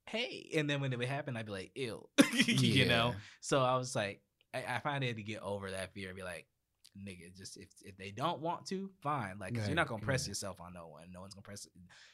"Hey," 0.06 0.50
and 0.56 0.68
then 0.68 0.80
when 0.80 0.92
it 0.92 0.98
would 0.98 1.08
happen, 1.08 1.36
I'd 1.36 1.46
be 1.46 1.52
like, 1.52 1.72
"Ew," 1.74 2.08
you 2.46 2.86
know. 2.86 3.14
So 3.40 3.60
I 3.60 3.76
was 3.76 3.94
like, 3.96 4.20
I, 4.54 4.64
I 4.76 4.78
finally 4.80 5.08
had 5.08 5.16
to 5.16 5.22
get 5.22 5.42
over 5.42 5.70
that 5.70 5.92
fear 5.94 6.08
and 6.08 6.16
be 6.16 6.22
like, 6.22 6.46
nigga, 6.98 7.34
just 7.36 7.56
if 7.56 7.68
if 7.84 7.96
they 7.96 8.10
don't 8.10 8.40
want 8.40 8.66
to, 8.66 8.90
fine. 9.02 9.38
Like, 9.38 9.54
'cause 9.54 9.66
you're 9.66 9.76
not 9.76 9.88
gonna 9.88 10.02
press 10.04 10.22
right. 10.22 10.28
yourself 10.28 10.60
on 10.60 10.74
no 10.74 10.88
one. 10.88 11.10
No 11.12 11.20
one's 11.20 11.34
gonna 11.34 11.42
press. 11.42 11.66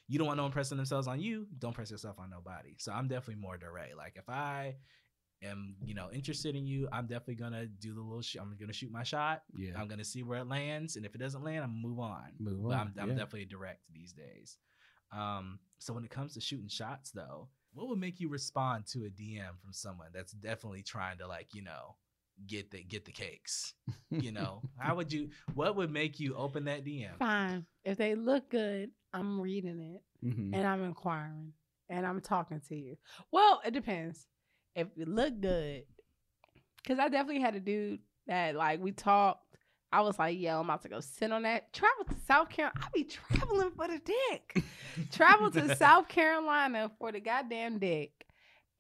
You 0.07 0.18
don't 0.18 0.26
want 0.26 0.36
no 0.36 0.45
one 0.45 0.53
pressing 0.53 0.76
themselves 0.76 1.09
on 1.09 1.20
you. 1.20 1.47
Don't 1.59 1.74
press 1.74 1.91
yourself 1.91 2.18
on 2.18 2.30
nobody. 2.30 2.76
So 2.78 2.93
I'm 2.93 3.09
definitely 3.09 3.41
more 3.43 3.57
direct. 3.57 3.97
Like 3.97 4.14
if 4.16 4.28
I 4.28 4.76
am, 5.43 5.76
you 5.84 5.95
know, 5.95 6.11
interested 6.12 6.55
in 6.57 6.66
you, 6.66 6.89
I'm 6.93 7.07
definitely 7.07 7.36
gonna 7.36 7.66
do 7.66 7.95
the 7.95 8.01
little. 8.01 8.22
Sh- 8.22 8.36
I'm 8.41 8.57
gonna 8.59 8.72
shoot 8.72 8.91
my 8.93 9.03
shot. 9.03 9.43
Yeah. 9.57 9.72
I'm 9.76 9.89
gonna 9.89 10.05
see 10.05 10.22
where 10.22 10.41
it 10.41 10.49
lands, 10.49 10.97
and 10.97 11.05
if 11.05 11.14
it 11.14 11.18
doesn't 11.18 11.43
land, 11.43 11.64
I'm 11.64 11.70
gonna 11.70 11.89
move 11.89 11.99
on. 12.01 12.32
Move 12.39 12.62
But 12.68 12.74
on. 12.74 12.80
I'm, 12.80 12.95
I'm 13.03 13.09
yeah. 13.11 13.14
definitely 13.14 13.47
direct 13.47 13.80
these 13.93 14.12
days. 14.12 14.59
Um, 15.11 15.59
so 15.78 15.93
when 15.95 16.05
it 16.05 16.11
comes 16.11 16.34
to 16.34 16.41
shooting 16.41 16.68
shots, 16.68 17.11
though, 17.11 17.49
what 17.79 17.89
would 17.89 17.99
make 18.01 18.18
you 18.20 18.29
respond 18.29 18.87
to 18.87 19.05
a 19.05 19.09
DM 19.09 19.57
from 19.61 19.72
someone 19.72 20.09
that's 20.12 20.33
definitely 20.33 20.83
trying 20.83 21.18
to 21.18 21.26
like, 21.29 21.55
you 21.55 21.62
know, 21.62 21.95
get 22.47 22.70
the 22.72 22.83
get 22.83 23.05
the 23.05 23.12
cakes? 23.12 23.74
You 24.11 24.33
know, 24.33 24.62
how 24.79 24.97
would 24.97 25.12
you? 25.12 25.29
What 25.55 25.76
would 25.76 25.91
make 25.93 26.18
you 26.18 26.35
open 26.35 26.64
that 26.64 26.83
DM? 26.85 27.16
Fine. 27.18 27.66
If 27.85 27.99
they 27.99 28.14
look 28.14 28.49
good, 28.51 28.91
I'm 29.12 29.39
reading 29.41 29.79
it 29.81 30.26
Mhm. 30.26 30.55
and 30.55 30.66
I'm 30.66 30.83
inquiring 30.83 31.53
and 31.91 32.07
I'm 32.07 32.20
talking 32.22 32.61
to 32.68 32.74
you. 32.74 32.97
Well, 33.31 33.61
it 33.66 33.72
depends. 33.72 34.26
If 34.74 34.89
you 34.97 35.05
look 35.05 35.39
good, 35.41 35.85
because 36.83 36.99
I 36.99 37.09
definitely 37.09 37.43
had 37.43 37.55
a 37.55 37.61
dude 37.61 38.01
that 38.26 38.55
like 38.57 38.81
we 38.81 38.93
talked. 38.93 39.45
I 39.93 40.01
was 40.03 40.18
like, 40.18 40.39
yo, 40.39 40.59
I'm 40.61 40.64
about 40.66 40.82
to 40.82 40.89
go 40.89 41.01
sit 41.01 41.32
on 41.32 41.43
that. 41.43 41.72
Travel 41.72 42.05
to 42.05 42.14
South 42.26 42.51
Carolina. 42.51 42.78
I'll 42.82 42.91
be 42.95 43.05
traveling 43.05 43.70
for 43.70 43.89
the 43.89 43.99
dick. 44.05 44.62
Travel 45.12 45.51
to 45.53 45.74
South 45.76 46.09
Carolina 46.09 46.91
for 46.99 47.11
the 47.12 47.20
goddamn 47.20 47.78
dick. 47.78 48.12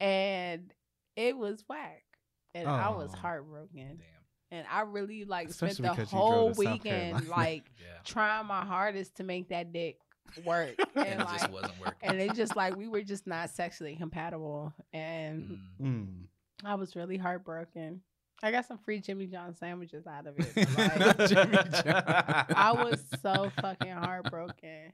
And 0.00 0.72
it 1.16 1.36
was 1.36 1.64
whack. 1.68 2.02
And 2.54 2.68
I 2.68 2.90
was 2.90 3.10
Oh. 3.14 3.18
heartbroken. 3.18 3.98
Damn. 3.98 4.04
And 4.50 4.66
I 4.70 4.82
really 4.82 5.24
like 5.24 5.48
Especially 5.48 5.74
spent 5.76 5.96
the 5.96 6.02
because 6.02 6.12
you 6.12 6.18
drove 6.18 6.30
whole 6.30 6.52
weekend 6.72 7.28
like 7.28 7.64
Yeah. 7.80 7.86
trying 8.04 8.46
my 8.46 8.64
hardest 8.64 9.16
to 9.16 9.24
make 9.24 9.48
that 9.48 9.72
dick 9.72 9.98
work. 10.44 10.74
And 10.94 11.06
and 11.06 11.20
it 11.22 11.28
just 11.28 11.42
like 11.42 11.52
wasn't 11.52 11.80
working. 11.80 11.94
and 12.02 12.20
it 12.20 12.34
just 12.34 12.56
like 12.56 12.76
we 12.76 12.88
were 12.88 13.02
just 13.02 13.26
not 13.26 13.50
sexually 13.50 13.96
compatible. 13.96 14.72
And. 14.92 15.58
Mm. 15.80 16.24
I 16.64 16.74
was 16.74 16.96
really 16.96 17.16
heartbroken. 17.16 18.00
I 18.42 18.50
got 18.52 18.66
some 18.66 18.78
free 18.78 19.00
Jimmy 19.00 19.26
John 19.26 19.54
sandwiches 19.56 20.06
out 20.06 20.26
of 20.26 20.34
it. 20.38 20.56
like, 20.78 21.28
Jimmy 21.28 21.58
John. 21.82 22.04
I 22.54 22.72
was 22.72 23.02
so 23.22 23.50
fucking 23.60 23.90
heartbroken. 23.92 24.92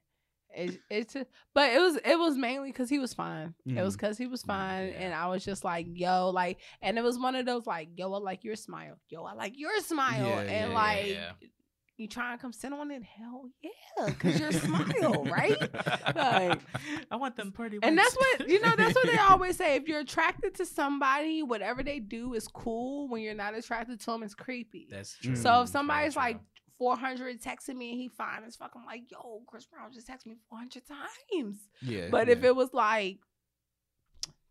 It, 0.57 0.81
it's 0.89 1.15
just, 1.15 1.27
but 1.53 1.73
it 1.73 1.81
was 1.81 1.97
it 2.05 2.17
was 2.19 2.37
mainly 2.37 2.71
because 2.71 2.89
he 2.89 3.01
was 3.01 3.13
fine. 3.13 3.55
It 3.67 3.83
was 3.83 3.95
Mm. 3.97 3.99
because 3.99 4.17
he 4.19 4.27
was 4.29 4.43
fine, 4.43 4.87
yeah. 4.89 4.95
and 5.01 5.15
I 5.15 5.27
was 5.27 5.45
just 5.45 5.65
like, 5.65 5.87
yo, 5.91 6.31
like, 6.31 6.61
and 6.81 6.97
it 6.97 7.03
was 7.03 7.19
one 7.19 7.35
of 7.35 7.45
those 7.45 7.67
like, 7.67 7.89
yo, 7.97 8.13
I 8.13 8.19
like 8.19 8.45
your 8.45 8.55
smile, 8.55 8.97
yo, 9.09 9.25
I 9.25 9.33
like 9.35 9.55
your 9.59 9.79
smile, 9.81 10.27
Yeah, 10.29 10.41
and 10.41 10.71
yeah, 10.71 10.75
like. 10.79 11.19
You 11.97 12.09
try 12.09 12.33
and 12.33 12.41
come 12.41 12.53
sit 12.53 12.73
on 12.73 12.91
it, 12.91 13.03
hell 13.05 13.45
yeah, 13.63 14.07
because 14.07 14.41
your 14.41 14.51
smile, 14.53 15.25
right? 15.31 15.57
Like- 16.17 16.61
I 17.11 17.17
want 17.17 17.37
them 17.37 17.53
pretty. 17.53 17.79
And 17.83 17.97
that's 17.97 18.15
what 18.17 18.49
you 18.49 18.61
know. 18.61 18.75
That's 18.77 18.95
what 18.95 19.07
they 19.07 19.17
always 19.31 19.57
say. 19.57 19.77
If 19.77 19.87
you're 19.89 20.01
attracted 20.01 20.55
to 20.57 20.67
somebody, 20.67 21.43
whatever 21.43 21.83
they 21.83 22.01
do 22.01 22.35
is 22.35 22.49
cool. 22.49 23.09
When 23.09 23.23
you're 23.23 23.35
not 23.35 23.55
attracted 23.55 24.01
to 24.01 24.07
them, 24.07 24.23
it's 24.25 24.35
creepy. 24.35 24.89
That's 24.91 25.17
true. 25.19 25.37
So 25.37 25.51
Mm, 25.51 25.63
if 25.65 25.69
somebody's 25.69 26.15
Very 26.15 26.33
like 26.33 26.41
400 26.79 27.41
texting 27.41 27.77
me 27.77 27.93
and 27.93 28.01
he 28.01 28.09
fine 28.09 28.43
as 28.45 28.57
fuck, 28.57 28.73
I'm 28.75 28.85
like, 28.85 29.11
yo, 29.11 29.43
Chris 29.47 29.65
Brown 29.67 29.93
just 29.93 30.09
texted 30.09 30.27
me 30.27 30.35
400 30.51 30.83
times. 30.89 31.59
Yeah. 31.81 32.09
But 32.11 32.29
if 32.29 32.43
it 32.43 32.57
was 32.57 32.75
like, 32.75 33.19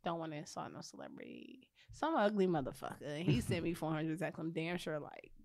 don't 0.05 0.19
want 0.19 0.31
to 0.31 0.37
insult 0.37 0.71
no 0.73 0.81
celebrity, 0.81 1.67
some 1.91 2.15
ugly 2.15 2.47
motherfucker, 2.47 3.05
and 3.05 3.23
he 3.23 3.41
sent 3.41 3.63
me 3.63 3.73
400 3.73 4.17
texts, 4.19 4.39
I'm 4.39 4.51
damn 4.51 4.77
sure 4.77 4.99
like, 4.99 5.31
yeah. 5.37 5.42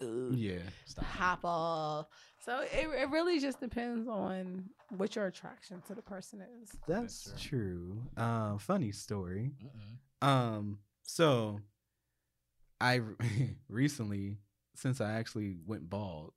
Dude, 0.00 0.38
yeah. 0.38 0.58
Stop. 0.84 1.04
hop 1.04 1.40
off. 1.44 2.06
So 2.44 2.60
it, 2.60 2.88
it 3.02 3.10
really 3.10 3.40
just 3.40 3.60
depends 3.60 4.08
on 4.08 4.64
what 4.96 5.16
your 5.16 5.26
attraction 5.26 5.82
to 5.88 5.94
the 5.94 6.02
person 6.02 6.42
is. 6.62 6.70
That's 6.86 7.24
That's 7.24 7.42
true. 7.42 8.02
Um, 8.16 8.58
funny 8.58 8.92
story. 8.92 9.52
Mm-mm. 9.62 10.26
Um, 10.26 10.78
so 11.02 11.60
I 12.80 13.00
recently, 13.68 14.36
since 14.74 15.00
I 15.00 15.12
actually 15.14 15.56
went 15.66 15.88
bald, 15.88 16.32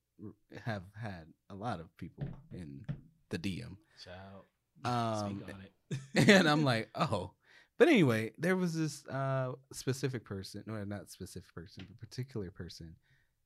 have 0.66 0.84
had 1.00 1.28
a 1.50 1.56
lot 1.56 1.80
of 1.80 1.96
people 1.98 2.28
in 2.54 2.86
the 3.30 3.38
DM, 3.38 3.78
Child. 4.04 4.46
Um, 4.84 5.42
Speak 5.42 5.56
on 5.56 5.62
it. 5.62 6.30
and 6.30 6.50
I'm 6.50 6.64
like, 6.64 6.90
oh. 6.96 7.32
But 7.78 7.88
anyway, 7.88 8.32
there 8.38 8.58
was 8.58 8.74
this 8.74 9.06
uh 9.08 9.54
specific 9.72 10.26
person, 10.26 10.64
or 10.68 10.86
not 10.86 11.10
specific 11.10 11.54
person, 11.54 11.86
but 11.88 12.00
particular 12.00 12.52
person, 12.52 12.96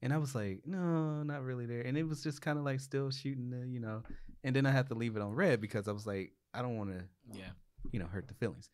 and 0.03 0.13
I 0.13 0.17
was 0.17 0.35
like, 0.35 0.61
no, 0.67 1.23
not 1.23 1.41
really 1.43 1.65
there. 1.65 1.81
And 1.81 1.97
it 1.97 2.03
was 2.03 2.21
just 2.21 2.41
kind 2.41 2.59
of 2.59 2.65
like 2.65 2.79
still 2.79 3.09
shooting 3.09 3.49
the, 3.49 3.65
you 3.67 3.79
know. 3.79 4.03
And 4.43 4.55
then 4.55 4.65
I 4.67 4.71
had 4.71 4.89
to 4.89 4.93
leave 4.95 5.15
it 5.15 5.21
on 5.21 5.33
red 5.33 5.61
because 5.61 5.87
I 5.87 5.93
was 5.93 6.05
like, 6.05 6.33
I 6.53 6.61
don't 6.61 6.77
want 6.77 6.91
to 6.91 7.03
yeah. 7.31 7.49
you 7.91 7.99
know, 7.99 8.05
hurt 8.05 8.27
the 8.27 8.33
feelings. 8.35 8.69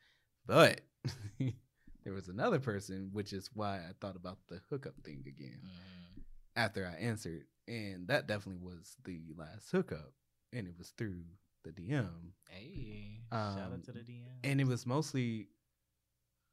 But 0.45 0.81
there 1.39 2.13
was 2.13 2.27
another 2.27 2.59
person, 2.59 3.09
which 3.13 3.31
is 3.31 3.49
why 3.53 3.75
I 3.77 3.91
thought 4.01 4.15
about 4.17 4.39
the 4.49 4.59
hookup 4.69 4.95
thing 5.05 5.23
again 5.27 5.59
Mm. 5.63 6.21
after 6.55 6.85
I 6.85 6.99
answered. 7.01 7.43
And 7.67 8.07
that 8.07 8.27
definitely 8.27 8.65
was 8.65 8.97
the 9.05 9.21
last 9.37 9.69
hookup. 9.71 10.11
And 10.51 10.67
it 10.67 10.73
was 10.77 10.89
through 10.97 11.21
the 11.63 11.71
DM. 11.71 12.09
Hey. 12.49 13.21
shout 13.31 13.57
Um, 13.67 13.73
out 13.73 13.83
to 13.83 13.91
the 13.91 13.99
DM. 13.99 14.23
And 14.43 14.59
it 14.59 14.65
was 14.65 14.87
mostly, 14.87 15.49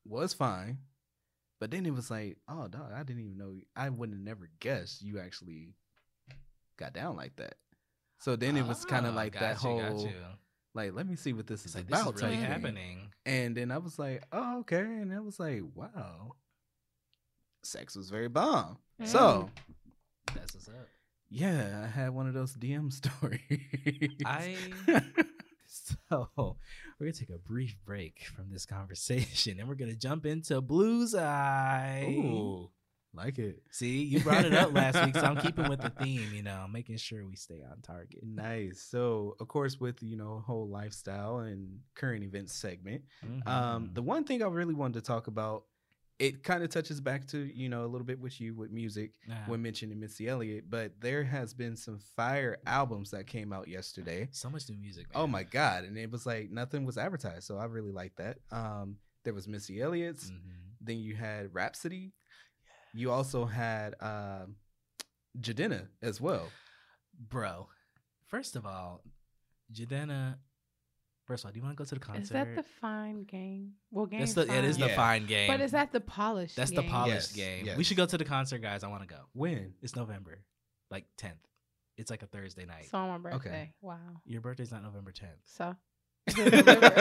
was 0.04 0.34
fine. 0.34 0.78
But 1.60 1.70
then 1.70 1.86
it 1.86 1.94
was 1.94 2.10
like, 2.10 2.36
oh, 2.48 2.68
dog, 2.68 2.92
I 2.94 3.02
didn't 3.02 3.22
even 3.22 3.38
know. 3.38 3.54
I 3.74 3.88
wouldn't 3.88 4.18
have 4.18 4.24
never 4.24 4.48
guessed 4.60 5.02
you 5.02 5.18
actually 5.18 5.74
got 6.76 6.92
down 6.92 7.16
like 7.16 7.36
that. 7.36 7.54
So 8.18 8.36
then 8.36 8.56
it 8.56 8.66
was 8.66 8.84
kind 8.84 9.06
of 9.06 9.12
Oh, 9.12 9.16
like 9.16 9.32
got 9.32 9.40
that 9.40 9.62
you, 9.62 9.68
whole, 9.70 10.10
like, 10.74 10.92
let 10.94 11.06
me 11.06 11.16
see 11.16 11.32
what 11.32 11.46
this 11.46 11.60
It's 11.64 11.70
is 11.70 11.74
like 11.76 11.86
this 11.88 12.00
about. 12.00 12.14
is 12.16 12.22
really 12.22 12.36
happening. 12.36 13.08
And 13.24 13.56
then 13.56 13.70
I 13.70 13.78
was 13.78 13.98
like, 13.98 14.22
oh, 14.32 14.60
okay. 14.60 14.80
And 14.80 15.12
I 15.12 15.20
was 15.20 15.38
like, 15.40 15.62
wow. 15.74 16.32
Sex 17.62 17.96
was 17.96 18.10
very 18.10 18.28
bomb. 18.28 18.78
Mm. 19.02 19.06
So, 19.06 19.50
That's 20.34 20.54
what's 20.54 20.68
up. 20.68 20.74
yeah, 21.30 21.82
I 21.84 21.86
had 21.88 22.10
one 22.10 22.26
of 22.28 22.34
those 22.34 22.54
DM 22.54 22.92
stories. 22.92 23.40
I 24.24 24.56
so 26.08 26.28
we're 26.36 27.06
gonna 27.06 27.12
take 27.12 27.30
a 27.30 27.38
brief 27.38 27.76
break 27.84 28.24
from 28.34 28.50
this 28.50 28.66
conversation 28.66 29.58
and 29.60 29.68
we're 29.68 29.74
gonna 29.74 29.94
jump 29.94 30.26
into 30.26 30.60
Blue's 30.60 31.14
Eye. 31.14 32.06
Ooh. 32.08 32.70
Like 33.14 33.38
it. 33.38 33.62
See, 33.70 34.02
you 34.02 34.20
brought 34.20 34.44
it 34.44 34.52
up 34.52 34.74
last 34.74 35.02
week, 35.06 35.14
so 35.16 35.22
I'm 35.22 35.38
keeping 35.38 35.70
with 35.70 35.80
the 35.80 35.88
theme. 36.02 36.34
You 36.34 36.42
know, 36.42 36.66
making 36.70 36.98
sure 36.98 37.24
we 37.26 37.34
stay 37.34 37.62
on 37.62 37.80
target. 37.80 38.20
Nice. 38.22 38.82
So, 38.90 39.36
of 39.40 39.48
course, 39.48 39.80
with 39.80 40.02
you 40.02 40.18
know 40.18 40.42
whole 40.46 40.68
lifestyle 40.68 41.38
and 41.38 41.78
current 41.94 42.24
events 42.24 42.52
segment, 42.52 43.04
um, 43.46 43.88
Mhm. 43.88 43.94
the 43.94 44.02
one 44.02 44.24
thing 44.24 44.42
I 44.42 44.48
really 44.48 44.74
wanted 44.74 45.00
to 45.02 45.06
talk 45.06 45.28
about, 45.28 45.64
it 46.18 46.42
kind 46.42 46.62
of 46.64 46.70
touches 46.70 47.00
back 47.00 47.26
to 47.28 47.38
you 47.38 47.68
know 47.68 47.84
a 47.84 47.86
little 47.86 48.06
bit 48.06 48.18
with 48.20 48.40
you 48.40 48.54
with 48.54 48.70
music 48.70 49.12
Nah. 49.28 49.34
when 49.46 49.60
mentioning 49.62 50.00
Missy 50.00 50.28
Elliott, 50.28 50.70
but 50.70 50.92
there 51.00 51.22
has 51.24 51.52
been 51.54 51.76
some 51.76 51.98
fire 52.16 52.56
albums 52.66 53.10
that 53.10 53.26
came 53.26 53.52
out 53.52 53.68
yesterday. 53.68 54.28
so 54.32 54.48
much 54.48 54.68
new 54.70 54.76
music. 54.78 55.06
Oh 55.14 55.26
my 55.26 55.42
god! 55.42 55.84
And 55.84 55.96
it 55.98 56.10
was 56.10 56.24
like 56.26 56.50
nothing 56.50 56.84
was 56.86 56.96
advertised, 56.96 57.44
so 57.44 57.58
I 57.58 57.64
really 57.66 57.92
like 57.92 58.14
that. 58.16 58.38
Um, 58.50 58.96
there 59.24 59.34
was 59.34 59.46
Missy 59.46 59.80
Elliott's. 59.82 60.30
Mhm. 60.30 60.40
Then 60.80 60.98
you 60.98 61.14
had 61.16 61.52
Rapsody. 61.54 62.12
You 62.94 63.10
also 63.10 63.44
had 63.44 63.94
um, 64.00 64.56
Jidenna 65.38 65.88
as 66.02 66.20
well. 66.20 66.48
bro. 67.18 67.68
First 68.26 68.56
of 68.56 68.64
all, 68.66 69.02
Jidenna. 69.72 70.36
First 71.26 71.44
of 71.44 71.48
all, 71.48 71.52
do 71.52 71.58
you 71.58 71.64
want 71.64 71.76
to 71.76 71.82
go 71.82 71.84
to 71.88 71.94
the 71.94 72.00
concert? 72.00 72.22
Is 72.22 72.28
that 72.30 72.54
the 72.54 72.62
fine 72.62 73.24
game? 73.24 73.72
Well, 73.90 74.06
game. 74.06 74.20
That's 74.20 74.34
the 74.34 74.42
it 74.42 74.64
is 74.64 74.78
the 74.78 74.88
fine 74.90 75.26
game. 75.26 75.48
But 75.48 75.60
is 75.60 75.72
that 75.72 75.90
the 75.92 76.00
polished? 76.00 76.54
That's 76.54 76.70
the 76.70 76.82
game? 76.82 76.90
polished 76.90 77.36
Yes, 77.36 77.46
game. 77.46 77.66
yes. 77.66 77.76
We 77.76 77.82
should 77.84 77.96
go 77.96 78.06
to 78.06 78.16
the 78.16 78.24
concert, 78.24 78.58
guys. 78.62 78.84
I 78.84 78.88
want 78.88 79.02
to 79.02 79.08
go. 79.08 79.20
When? 79.32 79.74
It's 79.82 79.96
November, 79.96 80.38
like 80.90 81.04
10th. 81.20 81.32
It's 81.96 82.10
like 82.10 82.22
a 82.22 82.26
Thursday 82.26 82.64
night. 82.64 82.86
So 82.90 82.98
on 82.98 83.08
my 83.08 83.30
birthday. 83.30 83.48
Okay. 83.48 83.72
Wow. 83.80 83.98
Your 84.24 84.40
birthday's 84.40 84.70
not 84.70 84.84
November 84.84 85.10
10th. 85.10 85.40
So. 85.46 85.74
It's 86.36 86.38
in 86.38 86.50
November. 86.50 86.92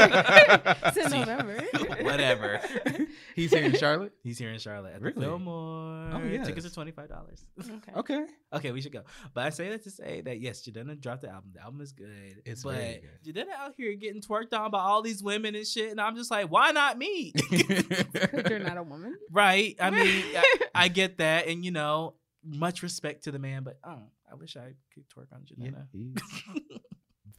It's 0.86 1.12
November. 1.12 1.64
whatever. 2.04 2.62
He's 3.36 3.52
here 3.52 3.64
in 3.64 3.74
Charlotte. 3.76 4.14
He's 4.24 4.38
here 4.38 4.52
in 4.52 4.60
Charlotte 4.60 4.94
at 4.96 5.02
Really? 5.02 5.16
the 5.16 5.22
Fillmore. 5.22 6.10
Oh, 6.14 6.20
Tickets 6.46 6.66
are 6.66 6.70
twenty 6.70 6.92
five 6.92 7.10
dollars. 7.10 7.44
Okay. 7.60 7.92
Okay. 7.98 8.26
okay, 8.54 8.72
we 8.72 8.82
should 8.82 8.92
go. 8.94 9.02
But 9.34 9.46
I 9.48 9.50
say 9.50 9.70
that 9.70 9.84
to 9.84 9.90
say 9.90 10.22
that 10.22 10.40
yes, 10.40 10.62
Jidenna 10.62 11.00
dropped 11.02 11.24
the 11.24 11.30
album. 11.30 11.52
The 11.56 11.62
album 11.62 11.82
is 11.82 11.92
good. 11.92 12.42
It's 12.46 12.64
but 12.64 12.76
very 12.76 13.02
good. 13.24 13.34
Jidenna 13.36 13.52
out 13.58 13.74
here 13.76 13.94
getting 13.96 14.22
twerked 14.22 14.54
on 14.54 14.70
by 14.72 14.80
all 14.80 15.02
these 15.02 15.24
women 15.24 15.56
and 15.56 15.66
shit, 15.66 15.90
and 15.92 16.00
I'm 16.00 16.16
just 16.16 16.30
like, 16.30 16.52
why 16.52 16.72
not 16.72 16.98
me? 16.98 17.34
Because 17.50 18.50
you're 18.50 18.60
not 18.60 18.78
a 18.78 18.84
woman. 18.84 19.16
right? 19.32 19.76
I 19.82 19.90
mean, 19.90 20.24
I, 20.36 20.44
I 20.76 20.88
get 20.88 21.18
that, 21.18 21.48
and 21.48 21.66
you 21.66 21.72
know, 21.72 22.14
much 22.44 22.84
respect 22.84 23.24
to 23.24 23.32
the 23.32 23.40
man, 23.40 23.64
but 23.64 23.80
oh, 23.84 24.04
I 24.32 24.36
wish 24.36 24.56
I 24.56 24.74
could 24.94 25.06
twerk 25.10 25.34
on 25.34 25.42
Yeah, 25.58 25.70
Jidenna. 25.72 25.88
he's 25.92 26.16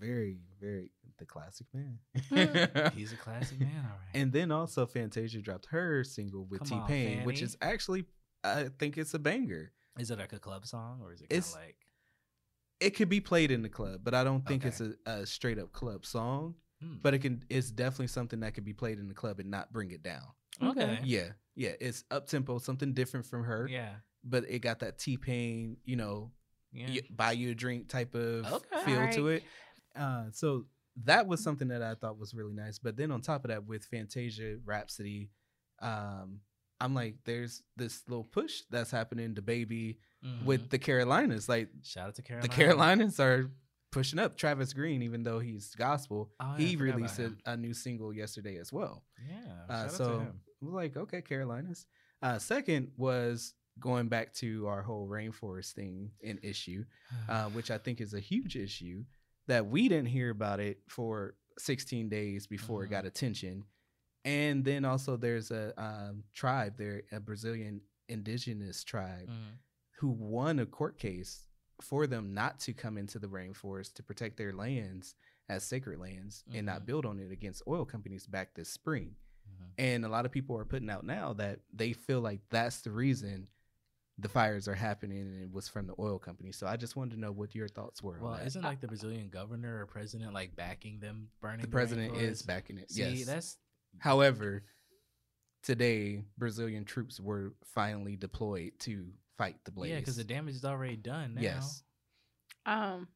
very, 0.01 0.39
very 0.61 0.91
the 1.19 1.25
classic 1.27 1.67
man. 1.75 1.99
He's 2.97 3.13
a 3.13 3.17
classic 3.17 3.61
man, 3.61 3.71
all 3.85 3.91
right. 3.91 4.15
and 4.21 4.33
then 4.33 4.51
also 4.51 4.87
Fantasia 4.87 5.41
dropped 5.41 5.67
her 5.71 6.05
single 6.05 6.45
with 6.47 6.63
T 6.65 6.71
Come 6.71 6.81
on, 6.83 6.89
Pain, 6.89 7.25
which 7.25 7.37
Fanny. 7.39 7.47
is 7.47 7.57
actually 7.61 8.05
I 8.45 8.69
think 8.79 8.97
it's 8.99 9.15
a 9.15 9.19
banger. 9.19 9.73
is 9.99 10.11
it 10.11 10.19
like 10.19 10.33
a 10.33 10.39
club 10.39 10.67
song 10.67 11.01
or 11.03 11.13
is 11.13 11.21
it 11.21 11.29
kind 11.31 11.39
It's- 11.39 11.55
of 11.55 11.61
like? 11.61 11.77
It 12.79 12.91
could 12.91 13.09
be 13.09 13.21
played 13.21 13.51
in 13.51 13.63
the 13.63 13.71
club, 13.71 14.01
but 14.05 14.13
I 14.15 14.23
don't 14.23 14.47
think 14.47 14.67
it's 14.67 14.83
a, 14.83 14.93
a 15.07 15.25
straight 15.25 15.59
up 15.59 15.73
club 15.73 16.05
song. 16.05 16.57
Hmm. 16.83 16.97
But 17.03 17.15
it 17.15 17.21
can. 17.21 17.43
It's 17.49 17.71
definitely 17.71 18.09
something 18.09 18.41
that 18.41 18.53
could 18.53 18.67
be 18.67 18.75
played 18.75 18.99
in 18.99 19.09
the 19.09 19.15
club 19.15 19.39
and 19.41 19.51
not 19.51 19.73
bring 19.73 19.93
it 19.93 20.03
down. 20.03 20.21
okay, 20.63 20.83
Okay. 20.83 20.99
Yeah, 21.05 21.29
yeah. 21.55 21.73
It's 21.81 22.05
up 22.11 22.27
tempo, 22.29 22.59
something 22.59 22.93
different 22.93 23.25
from 23.25 23.45
her. 23.45 23.67
yeah, 23.71 23.95
But 24.25 24.45
it 24.51 24.59
got 24.59 24.81
that 24.81 24.99
T 24.99 25.17
Pain, 25.17 25.79
you 25.87 25.97
know, 25.97 26.33
yeah. 26.71 26.89
y- 26.91 27.01
buy 27.09 27.33
you 27.33 27.53
a 27.53 27.55
drink 27.55 27.89
type 27.89 28.15
of 28.15 28.45
Okay. 28.53 28.83
feel 28.85 29.09
to 29.11 29.21
Alright. 29.23 29.43
it. 29.43 29.43
Uh, 29.99 30.25
so 30.33 30.67
that 31.05 31.27
was 31.27 31.43
something 31.43 31.69
that 31.69 31.83
I 31.83 31.95
thought 31.95 32.19
was 32.19 32.35
really 32.35 32.55
nice. 32.55 32.79
But 32.79 32.97
then 32.97 33.11
on 33.11 33.21
top 33.21 33.45
of 33.45 33.51
that, 33.51 33.67
with 33.67 33.85
Fantasia, 33.85 34.57
Rapsody, 34.65 35.31
um, 35.81 36.41
I'm 36.81 36.95
like, 36.95 37.17
there's 37.25 37.63
this 37.77 38.03
little 38.09 38.25
push 38.25 38.63
that's 38.71 38.91
happening 38.91 39.35
to 39.35 39.43
baby 39.43 39.99
Mhm. 40.25 40.45
with 40.45 40.71
the 40.71 40.79
Carolinas. 40.79 41.49
Like 41.49 41.69
shout 41.83 42.09
out 42.09 42.15
to 42.17 42.23
Carolina. 42.23 42.49
the 42.49 42.55
Carolinas 42.55 43.21
are 43.21 43.51
pushing 43.93 44.19
up. 44.19 44.37
Travis 44.37 44.73
Greene, 44.73 45.03
even 45.03 45.23
though 45.23 45.39
he's 45.39 45.75
gospel, 45.75 46.33
Oh, 46.41 46.57
yeah, 46.59 46.67
he 46.67 46.77
released 46.77 47.19
a, 47.19 47.35
a 47.47 47.57
new 47.57 47.73
single 47.75 48.13
yesterday 48.13 48.59
as 48.59 48.73
well. 48.73 49.05
Yeah, 49.27 49.65
Uh, 49.69 49.89
so 49.89 50.27
we're 50.61 50.73
like, 50.73 50.97
okay, 50.97 51.23
Carolinas. 51.23 51.87
Uh, 52.23 52.39
second 52.39 52.91
was 52.97 53.55
going 53.79 54.09
back 54.09 54.33
to 54.35 54.67
our 54.67 54.83
whole 54.83 55.07
rainforest 55.09 55.73
thing 55.73 56.11
and 56.25 56.39
issue, 56.43 56.85
uh, 57.29 57.49
which 57.51 57.71
I 57.71 57.77
think 57.79 58.01
is 58.01 58.15
a 58.15 58.21
huge 58.21 58.57
issue 58.57 59.05
that 59.47 59.67
we 59.67 59.89
didn't 59.89 60.09
hear 60.09 60.31
about 60.31 60.61
it 60.61 60.79
for 60.89 61.35
16 61.59 62.09
days 62.09 62.47
before 62.47 62.85
it 62.85 62.91
got 62.91 63.05
attention. 63.07 63.65
And 64.25 64.65
then 64.65 64.85
also 64.85 65.17
there's 65.17 65.51
a 65.51 65.73
um, 65.81 66.25
tribe 66.35 66.75
there, 66.77 67.03
a 67.13 67.21
Brazilian 67.21 67.81
indigenous 68.09 68.83
tribe, 68.85 69.29
Mhm. 69.29 69.59
who 69.99 70.11
won 70.11 70.59
a 70.59 70.67
court 70.67 70.99
case 70.99 71.47
for 71.81 72.07
them 72.07 72.35
not 72.35 72.59
to 72.61 72.73
come 72.73 72.99
into 72.99 73.19
the 73.19 73.29
rainforest 73.29 73.95
to 73.95 74.03
protect 74.03 74.37
their 74.37 74.53
lands 74.53 75.15
as 75.49 75.63
sacred 75.65 75.99
lands 76.01 76.43
and 76.53 76.67
not 76.67 76.83
Mhm. 76.83 76.87
build 76.87 77.07
on 77.07 77.19
it 77.21 77.31
against 77.31 77.63
oil 77.69 77.85
companies 77.85 78.27
back 78.27 78.55
this 78.55 78.69
spring. 78.69 79.17
And 79.79 80.05
a 80.05 80.09
lot 80.09 80.25
of 80.27 80.33
people 80.33 80.57
are 80.57 80.65
putting 80.65 80.89
out 80.91 81.05
now 81.05 81.35
that 81.35 81.61
they 81.73 81.93
feel 81.93 82.21
like 82.23 82.41
that's 82.49 82.81
the 82.81 82.91
reason 82.91 83.47
the 84.19 84.29
fires 84.29 84.67
are 84.67 84.75
happening 84.75 85.19
and 85.19 85.43
it 85.43 85.53
was 85.53 85.69
from 85.69 85.87
the 85.87 85.95
oil 85.99 86.19
company. 86.19 86.51
So 86.53 86.67
I 86.67 86.77
just 86.77 86.97
wanted 86.97 87.15
to 87.15 87.21
know 87.21 87.33
what 87.33 87.55
your 87.55 87.69
thoughts 87.69 88.03
were. 88.03 88.19
Well, 88.21 88.33
on 88.33 88.39
that. 88.39 88.47
isn't 88.47 88.63
like 88.63 88.81
the 88.81 88.89
Brazilian 88.89 89.29
governor 89.29 89.81
or 89.83 89.87
president 89.87 90.33
like 90.33 90.57
backing 90.57 91.01
them 91.01 91.29
burning? 91.43 91.61
the 91.61 91.69
president 91.69 92.17
is 92.17 92.43
backing 92.43 92.79
it. 92.79 92.91
See, 92.91 93.03
yes. 93.03 93.27
that's 93.27 93.57
However, 93.99 94.65
today 95.63 96.23
Brazilian 96.39 96.85
troops 96.85 97.21
were 97.21 97.55
finally 97.65 98.17
deployed 98.17 98.73
to 98.81 99.07
fight 99.37 99.57
the 99.65 99.71
blaze. 99.71 99.91
yeah, 99.91 99.99
because 99.99 100.17
the 100.17 100.25
damage 100.25 100.55
is 100.55 100.65
already 100.65 100.97
done. 100.97 101.35
Now. 101.35 101.43
Yes. 101.43 101.83
Um, 102.65 103.09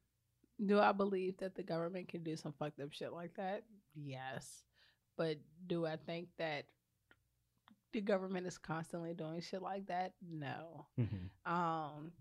do 0.63 0.79
I 0.79 0.91
believe 0.91 1.37
that 1.37 1.55
the 1.55 1.63
government 1.63 2.09
can 2.09 2.23
do 2.23 2.35
some 2.35 2.53
fucked 2.53 2.79
up 2.79 2.93
shit 2.93 3.13
like 3.13 3.35
that? 3.35 3.63
Yes. 3.95 4.63
But 5.17 5.37
do 5.67 5.85
I 5.85 5.97
think 5.97 6.29
that 6.37 6.65
the 7.93 8.01
government 8.01 8.47
is 8.47 8.57
constantly 8.57 9.13
doing 9.13 9.41
shit 9.41 9.61
like 9.61 9.87
that? 9.87 10.13
No. 10.21 10.87
Mhm. 10.97 11.29
Um, 11.45 12.13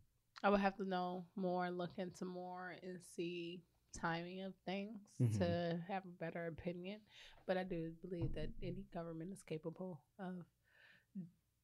I 0.43 0.49
would 0.51 0.61
have 0.61 0.77
to 0.77 0.85
know 0.85 1.27
more 1.37 1.67
and 1.67 1.77
look 1.79 1.99
into 1.99 2.25
more 2.25 2.77
and 2.83 3.01
see 3.01 3.63
timing 3.93 4.41
of 4.43 4.55
things 4.65 5.01
Mhm. 5.21 5.39
to 5.39 5.85
have 5.89 6.05
a 6.05 6.09
better 6.09 6.47
opinion. 6.47 7.01
But 7.47 7.57
I 7.57 7.65
do 7.65 7.93
believe 8.03 8.35
that 8.35 8.51
any 8.63 8.85
government 8.93 9.33
is 9.33 9.43
capable 9.43 10.01
of 10.19 10.47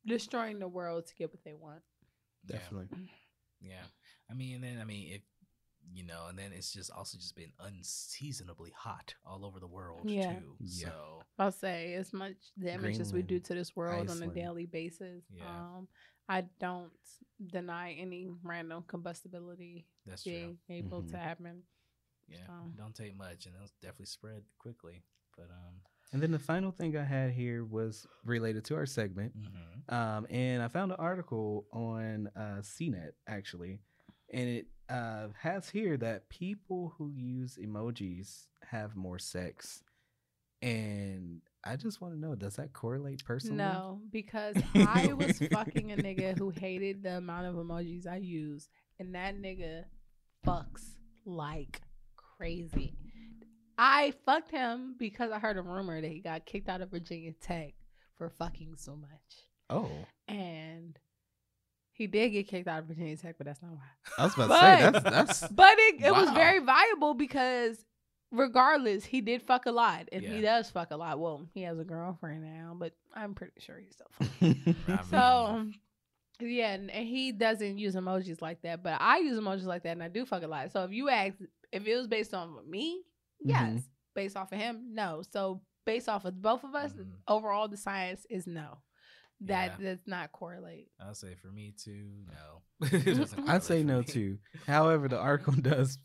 destroying 0.05 0.59
the 0.59 0.69
world 0.69 1.07
to 1.07 1.15
get 1.15 1.31
what 1.33 1.43
they 1.45 1.55
want. 1.55 1.83
Yeah. 2.45 2.59
Definitely. 2.59 3.11
Yeah, 3.61 3.85
I 4.29 4.35
mean, 4.35 4.57
and 4.57 4.65
then 4.65 4.81
I 4.81 4.85
mean, 4.85 5.13
if 5.15 5.23
you 5.93 6.05
know, 6.05 6.27
and 6.29 6.39
then 6.39 6.53
it's 6.53 6.73
just 6.73 6.91
also 6.91 7.17
just 7.19 7.35
been 7.37 7.53
unseasonably 7.61 8.73
hot 8.77 9.15
all 9.25 9.45
over 9.45 9.61
the 9.61 9.67
world 9.67 10.09
Yeah. 10.11 10.39
too. 10.39 10.57
Yeah. 10.61 10.89
So 10.89 11.23
I'll 11.39 11.53
say 11.53 11.95
as 11.95 12.13
much 12.13 12.37
damage 12.63 12.99
as 13.01 13.13
we 13.13 13.23
do 13.23 13.39
to 13.41 13.55
this 13.55 13.75
world 13.77 14.11
on 14.11 14.23
a 14.23 14.29
daily 14.29 14.67
basis. 14.67 15.25
Yeah. 15.31 15.45
Um, 15.49 15.89
I 16.29 16.43
don't 16.59 16.93
deny 17.47 17.93
any 17.93 18.29
random 18.43 18.83
combustibility 18.89 19.87
that's 20.05 20.25
true. 20.25 20.33
being 20.33 20.59
able 20.85 21.03
Mhm. 21.03 21.11
to 21.13 21.19
happen. 21.19 21.63
Yeah, 22.29 22.45
Um, 22.49 22.75
don't 22.77 22.95
take 22.95 23.15
much, 23.15 23.47
and 23.47 23.55
it'll 23.55 23.69
definitely 23.81 24.07
spread 24.07 24.45
quickly. 24.59 25.05
But 25.37 25.51
um, 25.51 25.83
And 26.13 26.23
then 26.23 26.31
the 26.33 26.39
final 26.39 26.73
thing 26.73 26.97
I 26.97 27.05
had 27.05 27.31
here 27.33 27.65
was 27.65 28.07
related 28.25 28.65
to 28.67 28.75
our 28.77 28.87
segment. 28.87 29.37
mhm. 29.41 29.93
Um, 29.93 30.27
and 30.31 30.63
I 30.63 30.69
found 30.69 30.91
an 30.93 30.99
article 30.99 31.67
on 31.73 32.27
uh, 32.29 32.63
CNET 32.63 33.13
actually, 33.29 33.81
and 34.33 34.49
it 34.49 34.67
uh, 34.89 35.29
has 35.41 35.69
here 35.69 35.97
that 35.97 36.29
people 36.29 36.95
who 36.97 37.11
use 37.11 37.59
emojis 37.63 38.47
have 38.71 38.97
more 38.97 39.19
sex. 39.19 39.83
And 40.63 41.43
I 41.65 41.77
just 41.77 42.01
want 42.01 42.15
to 42.15 42.21
know, 42.21 42.35
does 42.35 42.57
that 42.57 42.73
correlate 42.73 43.25
personally? 43.25 43.59
No, 43.59 44.01
because 44.11 44.57
I 44.75 45.13
was 45.13 45.39
fucking 45.53 45.93
a 45.93 45.97
nigga 45.97 46.39
who 46.39 46.51
hated 46.51 47.03
the 47.03 47.19
amount 47.19 47.47
of 47.47 47.55
emojis 47.57 48.07
I 48.07 48.17
use, 48.17 48.69
and 48.99 49.15
that 49.15 49.37
nigga 49.37 49.85
fucks 50.47 50.83
like 51.25 51.83
crazy. 52.17 52.95
I 53.79 54.15
fucked 54.25 54.51
him 54.51 54.95
because 54.99 55.31
I 55.31 55.39
heard 55.39 55.59
a 55.59 55.63
rumor 55.63 56.01
that 56.01 56.11
he 56.11 56.21
got 56.21 56.47
kicked 56.47 56.69
out 56.69 56.81
of 56.81 56.91
Virginia 56.91 57.33
Tech 57.33 57.75
for 58.17 58.31
fucking 58.31 58.75
so 58.77 58.97
much. 58.97 59.11
Oh, 59.69 59.91
And 60.29 60.99
he 61.97 62.07
did 62.07 62.31
get 62.31 62.47
kicked 62.49 62.69
out 62.69 62.81
of 62.81 62.87
Virginia 62.87 63.17
Tech, 63.17 63.37
but 63.39 63.47
that's 63.47 63.63
not 63.63 63.73
why. 63.73 63.83
I 64.19 64.25
was 64.25 64.35
about 64.35 64.49
But- 64.49 64.77
to 64.77 64.83
say 64.85 64.91
that's 64.91 65.05
that's 65.41 65.49
But 65.53 65.75
it, 65.79 66.05
it 66.05 66.13
was 66.15 66.31
very 66.31 66.59
viable 66.61 67.15
because 67.15 67.85
regardless, 68.33 69.05
he 69.05 69.21
did 69.21 69.43
fuck 69.43 69.67
a 69.67 69.71
lot. 69.73 70.09
And 70.13 70.23
he 70.25 70.41
does 70.41 70.71
fuck 70.71 70.91
a 70.91 70.97
lot. 70.97 71.19
Well, 71.19 71.47
he 71.55 71.63
has 71.63 71.79
a 71.79 71.85
girlfriend 71.85 72.43
now, 72.45 72.75
but 72.79 72.93
I'm 73.15 73.35
pretty 73.35 73.61
sure 73.61 73.79
he's 73.79 73.95
still 73.95 74.09
fucking. 74.13 74.77
So 75.11 75.17
um, 75.19 75.75
yeah, 76.41 76.75
and, 76.75 76.91
and 76.91 77.07
he 77.07 77.33
doesn't 77.33 77.79
use 77.79 77.95
emojis 77.95 78.43
like 78.43 78.61
that, 78.63 78.83
but 78.83 78.99
I 79.01 79.19
use 79.19 79.39
emojis 79.39 79.65
like 79.65 79.83
that, 79.85 79.91
and 79.93 80.03
I 80.03 80.09
do 80.09 80.27
fuck 80.27 80.43
a 80.43 80.47
lot. 80.47 80.71
So 80.73 80.85
if 80.85 80.93
you 80.93 81.09
ask 81.09 81.35
if 81.73 81.87
it 81.87 81.97
was 81.97 82.07
based 82.09 82.35
on 82.35 82.59
me, 82.69 83.03
yes. 83.41 83.73
Mhm. 83.81 83.83
Based 84.15 84.37
off 84.37 84.51
of 84.53 84.59
him, 84.59 84.95
no. 84.95 85.23
So 85.31 85.61
based 85.85 86.09
off 86.09 86.25
of 86.25 86.41
both 86.41 86.65
of 86.65 86.75
us, 86.75 86.93
Mhm. 86.93 87.07
overall 87.29 87.69
the 87.69 87.77
science 87.77 88.27
is 88.31 88.47
no. 88.47 88.79
That 89.43 89.75
Yeah. 89.81 89.91
does 89.91 89.99
not 90.07 90.33
correlate. 90.33 90.89
I'll 91.01 91.15
say 91.15 91.35
for 91.35 91.49
me 91.49 91.75
too, 91.83 92.07
no. 92.29 92.89
I'd 93.47 93.63
say 93.63 93.83
no 93.83 94.03
for 94.03 94.09
me. 94.09 94.13
too. 94.13 94.39
However, 94.67 95.09
the 95.09 95.19
article 95.19 95.53
does 95.61 95.99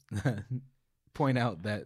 point 1.14 1.38
out 1.38 1.64
that 1.64 1.86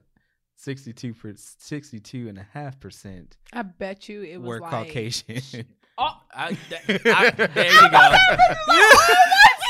62 0.58 1.14
per, 1.14 1.34
62 1.36 2.30
and 2.30 2.38
a 2.38 2.48
half 2.54 2.80
percent 2.80 3.36
I 3.52 3.62
bet 3.64 4.08
you 4.08 4.22
it 4.24 4.38
was 4.38 4.48
were 4.48 4.60
like, 4.62 4.72
Caucasian. 4.88 5.66
Oh, 5.98 6.18
I, 6.34 6.58
that, 6.70 7.02
I, 7.06 7.30
there 7.48 7.72
you 7.72 7.90
go. 7.90 8.18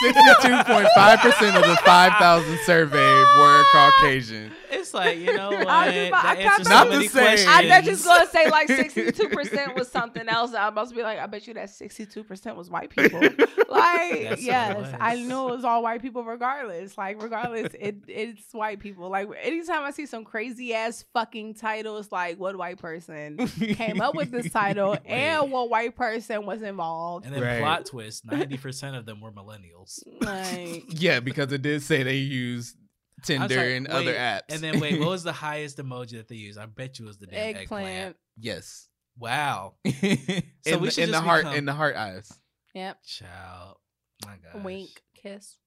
62.5 0.03 1.17
percent 1.19 1.55
of 1.57 1.63
the 1.63 1.76
5,000 1.86 2.59
surveyed 2.65 3.26
were 3.38 3.63
Caucasian. 3.71 4.51
It's 4.71 4.84
like 4.95 5.17
you 5.19 5.35
know 5.35 5.49
what? 5.51 5.67
I 5.67 5.85
was 5.87 5.93
just 5.95 6.07
about- 6.09 6.23
that 6.23 6.37
I 6.37 6.41
answers 6.41 6.55
thought- 6.57 6.65
so 6.65 6.69
Not 6.69 6.89
many 6.89 7.07
the 7.07 7.13
same. 7.13 7.23
questions. 7.23 7.51
I 7.55 7.67
bet 7.67 7.83
you 7.85 7.91
was 7.91 8.05
gonna 8.05 8.27
say 8.27 8.49
like 8.49 8.67
sixty 8.67 9.11
two 9.11 9.29
percent 9.29 9.75
was 9.75 9.87
something 9.89 10.27
else. 10.27 10.53
I 10.53 10.69
must 10.71 10.95
be 10.95 11.03
like, 11.03 11.19
I 11.19 11.27
bet 11.27 11.45
you 11.47 11.53
that 11.55 11.69
sixty 11.69 12.05
two 12.05 12.23
percent 12.23 12.55
was 12.57 12.69
white 12.69 12.89
people. 12.89 13.21
Like, 13.67 14.29
That's 14.29 14.43
yes, 14.43 14.95
I 15.01 15.15
knew 15.15 15.49
it 15.49 15.55
was 15.55 15.65
all 15.65 15.83
white 15.83 16.01
people 16.01 16.23
regardless. 16.23 16.97
Like, 16.97 17.21
regardless, 17.21 17.73
it 17.77 17.97
it's 18.07 18.53
white 18.53 18.79
people. 18.79 19.09
Like, 19.09 19.27
anytime 19.41 19.83
I 19.83 19.91
see 19.91 20.05
some 20.05 20.23
crazy 20.23 20.73
ass 20.73 21.03
fucking 21.13 21.55
titles, 21.55 22.09
like 22.11 22.37
what 22.39 22.55
white 22.57 22.77
person 22.77 23.37
came 23.47 23.99
up 23.99 24.15
with 24.15 24.31
this 24.31 24.49
title 24.49 24.95
and 25.05 25.51
what 25.51 25.69
white 25.69 25.95
person 25.95 26.45
was 26.45 26.61
involved. 26.61 27.25
And 27.25 27.35
then 27.35 27.41
Right. 27.41 27.59
plot 27.59 27.85
twist: 27.87 28.23
ninety 28.25 28.55
percent 28.57 28.95
of 28.95 29.05
them 29.05 29.19
were 29.19 29.31
millennials. 29.31 30.01
Like, 30.21 30.85
yeah, 31.01 31.19
because 31.19 31.51
it 31.51 31.61
did 31.61 31.81
say 31.81 32.03
they 32.03 32.15
use 32.17 32.75
I 32.77 32.79
was 32.81 32.84
Tinder 33.26 33.55
like, 33.55 33.65
and 33.65 33.88
other 33.88 34.05
wait, 34.05 34.17
apps. 34.17 34.41
And 34.49 34.61
then 34.61 34.80
wait, 34.80 34.99
what 34.99 35.09
was 35.09 35.23
the 35.32 35.32
highest 35.34 35.78
emoji 35.78 36.11
that 36.11 36.28
they 36.28 36.36
used? 36.36 36.57
I 36.59 36.65
bet 36.65 36.99
you 36.99 37.05
it 37.05 37.07
was 37.09 37.17
the 37.17 37.28
damn 37.28 37.55
eggplant. 37.55 37.88
eggplant. 37.88 38.15
yes. 38.39 38.88
Wow, 39.17 39.76
in 39.86 40.82
we 40.82 40.91
should 40.91 41.05
in 41.05 41.11
the 41.11 41.21
heart 41.21 41.43
become- 41.43 41.55
in 41.55 41.65
the 41.65 41.73
heart 41.73 41.95
eyes. 41.95 42.32
Yep. 42.73 43.03
child. 43.05 43.78
My 44.26 44.36
God. 44.51 44.63
Wink. 44.65 44.89
Kiss. 45.15 45.57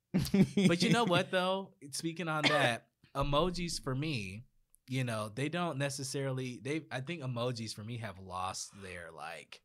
But 0.66 0.82
you 0.82 0.90
know 0.90 1.04
what 1.06 1.30
though? 1.30 1.70
Speaking 1.92 2.28
on 2.28 2.42
that, 2.42 2.86
emojis 3.16 3.82
for 3.82 3.94
me, 3.94 4.44
you 4.88 5.04
know, 5.04 5.30
they 5.34 5.48
don't 5.48 5.78
necessarily 5.78 6.60
they 6.62 6.82
I 6.92 7.00
think 7.00 7.22
emojis 7.22 7.74
for 7.74 7.82
me 7.82 7.96
have 7.98 8.18
lost 8.18 8.70
their 8.82 9.06
like 9.16 9.60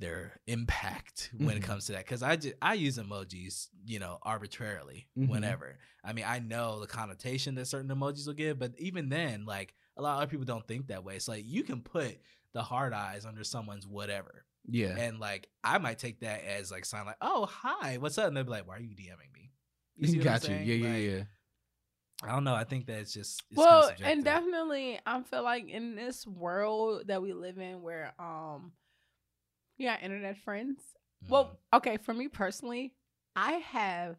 their 0.00 0.40
impact 0.46 1.30
when 1.36 1.56
it 1.56 1.60
Mhm. 1.60 1.64
comes 1.64 1.86
to 1.86 1.92
that 1.92 2.06
cuz 2.06 2.22
I 2.22 2.36
just 2.36 2.54
I 2.62 2.74
use 2.74 2.98
emojis, 2.98 3.68
you 3.84 3.98
know, 3.98 4.18
arbitrarily 4.22 5.08
Mhm. 5.16 5.28
whenever. 5.28 5.78
I 6.04 6.12
mean, 6.12 6.24
I 6.26 6.38
know 6.40 6.80
the 6.80 6.86
connotation 6.86 7.54
that 7.56 7.66
certain 7.66 7.90
emojis 7.90 8.26
will 8.26 8.34
give, 8.34 8.58
but 8.58 8.74
even 8.78 9.08
then 9.08 9.44
like 9.46 9.74
a 9.96 10.02
lot 10.02 10.14
of 10.16 10.22
other 10.22 10.30
people 10.30 10.46
don't 10.46 10.66
think 10.66 10.88
that 10.88 11.04
way. 11.04 11.16
It's 11.16 11.28
like 11.28 11.44
you 11.46 11.62
can 11.62 11.82
put 11.82 12.18
the 12.52 12.62
hard 12.62 12.92
eyes 12.92 13.26
under 13.26 13.44
someone's 13.44 13.86
whatever. 13.86 14.46
Yeah. 14.68 14.96
And 14.98 15.20
like 15.20 15.48
I 15.62 15.78
might 15.78 15.98
take 15.98 16.20
that 16.20 16.42
as 16.44 16.70
like 16.70 16.84
sign 16.84 17.06
like, 17.06 17.16
"Oh, 17.20 17.46
hi, 17.46 17.98
what's 17.98 18.18
up?" 18.18 18.28
And 18.28 18.36
they'll 18.36 18.44
be 18.44 18.50
like, 18.50 18.66
"Why 18.66 18.76
are 18.76 18.80
you 18.80 18.94
DMing 18.96 19.32
me?" 19.34 19.52
You 19.96 20.06
see 20.08 20.18
what 20.18 20.28
I'm 20.28 20.32
Got 20.32 20.48
you. 20.48 20.56
Yeah, 20.56 20.74
yeah, 20.74 20.96
Like, 20.96 21.02
yeah. 21.18 21.24
I 22.22 22.32
don't 22.32 22.44
know. 22.44 22.54
I 22.54 22.64
think 22.64 22.86
that 22.86 22.98
it's 23.00 23.12
just 23.14 23.44
it's 23.50 23.66
well, 23.66 23.88
kinda 23.88 23.94
and 24.04 24.24
definitely, 24.24 25.00
I 25.06 25.22
feel 25.22 25.42
like 25.42 25.68
in 25.68 25.94
this 25.96 26.26
world 26.26 27.08
that 27.08 27.22
we 27.22 27.32
live 27.32 27.58
in, 27.58 27.82
where 27.82 28.14
um, 28.20 28.72
you 29.80 29.88
got 29.88 30.02
internet 30.02 30.36
friends. 30.38 30.80
Mhm. 31.24 31.30
Well, 31.30 31.58
okay, 31.72 31.96
for 31.96 32.12
me 32.14 32.28
personally, 32.28 32.92
I 33.34 33.52
have 33.54 34.16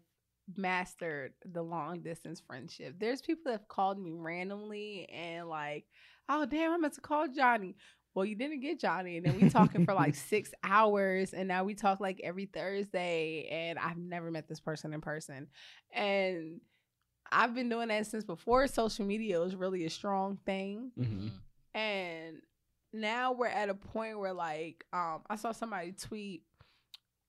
mastered 0.58 1.34
the 1.46 1.62
long 1.62 2.02
distance 2.02 2.42
friendship. 2.42 2.96
There's 3.00 3.22
people 3.22 3.44
that 3.46 3.52
have 3.52 3.68
called 3.68 4.00
me 4.00 4.12
randomly 4.12 5.08
and 5.10 5.48
like, 5.48 5.86
oh 6.28 6.46
damn, 6.46 6.72
I 6.74 6.78
meant 6.78 6.94
to 6.96 7.02
call 7.02 7.28
Johnny. 7.28 7.76
Well, 8.14 8.26
you 8.26 8.36
didn't 8.36 8.60
get 8.60 8.80
Johnny, 8.80 9.18
and 9.18 9.26
then 9.26 9.36
we 9.36 9.50
talking 9.50 9.86
for 9.86 9.94
like 9.94 10.16
six 10.16 10.52
hours, 10.64 11.34
and 11.34 11.48
now 11.48 11.64
we 11.64 11.76
talk 11.76 12.00
like 12.02 12.20
every 12.24 12.46
Thursday, 12.46 13.48
and 13.50 13.80
I've 13.80 13.98
never 13.98 14.32
met 14.32 14.50
this 14.50 14.60
person 14.60 14.94
in 14.94 15.00
person, 15.00 15.48
and 15.94 16.60
I've 17.32 17.54
been 17.56 17.70
doing 17.70 17.88
that 17.90 18.08
since 18.08 18.26
before 18.26 18.68
social 18.68 19.06
media 19.06 19.40
was 19.40 19.56
really 19.56 19.86
a 19.86 19.90
strong 19.90 20.38
thing 20.46 20.92
hmm 20.98 21.04
Mhm. 21.04 21.32
and 21.74 22.42
now 22.94 23.32
we're 23.32 23.48
at 23.48 23.70
a 23.70 23.74
point 23.74 24.20
where 24.20 24.34
like 24.34 24.86
um 24.94 25.22
I 25.30 25.36
saw 25.36 25.52
somebody 25.52 25.92
tweet 25.94 26.44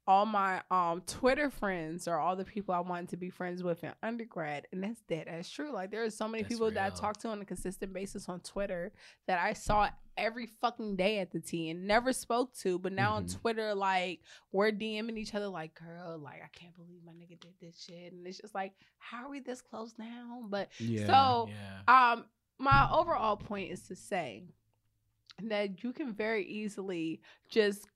all 0.08 0.26
my 0.26 0.60
um 0.70 1.00
Twitter 1.06 1.48
friends 1.48 2.08
are 2.08 2.18
all 2.18 2.34
the 2.34 2.44
people 2.44 2.74
I 2.74 2.80
wanted 2.80 3.10
to 3.10 3.16
be 3.16 3.30
friends 3.30 3.62
with 3.62 3.84
in 3.84 3.92
undergrad 4.02 4.66
and 4.72 4.82
that's 4.82 5.00
dead 5.02 5.26
that's 5.28 5.48
true 5.48 5.70
like 5.72 5.92
there 5.92 6.02
are 6.02 6.10
so 6.10 6.26
many 6.26 6.42
That's 6.42 6.52
people 6.54 6.70
that 6.72 6.80
I 6.82 6.86
real. 6.88 6.96
talk 6.96 7.18
to 7.18 7.28
on 7.28 7.40
a 7.40 7.44
consistent 7.44 7.92
basis 7.92 8.28
on 8.28 8.40
Twitter 8.40 8.92
that 9.28 9.38
I 9.38 9.52
saw 9.52 9.88
every 10.16 10.46
fucking 10.60 10.96
day 10.96 11.20
at 11.20 11.30
the 11.30 11.38
T 11.40 11.70
and 11.70 11.86
never 11.86 12.12
spoke 12.12 12.52
to 12.56 12.80
but 12.80 12.92
now 12.92 13.12
on 13.14 13.26
Mhm. 13.26 13.40
Twitter 13.40 13.74
like 13.76 14.20
we're 14.50 14.72
DMing 14.72 15.16
each 15.16 15.36
other 15.36 15.46
like 15.48 15.74
girl 15.76 16.18
like 16.18 16.42
I 16.44 16.48
can't 16.48 16.74
believe 16.74 17.04
my 17.06 17.12
nigga 17.12 17.38
did 17.40 17.54
this 17.60 17.80
shit 17.84 18.12
and 18.12 18.26
it's 18.26 18.38
just 18.38 18.56
like 18.56 18.72
how 18.98 19.26
are 19.26 19.30
we 19.30 19.38
this 19.38 19.60
close 19.62 19.94
now 19.98 20.42
but 20.48 20.68
Yeah. 20.80 21.06
so 21.06 21.48
Yeah. 21.48 22.12
um, 22.12 22.24
my 22.58 22.88
overall 22.92 23.36
point 23.36 23.70
is 23.70 23.82
to 23.84 23.94
say 23.94 24.48
that 25.42 25.82
you 25.82 25.92
can 25.92 26.12
very 26.12 26.44
easily 26.44 27.20
just 27.48 27.86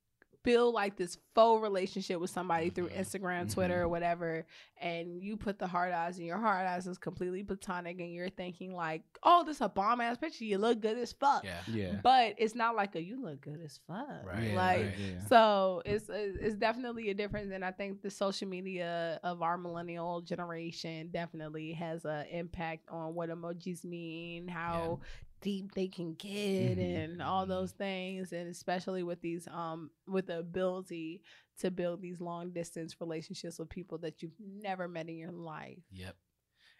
build 0.43 0.73
like 0.75 0.97
this 0.97 1.19
faux 1.35 1.61
relationship 1.61 2.21
with 2.21 2.31
somebody 2.31 2.71
through 2.71 2.89
Mhm. 2.89 2.99
Instagram, 3.01 3.53
Twitter, 3.53 3.83
or 3.83 3.89
whatever, 3.89 4.47
and 4.81 5.21
you 5.21 5.37
put 5.37 5.59
the 5.59 5.67
hard 5.67 5.93
eyes, 5.93 6.19
and 6.19 6.27
your 6.27 6.39
hard 6.39 6.65
eyes 6.69 6.87
is 6.87 6.99
completely 6.99 7.43
platonic, 7.43 7.99
and 7.99 8.13
you're 8.15 8.29
thinking 8.31 8.73
like, 8.73 9.03
"Oh, 9.25 9.43
this 9.43 9.61
a 9.61 9.69
bomb 9.69 10.01
ass 10.01 10.19
picture. 10.19 10.45
You 10.45 10.59
look 10.59 10.79
good 10.81 10.99
as 10.99 11.11
fuck." 11.13 11.43
Yeah. 11.43 11.63
yeah. 11.67 12.01
But 12.01 12.37
it's 12.39 12.55
not 12.55 12.77
like 12.77 12.95
a 12.95 13.03
"you 13.03 13.21
look 13.21 13.41
good 13.41 13.61
as 13.61 13.81
fuck." 13.89 14.25
Right, 14.25 14.55
Like 14.55 14.85
right. 14.87 14.95
yeah. 14.97 15.25
so 15.27 15.83
it's 15.85 16.09
it's 16.09 16.55
definitely 16.55 17.11
a 17.11 17.15
difference, 17.15 17.51
and 17.53 17.65
I 17.65 17.73
think 17.73 18.03
the 18.03 18.11
social 18.13 18.47
media 18.47 19.19
of 19.25 19.43
our 19.43 19.59
millennial 19.59 20.21
generation 20.21 21.09
definitely 21.11 21.73
has 21.73 22.05
an 22.05 22.25
impact 22.27 22.89
on 22.89 23.17
what 23.17 23.31
emojis 23.31 23.83
mean, 23.85 24.47
how 24.47 25.01
deep 25.41 25.73
they 25.75 25.89
can 25.89 26.15
get, 26.15 26.79
Mhm. 26.79 26.79
and 26.79 27.23
all 27.23 27.47
those 27.47 27.73
things, 27.73 28.33
and 28.33 28.49
especially 28.49 29.03
with 29.03 29.21
these 29.21 29.47
um 29.49 29.91
with 30.07 30.27
the 30.27 30.39
ability 30.39 31.23
to 31.59 31.71
build 31.71 32.01
these 32.03 32.21
long 32.21 32.51
distance 32.53 33.01
relationships 33.01 33.59
with 33.59 33.69
people 33.69 33.99
that 33.99 34.23
you've 34.23 34.39
never 34.41 34.89
met 34.89 35.09
in 35.09 35.17
your 35.17 35.33
life. 35.33 35.79
Yep. 35.91 36.17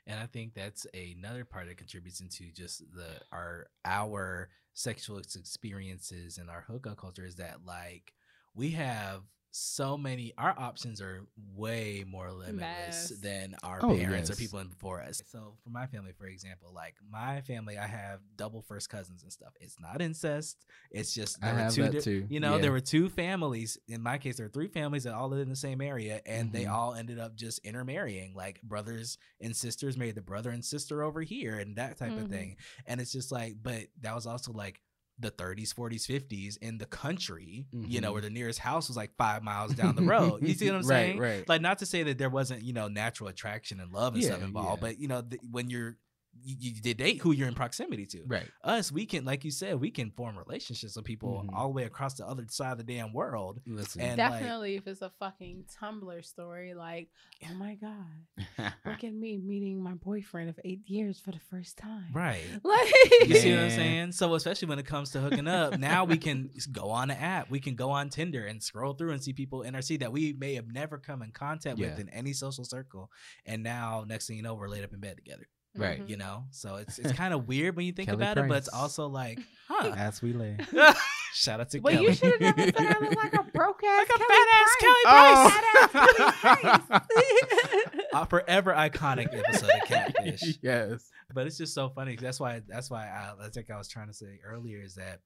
And 0.07 0.21
I 0.21 0.27
think 0.27 0.55
that's 0.55 0.87
another 0.95 1.45
part 1.45 1.67
that 1.67 1.79
contributes 1.79 2.21
into 2.21 2.53
just 2.53 2.83
the 2.95 3.21
our 3.33 3.67
our 3.85 4.51
sexual 4.75 5.19
experiences 5.19 6.39
and 6.39 6.51
our 6.51 6.61
hookup 6.63 6.99
culture 6.99 7.25
is 7.25 7.37
that 7.37 7.65
like 7.65 8.13
we 8.55 8.71
have 8.73 9.23
so 9.59 9.97
many 9.97 10.33
our 10.37 10.55
options 10.59 11.01
are 11.01 11.27
way 11.55 12.05
more 12.07 12.31
limitless 12.31 13.11
Yes. 13.11 13.21
than 13.21 13.57
our 13.63 13.83
Oh, 13.83 13.97
parents 13.97 14.31
or 14.31 14.37
people 14.37 14.59
in 14.59 14.69
before 14.69 15.01
us. 15.01 15.23
So 15.29 15.55
for 15.65 15.71
my 15.71 15.87
family, 15.87 16.13
for 16.13 16.27
example, 16.27 16.71
like 16.75 16.95
my 17.11 17.41
family, 17.41 17.79
I 17.79 17.87
have 17.87 18.21
double 18.37 18.61
first 18.63 18.91
cousins 18.91 19.23
and 19.23 19.33
stuff. 19.33 19.55
It's 19.61 19.81
not 19.81 20.03
incest. 20.03 20.65
It's 20.91 21.15
just 21.15 21.39
I 21.43 21.53
were 21.53 21.59
have 21.59 21.75
two 21.75 21.83
that 21.85 21.93
di- 21.93 22.01
too. 22.01 22.27
you 22.29 22.39
know, 22.41 22.57
Yeah. 22.57 22.63
there 22.63 22.73
were 22.73 22.81
two 22.81 23.09
families. 23.09 23.79
In 23.89 24.03
my 24.03 24.19
case, 24.19 24.37
there 24.37 24.47
were 24.47 24.51
three 24.53 24.69
families 24.69 25.05
that 25.05 25.15
all 25.15 25.29
lived 25.29 25.43
in 25.43 25.49
the 25.49 25.57
same 25.57 25.81
area, 25.81 26.21
and 26.27 26.53
they 26.53 26.65
Mhm. 26.65 26.73
all 26.73 26.95
ended 26.95 27.19
up 27.19 27.35
just 27.35 27.59
intermarrying, 27.61 28.35
like 28.35 28.61
brothers 28.63 29.17
and 29.41 29.57
sisters 29.57 29.97
married 29.97 30.17
the 30.17 30.23
brother 30.23 30.51
and 30.51 30.65
sister 30.65 31.03
over 31.03 31.23
here, 31.23 31.59
and 31.59 31.77
that 31.77 31.97
type 31.97 32.13
Mhm. 32.13 32.23
of 32.25 32.29
thing. 32.29 32.57
And 32.85 33.01
it's 33.01 33.13
just 33.13 33.33
like, 33.33 33.63
but 33.63 33.87
that 34.01 34.15
was 34.15 34.27
also 34.27 34.53
like 34.53 34.83
the 35.19 35.31
30s, 35.31 35.75
40s, 35.75 36.07
50s 36.07 36.59
in 36.59 36.79
the 36.79 36.85
country, 36.85 37.67
you 37.73 38.01
know, 38.01 38.13
where 38.13 38.21
the 38.21 38.29
mm-hmm. 38.29 38.35
nearest 38.35 38.59
house 38.59 38.89
was 38.89 38.97
like 38.97 39.13
five 39.17 39.43
miles 39.43 39.75
down 39.75 39.97
the 39.97 40.03
road. 40.03 40.43
You 40.43 40.55
see 40.55 40.67
what 40.67 40.77
I'm 40.77 40.83
saying? 40.85 41.19
Right, 41.19 41.37
right. 41.39 41.49
Like, 41.49 41.63
not 41.63 41.79
to 41.79 41.87
say 41.87 42.03
that 42.03 42.19
there 42.19 42.29
wasn't, 42.29 42.63
you 42.63 42.73
know, 42.73 42.89
natural 42.89 43.29
attraction 43.29 43.81
and 43.81 43.93
love 43.93 44.15
and 44.15 44.23
stuff 44.23 44.43
involved, 44.43 44.83
yeah. 44.83 44.89
but 44.89 45.01
you 45.01 45.09
know, 45.09 45.23
th- 45.23 45.41
when 45.51 45.71
you're 45.71 45.97
you, 46.45 46.73
you 46.85 46.95
date 46.95 47.19
who 47.21 47.33
you're 47.33 47.49
in 47.49 47.55
proximity 47.55 48.07
to 48.07 48.23
right. 48.27 48.49
us, 48.65 48.91
we 48.93 49.07
can, 49.07 49.25
like 49.25 49.45
you 49.45 49.51
said, 49.51 49.81
we 49.81 49.91
can 49.91 50.11
form 50.11 50.39
relationships 50.39 50.97
with 50.97 51.05
people 51.05 51.45
Mhm. 51.47 51.55
all 51.57 51.69
the 51.69 51.73
way 51.75 51.85
across 51.85 52.15
the 52.15 52.27
other 52.27 52.45
side 52.49 52.73
of 52.73 52.79
the 52.79 52.85
damn 52.85 53.13
world. 53.13 53.61
Listen. 53.67 54.01
And, 54.03 54.19
like- 54.19 54.31
Definitely, 54.33 54.77
if 54.77 54.87
it's 54.87 55.03
a 55.03 55.11
fucking 55.19 55.65
Tumblr 55.81 56.25
story, 56.25 56.75
like, 56.75 57.09
oh 57.51 57.55
my 57.55 57.75
god, 57.77 58.73
look 58.87 59.05
at 59.05 59.13
me 59.15 59.39
meeting 59.39 59.83
my 59.83 59.95
boyfriend 59.95 60.49
of 60.51 60.59
eight 60.65 60.83
years 60.87 61.19
for 61.21 61.31
the 61.33 61.41
first 61.51 61.77
time. 61.79 62.07
Right. 62.13 62.43
Like, 62.65 63.29
You 63.29 63.35
see 63.37 63.53
what 63.55 63.65
I'm 63.65 63.71
saying? 63.71 64.13
So 64.13 64.35
especially 64.35 64.69
when 64.69 64.79
it 64.79 64.87
comes 64.87 65.11
to 65.11 65.21
hooking 65.21 65.47
up, 65.49 65.79
now 65.79 66.05
we 66.05 66.19
can 66.19 66.51
go 66.73 66.91
on 66.91 67.11
an 67.11 67.17
app, 67.19 67.51
we 67.51 67.61
can 67.61 67.75
go 67.75 67.91
on 67.91 68.09
Tinder 68.09 68.45
and 68.47 68.63
scroll 68.63 68.95
through 68.95 69.13
and 69.13 69.23
see 69.23 69.33
people 69.33 69.63
in 69.63 69.75
our 69.75 69.83
city 69.83 69.99
that 69.99 70.13
we 70.13 70.33
may 70.33 70.55
have 70.55 70.69
never 70.73 70.99
come 70.99 71.23
in 71.23 71.31
contact 71.31 71.79
with 71.79 71.99
in 71.99 72.09
any 72.11 72.33
social 72.33 72.65
circle. 72.65 73.11
And 73.45 73.63
now 73.63 74.05
next 74.07 74.27
thing 74.27 74.37
you 74.37 74.43
know, 74.43 74.55
we're 74.55 74.69
laid 74.69 74.85
up 74.85 74.93
in 74.93 75.01
bed 75.01 75.17
together. 75.17 75.47
Right. 75.77 76.03
Mhm. 76.05 76.09
You 76.11 76.17
know? 76.17 76.45
So 76.51 76.77
it's 76.77 76.99
it's 76.99 77.13
kind 77.19 77.33
of 77.35 77.47
weird 77.49 77.77
when 77.77 77.87
you 77.87 77.93
think 77.93 78.09
Kelly 78.09 78.23
about 78.23 78.39
it, 78.39 78.49
but 78.49 78.59
it's 78.59 78.69
also 78.69 79.07
like, 79.09 79.39
huh. 79.69 79.93
As 79.97 80.23
we 80.23 80.33
lay. 80.33 80.57
Shout 81.35 81.61
out 81.61 81.69
to 81.71 81.81
Well, 81.81 81.93
Kelly. 81.95 82.07
you 82.07 82.15
should 82.15 82.41
have 82.43 82.57
never 82.57 82.63
said 82.63 82.75
I 82.97 82.99
look 83.01 83.17
like 83.17 83.35
a 83.35 83.43
broke 83.43 83.83
ass, 83.85 84.09
Like 84.09 84.11
a 84.11 84.19
Kelly 84.19 84.35
badass 84.47 84.77
Kelly 84.81 85.03
Price. 85.05 85.53
Price. 85.91 86.81
Badass 86.87 88.11
Kelly 88.13 88.27
forever 88.31 88.73
iconic 88.73 89.37
episode 89.39 89.71
of 89.71 89.89
Catfish. 89.89 90.59
yes. 90.63 91.11
but 91.35 91.47
it's 91.47 91.59
just 91.59 91.75
so 91.75 91.89
funny. 91.91 92.17
that's 92.17 92.41
why 92.41 92.63
that's 92.67 92.91
why 92.91 93.07
I, 93.09 93.47
I 93.47 93.49
think 93.51 93.71
I 93.71 93.77
was 93.77 93.89
trying 93.89 94.07
to 94.09 94.15
say 94.15 94.39
earlier 94.45 94.81
is 94.83 94.95
that 94.95 95.21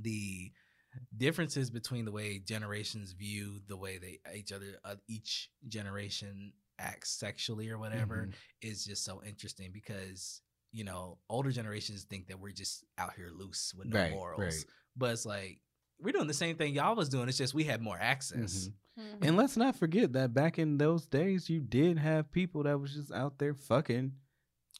the 0.00 0.52
differences 1.16 1.70
between 1.70 2.04
the 2.04 2.12
way 2.12 2.38
generations 2.38 3.12
view 3.12 3.60
the 3.68 3.76
way 3.76 3.98
they 3.98 4.18
each 4.34 4.52
other 4.52 4.78
uh, 4.84 4.94
each 5.08 5.50
generation 5.68 6.52
acts 6.78 7.10
sexually 7.10 7.70
or 7.70 7.78
whatever 7.78 8.26
Mhm. 8.28 8.34
is 8.62 8.84
just 8.84 9.04
so 9.04 9.22
interesting 9.24 9.70
because 9.72 10.40
you 10.72 10.84
know 10.84 11.18
older 11.28 11.50
generations 11.50 12.04
think 12.04 12.28
that 12.28 12.38
we're 12.38 12.52
just 12.52 12.84
out 12.98 13.14
here 13.14 13.30
loose 13.30 13.72
with 13.74 13.86
no 13.88 13.98
Right, 14.00 14.12
morals 14.12 14.40
right. 14.40 14.64
but 14.96 15.12
it's 15.12 15.24
like 15.26 15.60
we're 16.00 16.12
doing 16.12 16.26
the 16.26 16.34
same 16.34 16.56
thing 16.56 16.74
y'all 16.74 16.94
was 16.94 17.08
doing 17.08 17.28
it's 17.28 17.38
just 17.38 17.54
we 17.54 17.64
had 17.64 17.80
more 17.80 17.98
access 17.98 18.68
Mhm. 18.68 18.72
Mhm. 18.98 19.26
And 19.28 19.36
let's 19.36 19.56
not 19.58 19.76
forget 19.76 20.14
that 20.14 20.32
back 20.32 20.58
in 20.58 20.78
those 20.78 21.06
days, 21.06 21.50
you 21.50 21.60
did 21.60 21.98
have 21.98 22.32
people 22.32 22.62
that 22.62 22.78
was 22.80 22.94
just 22.94 23.12
out 23.12 23.38
there 23.38 23.52
fucking 23.54 24.14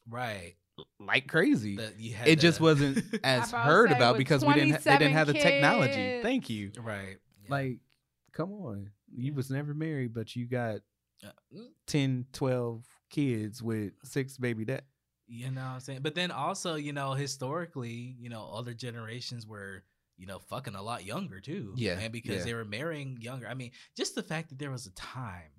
right 0.09 0.55
like 0.99 1.27
crazy. 1.27 1.75
The- 1.75 1.93
you 1.97 2.13
had 2.15 2.27
it 2.27 2.39
just 2.39 2.59
wasn't 2.59 2.97
as 3.23 3.51
heard 3.51 3.91
about 3.91 4.17
because 4.17 4.43
we 4.45 4.53
didn't 4.53 4.83
they 4.83 4.97
didn't 4.97 5.11
27 5.11 5.11
have 5.13 5.27
the 5.27 5.33
technology. 5.33 6.21
Thank 6.21 6.49
you. 6.49 6.71
right 6.79 7.17
Yeah. 7.43 7.49
Like, 7.49 7.79
come 8.33 8.51
on. 8.53 8.91
You 9.15 9.33
was 9.33 9.49
never 9.49 9.73
married, 9.73 10.13
but 10.13 10.35
you 10.35 10.45
got 10.45 10.81
10, 11.87 12.25
12 12.33 12.85
kids 13.09 13.61
with 13.63 13.93
six 14.03 14.37
baby 14.37 14.65
dad. 14.65 14.83
You 15.27 15.51
know 15.51 15.61
what 15.61 15.67
I'm 15.67 15.79
saying? 15.81 15.99
But 16.03 16.15
then 16.15 16.31
also, 16.31 16.75
you 16.75 16.93
know, 16.93 17.13
historically, 17.13 18.15
you 18.19 18.29
know, 18.29 18.49
other 18.53 18.73
generations 18.73 19.45
were, 19.45 19.83
you 20.17 20.25
know, 20.25 20.39
fucking 20.39 20.75
a 20.75 20.81
lot 20.81 21.05
younger 21.05 21.39
too. 21.39 21.73
Yeah, 21.75 21.99
And 21.99 22.11
because 22.13 22.37
yeah. 22.39 22.43
they 22.45 22.53
were 22.53 22.65
marrying 22.65 23.17
younger. 23.19 23.47
I 23.47 23.53
mean, 23.53 23.71
just 23.95 24.15
the 24.15 24.23
fact 24.23 24.49
that 24.49 24.59
there 24.59 24.71
was 24.71 24.85
a 24.87 24.91
time 24.93 25.51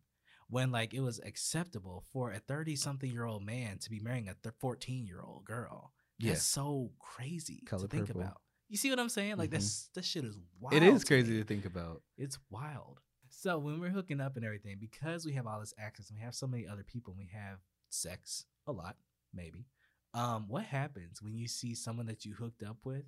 when 0.49 0.71
like 0.71 0.95
it 0.95 1.01
was 1.01 1.21
acceptable 1.21 2.05
for 2.13 2.33
a 2.33 2.39
30 2.39 2.77
something 2.77 3.11
year 3.11 3.25
old 3.27 3.45
man 3.45 3.79
to 3.79 3.91
be 3.91 4.01
marrying 4.01 4.29
a 4.29 4.35
14 4.59 5.07
year 5.07 5.21
old 5.23 5.45
girl. 5.45 5.93
That's 6.19 6.29
Yes. 6.39 6.43
so 6.47 6.91
crazy 6.99 7.63
Color 7.67 7.83
to 7.83 7.89
think 7.89 8.07
purple. 8.07 8.23
about. 8.23 8.41
You 8.71 8.77
see 8.79 8.91
what 8.91 8.99
I'm 8.99 9.09
saying? 9.11 9.37
Like 9.37 9.51
Mhm. 9.51 9.53
that's 9.53 9.89
that 9.95 10.05
shit 10.05 10.25
is 10.25 10.37
wild. 10.59 10.75
It 10.75 10.83
is 10.83 11.03
to 11.03 11.07
crazy 11.07 11.33
me. 11.33 11.39
to 11.39 11.45
think 11.45 11.65
about. 11.67 12.03
It's 12.17 12.39
wild. 12.51 13.01
So 13.41 13.57
when 13.57 13.79
we're 13.79 13.91
hooking 13.91 14.21
up 14.21 14.35
and 14.35 14.45
everything, 14.45 14.79
because 14.81 15.25
we 15.25 15.35
have 15.35 15.47
all 15.47 15.61
this 15.61 15.73
access 15.79 16.11
and 16.11 16.19
we 16.19 16.25
have 16.25 16.35
so 16.35 16.49
many 16.49 16.67
other 16.67 16.83
people 16.83 17.13
and 17.13 17.21
we 17.21 17.31
have 17.33 17.59
sex 17.89 18.47
a 18.67 18.73
lot, 18.73 18.97
maybe. 19.33 19.67
Um, 20.13 20.47
what 20.49 20.65
happens 20.65 21.23
when 21.23 21.37
you 21.37 21.47
see 21.47 21.77
someone 21.77 22.07
that 22.07 22.25
you 22.25 22.35
hooked 22.35 22.65
up 22.65 22.79
with 22.83 23.05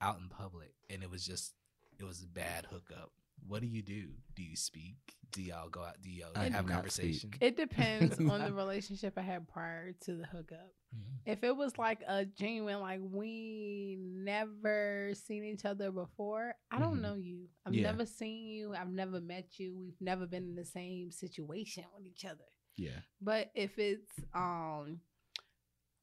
out 0.00 0.18
in 0.20 0.28
public 0.28 0.74
and 0.88 1.02
it 1.02 1.10
was 1.10 1.26
just 1.26 1.54
it 1.98 2.04
was 2.04 2.22
a 2.22 2.28
bad 2.28 2.66
hookup? 2.70 3.10
What 3.46 3.60
do 3.62 3.66
you 3.66 3.82
do? 3.82 4.08
Do 4.34 4.42
you 4.42 4.56
speak? 4.56 4.96
Do 5.32 5.42
y'all 5.42 5.68
go 5.68 5.82
out? 5.82 6.00
Do 6.02 6.10
y'all 6.10 6.30
I 6.34 6.44
have 6.48 6.66
not 6.66 6.74
conversation? 6.76 7.30
speak. 7.32 7.38
It 7.40 7.56
depends 7.56 8.18
on 8.30 8.40
the 8.44 8.52
relationship 8.52 9.14
I 9.16 9.22
had 9.22 9.46
prior 9.48 9.92
to 10.04 10.14
the 10.14 10.24
hookup. 10.26 10.72
Mhm. 10.96 11.18
If 11.24 11.44
it 11.44 11.56
was 11.56 11.78
like 11.78 12.00
a 12.08 12.24
genuine, 12.24 12.80
like 12.80 13.00
we 13.02 13.96
never 14.00 15.12
seen 15.14 15.44
each 15.44 15.64
other 15.64 15.90
before, 15.92 16.54
I 16.70 16.78
don't 16.80 16.98
Mhm. 16.98 17.02
know 17.02 17.14
you. 17.14 17.48
I've 17.64 17.74
Yeah. 17.74 17.82
never 17.92 18.06
seen 18.06 18.48
you. 18.48 18.74
I've 18.74 18.90
never 18.90 19.20
met 19.20 19.58
you. 19.58 19.76
We've 19.76 20.00
never 20.00 20.26
been 20.26 20.44
in 20.44 20.54
the 20.56 20.64
same 20.64 21.10
situation 21.12 21.84
with 21.94 22.06
each 22.06 22.24
other. 22.24 22.44
Yeah. 22.76 23.00
But 23.20 23.50
if 23.54 23.78
it's 23.78 24.12
um 24.34 25.00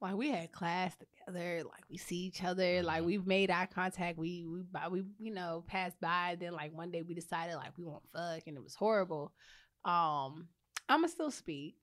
like 0.02 0.16
we 0.16 0.30
had 0.30 0.52
class 0.52 0.96
together, 0.96 1.64
like 1.64 1.84
we 1.90 1.98
see 1.98 2.18
each 2.18 2.44
other, 2.44 2.84
like 2.84 3.02
Mhm. 3.02 3.06
we've 3.06 3.26
made 3.28 3.50
eye 3.50 3.66
contact, 3.66 4.18
we 4.18 4.46
we 4.46 4.62
by 4.62 4.88
we 4.88 5.04
you 5.20 5.32
know 5.34 5.64
passed 5.68 6.00
by, 6.00 6.38
then 6.40 6.54
like 6.54 6.74
one 6.76 6.92
day 6.92 7.02
we 7.02 7.14
decided 7.14 7.56
like 7.56 7.78
we 7.78 7.84
won't 7.84 8.04
fuck 8.14 8.46
and 8.48 8.56
it 8.58 8.64
was 8.64 8.76
horrible. 8.76 9.34
Um, 9.86 10.50
I'ma 10.90 11.08
still 11.08 11.32
speak, 11.32 11.76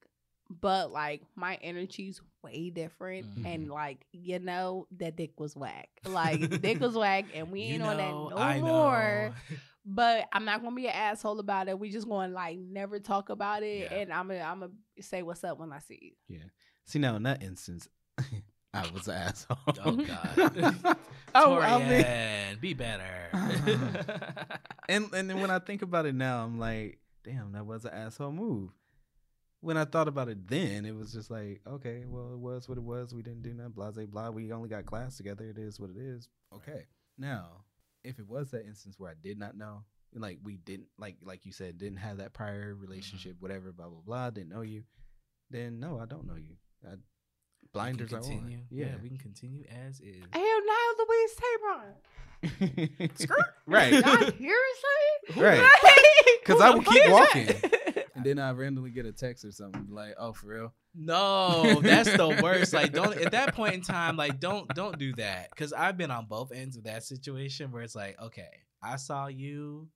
but 0.48 0.92
like 0.92 1.22
my 1.34 1.56
energy's 1.62 2.20
way 2.42 2.70
different, 2.70 3.26
Mhm. 3.38 3.46
and 3.46 3.68
like 3.70 4.06
you 4.12 4.38
know 4.38 4.86
that 4.98 5.16
dick 5.16 5.38
was 5.40 5.56
whack, 5.56 5.88
like 6.04 6.60
dick 6.62 6.80
was 6.80 6.94
whack, 6.96 7.24
and 7.34 7.50
we 7.50 7.62
You 7.62 7.74
ain't 7.74 7.82
on 7.82 7.96
that 7.96 8.10
no 8.12 8.36
I 8.36 8.60
more 8.60 9.28
know. 9.30 9.34
but 9.86 10.26
I'm 10.32 10.44
not 10.44 10.62
gonna 10.62 10.74
be 10.76 10.86
an 10.86 10.94
asshole 10.94 11.40
about 11.40 11.68
it. 11.68 11.78
We 11.78 11.90
just 11.90 12.08
gonna 12.08 12.32
like 12.32 12.58
never 12.58 13.00
talk 13.00 13.28
about 13.28 13.62
it, 13.62 13.90
Yeah. 13.90 13.96
and 13.98 14.12
I'm 14.12 14.28
gonna 14.28 14.40
I'm 14.40 14.60
gonna 14.60 14.72
say 15.00 15.22
what's 15.22 15.42
up 15.44 15.58
when 15.58 15.72
I 15.72 15.80
see 15.80 15.98
you. 16.28 16.36
Yeah. 16.38 16.44
See 16.84 16.98
now 16.98 17.16
in 17.16 17.22
that 17.24 17.42
instance, 17.42 17.88
I 18.74 18.90
was 18.90 19.08
an 19.08 19.14
asshole. 19.14 19.58
Oh 19.84 19.96
God. 19.96 20.96
oh, 21.34 21.58
I 21.58 21.78
mean, 21.78 22.58
be 22.60 22.74
better. 22.74 23.30
and 24.88 25.12
and 25.12 25.30
then 25.30 25.40
when 25.40 25.50
I 25.50 25.58
think 25.58 25.82
about 25.82 26.06
it 26.06 26.14
now, 26.14 26.44
I'm 26.44 26.58
like, 26.58 26.98
damn, 27.24 27.52
that 27.52 27.66
was 27.66 27.84
an 27.84 27.92
asshole 27.92 28.32
move. 28.32 28.70
When 29.60 29.76
I 29.76 29.84
thought 29.84 30.08
about 30.08 30.28
it 30.28 30.46
then, 30.46 30.84
it 30.84 30.94
was 30.94 31.12
just 31.12 31.30
like, 31.30 31.62
okay, 31.66 32.04
well, 32.06 32.34
it 32.34 32.38
was 32.38 32.68
what 32.68 32.76
it 32.76 32.84
was. 32.84 33.14
We 33.14 33.22
didn't 33.22 33.42
do 33.42 33.54
nothing, 33.54 33.72
blah, 33.72 33.90
blah, 33.92 34.04
blah. 34.04 34.30
We 34.30 34.52
only 34.52 34.68
got 34.68 34.84
class 34.84 35.16
together. 35.16 35.44
It 35.44 35.58
is 35.58 35.80
what 35.80 35.90
it 35.90 35.96
is. 35.96 36.28
Okay. 36.54 36.84
Now, 37.16 37.64
if 38.02 38.18
it 38.18 38.28
was 38.28 38.50
that 38.50 38.66
instance 38.66 38.96
where 38.98 39.10
I 39.10 39.14
did 39.22 39.38
not 39.38 39.56
know, 39.56 39.84
like 40.14 40.38
we 40.44 40.56
didn't, 40.56 40.88
like 40.98 41.16
like 41.22 41.46
you 41.46 41.52
said, 41.52 41.78
didn't 41.78 41.98
have 41.98 42.18
that 42.18 42.34
prior 42.34 42.72
mm-hmm. 42.72 42.82
relationship, 42.82 43.36
whatever, 43.40 43.72
blah, 43.72 43.88
blah, 43.88 44.02
blah, 44.04 44.30
didn't 44.30 44.50
know 44.50 44.62
you, 44.62 44.84
then 45.50 45.80
no, 45.80 45.98
I 45.98 46.06
don't 46.06 46.26
know 46.26 46.36
you. 46.36 46.56
I, 46.86 46.94
blinders 47.74 48.12
are 48.12 48.20
continue. 48.20 48.56
on. 48.58 48.66
Yeah. 48.70 48.86
Yeah. 48.86 48.92
we 49.02 49.08
can 49.08 49.18
continue 49.18 49.64
as 49.86 50.00
is. 50.00 50.22
Hell 50.32 50.60
now 50.66 51.04
Louise 51.08 51.34
Tabron. 51.40 51.94
right. 53.66 53.92
Y'all 53.92 54.30
Right. 55.36 55.62
Because 56.40 56.60
I 56.62 56.70
would 56.70 56.86
keep 56.86 57.10
walking. 57.10 57.46
walking. 57.46 57.70
And 58.14 58.24
then 58.24 58.38
I 58.38 58.52
randomly 58.52 58.90
get 58.90 59.06
a 59.06 59.12
text 59.12 59.44
or 59.44 59.50
something 59.50 59.88
like, 59.90 60.14
"Oh, 60.18 60.32
for 60.32 60.46
real?" 60.46 60.74
No, 60.94 61.80
that's 61.80 62.14
the 62.16 62.40
worst. 62.42 62.72
Like, 62.72 62.92
don't 62.92 63.16
at 63.16 63.32
that 63.32 63.54
point 63.54 63.74
in 63.74 63.80
time, 63.82 64.16
like, 64.16 64.38
don't 64.40 64.68
don't 64.74 64.98
do 64.98 65.12
that. 65.14 65.50
Because 65.50 65.72
I've 65.72 65.96
been 65.96 66.10
on 66.10 66.26
both 66.26 66.52
ends 66.52 66.76
of 66.76 66.84
that 66.84 67.02
situation 67.02 67.72
where 67.72 67.82
it's 67.82 67.96
like, 67.96 68.20
okay, 68.20 68.48
I 68.82 68.96
saw 68.96 69.26
you, 69.26 69.88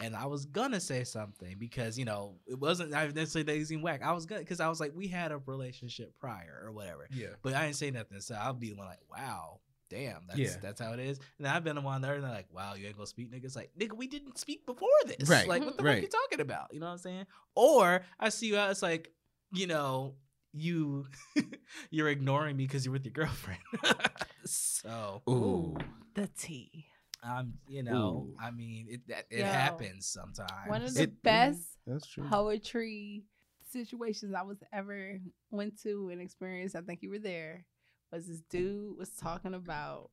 and 0.00 0.14
I 0.14 0.26
was 0.26 0.44
gonna 0.46 0.80
say 0.80 1.04
something 1.04 1.56
because 1.58 1.98
you 1.98 2.04
know 2.04 2.36
it 2.46 2.58
wasn't 2.58 2.94
I 2.94 3.06
necessarily 3.08 3.44
that 3.44 3.56
he's 3.56 3.70
in 3.70 3.82
whack. 3.82 4.02
I 4.04 4.12
was 4.12 4.26
gonna 4.26 4.40
because 4.40 4.60
I 4.60 4.68
was 4.68 4.80
like, 4.80 4.92
we 4.94 5.08
had 5.08 5.32
a 5.32 5.38
relationship 5.46 6.14
prior 6.18 6.62
or 6.64 6.72
whatever, 6.72 7.06
Yeah. 7.12 7.28
but 7.42 7.54
I 7.54 7.64
didn't 7.64 7.76
say 7.76 7.90
nothing. 7.90 8.20
So 8.20 8.34
I'll 8.34 8.52
be 8.54 8.74
like, 8.74 8.98
wow. 9.10 9.60
Damn, 9.88 10.22
that's 10.26 10.38
Yeah. 10.40 10.56
that's 10.60 10.80
how 10.80 10.92
it 10.94 10.98
is. 10.98 11.20
And 11.38 11.46
I've 11.46 11.62
been 11.62 11.76
the 11.76 11.80
one 11.80 12.00
there 12.02 12.14
and 12.14 12.24
they're 12.24 12.30
like, 12.32 12.52
wow, 12.52 12.74
you 12.74 12.86
ain't 12.88 12.96
gonna 12.96 13.06
speak, 13.06 13.30
niggas. 13.32 13.54
Like, 13.54 13.70
nigga, 13.78 13.92
we 13.96 14.08
didn't 14.08 14.36
speak 14.36 14.66
before 14.66 14.88
this. 15.06 15.28
Right, 15.28 15.46
Like, 15.46 15.62
what 15.64 15.76
the 15.76 15.82
fuck 15.82 15.86
right. 15.86 16.02
you 16.02 16.08
talking 16.08 16.40
about? 16.40 16.74
You 16.74 16.80
know 16.80 16.86
what 16.86 16.92
I'm 16.92 16.98
saying? 16.98 17.26
Or 17.54 18.02
I 18.18 18.30
see 18.30 18.48
you 18.48 18.56
out, 18.56 18.72
it's 18.72 18.82
like, 18.82 19.12
you 19.52 19.68
know, 19.68 20.16
you 20.52 21.06
you're 21.90 22.08
ignoring 22.08 22.56
me 22.56 22.64
because 22.66 22.84
you're 22.84 22.92
with 22.94 23.04
your 23.04 23.12
girlfriend. 23.12 23.60
so 24.44 25.22
Ooh. 25.28 25.76
the 26.14 26.28
tea. 26.38 26.86
I'm, 27.26 27.54
you 27.68 27.82
know, 27.82 28.28
Ooh. 28.30 28.36
I 28.40 28.50
mean, 28.50 28.86
it 28.88 29.00
that, 29.08 29.24
it 29.30 29.40
Yo, 29.40 29.44
happens 29.44 30.06
sometimes. 30.06 30.50
One 30.68 30.82
of 30.82 30.94
the 30.94 31.02
It- 31.04 31.22
best 31.22 31.78
That's 31.86 32.06
true. 32.06 32.28
poetry 32.28 33.24
situations 33.70 34.34
I 34.34 34.42
was 34.42 34.58
ever 34.72 35.18
went 35.50 35.80
to 35.82 36.08
and 36.10 36.20
experienced. 36.20 36.76
I 36.76 36.80
think 36.82 37.02
you 37.02 37.10
were 37.10 37.18
there. 37.18 37.64
Was 38.12 38.28
this 38.28 38.40
dude 38.48 38.96
was 38.96 39.10
talking 39.10 39.54
about 39.54 40.10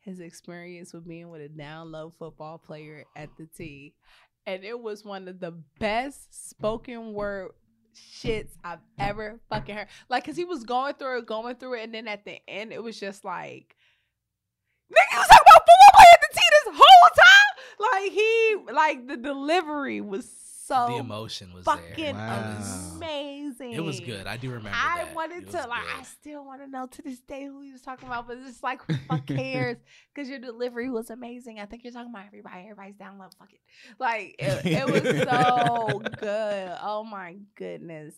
his 0.00 0.20
experience 0.20 0.92
with 0.92 1.06
being 1.06 1.28
with 1.30 1.40
a 1.40 1.48
down 1.48 1.92
low 1.92 2.12
football 2.18 2.58
player 2.58 3.04
at 3.14 3.30
the 3.38 3.46
T, 3.46 3.94
and 4.46 4.64
it 4.64 4.78
was 4.78 5.04
one 5.04 5.28
of 5.28 5.38
the 5.40 5.52
best 5.78 6.50
spoken 6.50 7.12
word 7.14 7.50
shits 7.94 8.50
I've 8.64 8.80
ever 8.98 9.40
fucking 9.48 9.74
heard. 9.76 9.88
Like, 10.08 10.24
cause 10.24 10.36
he 10.36 10.44
was 10.44 10.64
going 10.64 10.94
through 10.94 11.18
it, 11.18 11.26
going 11.26 11.56
through 11.56 11.74
it, 11.74 11.84
and 11.84 11.94
then 11.94 12.08
at 12.08 12.24
the 12.24 12.38
end, 12.48 12.72
it 12.72 12.82
was 12.82 12.98
just 12.98 13.24
like. 13.24 13.76
Nigga, 14.90 15.12
you 15.12 15.18
was 15.18 15.28
talking 15.28 15.44
about 15.46 15.62
football 15.68 15.92
player 15.94 16.14
at 16.14 16.20
the 16.22 16.28
T 16.32 16.40
this 16.50 16.76
whole 16.80 17.10
time. 17.14 17.52
Like 17.78 18.12
he, 18.12 18.56
like 18.72 19.06
the 19.06 19.16
delivery 19.16 20.00
was 20.00 20.28
so 20.68 20.86
the 20.90 20.96
emotion 20.96 21.52
was 21.54 21.64
fucking 21.64 21.96
there. 21.96 22.14
Wow. 22.14 22.92
amazing. 22.96 23.72
It 23.72 23.82
was 23.82 24.00
good. 24.00 24.26
I 24.26 24.36
do 24.36 24.48
remember 24.50 24.70
I 24.74 25.04
that. 25.04 25.14
wanted 25.14 25.44
It 25.44 25.50
to 25.52 25.56
was 25.56 25.66
like. 25.66 25.82
I 25.98 26.02
still 26.02 26.44
want 26.44 26.60
to 26.60 26.68
know 26.68 26.86
to 26.86 27.02
this 27.02 27.20
day 27.20 27.46
who 27.46 27.62
he 27.62 27.72
was 27.72 27.80
talking 27.80 28.06
about, 28.06 28.28
but 28.28 28.36
it's 28.46 28.62
like, 28.62 28.80
who 28.86 28.94
fuck 29.08 29.26
cares? 29.26 29.78
Because 30.14 30.28
your 30.28 30.40
delivery 30.40 30.90
was 30.90 31.10
amazing. 31.10 31.60
I 31.60 31.66
think 31.66 31.84
you're 31.84 31.92
talking 31.92 32.10
about 32.10 32.26
everybody. 32.26 32.62
Everybody's 32.62 32.96
down 32.96 33.18
low. 33.18 33.28
Fuck 33.38 33.52
it. 33.52 33.60
Like 33.98 34.34
it, 34.38 34.66
it 34.66 34.86
was 34.90 35.02
so 35.30 36.02
good. 36.20 36.76
Oh 36.82 37.04
my 37.04 37.36
goodness. 37.54 38.14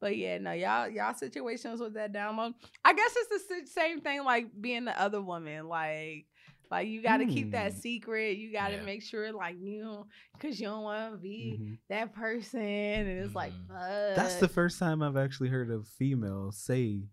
But 0.00 0.16
yeah, 0.16 0.38
no, 0.38 0.50
y'all 0.50 0.88
y'all 0.88 1.14
situations 1.14 1.78
with 1.80 1.94
that 1.94 2.12
down 2.12 2.36
low. 2.36 2.52
I 2.84 2.94
guess 2.94 3.14
it's 3.16 3.46
the 3.46 3.60
same 3.70 4.00
thing 4.00 4.24
like 4.24 4.48
being 4.60 4.86
the 4.86 5.00
other 5.00 5.22
woman. 5.22 5.68
Like 5.68 6.26
like 6.72 6.88
you 6.88 7.02
got 7.02 7.18
to 7.18 7.26
keep 7.26 7.52
that 7.52 7.72
Hmm. 7.72 7.78
secret. 7.78 8.38
You 8.38 8.50
got 8.52 8.68
to 8.70 8.76
Yeah. 8.76 8.82
make 8.82 9.02
sure 9.02 9.30
like 9.32 9.56
you 9.60 10.06
because 10.32 10.58
you 10.58 10.66
don't 10.66 10.82
want 10.82 11.12
to 11.12 11.18
be 11.18 11.58
Mhm. 11.60 11.78
that 11.88 12.12
person. 12.14 12.60
And 12.60 13.08
it's 13.24 13.34
like 13.34 13.52
Mhm. 13.52 13.68
fuck. 13.68 14.16
That's 14.16 14.40
the 14.40 14.48
first 14.48 14.78
time 14.80 15.02
I've 15.02 15.16
actually 15.16 15.50
heard 15.50 15.70
a 15.70 15.82
female 15.84 16.50
say 16.50 17.04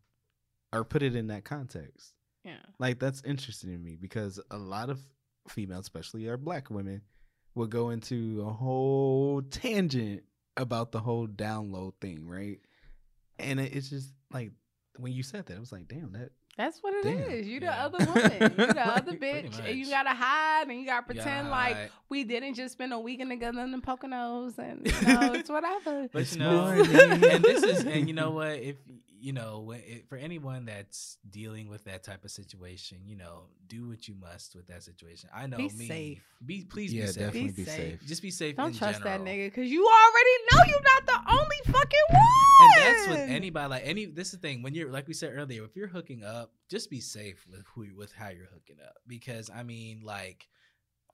or 0.74 0.84
put 0.84 1.04
it 1.04 1.16
in 1.16 1.28
that 1.28 1.44
context. 1.46 2.14
yeah. 2.44 2.64
Like 2.80 3.00
that's 3.00 3.22
interesting 3.24 3.70
to 3.72 3.78
me 3.78 3.96
because 3.98 4.40
a 4.50 4.58
lot 4.58 4.90
of 4.90 5.00
females, 5.50 5.82
especially 5.86 6.28
our 6.30 6.38
black 6.38 6.70
women, 6.70 7.02
will 7.54 7.68
go 7.68 7.90
into 7.90 8.42
a 8.48 8.52
whole 8.54 9.42
tangent 9.42 10.24
about 10.58 10.92
the 10.92 11.00
whole 11.02 11.28
down 11.28 11.72
low 11.72 11.92
thing, 12.02 12.28
right? 12.28 12.60
And 13.40 13.60
it's 13.60 13.90
just 13.90 14.14
like 14.32 14.52
when 14.98 15.12
you 15.14 15.24
said 15.24 15.46
that, 15.48 15.58
I 15.58 15.60
was 15.60 15.72
like, 15.72 15.88
damn, 15.88 16.12
that 16.14 16.32
That's 16.60 16.84
what 16.84 16.94
it 16.94 17.06
is. 17.06 17.46
Damn. 17.46 17.50
You 17.54 17.60
the 17.62 17.66
Yeah. 17.68 17.86
other 17.86 18.06
woman. 18.06 18.32
You 18.42 18.50
the 18.74 18.88
other 18.98 19.14
bitch. 19.14 19.66
And 19.66 19.80
you 19.80 19.90
gotta 19.90 20.10
hide 20.10 20.68
and 20.68 20.78
you 20.78 20.86
gotta 20.86 21.06
You 21.08 21.14
gotta 21.16 21.24
pretend 21.24 21.50
like 21.50 21.74
hide. 21.76 21.90
we 22.10 22.26
didn't 22.26 22.56
just 22.56 22.74
spend 22.74 22.92
a 22.92 23.00
weekend 23.00 23.30
together 23.30 23.62
in 23.62 23.72
the 23.72 23.78
Poconos 23.78 24.58
and 24.60 24.86
you 24.86 25.08
know, 25.14 25.34
it's 25.36 25.50
whatever. 25.50 26.10
But 26.12 26.30
you 26.34 26.40
know, 26.40 26.68
and 26.72 27.44
this 27.46 27.64
is, 27.64 27.86
and 27.86 28.10
you 28.10 28.14
know 28.14 28.32
what? 28.32 28.58
If 28.60 28.76
you 29.22 29.34
know, 29.34 29.74
it, 29.76 30.08
for 30.08 30.18
anyone 30.18 30.66
that's 30.66 31.18
dealing 31.30 31.70
with 31.70 31.84
that 31.86 32.04
type 32.04 32.24
of 32.24 32.32
situation, 32.32 33.00
you 33.06 33.16
know, 33.16 33.44
do 33.68 33.88
what 33.90 34.08
you 34.08 34.16
must 34.16 34.56
with 34.56 34.68
that 34.68 34.84
situation. 34.84 35.30
I 35.34 35.48
know 35.48 35.58
Be 35.58 35.70
me. 35.70 35.88
safe. 35.88 36.24
Be 36.46 36.62
please 36.64 36.94
yeah, 36.94 37.02
be 37.04 37.08
safe. 37.08 37.16
definitely 37.18 37.42
Be 37.50 37.52
be 37.52 37.66
safe. 37.66 37.76
safe. 37.76 38.08
Just 38.08 38.22
be 38.22 38.32
safe. 38.32 38.56
Don't 38.56 38.68
in 38.72 38.74
trust 38.78 39.00
general. 39.04 39.24
that 39.24 39.30
nigga 39.30 39.48
because 39.48 39.70
you 39.70 39.86
already 39.86 40.36
know 40.52 40.64
you're 40.68 40.84
not 40.84 41.06
the 41.06 41.32
only 41.34 41.56
fucking 41.66 42.00
one. 42.10 42.26
And 42.62 42.96
that's 42.96 43.08
with 43.08 43.30
anybody. 43.30 43.70
Like 43.70 43.84
any, 43.86 44.06
this 44.06 44.28
is 44.28 44.40
the 44.40 44.48
thing. 44.48 44.62
When 44.62 44.74
you're, 44.74 44.92
like 44.92 45.08
we 45.08 45.14
said 45.14 45.34
earlier, 45.36 45.64
if 45.64 45.76
you're 45.76 45.88
hooking 45.88 46.24
up, 46.24 46.52
just 46.70 46.90
be 46.90 47.00
safe 47.00 47.46
with 47.50 47.64
who, 47.74 47.88
with 47.96 48.12
how 48.14 48.30
you're 48.30 48.50
hooking 48.54 48.78
up. 48.86 48.96
Because 49.08 49.50
I 49.50 49.64
mean, 49.64 50.02
like, 50.04 50.48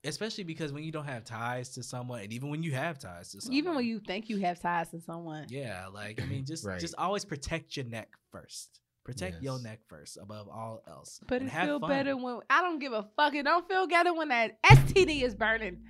especially 0.06 0.44
because 0.46 0.72
when 0.72 0.84
you 0.84 0.92
don't 0.92 1.06
have 1.06 1.24
ties 1.26 1.70
to 1.72 1.84
someone, 1.84 2.22
and 2.22 2.32
even 2.34 2.50
when 2.50 2.64
you 2.64 2.72
have 2.74 2.98
ties 3.00 3.32
to 3.32 3.42
someone, 3.42 3.58
Even 3.58 3.76
when 3.76 3.86
you 3.86 4.00
think 4.00 4.30
you 4.30 4.38
have 4.40 4.60
ties 4.60 4.90
to 4.92 5.02
someone. 5.02 5.46
yeah, 5.50 5.88
like 5.88 6.22
I 6.22 6.26
mean, 6.26 6.46
just 6.48 6.66
Right. 6.66 6.80
just 6.80 6.96
always 6.98 7.26
protect 7.26 7.76
your 7.76 7.86
neck 7.86 8.10
first. 8.32 8.80
Protect 9.04 9.42
your 9.44 9.62
neck 9.62 9.82
first 9.88 10.18
above 10.20 10.48
all 10.50 10.82
else. 10.88 11.20
But 11.28 11.42
and 11.42 11.48
it 11.50 11.54
have 11.54 11.68
feel 11.68 11.80
fun. 11.80 11.90
better 11.90 12.18
when 12.18 12.40
I 12.50 12.62
don't 12.62 12.80
give 12.80 12.92
a 12.94 13.08
fuck. 13.16 13.36
It 13.36 13.44
don't 13.44 13.68
feel 13.68 13.86
better 13.88 14.14
when 14.16 14.30
that 14.30 14.58
STD 14.64 15.22
is 15.22 15.36
burning. 15.36 15.82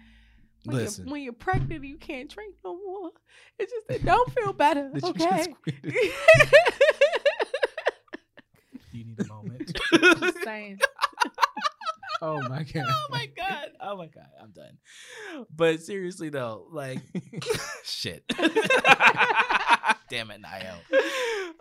When 0.66 0.76
Listen. 0.78 1.06
You're, 1.06 1.12
when 1.14 1.22
you're 1.22 1.32
pregnant, 1.34 1.86
you 1.86 1.96
can't 1.98 2.30
drink 2.30 2.56
no 2.66 2.76
more. 2.76 3.12
It 3.58 3.70
just 3.70 4.02
it 4.02 4.06
don't 4.12 4.30
feel 4.34 4.52
better. 4.52 4.90
Did 4.94 5.04
you 5.04 5.10
okay. 5.12 5.46
just 5.46 5.50
You 8.92 9.04
need 9.04 9.20
a 9.20 9.28
moment. 9.28 9.78
Just 9.94 10.44
saying. 10.44 10.80
Oh 12.22 12.42
my 12.50 12.64
god. 12.74 12.86
oh 12.88 13.08
my 13.10 13.30
god. 13.36 13.68
Oh 13.82 13.98
my 13.98 14.08
god. 14.08 14.28
I'm 14.42 14.52
done. 14.52 14.78
But 15.56 15.82
seriously 15.82 16.30
though, 16.30 16.68
like 16.72 17.00
shit. 17.84 18.24
Damn 20.10 20.30
it, 20.32 20.42
Niall. 20.42 20.78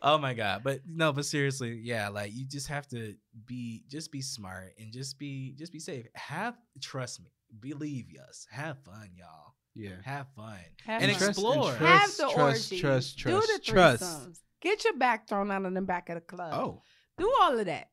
Oh 0.02 0.18
my 0.18 0.34
god. 0.34 0.62
But 0.64 0.80
no, 0.86 1.12
but 1.12 1.24
seriously, 1.24 1.80
yeah, 1.82 2.08
like 2.08 2.32
you 2.34 2.46
just 2.46 2.68
have 2.68 2.86
to 2.88 3.14
be 3.46 3.84
just 3.88 4.12
be 4.12 4.20
smart 4.20 4.74
and 4.78 4.92
just 4.92 5.18
be 5.18 5.54
just 5.58 5.72
be 5.72 5.78
safe. 5.80 6.06
Have 6.14 6.54
trust 6.80 7.20
me. 7.22 7.30
Believe 7.60 8.06
us. 8.28 8.46
Have 8.50 8.78
fun, 8.84 9.10
y'all. 9.16 9.54
Yeah. 9.74 9.90
Have 10.04 10.26
fun. 10.36 10.58
Have 10.86 11.02
and 11.02 11.12
fun. 11.12 11.18
Trust 11.18 11.22
and 11.22 11.30
explore. 11.30 11.72
trust. 11.74 11.80
Have 11.80 12.10
the 12.28 12.34
trust, 12.34 12.72
orgy. 12.72 12.80
trust, 12.80 13.16
Do 13.18 13.22
trust, 13.30 13.48
the 13.48 13.58
trust. 13.72 14.02
threesomes. 14.02 14.38
Get 14.60 14.84
your 14.84 14.96
back 14.96 15.28
thrown 15.28 15.50
out 15.50 15.64
in 15.64 15.74
the 15.74 15.82
back 15.82 16.08
of 16.08 16.16
the 16.16 16.20
club. 16.20 16.52
Oh, 16.54 16.82
Do 17.18 17.32
all 17.42 17.58
of 17.58 17.66
that. 17.66 17.88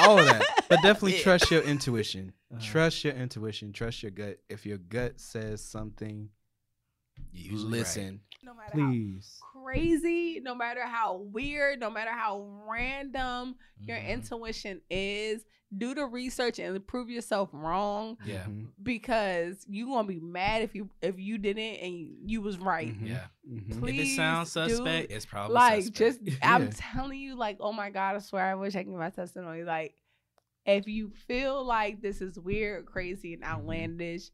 all 0.00 0.18
of 0.18 0.24
that. 0.26 0.42
But 0.68 0.82
definitely 0.82 1.16
Yeah. 1.16 1.22
trust 1.22 1.50
your 1.50 1.62
intuition. 1.62 2.32
Uh-huh. 2.52 2.60
Trust 2.62 3.04
your 3.04 3.14
intuition. 3.14 3.72
Trust 3.72 4.02
your 4.02 4.10
gut. 4.12 4.38
If 4.48 4.64
your 4.66 4.78
gut 4.78 5.20
says 5.20 5.62
something, 5.64 6.28
You're 7.32 7.52
usually 7.52 7.72
right. 7.72 7.78
listen, 7.80 8.20
No 8.42 8.54
matter 8.54 8.72
please. 8.72 9.38
how 9.54 9.62
crazy, 9.62 10.40
no 10.40 10.54
matter 10.54 10.82
how 10.82 11.16
weird, 11.18 11.80
no 11.80 11.90
matter 11.90 12.10
how 12.10 12.40
random 12.68 13.56
your 13.80 13.96
Mhm. 13.98 14.08
intuition 14.08 14.80
is, 14.90 15.44
do 15.76 15.94
the 15.94 16.04
research 16.04 16.58
and 16.58 16.86
prove 16.86 17.08
yourself 17.08 17.48
wrong 17.52 18.18
Yeah. 18.26 18.44
Mhm, 18.44 18.72
because 18.82 19.64
you 19.68 19.86
gonna 19.86 20.06
be 20.06 20.20
mad 20.20 20.60
if 20.60 20.74
you 20.74 20.90
if 21.00 21.18
you 21.18 21.38
didn't 21.38 21.76
and 21.76 21.94
you, 21.94 22.16
you 22.26 22.40
was 22.42 22.58
right. 22.58 22.92
mhm, 22.94 23.08
Yeah. 23.08 23.26
mhm. 23.48 23.88
If 23.88 23.98
it 24.00 24.16
sounds 24.16 24.52
do- 24.52 24.66
suspect, 24.68 25.10
it's 25.10 25.24
probably 25.24 25.54
like 25.54 25.82
suspect. 25.84 26.24
just 26.24 26.38
I'm 26.42 26.68
telling 26.72 27.18
you, 27.18 27.36
like, 27.36 27.56
oh 27.60 27.72
my 27.72 27.88
god, 27.88 28.16
I 28.16 28.18
swear 28.18 28.44
I 28.44 28.54
wish 28.54 28.74
I 28.74 28.82
could 28.82 28.90
give 28.90 28.98
my 28.98 29.08
testimony. 29.10 29.62
Like, 29.64 29.94
if 30.66 30.86
you 30.86 31.10
feel 31.26 31.64
like 31.64 32.00
this 32.00 32.20
is 32.20 32.38
weird, 32.38 32.86
crazy, 32.86 33.34
and 33.34 33.42
Mm-hmm. 33.42 33.52
outlandish, 33.52 34.30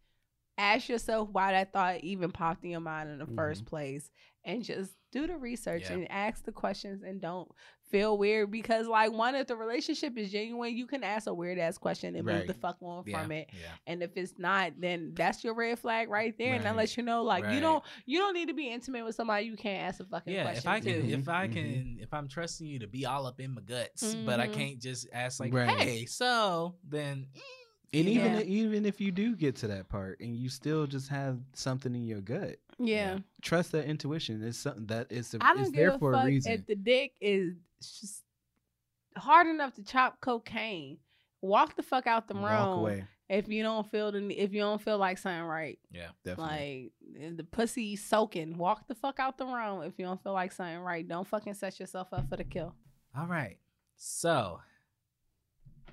ask 0.57 0.89
yourself 0.89 1.29
why 1.31 1.53
that 1.53 1.73
thought 1.73 2.01
even 2.03 2.33
popped 2.33 2.65
in 2.65 2.71
your 2.71 2.81
mind 2.81 3.09
in 3.11 3.19
the 3.19 3.27
first 3.27 3.65
place, 3.65 4.11
and 4.45 4.65
just 4.65 4.93
do 5.13 5.27
the 5.27 5.37
research 5.37 5.85
Yeah. 5.89 5.97
and 5.97 6.11
ask 6.11 6.45
the 6.45 6.53
questions, 6.53 7.03
and 7.03 7.21
don't 7.21 7.51
feel 7.91 8.17
weird 8.19 8.51
because, 8.51 8.87
like, 8.87 9.13
one, 9.13 9.35
if 9.35 9.47
the 9.47 9.57
relationship 9.57 10.17
is 10.19 10.31
genuine, 10.31 10.77
you 10.77 10.87
can 10.87 11.03
ask 11.05 11.27
a 11.27 11.35
weird 11.35 11.59
ass 11.59 11.79
question 11.79 12.15
and 12.15 12.25
move 12.25 12.47
the 12.47 12.55
fuck 12.55 12.77
on 12.83 13.05
yeah. 13.07 13.21
from 13.23 13.33
it. 13.33 13.49
Yeah. 13.53 13.69
And 13.87 14.03
if 14.03 14.17
it's 14.17 14.35
not, 14.39 14.73
then 14.79 15.13
that's 15.15 15.43
your 15.45 15.55
red 15.55 15.79
flag 15.79 16.09
right 16.09 16.37
there, 16.39 16.55
and 16.55 16.65
that 16.65 16.71
Right. 16.71 16.77
lets 16.79 16.97
you 16.97 17.03
know, 17.03 17.23
like, 17.23 17.45
you 17.53 17.61
don't 17.61 17.83
you 18.07 18.19
don't 18.19 18.35
need 18.35 18.49
to 18.49 18.55
be 18.55 18.69
intimate 18.69 19.05
with 19.05 19.15
somebody 19.15 19.47
you 19.47 19.57
can't 19.57 19.83
ask 19.89 20.01
a 20.01 20.05
fucking 20.05 20.33
Yeah, 20.33 20.43
question. 20.45 20.59
if 20.59 20.67
I 20.69 20.81
can, 20.81 21.03
to. 21.03 21.13
if 21.13 21.29
I 21.29 21.49
can, 21.49 21.99
if 22.01 22.13
I'm 22.15 22.29
trusting 22.29 22.67
you 22.67 22.79
to 22.81 22.87
be 22.87 23.07
all 23.07 23.27
up 23.27 23.41
in 23.41 23.53
my 23.55 23.61
guts, 23.63 24.15
but 24.27 24.41
I 24.41 24.49
Mhm. 24.49 24.53
can't 24.55 24.79
just 24.79 25.07
ask 25.13 25.41
like, 25.41 25.53
Right. 25.55 25.71
"Hey, 25.79 26.05
so 26.07 26.75
then," 26.85 27.27
And 27.95 28.07
even 28.07 28.35
Yeah. 28.35 28.41
even 28.43 28.85
if 28.85 29.01
you 29.01 29.11
do 29.11 29.35
get 29.35 29.57
to 29.57 29.69
that 29.69 29.89
part 29.89 30.21
and 30.21 30.37
you 30.37 30.51
still 30.51 30.87
just 30.87 31.09
have 31.09 31.41
something 31.55 31.95
in 31.95 32.07
your 32.07 32.21
gut, 32.21 32.57
yeah. 32.79 33.21
trust 33.41 33.73
that 33.73 33.87
intuition. 33.87 34.43
It's 34.43 34.59
something 34.59 34.85
that 34.89 35.11
is 35.11 35.35
I 35.41 35.55
don't 35.55 35.75
there 35.75 35.87
give 35.87 35.95
a 35.95 35.99
for 35.99 36.13
fuck 36.13 36.25
a 36.25 36.27
reason. 36.27 36.53
if 36.53 36.67
the 36.67 36.75
dick 36.75 37.13
is 37.23 37.55
just 37.81 38.23
hard 39.17 39.47
enough 39.47 39.75
to 39.75 39.83
chop 39.85 40.21
cocaine. 40.21 40.99
Walk 41.41 41.77
the 41.77 41.83
fuck 41.83 42.07
out 42.07 42.27
the 42.29 42.35
Walk 42.35 42.51
room 42.51 42.79
away. 42.81 43.05
if 43.29 43.49
you 43.49 43.63
don't 43.63 43.89
feel 43.91 44.11
the 44.13 44.19
if 44.33 44.53
you 44.53 44.61
don't 44.61 44.81
feel 44.83 44.99
like 44.99 45.19
something 45.19 45.43
right. 45.45 45.79
yeah, 45.93 46.09
Definitely. 46.25 46.93
Like 47.21 47.37
the 47.37 47.45
pussy 47.45 47.95
soaking. 47.97 48.57
Walk 48.59 48.89
the 48.89 48.95
fuck 48.95 49.19
out 49.21 49.39
the 49.39 49.47
room 49.47 49.83
if 49.83 49.99
you 49.99 50.05
don't 50.05 50.23
feel 50.23 50.33
like 50.33 50.53
something 50.53 50.79
right. 50.81 51.07
Don't 51.07 51.27
fucking 51.27 51.55
set 51.55 51.79
yourself 51.79 52.09
up 52.13 52.29
for 52.29 52.37
the 52.37 52.45
kill. 52.45 52.75
all 53.17 53.27
right. 53.27 53.59
So, 53.97 54.61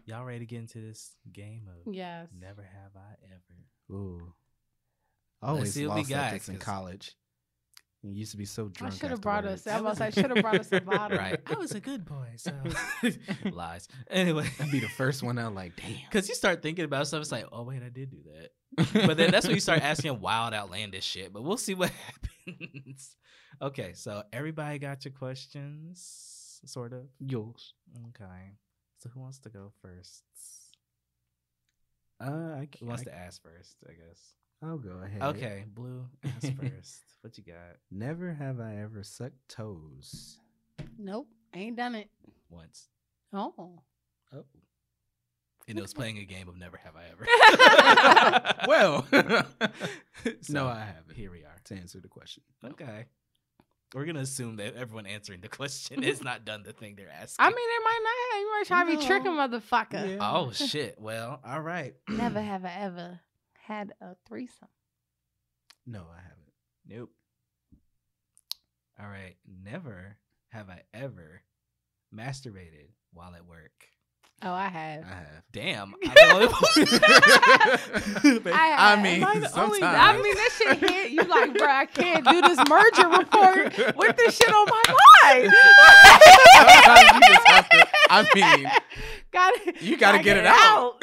y'all 0.05 0.23
ready 0.25 0.39
to 0.39 0.45
get 0.45 0.59
into 0.59 0.79
this 0.79 1.11
game 1.31 1.67
of 1.69 1.93
Yes. 1.93 2.27
Never 2.39 2.61
Have 2.61 2.91
I 2.95 3.15
Ever? 3.33 3.97
Ooh. 3.99 4.33
I 5.41 5.49
always 5.49 5.73
see 5.73 5.85
what 5.85 5.95
we 5.95 6.01
lost 6.01 6.09
got, 6.09 6.23
at 6.25 6.33
this 6.33 6.49
in 6.49 6.55
'cause- 6.55 6.63
college. 6.63 7.15
You 8.05 8.19
used 8.19 8.31
to 8.31 8.37
be 8.37 8.45
so 8.45 8.67
drunk. 8.67 8.75
I 8.75 8.79
drunk. 8.79 9.01
should 9.01 9.11
have 9.11 9.21
brought 9.21 9.45
us. 9.45 9.65
I 9.67 9.81
was 9.81 9.99
like, 9.99 10.13
should 10.15 10.29
have 10.29 10.41
brought 10.41 10.59
us 10.59 10.71
a 10.71 10.81
bottle. 10.81 11.17
Right. 11.17 11.39
I 11.45 11.55
was 11.55 11.71
a 11.71 11.79
good 11.79 12.05
boy, 12.05 12.27
so 12.37 12.51
lies. 13.51 13.87
Anyway, 14.09 14.47
I'd 14.59 14.71
be 14.71 14.79
the 14.79 14.89
first 14.89 15.23
one 15.23 15.39
out. 15.39 15.55
Like, 15.55 15.75
damn. 15.75 15.95
Because 16.09 16.29
you 16.29 16.35
start 16.35 16.61
thinking 16.61 16.85
about 16.85 17.07
stuff, 17.07 17.21
it's 17.21 17.31
like, 17.31 17.45
oh 17.51 17.63
wait, 17.63 17.81
I 17.83 17.89
did 17.89 18.11
do 18.11 18.17
that. 18.33 18.51
But 19.07 19.17
then 19.17 19.31
that's 19.31 19.45
when 19.47 19.55
you 19.55 19.61
start 19.61 19.81
asking 19.81 20.19
wild, 20.19 20.53
outlandish 20.53 21.05
shit. 21.05 21.33
But 21.33 21.43
we'll 21.43 21.57
see 21.57 21.73
what 21.73 21.91
happens. 22.45 23.15
Okay, 23.61 23.93
so 23.93 24.23
everybody 24.33 24.79
got 24.79 25.05
your 25.05 25.13
questions, 25.13 26.59
sort 26.65 26.93
of. 26.93 27.05
yours. 27.19 27.73
Okay. 28.09 28.51
So 28.99 29.09
who 29.09 29.21
wants 29.21 29.39
to 29.39 29.49
go 29.49 29.71
first? 29.81 30.23
Uh, 32.19 32.25
I, 32.55 32.69
Who 32.79 32.87
wants 32.87 33.03
I, 33.03 33.05
to 33.05 33.15
ask 33.15 33.41
first? 33.41 33.75
I 33.87 33.93
guess. 33.93 34.33
I'll 34.63 34.77
go 34.77 35.01
ahead. 35.03 35.21
Okay, 35.21 35.65
Blue, 35.73 36.05
ask 36.23 36.55
first. 36.57 37.01
What 37.21 37.37
you 37.37 37.43
got? 37.43 37.77
Never 37.91 38.33
have 38.33 38.59
I 38.59 38.77
ever 38.77 39.03
sucked 39.03 39.49
toes. 39.49 40.39
Nope. 40.97 41.27
I 41.53 41.59
Ain't 41.59 41.77
done 41.77 41.95
it. 41.95 42.09
Once. 42.49 42.89
Oh. 43.33 43.53
Oh. 44.33 44.43
And 45.67 45.79
it 45.79 45.81
was 45.81 45.93
playing 45.93 46.19
a 46.19 46.25
game 46.25 46.47
of 46.47 46.57
Never 46.57 46.77
Have 46.77 46.95
I 46.95 47.05
Ever. 47.11 47.25
well, 48.67 49.07
So, 50.41 50.53
no, 50.53 50.67
I 50.67 50.81
haven't. 50.81 51.15
Here 51.15 51.31
we 51.31 51.39
are. 51.39 51.55
To 51.65 51.75
answer 51.75 51.99
the 51.99 52.07
question. 52.07 52.43
Okay. 52.63 53.05
We're 53.93 54.05
gonna 54.05 54.19
assume 54.19 54.57
that 54.57 54.75
everyone 54.75 55.05
answering 55.05 55.41
the 55.41 55.47
question 55.47 56.03
has 56.03 56.21
not 56.21 56.43
done 56.43 56.63
the 56.63 56.73
thing 56.73 56.95
they're 56.95 57.09
asking. 57.09 57.43
I 57.43 57.47
mean, 57.47 57.55
they 57.55 57.83
might 57.83 57.99
not. 58.03 58.39
You 58.41 58.51
might 58.51 58.63
try 58.67 58.83
to 58.83 58.99
be 58.99 59.05
tricking 59.05 59.31
motherfucker. 59.31 60.17
Yeah. 60.17 60.33
oh 60.35 60.51
shit. 60.51 60.99
Well, 60.99 61.39
all 61.45 61.61
right. 61.61 61.95
Never 62.09 62.41
have 62.41 62.65
I 62.65 62.73
ever 62.81 63.19
had 63.67 63.93
a 64.01 64.15
threesome. 64.27 64.67
No, 65.85 66.07
I 66.11 66.17
haven't. 66.21 66.53
Nope. 66.87 67.11
All 68.99 69.07
right. 69.07 69.35
Never 69.63 70.17
have 70.49 70.69
I 70.69 70.81
ever 70.93 71.41
masturbated 72.13 72.89
while 73.13 73.33
at 73.35 73.45
work. 73.45 73.71
Oh, 74.43 74.51
I 74.51 74.67
have. 74.67 75.05
I 75.05 75.15
have. 75.15 75.43
Damn. 75.53 75.95
I'm 76.05 76.35
only- 76.35 76.47
I, 78.51 78.75
I 78.77 78.95
mean, 79.01 79.23
Am 79.23 79.29
I 79.29 79.39
the 79.39 79.49
only- 79.61 79.81
I 79.81 80.17
mean, 80.21 80.35
that 80.35 80.49
shit 80.57 80.77
hit. 80.77 81.11
You 81.11 81.23
like, 81.23 81.53
bro, 81.57 81.67
I 81.67 81.85
can't 81.85 82.25
do 82.27 82.41
this 82.41 82.59
merger 82.69 83.07
report 83.07 83.77
with 83.95 84.17
this 84.17 84.35
shit 84.37 84.53
on 84.53 84.67
my 84.67 84.83
mind. 85.23 85.43
You 85.43 85.49
just 87.27 87.47
have 87.47 87.69
to- 87.69 87.87
I 88.09 88.27
mean, 88.35 88.69
gotta, 89.31 89.73
you 89.81 89.95
gotta 89.97 90.19
get 90.21 90.35
it 90.37 90.45
out. 90.45 91.01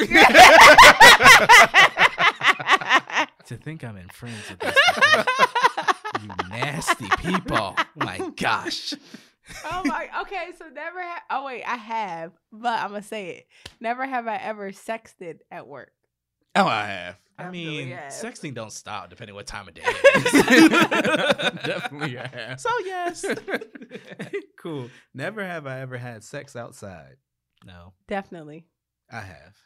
To 3.46 3.56
think 3.56 3.84
I'm 3.84 3.96
in 3.96 4.08
friends 4.08 4.48
with 4.50 4.58
this. 4.60 4.76
people. 4.94 5.24
you 6.22 6.48
nasty 6.50 7.08
people. 7.18 7.76
My 7.96 8.30
gosh. 8.36 8.94
oh 9.64 9.82
my. 9.84 10.08
Okay, 10.22 10.48
so 10.58 10.66
never. 10.72 11.02
Ha- 11.02 11.22
oh 11.30 11.44
wait, 11.46 11.64
I 11.64 11.76
have, 11.76 12.32
but 12.52 12.78
I'm 12.80 12.90
gonna 12.90 13.02
say 13.02 13.30
it. 13.30 13.46
Never 13.80 14.06
have 14.06 14.26
I 14.28 14.36
ever 14.36 14.70
sexted 14.72 15.38
at 15.50 15.66
work. 15.66 15.92
oh, 16.54 16.66
I 16.66 16.86
have. 16.86 17.16
I 17.38 17.44
Definitely 17.44 17.76
mean, 17.76 17.88
have. 17.92 18.12
sexting 18.12 18.54
don't 18.54 18.70
stop 18.72 19.08
depending 19.10 19.34
what 19.34 19.46
time 19.46 19.66
of 19.66 19.74
day 19.74 19.82
it 19.84 20.26
is. 21.54 21.62
Definitely 21.64 22.18
I 22.18 22.26
have. 22.26 22.60
So 22.60 22.68
yes. 22.84 23.24
cool. 24.58 24.90
Never 25.14 25.42
have 25.44 25.66
I 25.66 25.80
ever 25.80 25.96
had 25.96 26.22
sex 26.22 26.54
outside. 26.54 27.16
No, 27.64 27.94
Definitely. 28.06 28.66
I 29.10 29.20
have. 29.20 29.56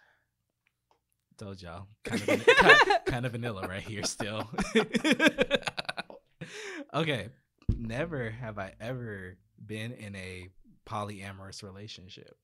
Told 1.39 1.61
y'all. 1.63 1.87
Kind 2.05 2.23
of, 2.29 2.47
kind, 2.57 2.81
kind 3.07 3.27
of 3.27 3.33
vanilla 3.33 3.67
right 3.69 3.83
here 3.83 4.03
still. 4.05 4.49
okay. 6.95 7.29
Never 7.77 8.31
have 8.31 8.59
I 8.59 8.73
ever 8.81 9.37
been 9.65 9.93
in 9.93 10.15
a 10.17 10.49
polyamorous 10.87 11.63
relationship. 11.63 12.37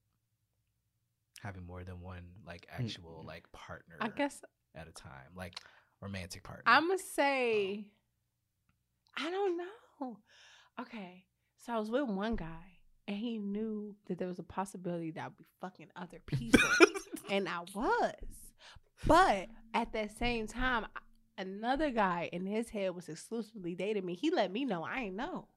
Having 1.43 1.67
more 1.67 1.85
than 1.85 2.01
one 2.01 2.23
like 2.47 2.67
actual 2.71 3.23
Mm. 3.25 3.27
like 3.27 3.51
partner 3.53 3.97
I 4.01 4.09
guess 4.09 4.43
at 4.75 4.89
a 4.89 4.93
time. 4.93 5.33
Like 5.37 5.55
romantic 6.01 6.43
partner. 6.45 6.63
I'm 6.67 6.87
gonna 6.89 6.99
say, 6.99 7.87
I 9.17 9.31
don't 9.31 9.57
know. 9.57 10.19
Okay, 10.81 11.25
so 11.59 11.73
I 11.75 11.79
was 11.79 11.91
with 11.91 12.09
one 12.09 12.35
guy, 12.37 12.79
and 13.07 13.17
he 13.17 13.39
knew 13.39 13.95
that 14.07 14.19
there 14.19 14.29
was 14.29 14.39
a 14.39 14.43
possibility 14.45 15.11
that 15.13 15.27
I'd 15.27 15.37
be 15.37 15.45
fucking 15.61 15.89
other 15.95 16.19
people, 16.27 16.61
and 17.31 17.49
I 17.49 17.61
was. 17.75 18.15
But 19.07 19.49
at 19.75 19.93
that 19.93 20.17
same 20.19 20.47
time, 20.47 20.87
another 21.39 21.91
guy 21.91 22.29
in 22.33 22.47
his 22.47 22.69
head 22.71 22.95
was 22.95 23.09
exclusively 23.09 23.75
dating 23.75 24.05
me. 24.07 24.15
He 24.15 24.31
let 24.31 24.53
me 24.53 24.65
know 24.65 24.85
I 24.85 25.01
ain't 25.01 25.17
know, 25.17 25.49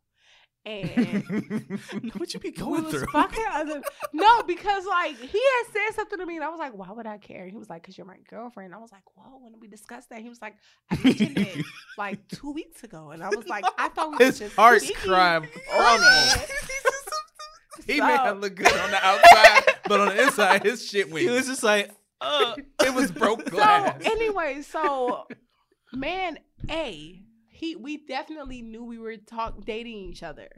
and 0.66 1.80
what 2.18 2.34
you 2.34 2.40
be 2.40 2.52
going 2.52 2.86
was 2.86 2.94
through? 2.94 3.06
fucking 3.12 3.46
other. 3.52 3.82
No, 4.14 4.44
because 4.44 4.86
like 4.86 5.18
he 5.18 5.28
had 5.42 5.74
said 5.74 5.96
something 5.96 6.20
to 6.20 6.26
me, 6.26 6.36
and 6.38 6.44
I 6.46 6.50
was 6.50 6.58
like, 6.60 6.74
"Why 6.74 6.90
would 6.92 7.06
I 7.06 7.18
care?" 7.18 7.44
And 7.44 7.52
he 7.52 7.58
was 7.58 7.70
like, 7.70 7.84
"Cause 7.86 7.98
you're 7.98 8.08
my 8.08 8.16
girlfriend." 8.30 8.74
I 8.74 8.78
was 8.78 8.92
like, 8.94 9.04
"Whoa, 9.16 9.40
when 9.42 9.52
did 9.52 9.62
we 9.62 9.68
discuss 9.68 10.06
that?" 10.08 10.22
He 10.22 10.30
was 10.30 10.42
like, 10.42 10.56
"I 10.90 10.98
mentioned 11.04 11.38
it 11.38 11.66
like 11.98 12.26
two 12.30 12.52
weeks 12.52 12.84
ago," 12.84 13.12
and 13.12 13.22
I 13.22 13.28
was 13.30 13.46
like, 13.48 13.66
"I 13.78 13.90
thought 13.90 14.12
we 14.12 14.18
His 14.26 14.28
was 14.36 14.40
just 14.40 14.56
heart's 14.56 14.90
crime 14.92 15.44
on 15.44 16.00
crumbled. 16.00 16.50
He 17.86 17.98
So- 18.00 18.08
may 18.08 18.14
have 18.16 18.40
looked 18.40 18.56
good 18.56 18.72
on 18.72 18.90
the 18.92 19.06
outside, 19.06 19.64
but 19.88 20.00
on 20.00 20.08
the 20.16 20.24
inside, 20.24 20.64
his 20.64 20.88
shit 20.88 21.12
went. 21.12 21.26
he 21.28 21.30
was 21.30 21.46
just 21.46 21.62
like, 21.62 21.92
uh, 22.22 22.56
it 22.86 22.94
was 22.94 23.12
broke 23.12 23.46
glass. 23.50 24.04
So 24.04 24.12
anyway, 24.12 24.62
so 24.62 25.28
man 25.94 26.40
A, 26.70 27.22
he 27.50 27.76
we 27.76 27.98
definitely 27.98 28.62
knew 28.62 28.84
we 28.84 29.00
were 29.00 29.18
talk 29.18 29.66
dating 29.66 29.98
each 29.98 30.24
other, 30.24 30.50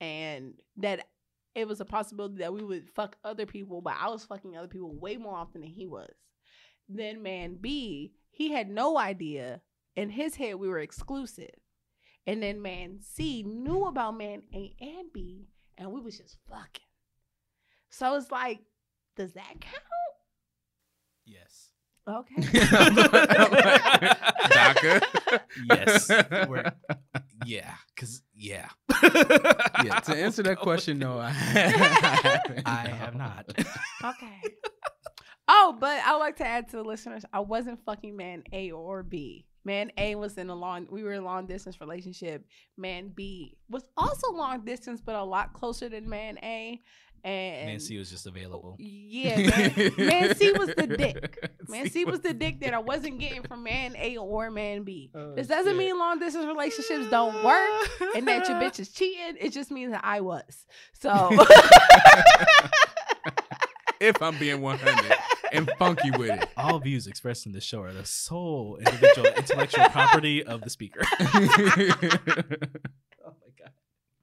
and 0.00 0.54
that 0.78 1.06
it 1.54 1.66
was 1.66 1.80
a 1.80 1.84
possibility 1.84 2.36
that 2.38 2.52
we 2.52 2.62
would 2.62 2.88
fuck 2.90 3.16
other 3.24 3.46
people, 3.46 3.80
but 3.80 3.94
I 3.98 4.08
was 4.10 4.24
fucking 4.24 4.56
other 4.56 4.68
people 4.68 4.94
way 4.94 5.16
more 5.16 5.36
often 5.36 5.62
than 5.62 5.70
he 5.70 5.86
was. 5.86 6.12
Then 6.88 7.22
man 7.22 7.56
B, 7.60 8.12
he 8.30 8.52
had 8.52 8.68
no 8.68 8.98
idea. 8.98 9.62
In 9.96 10.10
his 10.10 10.34
head, 10.36 10.56
we 10.56 10.68
were 10.68 10.80
exclusive. 10.80 11.54
And 12.26 12.42
then 12.42 12.60
man 12.60 12.98
C 13.00 13.42
knew 13.42 13.86
about 13.86 14.18
man 14.18 14.42
A 14.54 14.74
and 14.80 15.12
B, 15.12 15.48
and 15.78 15.92
we 15.92 16.00
was 16.00 16.18
just 16.18 16.36
fucking. 16.48 16.82
So 17.88 18.14
it's 18.16 18.30
like, 18.30 18.60
does 19.16 19.32
that 19.32 19.60
count? 19.60 19.82
Yes. 21.26 21.70
Okay. 22.08 22.34
DACA. 24.46 25.02
Yes. 25.68 26.08
We're- 26.48 26.70
yeah. 27.44 27.74
Cause 27.96 28.22
yeah. 28.34 28.68
yeah, 29.82 30.00
to 30.00 30.16
answer 30.16 30.42
that 30.44 30.58
question, 30.60 30.98
no, 30.98 31.18
I, 31.18 31.30
haven't, 31.30 32.62
I 32.68 32.86
no. 32.88 32.94
have 32.94 33.14
not. 33.14 33.46
Okay. 34.04 34.40
Oh, 35.48 35.76
but 35.78 36.00
I 36.04 36.12
would 36.12 36.18
like 36.20 36.36
to 36.36 36.46
add 36.46 36.68
to 36.70 36.76
the 36.76 36.84
listeners, 36.84 37.24
I 37.32 37.40
wasn't 37.40 37.84
fucking 37.84 38.16
man 38.16 38.42
A 38.52 38.70
or 38.70 39.02
B. 39.02 39.46
Man 39.64 39.90
A 39.98 40.14
was 40.14 40.38
in 40.38 40.48
a 40.48 40.54
long 40.54 40.86
we 40.90 41.02
were 41.02 41.12
in 41.12 41.22
a 41.22 41.24
long 41.24 41.46
distance 41.46 41.80
relationship. 41.80 42.46
Man 42.76 43.08
B 43.14 43.56
was 43.68 43.82
also 43.96 44.32
long 44.32 44.64
distance, 44.64 45.00
but 45.04 45.16
a 45.16 45.24
lot 45.24 45.54
closer 45.54 45.88
than 45.88 46.08
man 46.08 46.38
A. 46.44 46.80
And 47.26 47.66
Man 47.66 47.80
C 47.80 47.98
was 47.98 48.08
just 48.08 48.26
available. 48.26 48.76
Yeah, 48.78 49.36
man, 49.36 49.92
man 49.98 50.34
C 50.36 50.52
was 50.52 50.68
the 50.76 50.86
dick. 50.86 51.50
Man 51.68 51.90
C 51.90 52.04
was 52.04 52.20
the 52.20 52.32
dick 52.32 52.60
that 52.60 52.72
I 52.72 52.78
wasn't 52.78 53.18
getting 53.18 53.42
from 53.42 53.64
man 53.64 53.96
A 53.96 54.16
or 54.16 54.52
man 54.52 54.84
B. 54.84 55.10
Oh, 55.12 55.34
this 55.34 55.48
doesn't 55.48 55.72
shit. 55.72 55.76
mean 55.76 55.98
long 55.98 56.20
distance 56.20 56.46
relationships 56.46 57.10
don't 57.10 57.42
work 57.44 57.90
and 58.14 58.28
that 58.28 58.48
your 58.48 58.56
bitch 58.60 58.78
is 58.78 58.90
cheating. 58.90 59.36
It 59.40 59.50
just 59.50 59.72
means 59.72 59.90
that 59.90 60.04
I 60.04 60.20
was. 60.20 60.64
So 60.92 61.10
if 64.00 64.22
I'm 64.22 64.38
being 64.38 64.60
100 64.60 65.16
and 65.52 65.68
funky 65.78 66.12
with 66.12 66.30
it. 66.30 66.48
All 66.56 66.78
views 66.78 67.08
expressed 67.08 67.46
in 67.46 67.52
this 67.52 67.64
show 67.64 67.82
are 67.82 67.92
the 67.92 68.04
sole 68.04 68.76
individual 68.76 69.26
intellectual 69.36 69.88
property 69.88 70.44
of 70.44 70.60
the 70.60 70.70
speaker. 70.70 71.00
oh 71.24 71.38
my 73.24 73.50
god. 73.58 73.72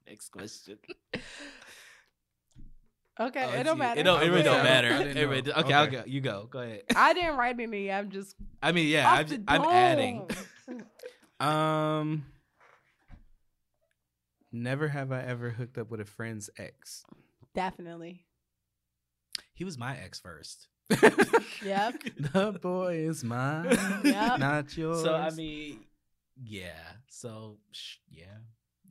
Next 0.08 0.30
question. 0.30 0.78
Okay, 3.20 3.44
Oh, 3.46 3.52
it 3.60 3.64
don't 3.64 3.76
you. 3.78 3.80
matter. 3.80 4.00
It 4.00 4.04
don't. 4.04 4.24
It 4.24 4.30
really 4.30 4.44
don't 4.44 4.64
matter. 4.64 4.90
don't- 4.90 5.02
I 5.02 5.04
didn't 5.04 5.18
It 5.18 5.26
really- 5.28 5.42
know. 5.44 5.54
okay, 5.58 5.74
I'll 5.74 5.88
go. 5.88 6.04
You 6.08 6.20
go. 6.22 6.48
Go 6.50 6.60
ahead. 6.60 6.82
I 6.96 7.14
didn't 7.14 7.38
write 7.38 7.60
any. 7.60 7.92
I'm 7.92 8.10
just 8.10 8.36
I 8.62 8.72
mean, 8.72 8.88
yeah. 8.88 9.12
I'm, 9.12 9.28
the 9.28 9.44
I'm 9.48 9.62
adding. 9.64 10.30
Um, 11.40 12.26
never 14.52 14.88
have 14.88 15.12
I 15.12 15.22
ever 15.24 15.50
hooked 15.50 15.78
up 15.78 15.90
with 15.92 16.00
a 16.00 16.06
friend's 16.06 16.50
ex. 16.58 17.04
Definitely. 17.54 18.26
He 19.54 19.64
was 19.64 19.78
my 19.78 19.98
ex 19.98 20.20
first. 20.20 20.68
Yep. 21.64 22.04
the 22.34 22.60
boy 22.62 22.96
is 23.08 23.24
mine, 23.24 23.78
Yep. 24.04 24.40
not 24.40 24.76
yours. 24.78 25.02
So 25.04 25.14
I 25.16 25.30
mean, 25.32 25.80
yeah. 26.44 26.74
So 27.10 27.58
sh- 27.72 27.98
yeah, 28.10 28.26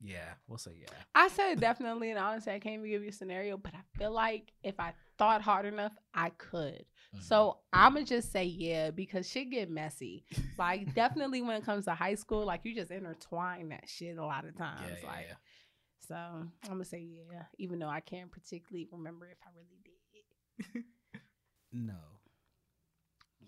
yeah. 0.03 0.35
We'll 0.49 0.59
say 0.59 0.73
yeah. 0.81 0.89
I 1.15 1.29
said 1.29 1.61
definitely, 1.61 2.11
and 2.11 2.19
honestly, 2.19 2.53
I 2.53 2.59
can't 2.59 2.77
even 2.77 2.91
give 2.91 3.03
you 3.03 3.11
a 3.11 3.13
scenario, 3.13 3.57
but 3.57 3.73
I 3.75 3.99
feel 3.99 4.13
like 4.13 4.53
if 4.63 4.79
I 4.81 4.93
thought 5.19 5.43
hard 5.43 5.67
enough, 5.67 5.93
I 6.15 6.31
could. 6.31 6.85
Mhm. 7.15 7.23
So 7.23 7.59
I'm 7.73 7.95
gonna 7.95 8.05
just 8.05 8.33
say 8.33 8.45
yeah 8.45 8.91
because 8.91 9.29
shit 9.29 9.51
get 9.51 9.71
messy. 9.71 10.25
Like 10.59 10.95
definitely 10.95 11.43
when 11.43 11.57
it 11.57 11.65
comes 11.65 11.85
to 11.85 11.95
high 11.95 12.17
school, 12.17 12.45
like 12.45 12.63
you 12.65 12.75
just 12.75 12.91
intertwine 12.91 13.69
that 13.71 13.89
shit 13.89 14.19
a 14.19 14.25
lot 14.25 14.45
of 14.45 14.57
times. 14.57 14.83
yeah, 14.89 14.97
yeah, 15.03 15.09
like 15.09 15.27
yeah. 15.29 15.35
so, 16.07 16.15
I'm 16.15 16.51
gonna 16.69 16.85
say 16.85 17.07
yeah, 17.31 17.45
even 17.59 17.79
though 17.79 17.89
I 17.89 18.01
can't 18.01 18.31
particularly 18.31 18.89
remember 18.91 19.27
if 19.27 19.39
I 19.45 19.51
really 19.55 20.75
did. 20.75 20.85
no. 21.73 21.95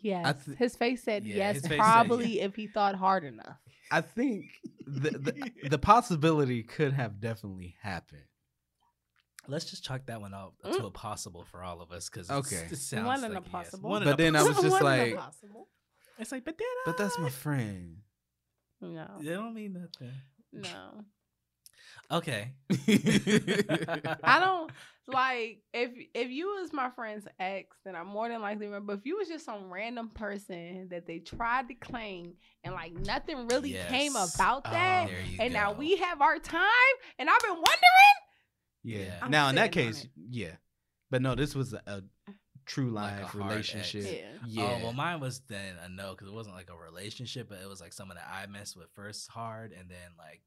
Yes, 0.01 0.45
th- 0.45 0.59
his 0.59 0.77
face 0.77 1.03
said 1.03 1.25
yes, 1.25 1.61
face 1.61 1.69
said 1.71 1.79
probably 1.79 2.41
if 2.41 2.55
he 2.55 2.67
thought 2.67 2.95
hard 2.95 3.25
enough. 3.25 3.57
I 3.91 4.01
think 4.01 4.47
the, 4.87 5.11
the 5.11 5.69
the 5.71 5.79
possibility 5.79 6.63
could 6.63 6.93
have 6.93 7.21
definitely 7.21 7.77
happened. 7.81 8.23
Let's 9.47 9.67
just 9.67 9.85
chalk 9.85 10.07
that 10.07 10.21
one 10.21 10.33
out 10.35 10.55
Mm. 10.65 10.77
to 10.79 10.87
a 10.87 10.91
possible 10.91 11.45
for 11.51 11.63
all 11.63 11.83
of 11.83 11.93
us 11.93 12.09
because 12.09 12.31
Okay. 12.31 12.67
it 12.71 12.77
sounds 12.77 13.05
One 13.07 13.25
in 13.25 13.33
like 13.35 13.43
a 13.43 13.45
yes. 13.45 13.51
possible. 13.53 13.91
One 13.91 14.05
But 14.05 14.15
a 14.15 14.17
then 14.17 14.37
I 14.37 14.43
was 14.43 14.57
just 14.61 14.81
like- 14.83 15.13
impossible. 15.13 15.69
It's 16.19 16.33
like, 16.33 16.45
but 16.45 16.57
then 16.57 16.67
But 16.87 16.97
that's 16.97 17.19
my 17.19 17.29
friend. 17.29 17.99
No, 18.81 19.07
They 19.21 19.33
don't 19.35 19.55
mean 19.55 19.73
nothing. 19.75 20.13
no. 20.53 21.05
Okay. 22.11 22.53
I 24.23 24.41
don't 24.41 24.71
like 25.07 25.61
if 25.73 25.91
if 26.15 26.31
you 26.31 26.47
was 26.47 26.73
my 26.73 26.91
friend's 26.91 27.27
ex, 27.39 27.77
then 27.85 27.95
I'm 27.95 28.07
more 28.07 28.29
than 28.29 28.41
likely 28.41 28.67
remember. 28.67 28.95
If 28.95 29.05
you 29.05 29.17
was 29.19 29.29
just 29.29 29.45
some 29.45 29.71
random 29.73 30.09
person 30.11 30.89
that 30.91 31.07
they 31.07 31.19
tried 31.19 31.69
to 31.69 31.75
claim 31.75 32.35
and 32.63 32.75
like 32.75 32.93
nothing 32.93 33.49
really 33.49 33.77
came 33.89 34.13
about 34.17 34.63
Oh, 34.67 34.71
that, 34.71 35.09
there 35.09 35.21
you 35.21 35.39
and 35.41 35.53
now 35.53 35.73
we 35.73 35.97
have 35.97 36.21
our 36.21 36.39
time, 36.39 36.95
and 37.19 37.29
I've 37.29 37.41
been 37.41 37.51
wondering. 37.51 38.15
Yeah. 38.83 38.99
Yeah. 38.99 39.19
I'm 39.23 39.31
now 39.31 39.49
in 39.49 39.55
that 39.57 39.73
case, 39.73 40.07
yeah. 40.31 40.53
But 41.11 41.23
no, 41.23 41.35
this 41.35 41.55
was 41.55 41.73
a, 41.73 41.83
a 41.87 42.03
true 42.67 42.91
Like 42.91 43.21
life 43.21 43.23
hard 43.31 43.45
relationship. 43.51 44.05
ex. 44.05 44.13
Yeah. 44.13 44.63
Yeah. 44.63 44.79
Oh 44.81 44.85
well, 44.85 44.93
mine 44.93 45.21
was 45.21 45.41
then 45.49 45.77
a 45.85 45.89
no 45.89 46.11
because 46.13 46.29
it 46.29 46.35
wasn't 46.35 46.57
like 46.57 46.71
a 46.71 46.77
relationship, 46.77 47.49
but 47.49 47.59
it 47.63 47.69
was 47.69 47.81
like 47.81 47.93
someone 47.93 48.17
that 48.17 48.29
I 48.31 48.47
messed 48.47 48.77
with 48.77 48.89
first 48.95 49.29
hard, 49.31 49.73
and 49.73 49.89
then 49.89 50.13
like 50.19 50.43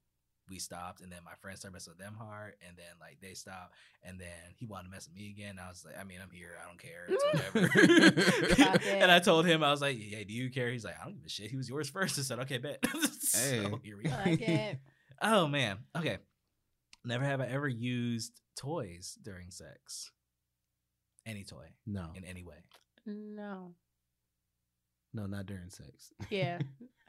we 0.50 0.60
stopped, 0.60 1.02
and 1.02 1.12
then 1.12 1.20
my 1.24 1.34
friends 1.42 1.60
started 1.60 1.74
messing 1.74 1.92
with 1.92 2.00
them 2.00 2.16
hard, 2.18 2.54
and 2.66 2.78
then 2.78 2.86
like 3.00 3.18
they 3.22 3.34
stopped, 3.34 3.74
and 4.04 4.20
then 4.20 4.54
he 4.56 4.66
wanted 4.66 4.86
to 4.86 4.90
mess 4.92 5.08
with 5.08 5.16
me 5.16 5.30
again. 5.30 5.58
I 5.64 5.68
was 5.68 5.86
like, 5.86 6.00
I 6.00 6.04
mean, 6.04 6.20
I'm 6.22 6.32
here, 6.32 6.52
I 6.62 6.68
don't 6.68 6.80
care, 6.80 7.06
it's 7.08 7.54
whatever. 8.54 8.90
and 9.02 9.12
I 9.12 9.20
told 9.20 9.46
him, 9.46 9.64
I 9.64 9.72
was 9.72 9.82
like, 9.82 9.98
Hey, 9.98 10.24
do 10.24 10.34
you 10.34 10.50
care? 10.50 10.70
He's 10.70 10.86
like, 10.86 10.96
I 11.00 11.06
don't 11.06 11.16
give 11.16 11.26
a 11.26 11.30
shit. 11.30 11.50
He 11.52 11.58
was 11.58 11.70
yours 11.70 11.90
first. 11.90 12.18
I 12.20 12.22
said, 12.22 12.40
Okay, 12.40 12.58
bet. 12.58 12.84
Hey. 13.34 13.62
so 13.62 13.80
here 13.84 13.98
we 14.02 14.10
are. 14.10 14.22
I. 14.24 14.78
Oh 15.22 15.48
man. 15.48 15.80
Okay. 15.96 16.18
Never 17.04 17.26
have 17.26 17.42
I 17.42 17.48
ever 17.48 17.68
used 17.68 18.40
toys 18.58 19.18
during 19.22 19.52
sex. 19.52 20.12
Any 21.26 21.44
toy 21.44 21.68
no, 21.86 22.08
in 22.16 22.24
any 22.24 22.44
way. 22.44 22.64
No. 23.06 23.74
No, 25.14 25.26
not 25.26 25.46
during 25.46 25.70
sex. 25.70 26.12
Yeah. 26.30 26.60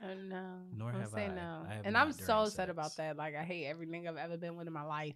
Uh, 0.03 0.15
no. 0.29 0.59
Nor 0.75 0.91
I'm 0.91 1.01
have 1.01 1.11
say 1.11 1.27
I. 1.27 1.35
no. 1.35 1.63
I 1.69 1.75
have 1.75 1.87
and 1.87 1.97
I'm 1.97 2.13
so 2.13 2.25
during 2.27 2.43
upset 2.47 2.71
about 2.71 2.97
that. 2.97 3.17
Like 3.17 3.35
I 3.37 3.43
hate 3.45 3.67
every 3.67 3.87
nigga 3.87 4.09
I've 4.09 4.17
ever 4.17 4.37
been 4.37 4.57
with 4.57 4.67
in 4.67 4.73
my 4.73 4.83
life. 4.85 5.15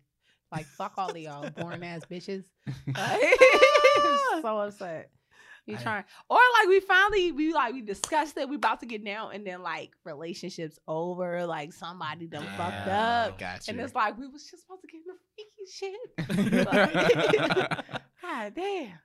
Like 0.50 0.66
fuck 0.66 0.94
all 0.98 1.10
of 1.10 1.16
y'all 1.16 1.48
boring 1.50 1.82
ass 1.84 2.02
bitches. 2.10 2.44
Like, 2.94 3.22
so 4.42 4.58
upset. 4.58 5.10
You 5.64 5.76
trying, 5.76 6.02
or 6.28 6.40
like 6.58 6.66
we 6.68 6.80
finally 6.80 7.30
we 7.30 7.54
like 7.54 7.72
we 7.72 7.82
discussed 7.82 8.36
it. 8.36 8.48
We 8.48 8.56
about 8.56 8.80
to 8.80 8.86
get 8.86 9.04
down, 9.04 9.32
and 9.32 9.46
then 9.46 9.62
like 9.62 9.92
relationships 10.04 10.76
over. 10.88 11.46
Like 11.46 11.72
somebody 11.72 12.26
done 12.26 12.44
fucked 12.56 12.86
Damn. 12.86 13.28
up, 13.30 13.38
Gotcha. 13.38 13.70
and 13.70 13.78
it's 13.80 13.94
like 13.94 14.18
we 14.18 14.26
was 14.26 14.50
just 14.50 14.64
supposed 14.64 14.80
to 14.82 14.88
get 14.88 15.02
in 15.02 15.06
the 15.06 15.14
freaky 15.36 15.66
shit. 15.70 15.94
God 18.22 18.54
damn. 18.56 18.98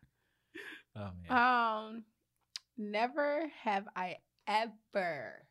Oh 0.96 1.12
man. 1.30 1.32
Um, 1.32 2.04
never 2.78 3.50
have 3.64 3.86
I 3.96 4.18
ever. 4.48 5.48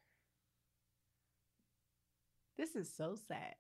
This 2.57 2.75
is 2.75 2.91
so 2.95 3.17
sad. 3.29 3.55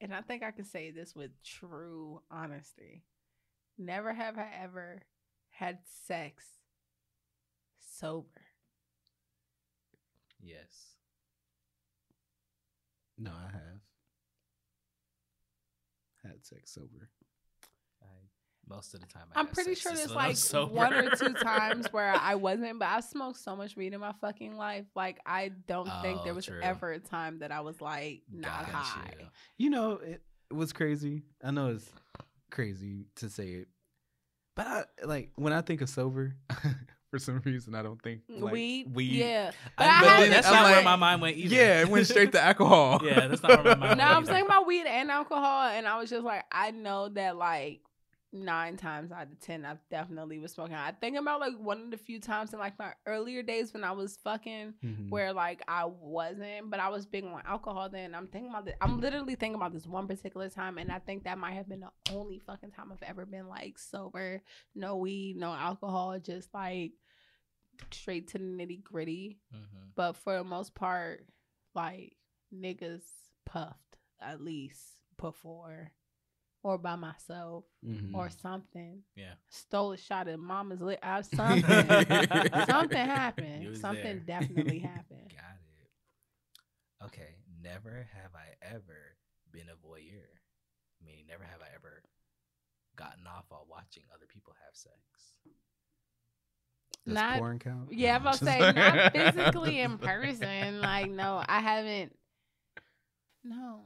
And 0.00 0.14
I 0.14 0.20
think 0.20 0.42
I 0.42 0.50
can 0.50 0.64
say 0.64 0.90
this 0.90 1.14
with 1.14 1.30
true 1.42 2.20
honesty. 2.30 3.04
Never 3.78 4.12
have 4.12 4.38
I 4.38 4.48
ever 4.62 5.02
had 5.50 5.78
sex 6.06 6.44
sober. 7.78 8.42
yes. 10.40 10.96
no, 13.18 13.30
I 13.30 13.50
have 13.52 13.80
had 16.24 16.44
sex 16.44 16.72
sober. 16.72 17.10
I 18.70 18.74
most 18.74 18.94
of 18.94 19.00
the 19.00 19.06
time. 19.06 19.24
I 19.34 19.40
I'm 19.40 19.46
pretty 19.46 19.74
sure 19.74 19.92
there's 19.92 20.14
like 20.14 20.36
one 20.70 20.92
or 20.92 21.10
two 21.16 21.32
times 21.34 21.86
where 21.92 22.12
I 22.20 22.34
wasn't, 22.36 22.78
but 22.78 22.88
I 22.88 23.00
smoked 23.00 23.38
so 23.40 23.54
much 23.56 23.76
weed 23.76 23.92
in 23.94 24.00
my 24.00 24.12
fucking 24.20 24.56
life. 24.56 24.86
Like 24.94 25.18
I 25.26 25.50
don't 25.66 25.90
think 26.02 26.22
there 26.24 26.32
Oh, 26.32 26.36
was 26.36 26.46
true. 26.46 26.60
ever 26.62 26.92
a 26.92 26.98
time 26.98 27.38
that 27.40 27.52
I 27.52 27.60
was 27.60 27.80
like 27.80 28.22
not 28.32 28.66
Got 28.66 28.74
high. 28.74 29.10
you. 29.20 29.26
You 29.58 29.70
know, 29.70 29.92
it, 29.92 30.22
it 30.50 30.54
was 30.54 30.72
crazy. 30.72 31.22
I 31.42 31.50
know 31.50 31.68
it's 31.68 31.90
crazy 32.50 33.06
to 33.16 33.28
say 33.28 33.48
it, 33.48 33.68
but 34.56 34.66
I 34.66 34.84
like 35.04 35.30
when 35.36 35.52
I 35.52 35.60
think 35.60 35.80
of 35.80 35.88
sober. 35.88 36.34
for 37.10 37.18
some 37.20 37.40
reason, 37.44 37.76
I 37.76 37.82
don't 37.84 38.02
think 38.02 38.22
mm, 38.28 38.40
like, 38.40 38.52
weed, 38.52 38.92
Weed. 38.92 39.12
yeah. 39.12 39.52
But 39.78 39.86
I- 39.86 39.98
I 39.98 40.00
but 40.00 40.08
had 40.08 40.22
then 40.24 40.30
that's 40.32 40.46
I'm 40.48 40.52
not 40.54 40.64
where 40.72 40.82
my 40.82 40.96
mind 40.96 41.22
went 41.22 41.36
either. 41.36 41.54
Yeah, 41.54 41.80
it 41.82 41.88
went 41.88 42.08
straight 42.08 42.32
to 42.32 42.40
alcohol. 42.42 43.00
Yeah, 43.04 43.28
that's 43.28 43.40
not 43.40 43.62
where 43.64 43.76
my 43.76 43.86
mind 43.86 43.98
No, 43.98 44.04
went 44.04 44.16
I 44.16 44.18
was 44.18 44.28
either. 44.28 44.34
thinking 44.38 44.50
about 44.50 44.66
weed 44.66 44.84
and 44.84 45.10
alcohol, 45.12 45.68
and 45.68 45.86
I 45.86 45.96
was 46.00 46.10
just 46.10 46.24
like, 46.24 46.42
I 46.50 46.72
know 46.72 47.10
that 47.10 47.36
like 47.36 47.82
nine 48.34 48.76
times 48.76 49.12
out 49.12 49.28
of 49.30 49.38
ten, 49.40 49.64
I 49.64 49.76
definitely 49.90 50.38
was 50.38 50.52
smoking. 50.52 50.74
I 50.74 50.90
think 50.92 51.16
about 51.16 51.38
like 51.40 51.54
one 51.58 51.80
of 51.84 51.90
the 51.92 51.96
few 51.96 52.20
times 52.20 52.52
in 52.52 52.58
like 52.58 52.78
my 52.78 52.92
earlier 53.06 53.42
days 53.42 53.72
when 53.72 53.84
I 53.84 53.92
was 53.92 54.16
fucking, 54.18 54.74
Mhm. 54.82 55.08
where 55.08 55.32
like 55.32 55.62
I 55.68 55.84
wasn't, 55.84 56.68
but 56.68 56.80
I 56.80 56.88
was 56.88 57.06
big 57.06 57.24
on 57.24 57.40
alcohol. 57.46 57.88
Then 57.88 58.14
I'm 58.14 58.26
thinking 58.26 58.50
about 58.50 58.64
this. 58.64 58.74
I'm 58.80 59.00
literally 59.00 59.36
thinking 59.36 59.54
about 59.54 59.72
this 59.72 59.86
one 59.86 60.08
particular 60.08 60.48
time, 60.50 60.78
and 60.78 60.90
I 60.90 60.98
think 60.98 61.24
that 61.24 61.38
might 61.38 61.52
have 61.54 61.68
been 61.68 61.80
the 61.80 61.92
only 62.12 62.40
fucking 62.40 62.72
time 62.72 62.90
I've 62.92 63.02
ever 63.02 63.24
been 63.24 63.48
like 63.48 63.78
sober, 63.78 64.42
no 64.74 64.96
weed, 64.96 65.36
no 65.36 65.52
alcohol, 65.52 66.18
just 66.18 66.52
like 66.52 66.92
straight 67.90 68.28
to 68.28 68.38
the 68.38 68.44
nitty 68.44 68.82
gritty 68.82 69.40
Mhm. 69.52 69.92
but 69.94 70.12
for 70.14 70.34
the 70.38 70.44
most 70.44 70.74
part, 70.74 71.26
like 71.74 72.16
niggas 72.52 73.04
puffed 73.44 73.96
at 74.20 74.40
least 74.40 74.80
before 75.16 75.90
or 76.64 76.78
by 76.78 76.96
myself 76.96 77.64
Mhm. 77.84 78.14
or 78.14 78.30
something. 78.30 79.02
Yeah. 79.14 79.34
Stole 79.48 79.92
a 79.92 79.96
shot 79.96 80.26
at 80.28 80.38
mama's 80.40 80.80
lit 80.80 80.98
out 81.02 81.26
something. 81.36 81.62
something 82.66 82.96
happened. 82.98 83.76
Something 83.78 84.02
there. 84.26 84.40
definitely 84.40 84.78
happened. 84.94 85.30
Got 85.30 85.58
it. 85.60 87.04
Okay. 87.04 87.36
Never 87.62 88.08
have 88.14 88.34
I 88.34 88.54
ever 88.74 89.16
been 89.52 89.68
a 89.68 89.76
voyeur. 89.86 90.26
Meaning, 91.04 91.26
never 91.28 91.44
have 91.44 91.60
I 91.60 91.68
ever 91.74 92.02
gotten 92.96 93.26
off 93.26 93.44
while 93.50 93.66
watching 93.68 94.04
other 94.14 94.26
people 94.26 94.54
have 94.64 94.74
sex. 94.74 94.96
Does 97.04 97.14
Not- 97.14 97.38
porn 97.38 97.58
count? 97.58 97.92
Yeah, 97.92 98.14
I'm 98.16 98.22
about 98.22 98.34
to 98.38 98.44
say 98.46 98.58
not 98.72 99.12
physically 99.12 99.80
in 99.80 99.98
person. 99.98 100.80
Like, 100.80 101.10
no, 101.10 101.42
I 101.46 101.60
haven't. 101.60 102.16
No. 103.42 103.82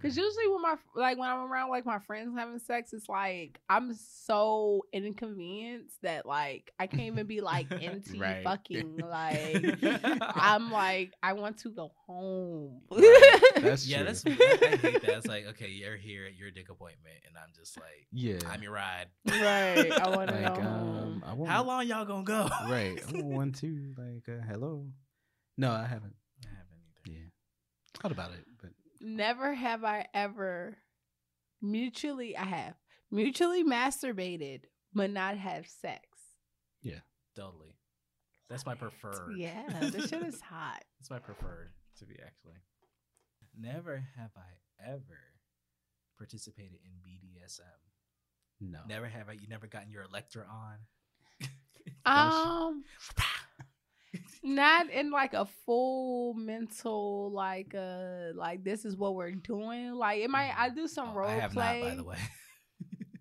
Cause 0.00 0.16
usually 0.16 0.48
when 0.48 0.62
my 0.62 0.76
like 0.96 1.18
when 1.18 1.28
I'm 1.28 1.40
around 1.52 1.68
like 1.70 1.84
my 1.84 1.98
friends 1.98 2.34
having 2.36 2.58
sex, 2.58 2.92
it's 2.92 3.08
like 3.08 3.60
I'm 3.68 3.94
so 3.94 4.86
inconvenienced 4.92 6.00
that 6.02 6.24
like 6.26 6.72
I 6.78 6.86
can't 6.86 7.02
even 7.02 7.26
be 7.26 7.40
like 7.40 7.70
into 7.80 8.18
Right. 8.18 8.42
fucking 8.42 8.96
like 8.96 9.78
I'm 10.22 10.72
like 10.72 11.12
I 11.22 11.34
want 11.34 11.58
to 11.58 11.70
go 11.70 11.92
home. 12.06 12.80
That's 13.60 13.86
yeah, 13.86 13.98
true. 13.98 14.06
that's 14.06 14.24
I, 14.26 14.30
I 14.30 14.76
hate 14.76 15.02
that. 15.02 15.18
It's 15.18 15.26
like, 15.26 15.46
okay, 15.48 15.68
you're 15.68 15.96
here 15.96 16.24
at 16.26 16.36
your 16.36 16.50
dick 16.50 16.70
appointment, 16.70 17.16
and 17.28 17.36
I'm 17.36 17.50
just 17.54 17.76
like, 17.76 18.06
yeah. 18.10 18.38
I'm 18.50 18.62
your 18.62 18.72
ride. 18.72 19.06
right. 19.28 19.92
I 19.92 20.08
want 20.08 20.30
to 20.30 20.34
like, 20.40 20.54
go 20.54 20.60
um, 20.62 20.66
home. 20.66 21.24
I 21.26 21.32
want, 21.34 21.50
How 21.50 21.62
long 21.64 21.86
y'all 21.86 22.04
gonna 22.06 22.24
go? 22.24 22.48
Right. 22.68 22.98
I 23.08 23.12
want 23.12 23.24
one 23.26 23.52
two. 23.52 23.94
Like, 23.96 24.28
uh, 24.28 24.42
hello. 24.48 24.86
No, 25.58 25.70
I 25.70 25.82
haven't. 25.84 26.14
I 26.44 26.48
haven't 26.48 26.80
either. 27.06 27.18
Yeah. 27.18 27.26
Thought 28.00 28.12
about 28.12 28.30
it, 28.32 28.44
but 28.60 28.70
Never 29.02 29.54
have 29.54 29.84
I 29.84 30.06
ever 30.14 30.78
mutually 31.60 32.36
I 32.36 32.44
have 32.44 32.74
mutually 33.10 33.64
masturbated 33.64 34.62
but 34.94 35.10
not 35.10 35.36
have 35.36 35.66
sex. 35.66 36.06
Yeah. 36.82 37.00
Totally. 37.34 37.74
That's 38.48 38.66
my 38.66 38.74
preferred. 38.74 39.34
Yeah, 39.36 39.62
this 39.80 40.10
shit 40.10 40.22
is 40.22 40.40
hot. 40.40 40.84
That's 41.00 41.10
my 41.10 41.18
preferred 41.18 41.70
to 41.98 42.04
be 42.04 42.16
actually. 42.24 42.60
Never 43.58 44.04
have 44.16 44.30
I 44.36 44.90
ever 44.90 45.18
participated 46.18 46.78
in 46.84 46.92
BDSM. 47.06 47.60
no. 48.60 48.80
Never 48.88 49.06
have 49.06 49.28
I. 49.28 49.32
You 49.32 49.48
never 49.48 49.66
gotten 49.66 49.90
your 49.90 50.02
Electra 50.04 50.44
on. 50.50 50.76
Um, 52.04 52.84
not 54.42 54.90
in 54.90 55.10
like 55.10 55.34
a 55.34 55.46
full 55.66 56.34
mental 56.34 57.30
like 57.32 57.74
uh 57.74 58.32
like 58.34 58.64
this 58.64 58.84
is 58.84 58.96
what 58.96 59.14
we're 59.14 59.30
doing. 59.32 59.92
Like 59.94 60.20
it 60.20 60.30
might 60.30 60.52
I 60.56 60.68
do 60.70 60.86
some 60.88 61.10
Oh, 61.10 61.14
role 61.14 61.28
I 61.30 61.34
have 61.34 61.52
play. 61.52 61.80
not, 61.80 61.88
by 61.90 61.94
the 61.96 62.04
way. 62.04 62.16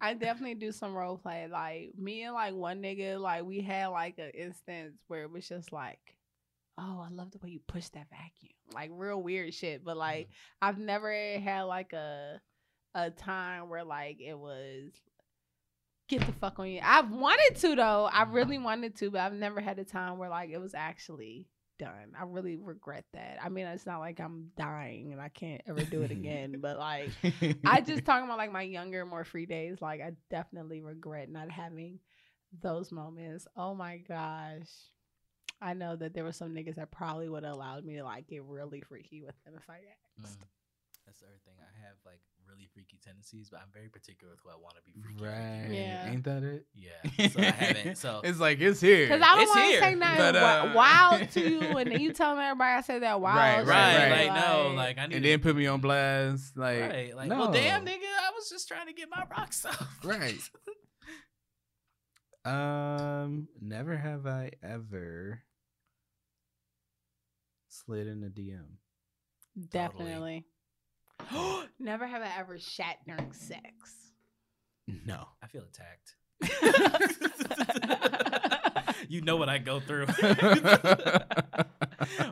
I 0.01 0.13
definitely 0.15 0.55
do 0.55 0.71
some 0.71 0.93
role 0.95 1.17
play. 1.17 1.47
Like 1.47 1.91
me 1.97 2.23
and 2.23 2.33
like 2.33 2.53
one 2.53 2.81
nigga, 2.81 3.19
like 3.19 3.43
we 3.43 3.61
had 3.61 3.87
like 3.87 4.17
an 4.17 4.31
instance 4.31 4.97
where 5.07 5.23
it 5.23 5.31
was 5.31 5.47
just 5.47 5.71
like, 5.71 5.99
oh, 6.77 7.05
I 7.05 7.09
love 7.11 7.31
the 7.31 7.39
way 7.39 7.51
you 7.51 7.59
push 7.67 7.87
that 7.89 8.07
vacuum. 8.09 8.53
Like 8.73 8.89
real 8.93 9.21
weird 9.21 9.53
shit. 9.53 9.83
But 9.85 9.97
like 9.97 10.29
I've 10.61 10.79
never 10.79 11.13
had 11.39 11.63
like 11.63 11.93
a 11.93 12.41
a 12.95 13.09
time 13.09 13.69
where 13.69 13.83
like 13.85 14.19
it 14.19 14.37
was 14.37 14.91
get 16.11 16.25
the 16.25 16.33
fuck 16.33 16.59
on 16.59 16.67
you. 16.67 16.81
I've 16.83 17.09
wanted 17.09 17.55
to 17.61 17.75
though. 17.75 18.09
I 18.11 18.23
really 18.23 18.57
wanted 18.57 18.95
to, 18.97 19.09
but 19.09 19.21
I've 19.21 19.33
never 19.33 19.61
had 19.61 19.79
a 19.79 19.85
time 19.85 20.17
where 20.17 20.29
like 20.29 20.49
it 20.49 20.59
was 20.59 20.75
actually 20.75 21.47
done. 21.79 22.13
I 22.19 22.25
really 22.25 22.57
regret 22.57 23.05
that. 23.13 23.39
I 23.41 23.49
mean, 23.49 23.65
it's 23.65 23.85
not 23.85 23.99
like 23.99 24.19
I'm 24.19 24.51
dying 24.57 25.13
and 25.13 25.21
I 25.21 25.29
can't 25.29 25.61
ever 25.67 25.83
do 25.83 26.01
it 26.01 26.11
again, 26.11 26.57
but 26.59 26.77
like 26.77 27.09
I 27.65 27.81
just 27.81 28.05
talking 28.05 28.25
about 28.25 28.37
like 28.37 28.51
my 28.51 28.61
younger, 28.61 29.05
more 29.05 29.23
free 29.23 29.45
days. 29.45 29.81
Like 29.81 30.01
I 30.01 30.11
definitely 30.29 30.81
regret 30.81 31.29
not 31.29 31.49
having 31.49 31.99
those 32.61 32.91
moments. 32.91 33.47
Oh 33.55 33.73
my 33.73 33.97
gosh. 33.97 34.69
I 35.61 35.73
know 35.73 35.95
that 35.95 36.13
there 36.13 36.23
were 36.23 36.31
some 36.31 36.49
niggas 36.49 36.75
that 36.75 36.91
probably 36.91 37.29
would 37.29 37.43
have 37.43 37.53
allowed 37.53 37.85
me 37.85 37.95
to 37.95 38.03
like 38.03 38.27
get 38.27 38.43
really 38.43 38.81
freaky 38.81 39.21
with 39.21 39.35
them 39.45 39.53
if 39.55 39.69
I 39.69 39.79
asked. 40.23 40.39
Mm. 40.39 40.45
That's 41.05 41.19
the 41.19 41.25
other 41.27 41.39
thing. 41.45 41.55
I 41.59 41.85
have 41.85 41.95
like 42.05 42.19
really 42.47 42.67
freaky 42.73 42.99
tendencies, 43.03 43.49
but 43.49 43.59
I'm 43.61 43.69
very 43.73 43.89
particular 43.89 44.33
with 44.33 44.39
who 44.43 44.49
I 44.49 44.55
want 44.61 44.75
to 44.75 44.81
be 44.83 44.91
freaky. 45.01 45.23
right. 45.23 45.63
freaky. 45.67 45.81
Yeah. 45.81 46.11
Ain't 46.11 46.23
that 46.25 46.43
it? 46.43 46.65
Yeah. 46.75 47.27
So 47.29 47.39
I 47.39 47.43
haven't. 47.51 47.97
So 47.97 48.21
it's 48.23 48.39
like 48.39 48.59
it's 48.61 48.79
here. 48.81 49.07
Cause 49.07 49.21
I 49.23 49.33
don't 49.35 49.41
It's 49.43 49.55
want 49.55 49.73
to 49.73 49.79
say 49.79 49.95
nothing 49.95 50.17
but, 50.17 50.35
uh, 50.35 50.71
wild 50.75 51.29
to 51.31 51.39
you, 51.49 51.59
and 51.77 51.91
then 51.91 51.99
you 51.99 52.13
telling 52.13 52.39
everybody 52.39 52.71
I 52.77 52.81
said 52.81 53.01
that 53.03 53.19
wild. 53.21 53.37
Right, 53.37 53.65
right, 53.65 54.09
right. 54.11 54.27
like 54.27 54.45
no, 54.45 54.73
like 54.75 54.97
I 54.97 55.07
need. 55.07 55.15
and 55.15 55.23
to- 55.23 55.29
then 55.29 55.39
put 55.39 55.55
me 55.55 55.67
on 55.67 55.81
blast. 55.81 56.57
Like, 56.57 56.81
right, 56.81 57.15
like 57.15 57.29
no. 57.29 57.37
well, 57.39 57.51
damn, 57.51 57.85
nigga, 57.85 57.91
I 58.03 58.31
was 58.35 58.49
just 58.49 58.67
trying 58.67 58.87
to 58.87 58.93
get 58.93 59.07
my 59.09 59.23
rocks 59.35 59.65
off. 59.65 59.99
Right. 60.03 60.39
Um, 62.43 63.47
never 63.61 63.95
have 63.95 64.25
I 64.25 64.51
ever 64.63 65.43
slid 67.69 68.07
in 68.07 68.23
a 68.23 68.29
DM. 68.29 68.77
definitely. 69.69 70.45
Never 71.79 72.07
have 72.07 72.21
I 72.21 72.29
ever 72.39 72.57
shat 72.59 72.97
during 73.05 73.33
sex. 73.33 74.13
No. 75.05 75.27
I 75.43 75.47
feel 75.47 75.63
attacked. 75.63 76.15
you 79.09 79.21
know 79.21 79.37
what 79.37 79.47
I 79.49 79.57
go 79.59 79.79
through. 79.79 80.07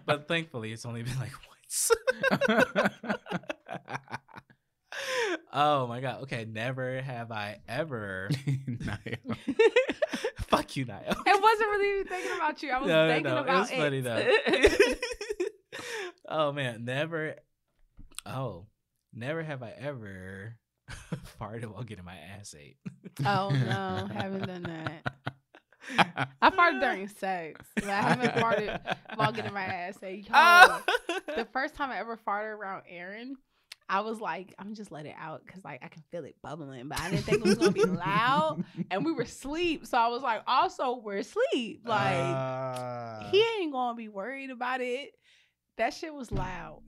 but 0.05 0.27
thankfully, 0.27 0.71
it's 0.71 0.85
only 0.85 1.03
been 1.03 1.19
like 1.19 1.31
once. 1.47 1.91
oh 5.53 5.85
my 5.87 6.01
god. 6.01 6.23
Okay, 6.23 6.45
never 6.49 7.01
have 7.01 7.31
I 7.31 7.59
ever. 7.67 8.29
Niall. 8.67 9.37
Fuck 10.47 10.75
you, 10.75 10.85
Niall. 10.85 11.15
I 11.27 11.35
wasn't 11.35 11.69
really 11.69 11.99
even 11.99 12.07
thinking 12.07 12.31
about 12.35 12.63
you. 12.63 12.71
I 12.71 12.79
was 12.79 12.87
No, 12.87 13.07
no, 13.07 13.13
thinking 13.13 13.31
no, 13.31 13.37
it 13.37 13.41
about 13.41 13.59
was 13.59 13.69
funny, 13.71 14.01
it. 14.05 14.99
oh 16.27 16.51
man, 16.51 16.85
never. 16.85 17.35
Oh, 18.25 18.65
never 19.19 19.43
have 19.43 19.61
I 19.61 19.73
ever 19.77 20.55
farted 21.39 21.65
while 21.73 21.83
getting 21.83 22.05
my 22.05 22.15
ass 22.17 22.55
ate. 22.57 22.77
oh 23.25 23.49
no, 23.49 24.07
haven't 24.13 24.47
done 24.47 24.63
that. 24.63 25.13
I 26.41 26.49
farted 26.51 26.81
during 26.81 27.07
sex. 27.07 27.65
But 27.75 27.85
I 27.85 28.01
haven't 28.01 28.33
farted 28.35 28.79
while 29.15 29.31
getting 29.31 29.53
my 29.53 29.63
ass 29.65 29.97
ate. 30.03 30.27
Oh. 30.33 30.83
the 31.35 31.45
first 31.51 31.75
time 31.75 31.89
I 31.89 31.97
ever 31.99 32.17
farted 32.17 32.55
around 32.57 32.83
Aaron, 32.87 33.37
I 33.87 34.01
was 34.01 34.19
like, 34.19 34.53
I'm 34.59 34.75
just 34.75 34.91
let 34.91 35.05
it 35.07 35.15
out 35.17 35.41
because 35.45 35.63
like 35.63 35.83
I 35.83 35.87
can 35.87 36.03
feel 36.11 36.25
it 36.25 36.35
bubbling, 36.43 36.87
but 36.89 36.99
I 36.99 37.09
didn't 37.09 37.23
think 37.25 37.39
it 37.39 37.43
was 37.45 37.55
gonna 37.55 37.71
be 37.71 37.85
loud. 37.85 38.63
And 38.91 39.03
we 39.03 39.11
were 39.13 39.23
asleep, 39.23 39.85
so 39.87 39.97
I 39.97 40.07
was 40.09 40.21
like, 40.21 40.41
also 40.47 41.01
we're 41.03 41.17
asleep. 41.17 41.81
Like 41.85 42.17
Ah. 42.17 43.27
he 43.31 43.43
ain't 43.59 43.71
gonna 43.71 43.95
be 43.95 44.09
worried 44.09 44.51
about 44.51 44.81
it. 44.81 45.11
That 45.77 45.93
shit 45.93 46.13
was 46.13 46.31
loud. 46.31 46.81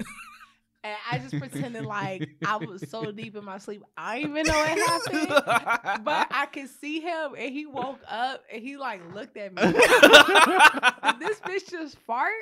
And 0.83 0.95
I 1.11 1.19
just 1.19 1.37
pretended 1.37 1.85
like 1.85 2.27
I 2.45 2.57
was 2.57 2.83
so 2.89 3.11
deep 3.11 3.35
in 3.35 3.45
my 3.45 3.59
sleep. 3.59 3.83
I 3.95 4.21
didn't 4.21 4.37
even 4.37 4.47
know 4.47 4.63
it 4.63 4.79
happened. 4.79 6.03
But 6.03 6.27
I 6.31 6.47
could 6.51 6.69
see 6.69 6.99
him 7.01 7.35
and 7.37 7.51
he 7.53 7.65
woke 7.67 7.99
up 8.09 8.43
and 8.51 8.61
he 8.63 8.77
like 8.77 9.01
looked 9.13 9.37
at 9.37 9.53
me. 9.53 9.61
This 11.19 11.39
bitch 11.41 11.69
just 11.69 11.97
fart? 11.99 12.33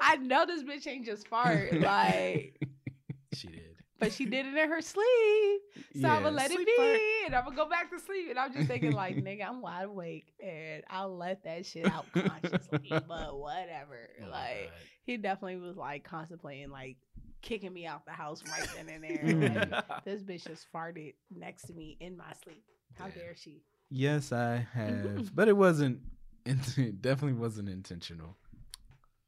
I 0.00 0.16
know 0.16 0.44
this 0.46 0.62
bitch 0.62 0.86
ain't 0.86 1.06
just 1.06 1.26
fart. 1.28 1.72
Like, 1.80 2.60
she 3.34 3.48
did. 3.48 3.76
but 3.98 4.12
she 4.12 4.24
did 4.24 4.46
it 4.46 4.54
in 4.56 4.70
her 4.70 4.80
sleep. 4.80 5.60
So 6.00 6.08
I'ma 6.08 6.28
let 6.30 6.50
it 6.50 6.58
be 6.58 6.72
fart. 6.76 6.98
and 7.26 7.34
I'm 7.34 7.44
gonna 7.44 7.56
go 7.56 7.68
back 7.68 7.90
to 7.90 7.98
sleep. 7.98 8.28
And 8.30 8.38
I'm 8.38 8.52
just 8.52 8.66
thinking, 8.68 8.92
like, 8.92 9.16
nigga, 9.24 9.46
I'm 9.48 9.60
wide 9.62 9.84
awake 9.84 10.32
and 10.42 10.82
I'll 10.90 11.16
let 11.16 11.44
that 11.44 11.66
shit 11.66 11.86
out 11.86 12.06
consciously. 12.12 12.88
but 12.90 13.38
whatever. 13.38 14.08
Oh 14.22 14.30
like 14.30 14.70
God. 14.70 14.78
he 15.04 15.16
definitely 15.16 15.56
was 15.56 15.76
like 15.76 16.04
contemplating 16.04 16.70
like 16.70 16.96
kicking 17.42 17.72
me 17.72 17.86
out 17.86 18.04
the 18.04 18.12
house 18.12 18.42
right 18.50 18.68
then 18.76 18.88
and 18.94 19.04
there. 19.04 19.18
Mm. 19.50 19.70
Like, 19.72 20.04
this 20.04 20.22
bitch 20.22 20.46
just 20.46 20.66
farted 20.72 21.14
next 21.34 21.64
to 21.64 21.72
me 21.74 21.96
in 22.00 22.16
my 22.16 22.32
sleep. 22.44 22.62
How 22.98 23.06
Damn. 23.06 23.14
dare 23.18 23.36
she? 23.36 23.62
Yes, 23.90 24.32
I 24.32 24.66
have, 24.74 25.34
but 25.34 25.48
it 25.48 25.56
wasn't. 25.56 26.00
It 26.46 27.02
definitely 27.02 27.38
wasn't 27.38 27.68
intentional. 27.68 28.36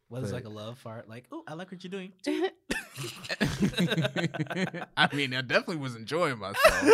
Was 0.08 0.24
it 0.24 0.26
But- 0.26 0.32
like 0.32 0.44
a 0.44 0.48
love 0.50 0.78
fart? 0.78 1.08
Like, 1.08 1.26
oh, 1.32 1.42
I 1.46 1.54
like 1.54 1.70
what 1.70 1.82
you're 1.84 1.90
doing. 1.90 2.12
I 4.96 5.14
mean, 5.14 5.34
I 5.34 5.40
definitely 5.40 5.76
was 5.76 5.96
enjoying 5.96 6.38
myself. 6.38 6.88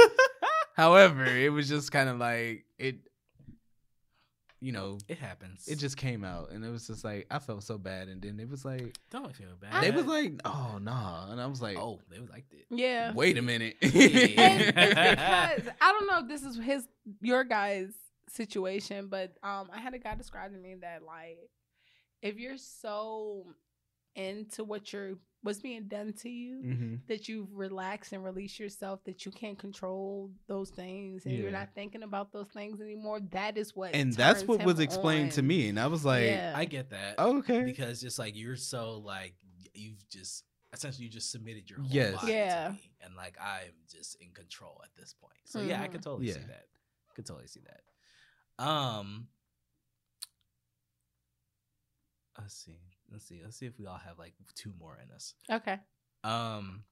However, 0.77 1.25
it 1.25 1.53
was 1.53 1.69
just 1.69 1.91
kind 1.93 2.09
of 2.09 2.19
like 2.19 2.65
it. 2.79 2.97
You 4.61 4.73
know, 4.73 4.99
It 5.07 5.19
happens. 5.19 5.69
it 5.69 5.77
just 5.77 5.97
came 5.97 6.25
out, 6.25 6.51
and 6.51 6.65
it 6.65 6.69
was 6.71 6.87
just 6.89 7.05
like 7.05 7.27
I 7.31 7.39
felt 7.39 7.63
so 7.63 7.79
bad, 7.79 8.09
and 8.09 8.21
then 8.21 8.41
it 8.41 8.49
was 8.51 8.65
like 8.65 8.97
don't 9.11 9.35
feel 9.35 9.55
bad. 9.61 9.85
they 9.85 9.91
was 9.93 10.07
like, 10.07 10.33
"Oh 10.45 10.79
nah," 10.83 11.31
and 11.31 11.41
I 11.41 11.47
was 11.47 11.63
like, 11.63 11.77
oh, 11.79 12.01
they 12.11 12.19
was 12.19 12.29
liked 12.29 12.53
it. 12.53 12.67
yeah. 12.71 13.13
wait 13.15 13.39
a 13.39 13.43
minute." 13.43 13.77
It's 13.81 13.93
because 14.67 15.75
I 15.81 15.93
don't 15.93 16.07
know 16.09 16.19
if 16.21 16.29
this 16.29 16.43
is 16.43 16.57
his 16.59 16.89
your 17.21 17.45
guy's 17.45 17.93
situation, 18.29 19.07
but 19.09 19.35
um 19.43 19.69
I 19.73 19.79
had 19.81 19.95
a 19.95 19.99
guy 19.99 20.15
describe 20.17 20.53
to 20.53 20.59
me 20.59 20.75
that 20.81 21.03
like 21.05 21.39
if 22.21 22.37
you're 22.39 22.59
so 22.59 23.47
into 24.17 24.65
what 24.65 24.93
you're 24.93 25.19
what's 25.43 25.61
being 25.61 25.85
done 25.89 26.13
to 26.13 26.29
you 26.29 26.61
hmm 26.63 26.95
that 27.07 27.29
you 27.29 27.49
relax 27.53 28.13
and 28.13 28.23
release 28.25 28.59
yourself 28.59 29.01
that 29.05 29.25
you 29.25 29.33
can't 29.33 29.59
control 29.59 30.31
those 30.47 30.69
things 30.71 31.25
and 31.25 31.35
you're 31.37 31.51
not 31.51 31.69
thinking 31.75 32.03
about 32.03 32.33
those 32.33 32.49
things 32.49 32.81
anymore 32.81 33.21
that 33.31 33.57
is 33.57 33.75
what 33.75 33.95
And 33.95 34.13
that's 34.13 34.47
what 34.47 34.63
was 34.63 34.79
explained 34.81 35.33
to 35.33 35.43
me, 35.43 35.69
and 35.69 35.79
I 35.81 35.87
was 35.87 36.05
like, 36.05 36.27
Yeah. 36.27 36.53
I 36.55 36.65
get 36.67 36.91
that. 36.91 37.19
"Okay." 37.19 37.63
Because 37.65 38.01
just 38.01 38.19
like 38.19 38.37
you're 38.37 38.57
so 38.57 38.99
like 38.99 39.35
you've 39.75 40.07
just 40.11 40.45
essentially 40.73 41.05
you 41.05 41.11
just 41.11 41.31
submitted 41.31 41.71
your 41.71 41.79
whole 41.81 41.91
Yes. 41.91 42.15
body 42.17 42.33
Yeah. 42.33 42.65
to 42.67 42.73
me, 42.75 42.91
and 43.01 43.15
like 43.17 43.37
I'm 43.41 43.73
just 43.91 44.17
in 44.21 44.31
control 44.33 44.81
at 44.85 44.91
this 44.97 45.15
point. 45.15 45.39
So 45.45 45.61
yeah, 45.61 45.81
I 45.83 45.87
Mhm. 45.87 45.93
could 45.93 46.03
totally 46.03 46.27
see 46.27 46.41
Yeah. 46.41 46.47
that. 46.49 46.67
Could 47.15 47.27
totally 47.27 47.47
see 47.47 47.61
that. 47.61 47.83
Um, 48.63 49.29
let's 52.39 52.55
see, 52.55 52.79
let's 53.11 53.27
see, 53.27 53.41
let's 53.43 53.57
see 53.57 53.67
if 53.67 53.79
we 53.79 53.87
all 53.87 53.97
have 54.05 54.19
like 54.19 54.35
two 54.55 54.73
more 54.79 54.99
in 55.03 55.11
us. 55.15 55.35
okay 55.51 55.79
Um, 56.25 56.85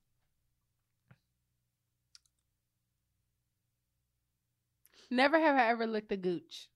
never 5.10 5.38
have 5.38 5.56
i 5.56 5.68
ever 5.68 5.86
licked 5.86 6.12
a 6.12 6.16
gooch 6.16 6.68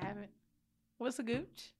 I 0.00 0.04
haven't 0.04 0.30
what's 0.98 1.18
a 1.18 1.22
gooch 1.22 1.72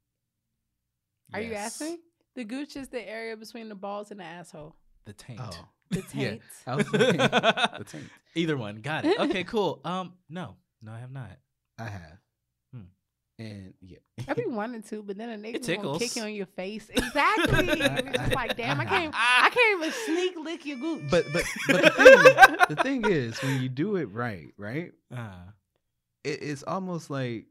are 1.33 1.41
you 1.41 1.55
asking 1.55 1.99
the 2.35 2.45
gooch 2.45 2.75
is 2.77 2.89
the 2.89 3.07
area 3.09 3.37
between 3.37 3.69
the 3.69 3.75
balls 3.75 4.11
and 4.11 4.19
the 4.21 4.25
asshole 4.25 4.77
the 5.05 5.13
taint? 5.13 5.41
oh, 5.43 5.69
the 5.91 6.03
taint 6.13 6.43
I 6.67 6.75
was 6.77 6.93
like, 6.93 7.01
the 7.19 7.85
taint. 7.87 8.05
Either 8.35 8.57
one, 8.57 8.81
got 8.81 9.05
it. 9.05 9.19
Okay, 9.19 9.43
cool. 9.53 9.81
Um, 9.85 10.13
no, 10.29 10.55
no, 10.83 10.93
I 10.93 10.99
have 11.01 11.11
not. 11.11 11.31
I 11.79 11.85
have. 11.85 12.19
And 13.41 13.75
yeah, 13.81 13.99
I 14.29 14.35
be 14.35 14.45
wanting 14.47 14.83
to, 14.85 15.03
but 15.03 15.17
then 15.17 15.31
a 15.31 15.37
nigga 15.37 15.67
It 15.69 15.83
gonna 15.83 15.99
kick 15.99 16.15
you 16.17 16.23
on 16.23 16.35
your 16.35 16.47
face. 16.47 16.89
Exactly. 16.95 17.81
it's 17.81 18.35
like, 18.35 18.57
damn, 18.57 18.81
I 18.81 18.85
can't, 18.95 19.15
I 19.17 19.51
can't 19.53 19.81
even 19.81 19.93
sneak 20.07 20.37
lick 20.39 20.67
your 20.67 20.79
gooch. 20.79 21.03
but 21.11 21.25
but 21.33 21.45
but 21.69 21.83
the 21.83 21.91
thing, 21.91 22.57
the 22.77 22.83
thing 22.83 23.05
is, 23.07 23.43
when 23.43 23.61
you 23.61 23.69
do 23.69 23.97
it 23.97 24.07
right, 24.13 24.53
right, 24.57 24.93
Uh, 25.15 25.45
it, 26.23 26.43
it's 26.43 26.63
almost 26.63 27.09
like 27.11 27.47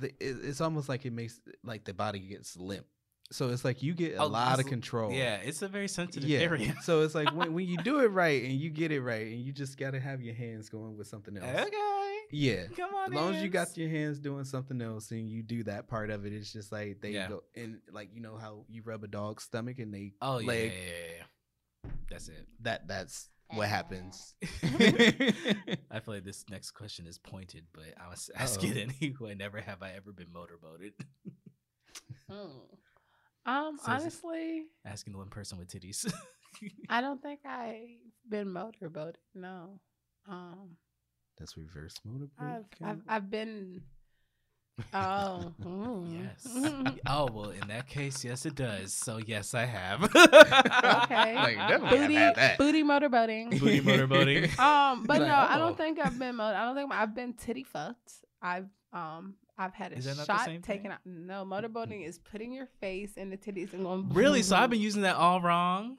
the 0.00 0.06
it, 0.20 0.36
it's 0.42 0.60
almost 0.60 0.88
like 0.88 1.04
it 1.04 1.12
makes 1.12 1.40
like 1.64 1.84
the 1.84 1.92
body 1.94 2.18
gets 2.20 2.56
limp. 2.56 2.86
So 3.32 3.50
it's 3.50 3.64
like 3.64 3.80
you 3.80 3.94
get 3.94 4.14
a 4.14 4.22
Oh, 4.22 4.26
lot 4.26 4.58
of 4.58 4.66
control. 4.66 5.12
yeah, 5.12 5.36
it's 5.36 5.62
a 5.62 5.68
very 5.68 5.86
sensitive 5.86 6.28
Yeah. 6.28 6.40
area. 6.40 6.74
so 6.82 7.02
it's 7.02 7.14
like 7.14 7.32
when, 7.32 7.52
when 7.54 7.64
you 7.68 7.76
do 7.76 8.00
it 8.00 8.08
right 8.08 8.42
and 8.42 8.54
you 8.54 8.70
get 8.70 8.90
it 8.90 9.00
right 9.02 9.26
and 9.26 9.40
you 9.40 9.52
just 9.52 9.76
gotta 9.78 10.00
have 10.00 10.20
your 10.20 10.34
hands 10.34 10.68
going 10.68 10.96
with 10.96 11.06
something 11.06 11.36
else. 11.36 11.46
Okay, 11.66 11.99
Yeah. 12.30 12.66
come 12.76 12.94
on. 12.94 13.12
As 13.12 13.16
long 13.16 13.34
as 13.34 13.42
you 13.42 13.48
got 13.48 13.76
your 13.76 13.88
hands 13.88 14.18
doing 14.18 14.44
something 14.44 14.80
else 14.80 15.10
and 15.10 15.28
you 15.28 15.42
do 15.42 15.64
that 15.64 15.88
part 15.88 16.10
of 16.10 16.24
it, 16.26 16.32
it's 16.32 16.52
just 16.52 16.70
like 16.72 17.00
they 17.00 17.10
Yeah. 17.10 17.28
go 17.28 17.42
and 17.56 17.80
like 17.92 18.10
you 18.14 18.20
know 18.20 18.36
how 18.36 18.64
you 18.68 18.82
rub 18.84 19.02
a 19.04 19.08
dog's 19.08 19.44
stomach 19.44 19.78
and 19.78 19.92
they 19.92 20.12
oh 20.22 20.38
yeah, 20.38 20.46
leg 20.46 20.72
yeah, 20.72 20.78
yeah, 20.86 21.14
yeah. 21.18 21.90
That's 22.10 22.28
it. 22.28 22.46
that 22.62 22.86
that's 22.88 23.28
what 23.52 23.68
happens. 23.68 24.34
I 25.90 25.98
feel 26.00 26.14
like 26.14 26.24
this 26.24 26.44
next 26.50 26.70
question 26.72 27.06
is 27.06 27.18
pointed, 27.18 27.64
but 27.72 27.84
I 28.00 28.08
was 28.08 28.30
ask 28.36 28.62
it 28.62 28.76
Uh-oh. 28.76 28.94
anyway. 29.00 29.34
Never 29.34 29.60
have 29.60 29.82
I 29.82 29.90
ever 29.96 30.12
been 30.12 30.32
motorboated. 30.32 30.92
Mm. 32.30 32.50
Um, 33.46 33.78
So 33.84 33.90
honestly, 33.90 34.66
Asking 34.84 35.12
the 35.14 35.18
one 35.18 35.30
person 35.30 35.58
with 35.58 35.68
titties. 35.68 36.12
I 36.88 37.00
don't 37.00 37.20
think 37.20 37.40
I've 37.44 37.88
been 38.28 38.52
motorboated. 38.52 39.18
No. 39.34 39.80
Um, 40.28 40.76
That's 41.40 41.56
reverse 41.56 41.94
motorboat. 42.04 42.30
I've, 42.82 42.88
I've. 42.88 43.00
I've 43.08 43.30
been. 43.30 43.82
Oh, 44.94 45.52
mm. 45.62 46.22
yes. 46.22 46.96
oh 47.06 47.28
well, 47.30 47.50
in 47.50 47.68
that 47.68 47.86
case, 47.86 48.24
yes, 48.24 48.46
it 48.46 48.54
does. 48.54 48.94
So 48.94 49.18
yes, 49.18 49.52
I 49.52 49.66
have. 49.66 50.04
Okay. 50.04 51.34
Like, 51.34 51.56
definitely 51.58 51.58
have 51.58 51.90
booty, 51.90 52.14
had 52.14 52.36
that. 52.36 52.58
booty 52.58 52.82
motorboating. 52.82 53.50
Booty 53.60 53.80
motorboating. 53.82 54.58
Um, 54.58 55.04
but 55.04 55.18
Like, 55.20 55.28
no, 55.28 55.34
I 55.34 55.56
oh. 55.56 55.58
don't 55.58 55.76
think 55.76 55.98
I've 55.98 56.18
been. 56.18 56.36
Motor- 56.36 56.56
I 56.56 56.64
don't 56.64 56.76
think 56.76 56.92
I've 56.94 57.14
been 57.14 57.34
titty 57.34 57.64
fucked. 57.64 58.10
I've 58.40 58.68
um, 58.94 59.34
I've 59.58 59.74
had 59.74 59.92
a 59.92 59.96
Is 59.98 60.06
that 60.06 60.16
not 60.16 60.26
the 60.26 60.32
shot 60.38 60.44
same 60.46 60.62
taken 60.62 60.84
thing? 60.84 60.92
out. 60.92 60.98
No, 61.04 61.44
motorboating 61.44 62.06
is 62.06 62.18
putting 62.18 62.50
your 62.52 62.66
face 62.80 63.18
in 63.18 63.28
the 63.28 63.36
titties 63.36 63.74
and 63.74 63.82
going. 63.84 64.08
really? 64.14 64.42
So 64.42 64.56
I've 64.56 64.70
been 64.70 64.80
using 64.80 65.02
that 65.02 65.16
all 65.16 65.42
wrong. 65.42 65.98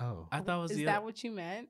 Oh. 0.00 0.26
I 0.32 0.40
thought 0.40 0.58
it 0.58 0.62
was 0.62 0.70
Is 0.72 0.78
the 0.78 0.84
that 0.86 0.96
other- 0.96 1.04
what 1.06 1.22
you 1.22 1.30
meant? 1.30 1.68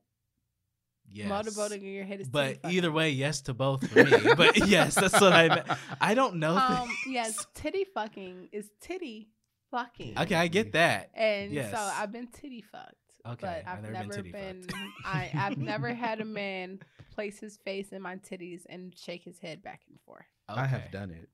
Yes. 1.11 1.29
Motorboating 1.29 1.77
in 1.83 1.93
your 1.93 2.05
head 2.05 2.21
is. 2.21 2.27
But 2.29 2.61
titty 2.63 2.77
either 2.77 2.91
way, 2.91 3.09
yes 3.11 3.41
to 3.41 3.53
both 3.53 3.87
for 3.89 4.03
me. 4.03 4.11
but 4.37 4.67
yes, 4.67 4.95
that's 4.95 5.19
what 5.19 5.33
I 5.33 5.47
meant. 5.49 5.67
I 6.01 6.13
don't 6.13 6.35
know. 6.37 6.55
Um, 6.55 6.87
things. 6.87 6.97
yes, 7.07 7.47
titty 7.55 7.85
fucking 7.93 8.49
is 8.51 8.69
titty 8.81 9.29
fucking. 9.71 10.17
Okay, 10.19 10.35
I 10.35 10.47
get 10.47 10.73
that. 10.73 11.09
And 11.13 11.51
Yes. 11.51 11.71
so 11.71 11.77
I've 11.77 12.11
been 12.11 12.27
titty 12.27 12.61
fucked. 12.61 12.95
Okay, 13.27 13.37
but 13.41 13.63
I've, 13.71 13.77
I've 13.79 13.83
never 13.83 13.93
been 13.93 14.01
never 14.07 14.13
titty 14.13 14.31
been. 14.31 14.61
fucked. 14.63 14.73
I 15.05 15.31
I've 15.33 15.57
never 15.57 15.93
had 15.93 16.21
a 16.21 16.25
man 16.25 16.79
place 17.13 17.39
his 17.39 17.57
face 17.57 17.89
in 17.91 18.01
my 18.01 18.17
titties 18.17 18.61
and 18.69 18.93
shake 18.97 19.23
his 19.23 19.39
head 19.39 19.63
back 19.63 19.81
and 19.89 19.99
forth. 20.05 20.25
I 20.47 20.65
have 20.67 20.91
done 20.91 21.09
it. 21.11 21.29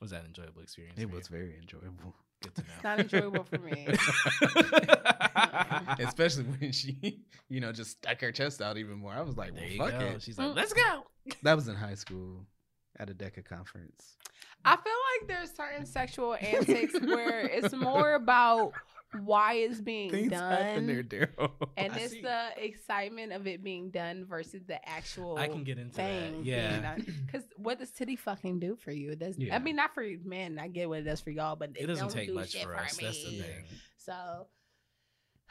Was 0.00 0.10
that 0.10 0.20
an 0.20 0.26
enjoyable 0.26 0.60
experience? 0.60 0.98
It 1.00 1.08
for 1.08 1.14
was 1.16 1.30
you? 1.30 1.36
very 1.38 1.56
enjoyable. 1.56 2.14
Good 2.42 2.54
to 2.54 2.60
know. 2.62 2.66
It's 2.74 2.84
not 2.84 3.00
enjoyable 3.00 3.44
for 3.44 3.58
me. 3.58 3.88
Especially 5.98 6.44
when 6.44 6.72
she, 6.72 7.20
you 7.48 7.60
know, 7.60 7.72
just 7.72 7.92
stuck 7.92 8.20
her 8.20 8.32
chest 8.32 8.60
out 8.62 8.76
even 8.78 8.98
more. 8.98 9.12
I 9.12 9.22
was 9.22 9.36
like, 9.36 9.52
well, 9.52 9.60
there 9.60 9.70
you 9.70 9.78
fuck 9.78 9.98
go. 9.98 10.06
it. 10.06 10.22
She's 10.22 10.38
like, 10.38 10.48
Mm. 10.48 10.56
let's 10.56 10.72
go. 10.72 11.06
That 11.42 11.54
was 11.54 11.68
in 11.68 11.74
high 11.74 11.94
school 11.94 12.46
at 12.98 13.10
a 13.10 13.14
DECA 13.14 13.44
conference. 13.44 14.16
I 14.64 14.76
feel 14.76 14.92
like 15.20 15.28
there's 15.28 15.50
certain 15.54 15.86
sexual 15.86 16.34
antics 16.34 16.94
where 17.00 17.40
it's 17.46 17.74
more 17.74 18.14
about 18.14 18.72
why 19.24 19.54
it's 19.54 19.80
being 19.80 20.28
done. 20.28 20.86
Daryl. 21.08 21.50
And 21.76 21.92
I 21.92 21.96
it's 21.98 22.12
see. 22.12 22.22
the 22.22 22.48
excitement 22.58 23.32
of 23.32 23.46
it 23.46 23.62
being 23.62 23.90
done 23.90 24.24
versus 24.24 24.62
the 24.66 24.86
actual 24.88 25.36
I 25.38 25.48
can 25.48 25.62
get 25.64 25.78
into 25.78 25.94
thing. 25.94 26.38
that. 26.38 26.44
Yeah. 26.44 26.96
Because 27.26 27.42
what 27.56 27.78
does 27.78 27.90
titty 27.90 28.16
fucking 28.16 28.58
do 28.60 28.76
for 28.76 28.90
you? 28.90 29.10
It 29.12 29.18
does. 29.18 29.36
Yeah. 29.38 29.54
I 29.54 29.58
mean, 29.58 29.76
not 29.76 29.94
for 29.94 30.04
men. 30.24 30.58
I 30.58 30.68
get 30.68 30.88
what 30.88 30.98
it 31.00 31.04
does 31.04 31.20
for 31.20 31.30
y'all, 31.30 31.56
but 31.56 31.70
It 31.76 31.86
doesn't 31.86 32.06
don't 32.08 32.12
take 32.14 32.28
do 32.28 32.34
much 32.34 32.50
shit 32.50 32.62
for 32.64 32.74
us. 32.76 32.96
That's 32.96 33.22
the 33.24 33.30
me. 33.30 33.38
thing. 33.40 33.64
So. 33.98 34.12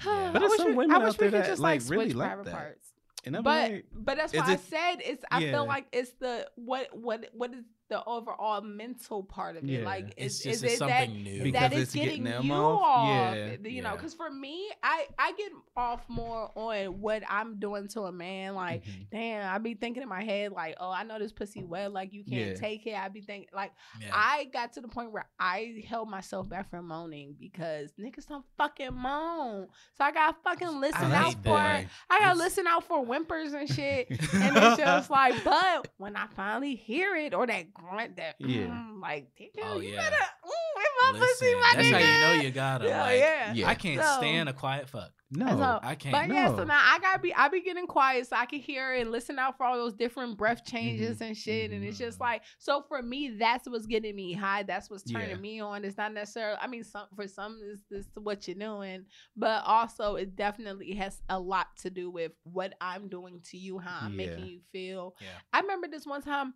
Yeah. 0.06 0.30
But 0.34 0.40
there's 0.40 0.56
some 0.58 0.68
we- 0.70 0.74
women 0.76 0.96
I 0.96 1.00
wish 1.00 1.08
out 1.10 1.18
there 1.18 1.28
we 1.28 1.32
could 1.32 1.42
that, 1.44 1.48
just 1.48 1.62
like, 1.62 1.82
like 1.82 1.90
really 1.90 2.06
switch 2.06 2.16
like 2.18 2.28
private 2.30 2.46
that. 2.46 2.54
parts. 2.54 2.92
And 3.24 3.38
I'm 3.38 3.44
but 3.44 3.72
like, 3.72 3.86
but 3.94 4.18
that's 4.18 4.34
is 4.34 4.40
why 4.42 4.48
I 4.50 4.54
it- 4.54 4.60
said 4.70 4.96
it's. 5.00 5.24
I 5.32 5.40
Yeah. 5.40 5.52
feel 5.54 5.66
like 5.66 5.88
it's 5.94 6.12
the 6.20 6.48
what 6.56 6.90
what 6.96 7.30
what 7.34 7.54
is 7.54 7.64
the 7.90 8.04
overall 8.06 8.62
mental 8.62 9.24
part 9.24 9.58
of 9.58 9.64
it? 9.64 9.70
Yeah. 9.70 9.86
Like, 9.86 10.14
is, 10.18 10.46
is 10.46 10.64
it 10.64 10.80
that 10.80 11.10
new. 11.10 11.44
Because 11.44 11.60
that 11.62 11.74
is 11.74 11.82
it's 11.84 11.94
getting 11.94 12.24
getting 12.24 12.48
you 12.48 12.54
off? 12.54 12.82
off? 12.82 13.08
Yeah. 13.36 13.56
You 13.64 13.82
know, 13.82 13.92
because 13.96 14.14
for 14.14 14.30
me, 14.30 14.70
I 14.84 15.06
I 15.20 15.34
get 15.34 15.52
off 15.78 16.04
more 16.10 16.52
on 16.56 17.00
what 17.02 17.24
I'm 17.30 17.60
doing 17.60 17.88
to 17.90 18.02
a 18.02 18.12
man. 18.12 18.56
Like, 18.56 18.84
mhm. 18.86 19.08
damn, 19.12 19.54
I 19.54 19.58
be 19.58 19.74
thinking 19.76 20.04
in 20.04 20.10
my 20.10 20.24
head 20.24 20.52
like, 20.52 20.76
oh, 20.80 20.90
I 20.92 21.04
know 21.04 21.20
this 21.20 21.32
pussy 21.32 21.64
well. 21.64 21.90
Like, 21.90 22.14
you 22.14 22.24
can't 22.24 22.58
take 22.58 22.88
it. 22.88 22.96
I 22.96 23.08
be 23.10 23.22
thinking 23.22 23.50
like. 23.54 23.72
I 24.12 24.46
got 24.54 24.74
to 24.74 24.82
the 24.82 24.88
point 24.88 25.12
where 25.12 25.28
I 25.40 25.84
held 25.88 26.10
myself 26.10 26.48
back 26.48 26.70
from 26.70 26.88
moaning 26.88 27.36
because 27.40 27.92
niggas 28.00 28.28
don't 28.28 28.46
fucking 28.58 28.94
moan. 28.94 29.68
So 29.98 30.04
I 30.04 30.12
gotta 30.12 30.36
fucking 30.44 30.80
listen 30.80 31.12
I 31.12 31.16
out 31.16 31.34
for. 31.34 31.44
that. 31.44 31.86
I 32.10 32.20
gotta 32.20 32.32
It's- 32.32 32.38
listen 32.38 32.68
out 32.68 32.84
for 32.86 33.04
whimpers 33.06 33.54
and 33.54 33.68
shit. 33.70 34.08
And 34.10 34.58
it's 34.58 34.78
just 34.78 35.10
like, 35.10 35.44
but 35.44 35.90
when 35.98 36.16
I 36.16 36.28
finally 36.36 36.76
hear 36.76 37.16
it 37.16 37.34
or 37.34 37.46
that 37.48 37.74
grunt, 37.76 38.16
that 38.18 38.36
Yeah. 38.40 38.66
mm, 38.68 39.00
like, 39.02 39.30
damn, 39.38 39.50
Oh, 39.68 39.80
you 39.80 39.94
yeah. 39.94 40.10
better, 40.10 40.16
mm, 40.16 40.78
in 40.78 41.14
my 41.14 41.20
pussy, 41.20 41.46
Listen, 41.46 41.60
my 41.62 41.72
that's 41.76 41.88
nigga. 41.88 41.92
how 41.92 42.32
you 42.32 42.38
know 42.38 42.44
you 42.44 42.52
got 42.52 42.82
him. 42.82 42.88
Yeah, 42.88 43.02
like, 43.04 43.20
yeah. 43.20 43.54
Yeah. 43.54 43.70
I 43.70 43.76
can't 43.76 44.02
So- 44.02 44.18
stand 44.18 44.50
a 44.50 44.54
quiet 44.54 44.90
fuck. 44.90 45.12
no, 45.32 45.48
So- 45.48 45.80
I 45.84 45.96
can't. 45.96 46.14
But 46.14 46.34
yeah, 46.34 46.48
so 46.56 46.64
now 46.64 46.80
I 46.82 46.98
gotta 47.00 47.20
be, 47.20 47.34
I 47.34 47.48
be 47.50 47.62
getting 47.62 47.88
quiet 47.88 48.28
so 48.28 48.36
I 48.38 48.46
can 48.46 48.60
hear 48.60 48.94
and 48.94 49.12
listen 49.12 49.38
out 49.38 49.58
for 49.58 49.66
all 49.66 49.76
those 49.78 49.94
different 49.94 50.38
breath 50.38 50.64
Mm-hmm. 50.64 50.76
changes 50.78 51.22
and 51.22 51.36
shit. 51.38 51.72
And 51.72 51.84
it's 51.84 51.98
just 51.98 52.18
Mhm. 52.18 52.22
like, 52.22 52.44
so 52.58 52.84
for 52.88 53.02
me, 53.02 53.32
that's 53.38 53.68
what's 53.68 53.86
getting 53.86 54.16
me 54.16 54.34
high. 54.34 54.64
That's 54.64 54.90
what's 54.90 55.04
turning 55.04 55.30
Yeah. 55.32 55.36
me 55.36 55.60
on. 55.60 55.84
It's 55.84 55.98
not 55.98 56.14
necessarily, 56.14 56.58
I 56.62 56.68
mean, 56.68 56.84
some 56.84 57.08
for 57.16 57.28
some 57.28 57.60
is 57.64 57.80
this 57.90 58.08
what 58.16 58.48
you're 58.48 58.56
doing, 58.56 59.06
but 59.36 59.64
also 59.66 60.16
it 60.16 60.36
definitely 60.36 60.94
has 60.96 61.22
a 61.30 61.40
lot 61.40 61.76
to 61.78 61.90
do 61.90 62.10
with 62.10 62.32
what 62.44 62.74
I'm 62.80 63.10
doing 63.10 63.42
to 63.52 63.58
you, 63.58 63.80
how 63.80 64.00
I'm 64.06 64.18
Yeah. 64.18 64.28
making 64.28 64.46
you 64.46 64.62
feel. 64.72 65.16
Yeah. 65.20 65.28
I 65.54 65.60
remember 65.62 65.88
this 65.88 66.06
one 66.06 66.22
time 66.22 66.54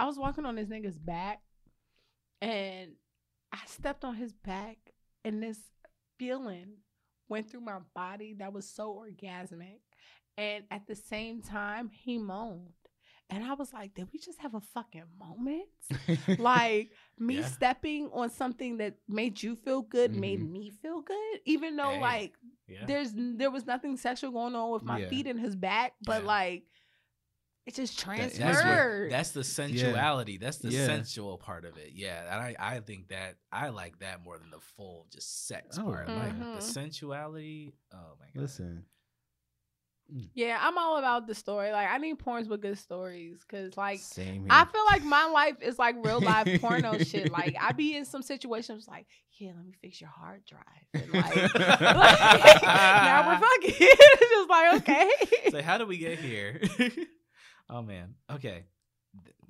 I 0.00 0.06
was 0.06 0.18
walking 0.18 0.46
on 0.46 0.54
this 0.56 0.68
nigga's 0.68 0.98
back 0.98 1.40
and 2.40 2.92
I 3.52 3.58
stepped 3.66 4.04
on 4.04 4.14
his 4.14 4.32
back 4.32 4.78
and 5.24 5.42
this 5.42 5.58
feeling 6.18 6.78
went 7.28 7.50
through 7.50 7.60
my 7.60 7.78
body 7.94 8.34
that 8.38 8.52
was 8.52 8.68
so 8.68 8.94
orgasmic. 9.04 9.80
And 10.38 10.64
at 10.70 10.86
the 10.86 10.94
same 10.96 11.42
time, 11.42 11.90
he 11.92 12.18
moaned. 12.18 12.70
And 13.28 13.44
I 13.44 13.52
was 13.52 13.72
like, 13.74 13.94
did 13.94 14.08
we 14.12 14.18
just 14.18 14.40
have 14.40 14.54
a 14.54 14.60
fucking 14.60 15.04
moment? 15.18 15.68
like 16.38 16.90
me 17.18 17.36
Yeah. 17.40 17.46
stepping 17.46 18.08
on 18.12 18.30
something 18.30 18.78
that 18.78 18.94
made 19.06 19.42
you 19.42 19.54
feel 19.54 19.82
good 19.82 20.16
made 20.16 20.40
Mhm. 20.40 20.50
me 20.50 20.70
feel 20.70 21.02
good. 21.02 21.40
Even 21.44 21.76
though 21.76 21.98
like 21.98 22.32
Yeah. 22.66 22.86
there's 22.86 23.12
there 23.14 23.50
was 23.50 23.66
nothing 23.66 23.96
sexual 23.98 24.30
going 24.32 24.54
on 24.56 24.70
with 24.72 24.82
my 24.82 25.00
Yeah. 25.00 25.08
feet 25.10 25.26
in 25.26 25.36
his 25.38 25.54
back, 25.54 25.94
but 26.06 26.24
like 26.24 26.64
it 27.66 27.74
just 27.74 28.04
That- 28.04 28.32
That's 28.32 28.64
what, 28.64 29.10
that's 29.10 29.30
the 29.32 29.44
sensuality. 29.44 30.38
That's 30.38 30.58
the 30.58 30.70
Yeah. 30.70 30.86
sensual 30.86 31.38
part 31.38 31.64
of 31.64 31.76
it. 31.76 31.90
Yeah, 31.94 32.22
and 32.22 32.40
I 32.40 32.56
I 32.58 32.80
think 32.80 33.08
that 33.08 33.36
I 33.52 33.68
like 33.68 33.98
that 34.00 34.22
more 34.24 34.38
than 34.38 34.50
the 34.50 34.60
full 34.76 35.06
just 35.12 35.46
sex 35.46 35.78
Oh, 35.78 35.84
part. 35.84 36.08
Like 36.08 36.32
Mhm. 36.38 36.56
the 36.56 36.62
sensuality. 36.62 37.74
Oh 37.92 38.16
my 38.18 38.26
god. 38.34 38.42
Listen, 38.42 38.86
Yeah, 40.34 40.58
I'm 40.60 40.76
all 40.76 40.96
about 40.98 41.28
the 41.28 41.36
story. 41.36 41.70
Like 41.70 41.88
I 41.88 41.98
need 41.98 42.18
porns 42.18 42.48
with 42.48 42.60
good 42.62 42.78
stories 42.78 43.44
because 43.46 43.76
like 43.76 44.00
same. 44.00 44.46
I 44.50 44.64
feel 44.64 44.84
like 44.86 45.04
my 45.04 45.26
life 45.26 45.56
is 45.62 45.78
like 45.78 45.94
real 46.04 46.20
life 46.20 46.60
porno 46.60 46.98
shit. 46.98 47.30
Like 47.38 47.54
I 47.60 47.70
be 47.72 47.94
in 47.94 48.04
some 48.04 48.22
situations 48.22 48.88
like, 48.88 49.06
yeah, 49.38 49.52
let 49.54 49.64
me 49.64 49.72
fix 49.80 50.00
your 50.00 50.10
hard 50.10 50.42
drive. 50.44 50.64
And 50.94 51.12
like, 51.14 51.36
like, 51.54 52.62
now 52.64 53.28
we're 53.28 53.38
fucking. 53.38 53.76
it's 53.78 54.30
just 54.30 54.48
like 54.50 54.82
okay. 54.82 55.50
so 55.50 55.62
how 55.62 55.78
do 55.78 55.86
we 55.86 55.98
get 55.98 56.18
here? 56.18 56.60
Oh 57.70 57.82
man. 57.82 58.14
Okay. 58.30 58.64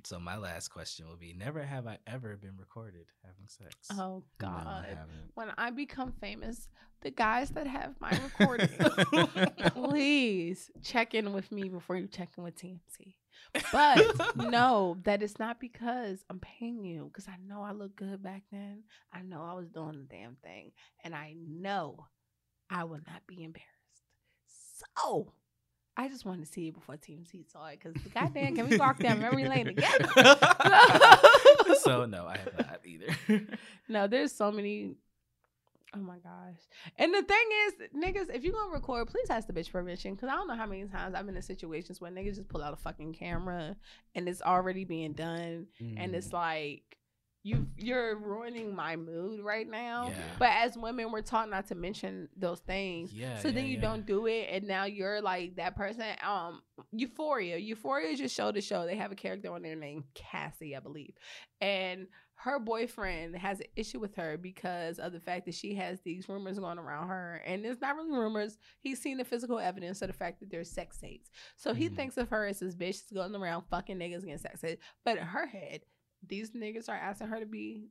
So 0.04 0.18
my 0.18 0.36
last 0.36 0.68
question 0.68 1.06
will 1.08 1.16
be: 1.16 1.34
Never 1.34 1.62
have 1.62 1.86
I 1.86 1.98
ever 2.06 2.36
been 2.36 2.56
recorded 2.58 3.06
having 3.24 3.46
sex. 3.46 3.74
oh 3.92 4.22
No, 4.40 4.48
I 4.48 4.64
God. 4.64 4.84
haven't. 4.88 5.30
when 5.34 5.48
I 5.58 5.70
become 5.70 6.12
famous, 6.20 6.68
the 7.02 7.10
guys 7.10 7.50
that 7.50 7.66
have 7.66 7.94
my 8.00 8.10
recording, 8.38 8.68
please 9.74 10.70
check 10.82 11.14
in 11.14 11.32
with 11.32 11.50
me 11.52 11.68
before 11.68 11.96
you 11.96 12.06
check 12.06 12.30
in 12.36 12.44
with 12.44 12.56
TMZ. 12.56 13.14
But 13.72 14.36
no, 14.50 14.96
that 15.04 15.22
is 15.22 15.38
not 15.38 15.60
because 15.60 16.24
I'm 16.30 16.40
paying 16.40 16.84
you, 16.84 17.10
because 17.12 17.28
I 17.28 17.36
know 17.46 17.62
I 17.62 17.72
look 17.72 17.96
good 17.96 18.22
back 18.22 18.42
then. 18.50 18.84
I 19.12 19.22
know 19.22 19.42
I 19.42 19.54
was 19.54 19.68
doing 19.68 20.06
the 20.08 20.14
damn 20.16 20.36
thing, 20.36 20.72
and 21.04 21.14
I 21.14 21.34
know 21.38 22.06
I 22.70 22.84
will 22.84 23.00
not 23.06 23.26
be 23.26 23.42
embarrassed. 23.42 23.66
So 24.96 25.32
I 25.96 26.08
just 26.08 26.24
wanted 26.24 26.46
to 26.46 26.52
see 26.52 26.68
it 26.68 26.74
before 26.74 26.96
TMZ 26.96 27.50
saw 27.50 27.66
it, 27.66 27.78
because 27.82 28.00
goddamn, 28.14 28.54
can 28.54 28.68
we 28.68 28.76
walk 28.78 28.98
down 29.00 29.18
memory 29.20 29.46
lane 29.48 29.66
together? 29.66 30.08
so 31.80 32.06
no, 32.06 32.26
I 32.26 32.36
have 32.38 32.54
not 32.58 32.80
either. 32.84 33.46
No, 33.88 34.06
there's 34.06 34.32
so 34.32 34.52
many. 34.52 34.94
Oh 35.92 35.98
my 35.98 36.18
gosh. 36.18 36.54
And 36.96 37.12
the 37.12 37.22
thing 37.22 37.48
is, 37.66 37.72
niggas, 37.96 38.32
if 38.34 38.44
you're 38.44 38.52
gonna 38.52 38.72
record, 38.72 39.08
please 39.08 39.28
ask 39.28 39.48
the 39.48 39.52
bitch 39.52 39.72
permission. 39.72 40.16
Cause 40.16 40.28
I 40.30 40.36
don't 40.36 40.46
know 40.46 40.54
how 40.54 40.66
many 40.66 40.84
times 40.84 41.16
I've 41.16 41.26
been 41.26 41.34
in 41.36 41.42
situations 41.42 42.00
where 42.00 42.10
niggas 42.12 42.36
just 42.36 42.48
pull 42.48 42.62
out 42.62 42.72
a 42.72 42.76
fucking 42.76 43.14
camera 43.14 43.74
and 44.14 44.28
it's 44.28 44.40
already 44.42 44.84
being 44.84 45.12
done. 45.12 45.66
And 45.80 46.12
Mm. 46.12 46.14
it's 46.14 46.32
like 46.32 46.96
you 47.42 47.66
you're 47.76 48.16
ruining 48.16 48.74
my 48.74 48.96
mood 48.96 49.40
right 49.40 49.68
now. 49.68 50.08
Yeah. 50.08 50.14
But 50.38 50.50
as 50.50 50.76
women, 50.76 51.10
we're 51.10 51.22
taught 51.22 51.48
not 51.48 51.66
to 51.68 51.74
mention 51.74 52.28
those 52.36 52.60
things. 52.60 53.12
yeah. 53.12 53.38
So 53.38 53.50
then 53.50 53.64
you 53.66 53.76
yeah. 53.76 53.80
don't 53.80 54.04
do 54.06 54.26
it, 54.26 54.48
and 54.50 54.66
now 54.66 54.84
you're 54.84 55.22
like 55.22 55.56
that 55.56 55.74
person. 55.76 56.04
Um, 56.26 56.60
Euphoria. 56.92 57.56
Euphoria 57.56 58.08
is 58.10 58.18
just 58.18 58.34
show 58.34 58.52
to 58.52 58.60
show. 58.60 58.84
They 58.84 58.96
have 58.96 59.12
a 59.12 59.14
character 59.16 59.52
on 59.52 59.62
there 59.62 59.76
named 59.76 60.04
Cassie, 60.14 60.76
I 60.76 60.80
believe, 60.80 61.14
and 61.60 62.06
her 62.42 62.58
boyfriend 62.58 63.36
has 63.36 63.60
an 63.60 63.66
issue 63.76 64.00
with 64.00 64.16
her 64.16 64.38
because 64.38 64.98
of 64.98 65.12
the 65.12 65.20
fact 65.20 65.44
that 65.44 65.54
she 65.54 65.74
has 65.74 66.00
these 66.00 66.26
rumors 66.26 66.58
going 66.58 66.78
around 66.78 67.08
her, 67.08 67.42
and 67.46 67.64
it's 67.66 67.82
not 67.82 67.96
really 67.96 68.12
rumors. 68.18 68.56
He's 68.80 68.98
seen 69.00 69.18
the 69.18 69.24
physical 69.26 69.58
evidence 69.58 70.00
of 70.00 70.08
the 70.08 70.14
fact 70.14 70.40
that 70.40 70.50
there's 70.50 70.70
sex 70.70 70.96
tapes. 70.98 71.30
So 71.56 71.74
he 71.74 71.90
Mhm. 71.90 71.96
thinks 71.96 72.16
of 72.16 72.30
her 72.30 72.46
as 72.46 72.60
this 72.60 72.74
bitch 72.74 73.00
that's 73.00 73.12
going 73.12 73.34
around 73.34 73.64
fucking 73.70 73.98
niggas 73.98 74.22
getting 74.24 74.38
sex 74.38 74.62
tapes. 74.62 74.82
But 75.04 75.18
in 75.18 75.24
her 75.24 75.46
head, 75.46 75.82
these 76.26 76.50
niggas 76.52 76.88
are 76.88 76.96
asking 76.96 77.28
her 77.28 77.40
to 77.40 77.46
be 77.46 77.88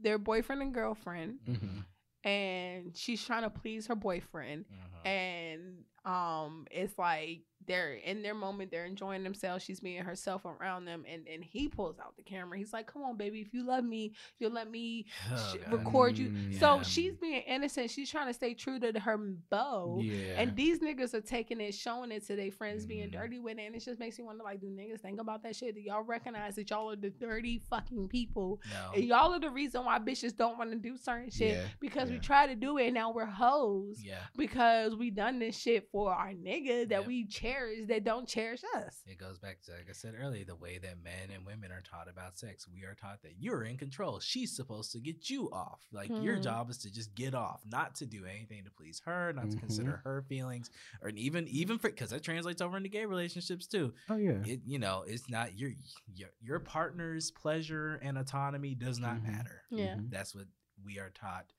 their 0.00 0.18
boyfriend 0.18 0.62
and 0.62 0.72
girlfriend 0.74 1.38
Mhm. 1.48 1.84
and 2.24 2.96
she's 2.96 3.24
trying 3.24 3.42
to 3.42 3.50
please 3.50 3.86
her 3.88 3.94
boyfriend 3.96 4.64
Uh-huh. 4.70 5.08
and 5.08 5.84
um 6.04 6.66
it's 6.70 6.96
like 6.98 7.42
they're 7.66 7.94
in 7.94 8.22
their 8.22 8.34
moment 8.34 8.70
they're 8.70 8.84
enjoying 8.84 9.22
themselves 9.22 9.64
she's 9.64 9.80
being 9.80 10.02
herself 10.02 10.44
around 10.44 10.84
them 10.84 11.04
and 11.08 11.26
and 11.28 11.42
he 11.44 11.68
pulls 11.68 11.98
out 11.98 12.16
the 12.16 12.22
camera 12.22 12.56
he's 12.58 12.72
like 12.72 12.86
come 12.86 13.02
on 13.02 13.16
baby 13.16 13.40
if 13.40 13.52
you 13.54 13.64
love 13.66 13.84
me 13.84 14.12
you'll 14.38 14.50
let 14.52 14.70
me 14.70 15.06
Oh, 15.32 15.54
record 15.70 16.18
you 16.18 16.28
Mm, 16.30 16.58
so 16.58 16.82
she's 16.82 17.14
being 17.16 17.42
innocent 17.42 17.90
she's 17.90 18.10
trying 18.10 18.26
to 18.26 18.34
stay 18.34 18.54
true 18.54 18.78
to 18.80 18.98
her 19.00 19.16
bow 19.50 19.98
Yeah. 20.02 20.40
and 20.40 20.56
these 20.56 20.80
niggas 20.80 21.14
are 21.14 21.20
taking 21.20 21.60
it, 21.60 21.74
showing 21.74 22.10
it 22.12 22.26
to 22.26 22.36
their 22.36 22.50
friends, 22.50 22.86
being 22.86 23.08
Mhm. 23.08 23.12
dirty 23.12 23.38
with 23.38 23.58
it, 23.58 23.62
and 23.66 23.74
it 23.74 23.80
just 23.84 23.98
makes 24.00 24.18
me 24.18 24.24
wonder, 24.24 24.42
like, 24.44 24.60
do 24.60 24.66
niggas 24.66 25.00
think 25.00 25.20
about 25.20 25.42
that 25.42 25.54
shit? 25.56 25.74
Do 25.74 25.80
y'all 25.80 26.02
recognize 26.02 26.54
that 26.56 26.70
y'all 26.70 26.90
are 26.90 26.96
the 26.96 27.10
dirty 27.10 27.58
fucking 27.58 28.08
people? 28.08 28.60
No. 28.70 28.92
And 28.94 29.04
y'all 29.04 29.32
are 29.32 29.38
the 29.40 29.50
reason 29.50 29.84
why 29.84 29.98
bitches 29.98 30.36
don't 30.36 30.58
want 30.58 30.70
to 30.72 30.76
do 30.78 30.96
certain 30.96 31.30
shit 31.30 31.56
Yeah, 31.56 31.66
because 31.80 32.10
we 32.10 32.18
try 32.18 32.46
to 32.46 32.54
do 32.54 32.78
it 32.78 32.86
and 32.86 32.94
now 32.94 33.12
we're 33.12 33.26
hoes 33.26 34.02
Yeah. 34.04 34.18
because 34.36 34.96
we 34.96 35.10
done 35.10 35.38
this 35.38 35.56
shit 35.58 35.88
for 35.90 36.12
our 36.12 36.32
nigga 36.32 36.88
that 36.88 37.06
we 37.06 37.26
cherish 37.26 37.53
that 37.88 38.04
don't 38.04 38.26
cherish 38.28 38.62
us. 38.76 39.02
It 39.06 39.18
goes 39.18 39.38
back 39.38 39.62
to 39.62 39.72
like 39.72 39.86
I 39.88 39.92
said 39.92 40.14
earlier, 40.20 40.44
the 40.44 40.54
way 40.56 40.78
that 40.78 41.02
men 41.02 41.30
and 41.34 41.44
women 41.46 41.70
are 41.72 41.80
taught 41.82 42.08
about 42.08 42.36
sex. 42.38 42.66
We 42.68 42.84
are 42.84 42.94
taught 42.94 43.22
that 43.22 43.34
you're 43.38 43.64
in 43.64 43.76
control. 43.76 44.20
She's 44.20 44.54
supposed 44.54 44.92
to 44.92 44.98
get 45.00 45.28
you 45.30 45.50
off. 45.52 45.80
Like 45.92 46.08
your 46.08 46.36
Mhm. 46.36 46.42
job 46.42 46.70
is 46.70 46.78
to 46.78 46.90
just 46.92 47.14
get 47.14 47.34
off, 47.34 47.62
not 47.66 47.94
to 47.96 48.06
do 48.06 48.24
anything 48.24 48.64
to 48.64 48.70
please 48.70 49.00
her, 49.04 49.32
not 49.32 49.50
to 49.50 49.56
Mhm. 49.56 49.60
consider 49.60 49.96
her 50.04 50.22
feelings, 50.22 50.70
or 51.00 51.10
even 51.10 51.46
even 51.48 51.78
for 51.78 51.90
because 51.90 52.10
that 52.10 52.22
translates 52.22 52.60
over 52.62 52.76
into 52.76 52.88
gay 52.88 53.04
relationships 53.06 53.66
too. 53.66 53.94
oh 54.08 54.16
yeah. 54.16 54.42
It 54.44 54.60
you 54.64 54.78
know 54.78 55.02
it's 55.06 55.28
not 55.28 55.58
your 55.58 55.72
your 56.12 56.30
your 56.40 56.60
partner's 56.60 57.30
pleasure 57.30 57.94
and 58.02 58.18
autonomy 58.18 58.74
does 58.74 58.98
not 58.98 59.18
Mhm. 59.18 59.22
matter. 59.24 59.62
Yeah. 59.70 59.96
Mhm. 59.96 60.10
That's 60.10 60.34
what 60.34 60.46
we 60.82 60.98
are 60.98 61.10
taught 61.10 61.52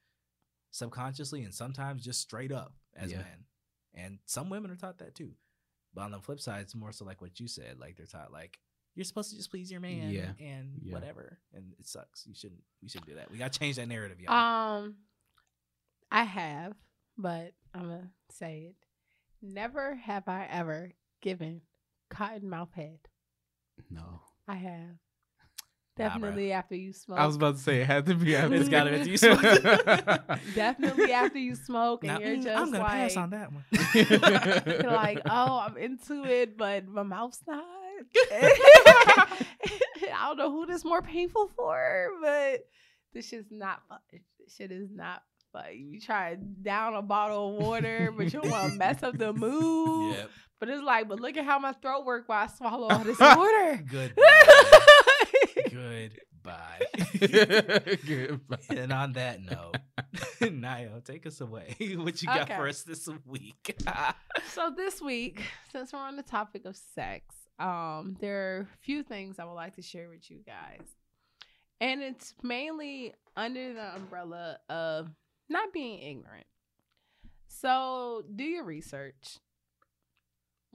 subconsciously 0.71 1.43
and 1.43 1.53
sometimes 1.53 2.03
just 2.03 2.19
straight 2.19 2.51
up 2.51 2.75
as 2.95 3.11
Yeah. 3.11 3.19
men. 3.19 3.45
And 3.93 4.19
some 4.25 4.49
women 4.49 4.71
are 4.71 4.75
taught 4.75 4.97
that 4.97 5.15
too. 5.15 5.35
But 5.95 6.01
on 6.03 6.11
the 6.11 6.19
flip 6.19 6.39
side, 6.39 6.61
it's 6.61 6.75
more 6.75 6.91
so 6.91 7.05
like 7.05 7.21
what 7.21 7.39
you 7.39 7.47
said. 7.47 7.79
Like 7.79 7.95
they're 7.95 8.05
taught 8.05 8.31
like 8.31 8.59
you're 8.95 9.03
supposed 9.05 9.29
to 9.31 9.37
just 9.37 9.49
please 9.49 9.71
your 9.71 9.81
man 9.81 10.09
Yeah. 10.11 10.31
and 10.39 10.79
Yeah. 10.83 10.93
whatever. 10.93 11.39
And 11.53 11.73
it 11.79 11.87
sucks. 11.87 12.25
You 12.27 12.35
shouldn't 12.35 12.61
we 12.83 12.89
shouldn't 12.89 13.07
do 13.09 13.15
that. 13.15 13.31
We 13.31 13.37
gotta 13.37 13.57
change 13.57 13.77
that 13.77 13.87
narrative, 13.87 14.19
y'all. 14.19 14.33
Um, 14.33 14.95
I 16.11 16.23
have, 16.23 16.73
but 17.17 17.53
I'm 17.73 17.83
gonna 17.83 18.11
say 18.31 18.67
it. 18.69 18.75
Never 19.41 19.95
have 19.95 20.27
I 20.27 20.47
ever 20.51 20.91
given 21.21 21.61
cotton 22.09 22.49
mouth 22.49 22.73
head. 22.73 22.99
No. 23.89 24.21
I 24.47 24.55
have. 24.55 24.97
Definitely 25.97 26.51
after 26.51 26.75
you 26.75 26.91
smoke. 26.91 27.19
I 27.19 27.25
was 27.25 27.37
about 27.37 27.55
to 27.55 27.61
say 27.61 27.79
it 27.79 27.85
had 27.85 28.05
to 28.07 28.15
be 28.15 28.35
after. 28.35 28.55
It's 28.55 28.67
gotta 28.67 28.89
be 28.89 28.97
after 28.97 29.09
you 29.09 29.17
smoke. 29.17 29.41
Definitely 30.55 31.13
after 31.13 31.37
you 31.37 31.55
smoke 31.55 32.03
and 32.03 32.13
Now, 32.13 32.19
you're 32.19 32.35
mm, 32.37 32.43
just 32.43 32.57
I'm 32.57 32.65
gonna 32.71 32.83
like, 32.83 32.91
pass 32.91 33.15
on 33.15 33.29
that 33.29 33.53
one. 33.53 33.63
you're 34.81 34.91
like, 34.91 35.21
oh, 35.29 35.59
I'm 35.59 35.77
into 35.77 36.25
it, 36.25 36.57
but 36.57 36.85
my 36.85 37.03
mouth's 37.03 37.41
not. 37.47 37.63
I 38.33 39.37
don't 40.27 40.37
know 40.37 40.51
who 40.51 40.65
this 40.65 40.83
more 40.83 41.01
painful 41.01 41.49
for, 41.55 42.09
but 42.21 42.65
this 43.13 43.29
shit's 43.29 43.49
not 43.49 43.81
fun. 43.87 43.99
This 44.11 44.53
shit 44.53 44.73
is 44.73 44.89
not 44.91 45.23
fun. 45.53 45.63
You 45.71 46.01
try 46.01 46.35
to 46.35 46.41
down 46.41 46.95
a 46.95 47.01
bottle 47.01 47.55
of 47.57 47.63
water, 47.63 48.13
but 48.15 48.25
you 48.25 48.41
don't 48.41 48.51
want 48.51 48.73
to 48.73 48.77
mess 48.77 49.01
up 49.01 49.17
the 49.17 49.31
mood. 49.31 50.17
Yep. 50.17 50.29
But 50.59 50.69
it's 50.69 50.83
like, 50.83 51.07
but 51.07 51.21
look 51.21 51.37
at 51.37 51.45
how 51.45 51.59
my 51.59 51.71
throat 51.71 52.05
work 52.05 52.27
while 52.27 52.43
I 52.43 52.47
swallow 52.47 52.89
all 52.89 53.03
this 53.03 53.19
water. 53.19 53.83
Goodbye. 53.89 54.87
Goodbye. 55.75 56.81
Goodbye. 58.07 58.57
and 58.69 58.91
on 58.93 59.13
that 59.13 59.41
note, 59.41 59.77
Nio, 60.41 61.03
take 61.03 61.25
us 61.25 61.41
away. 61.41 61.75
what 61.97 62.21
you 62.21 62.27
got 62.27 62.41
Okay. 62.43 62.55
for 62.55 62.67
us 62.67 62.83
this 62.83 63.07
week? 63.25 63.77
so 64.51 64.71
this 64.75 65.01
week, 65.01 65.41
since 65.71 65.91
we're 65.93 65.99
on 65.99 66.15
the 66.15 66.23
topic 66.23 66.65
of 66.65 66.75
sex, 66.75 67.35
um, 67.59 68.15
there 68.19 68.57
are 68.57 68.59
a 68.61 68.67
few 68.81 69.03
things 69.03 69.39
I 69.39 69.45
would 69.45 69.53
like 69.53 69.75
to 69.75 69.81
share 69.81 70.09
with 70.09 70.29
you 70.29 70.39
guys. 70.45 70.85
And 71.81 72.01
it's 72.01 72.33
mainly 72.41 73.13
under 73.35 73.73
the 73.73 73.95
umbrella 73.95 74.59
of 74.69 75.09
not 75.49 75.73
being 75.73 75.99
ignorant. 75.99 76.45
So 77.47 78.23
do 78.33 78.43
your 78.43 78.63
research. 78.63 79.39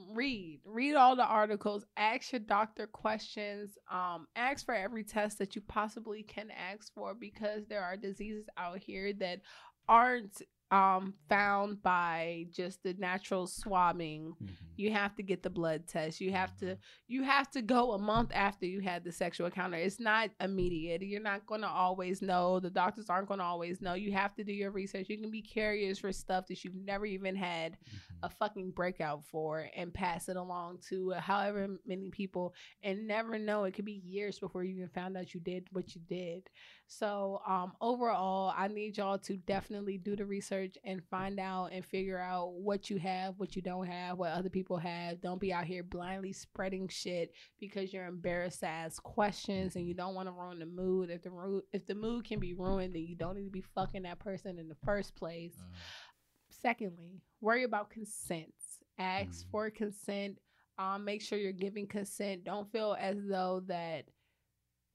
Read. 0.09 0.60
Read 0.64 0.94
all 0.94 1.16
the 1.16 1.24
articles. 1.24 1.85
Ask 1.97 2.32
your 2.32 2.40
doctor 2.40 2.86
questions. 2.86 3.77
Um, 3.90 4.27
ask 4.36 4.64
for 4.64 4.74
every 4.74 5.05
test 5.05 5.39
that 5.39 5.55
you 5.55 5.62
possibly 5.62 6.22
can 6.22 6.48
ask 6.51 6.93
for 6.94 7.14
because 7.14 7.66
there 7.66 7.82
are 7.82 7.97
diseases 7.97 8.47
out 8.56 8.78
here 8.78 9.12
that 9.14 9.40
aren't 9.89 10.43
um 10.70 11.14
found 11.28 11.82
by 11.82 12.47
just 12.52 12.82
the 12.82 12.94
natural 12.94 13.47
swabbing 13.47 14.34
you 14.80 14.90
have 14.90 15.14
to 15.14 15.22
get 15.22 15.42
the 15.42 15.51
blood 15.51 15.86
test. 15.86 16.20
You 16.20 16.32
have 16.32 16.56
to 16.59 16.76
you 17.06 17.22
have 17.22 17.51
to 17.51 17.62
go 17.62 17.92
a 17.92 17.98
month 17.98 18.30
after 18.34 18.64
you 18.64 18.80
had 18.80 19.05
the 19.05 19.12
sexual 19.12 19.47
encounter. 19.47 19.76
It's 19.76 20.01
not 20.01 20.30
immediate. 20.40 21.02
You're 21.02 21.20
not 21.20 21.47
going 21.47 21.60
to 21.60 21.68
always 21.68 22.22
know. 22.22 22.59
The 22.60 22.70
doctors 22.70 23.10
aren't 23.10 23.28
going 23.28 23.40
to 23.40 23.44
always 23.44 23.82
know. 23.82 23.94
You 23.94 24.12
have 24.12 24.34
to 24.36 24.44
do 24.44 24.52
your 24.52 24.70
research. 24.70 25.09
You 25.09 25.18
can 25.18 25.30
be 25.30 25.42
carriers 25.42 25.98
for 25.98 26.12
stuff 26.12 26.47
that 26.47 26.64
you've 26.64 26.74
never 26.74 27.05
even 27.05 27.36
had 27.36 27.76
a 28.22 28.30
fucking 28.30 28.70
breakout 28.70 29.24
for 29.24 29.68
and 29.76 29.92
pass 29.92 30.28
it 30.28 30.36
along 30.36 30.78
to 30.88 31.14
uh, 31.14 31.20
however 31.20 31.68
many 31.86 32.09
people 32.09 32.55
and 32.82 33.06
never 33.06 33.38
know. 33.38 33.64
It 33.64 33.74
could 33.74 33.84
be 33.84 34.02
years 34.05 34.38
before 34.38 34.64
you 34.64 34.76
even 34.76 34.88
found 34.88 35.16
out 35.16 35.34
you 35.34 35.40
did 35.40 35.68
what 35.72 35.94
you 35.94 36.01
did 36.09 36.48
so 36.92 37.40
um 37.46 37.70
overall 37.80 38.52
i 38.56 38.66
need 38.66 38.96
y'all 38.98 39.16
to 39.16 39.36
definitely 39.36 39.96
do 39.96 40.16
the 40.16 40.24
research 40.26 40.76
and 40.84 41.00
find 41.04 41.38
out 41.38 41.66
and 41.70 41.84
figure 41.84 42.18
out 42.18 42.52
what 42.54 42.90
you 42.90 42.98
have 42.98 43.34
what 43.38 43.54
you 43.54 43.62
don't 43.62 43.86
have 43.86 44.18
what 44.18 44.32
other 44.32 44.48
people 44.50 44.76
have 44.76 45.20
don't 45.20 45.40
be 45.40 45.52
out 45.52 45.64
here 45.64 45.84
blindly 45.84 46.32
spreading 46.32 46.88
shit 46.88 47.32
because 47.60 47.92
you're 47.92 48.06
embarrassed 48.06 48.58
to 48.58 48.66
ask 48.66 49.00
questions 49.04 49.76
and 49.76 49.86
you 49.86 49.94
don't 49.94 50.16
want 50.16 50.26
to 50.26 50.32
ruin 50.32 50.58
the 50.58 50.66
mood 50.66 51.10
if 51.10 51.22
the 51.22 51.30
mood 51.30 51.62
if 51.72 51.86
the 51.86 51.94
mood 51.94 52.24
can 52.24 52.40
be 52.40 52.54
ruined 52.54 52.92
then 52.92 53.06
you 53.06 53.14
don't 53.14 53.36
need 53.36 53.44
to 53.44 53.50
be 53.50 53.64
fucking 53.74 54.02
that 54.02 54.18
person 54.18 54.58
in 54.58 54.68
the 54.68 54.76
first 54.84 55.14
place 55.14 55.54
Secondly, 56.62 57.22
worry 57.40 57.62
about 57.64 57.90
consent. 57.90 58.52
Ask 58.98 59.46
Mm. 59.46 59.50
for 59.50 59.70
consent. 59.70 60.38
Um, 60.78 61.04
make 61.04 61.22
sure 61.22 61.38
you're 61.38 61.52
giving 61.52 61.86
consent. 61.86 62.44
Don't 62.44 62.70
feel 62.70 62.96
as 62.98 63.16
though 63.26 63.60
that 63.66 64.06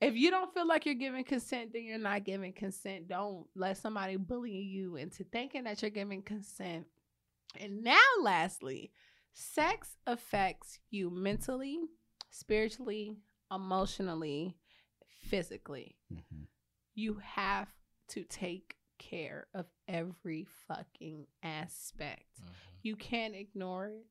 if 0.01 0.15
you 0.15 0.29
don't 0.29 0.53
feel 0.53 0.67
like 0.67 0.85
you're 0.85 0.95
giving 0.95 1.23
consent, 1.23 1.71
then 1.73 1.83
you're 1.83 1.97
not 1.97 2.23
giving 2.23 2.53
consent. 2.53 3.07
Don't 3.07 3.45
let 3.55 3.77
somebody 3.77 4.17
bully 4.17 4.51
you 4.51 4.95
into 4.95 5.23
thinking 5.23 5.63
that 5.63 5.81
you're 5.81 5.91
giving 5.91 6.21
consent. 6.21 6.85
And 7.59 7.83
now, 7.83 7.97
lastly, 8.21 8.91
sex 9.33 9.95
affects 10.05 10.79
you 10.89 11.09
mentally, 11.09 11.79
spiritually, 12.29 13.15
emotionally, 13.51 14.57
physically 15.25 15.95
mm-hmm. 16.13 16.43
you 16.93 17.19
have 17.23 17.67
to 18.09 18.23
take 18.23 18.75
care 18.97 19.47
of 19.53 19.65
every 19.87 20.45
fucking 20.67 21.25
aspect. 21.43 22.25
Mm-hmm. 22.41 22.51
You 22.83 22.95
can't 22.95 23.35
ignore 23.35 23.87
it. 23.87 24.05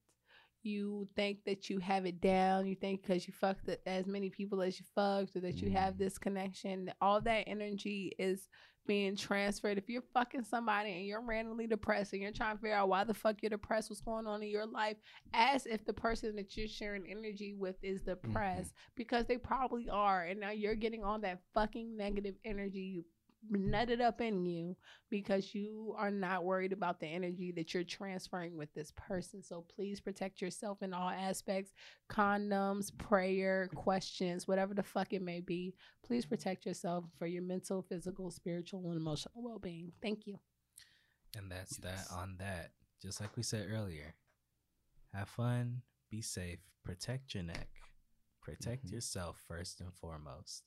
You 0.64 1.06
think 1.14 1.44
that 1.44 1.68
you 1.68 1.78
have 1.78 2.06
it 2.06 2.20
down. 2.20 2.66
You 2.66 2.74
think 2.74 3.02
because 3.02 3.26
you 3.26 3.34
fucked 3.34 3.68
as 3.86 4.06
many 4.06 4.30
people 4.30 4.62
as 4.62 4.78
you 4.80 4.86
fucked 4.94 5.36
or 5.36 5.40
that 5.40 5.60
you 5.60 5.70
have 5.70 5.94
Mhm. 5.94 5.98
this 5.98 6.18
connection, 6.18 6.90
all 7.00 7.20
that 7.20 7.44
energy 7.46 8.12
is 8.18 8.48
being 8.86 9.16
transferred. 9.16 9.78
If 9.78 9.88
you're 9.88 10.02
fucking 10.12 10.44
somebody 10.44 10.90
and 10.92 11.06
you're 11.06 11.22
randomly 11.24 11.66
depressed 11.66 12.12
and 12.12 12.20
you're 12.20 12.32
trying 12.32 12.56
to 12.56 12.60
figure 12.60 12.74
out 12.76 12.88
why 12.90 13.04
the 13.04 13.14
fuck 13.14 13.42
you're 13.42 13.48
depressed, 13.50 13.88
what's 13.90 14.02
going 14.02 14.26
on 14.26 14.42
in 14.42 14.48
your 14.50 14.66
life, 14.66 14.98
ask 15.32 15.66
if 15.66 15.84
the 15.86 15.94
person 15.94 16.36
that 16.36 16.54
you're 16.56 16.68
sharing 16.68 17.10
energy 17.10 17.54
with 17.54 17.76
is 17.82 18.02
depressed 18.02 18.74
because 18.94 19.24
they 19.26 19.38
probably 19.38 19.88
are. 19.88 20.24
And 20.24 20.38
now 20.40 20.50
you're 20.50 20.74
getting 20.74 21.02
all 21.02 21.18
that 21.20 21.40
fucking 21.54 21.96
negative 21.96 22.34
energy 22.44 23.04
nutted 23.52 24.00
up 24.00 24.20
in 24.20 24.44
you 24.44 24.76
because 25.10 25.54
you 25.54 25.94
are 25.98 26.10
not 26.10 26.44
worried 26.44 26.72
about 26.72 27.00
the 27.00 27.06
energy 27.06 27.52
that 27.52 27.74
you're 27.74 27.84
transferring 27.84 28.56
with 28.56 28.72
this 28.74 28.92
person. 28.96 29.42
So 29.42 29.64
please 29.74 30.00
protect 30.00 30.40
yourself 30.40 30.82
in 30.82 30.92
all 30.94 31.10
aspects 31.10 31.72
condoms, 32.10 32.96
prayer, 32.98 33.68
questions, 33.74 34.46
whatever 34.48 34.74
the 34.74 34.82
fuck 34.82 35.12
it 35.12 35.22
may 35.22 35.40
be. 35.40 35.74
Please 36.04 36.24
protect 36.26 36.64
yourself 36.66 37.04
for 37.18 37.26
your 37.26 37.42
mental, 37.42 37.82
physical, 37.82 38.30
spiritual, 38.30 38.86
and 38.86 38.96
emotional 38.96 39.34
well 39.42 39.58
being. 39.58 39.92
Thank 40.02 40.26
you. 40.26 40.38
And 41.36 41.50
that's 41.50 41.78
Yes. 41.82 42.08
that 42.08 42.14
on 42.14 42.36
that. 42.38 42.72
Just 43.02 43.20
like 43.20 43.36
we 43.36 43.42
said 43.42 43.68
earlier, 43.70 44.14
have 45.12 45.28
fun, 45.28 45.82
be 46.10 46.22
safe, 46.22 46.60
protect 46.84 47.34
your 47.34 47.42
neck, 47.42 47.68
protect 48.40 48.86
Mhm. 48.86 48.92
yourself 48.92 49.42
first 49.46 49.80
and 49.80 49.92
foremost. 49.94 50.62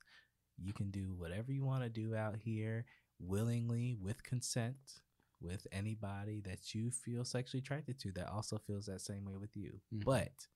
You 0.57 0.73
can 0.73 0.91
do 0.91 1.13
whatever 1.17 1.51
you 1.51 1.63
want 1.63 1.83
to 1.83 1.89
do 1.89 2.15
out 2.15 2.35
here 2.37 2.85
willingly 3.19 3.95
with 3.99 4.23
consent 4.23 5.01
with 5.39 5.67
anybody 5.71 6.41
that 6.41 6.73
you 6.73 6.89
feel 6.89 7.23
sexually 7.23 7.59
attracted 7.61 7.99
to 7.99 8.11
that 8.13 8.29
also 8.29 8.57
feels 8.57 8.87
that 8.87 9.01
same 9.01 9.23
way 9.23 9.37
with 9.37 9.55
you. 9.55 9.81
Mhm. 9.93 10.03
But 10.03 10.47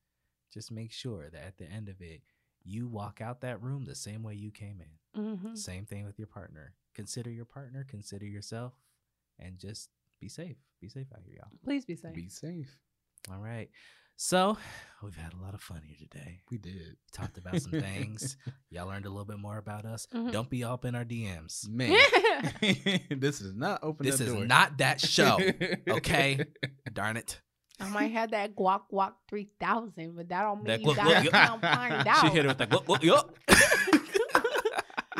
just 0.51 0.71
make 0.71 0.91
sure 0.91 1.29
that 1.29 1.43
at 1.43 1.57
the 1.57 1.69
end 1.69 1.87
of 1.87 2.01
it, 2.01 2.23
you 2.63 2.87
walk 2.87 3.21
out 3.21 3.41
that 3.41 3.61
room 3.61 3.85
the 3.85 3.95
same 3.95 4.23
way 4.23 4.35
you 4.35 4.51
came 4.51 4.81
in. 4.81 5.21
Mm-hmm. 5.21 5.55
Same 5.55 5.85
thing 5.85 6.05
with 6.05 6.17
your 6.17 6.27
partner. 6.27 6.75
Consider 6.93 7.29
your 7.31 7.45
partner, 7.45 7.83
consider 7.83 8.25
yourself, 8.25 8.73
and 9.39 9.57
just 9.57 9.89
be 10.19 10.29
safe. 10.29 10.57
Be 10.79 10.89
safe 10.89 11.07
out 11.13 11.23
here, 11.23 11.37
y'all. 11.37 11.51
Please 11.63 11.85
be 11.85 11.95
safe. 11.95 12.13
Be 12.13 12.29
safe. 12.29 12.79
All 13.31 13.39
right. 13.39 13.69
So 14.23 14.55
we've 15.01 15.15
had 15.15 15.33
a 15.33 15.37
lot 15.43 15.55
of 15.55 15.61
fun 15.61 15.81
here 15.83 15.95
today. 15.99 16.41
We 16.51 16.59
did. 16.59 16.95
Talked 17.11 17.39
about 17.39 17.59
some 17.59 17.71
things. 17.71 18.37
Y'all 18.69 18.85
learned 18.85 19.07
a 19.07 19.09
little 19.09 19.25
bit 19.25 19.39
more 19.39 19.57
about 19.57 19.83
us. 19.83 20.05
Mhm. 20.13 20.31
Don't 20.31 20.47
be 20.47 20.63
up 20.63 20.85
in 20.85 20.93
our 20.93 21.03
DMs. 21.03 21.67
Man, 21.67 21.89
this 23.19 23.41
is 23.41 23.55
not 23.55 23.79
open. 23.81 24.05
This 24.05 24.19
is 24.21 24.31
door. 24.31 24.45
not 24.45 24.77
that 24.77 25.01
show. 25.01 25.39
okay? 25.89 26.45
Darn 26.93 27.17
it. 27.17 27.41
I 27.79 27.89
might 27.89 28.11
have 28.11 28.29
that 28.29 28.55
gawk 28.55 28.89
gawk 28.91 29.17
3000, 29.27 30.15
but 30.15 30.29
that 30.29 30.43
don't 30.43 30.57
mean 30.57 30.65
That 30.67 30.81
you 30.81 30.89
guac 30.89 30.95
gotta 30.97 31.29
guac, 31.31 31.47
come 31.47 31.61
find 31.61 32.07
out. 32.07 32.21
She 32.21 32.27
hit 32.27 32.45
it 32.45 32.47
with 32.49 32.57
that. 32.59 32.71
Whoop, 32.71 32.87
whoop, 32.87 33.03
yup. 33.03 33.35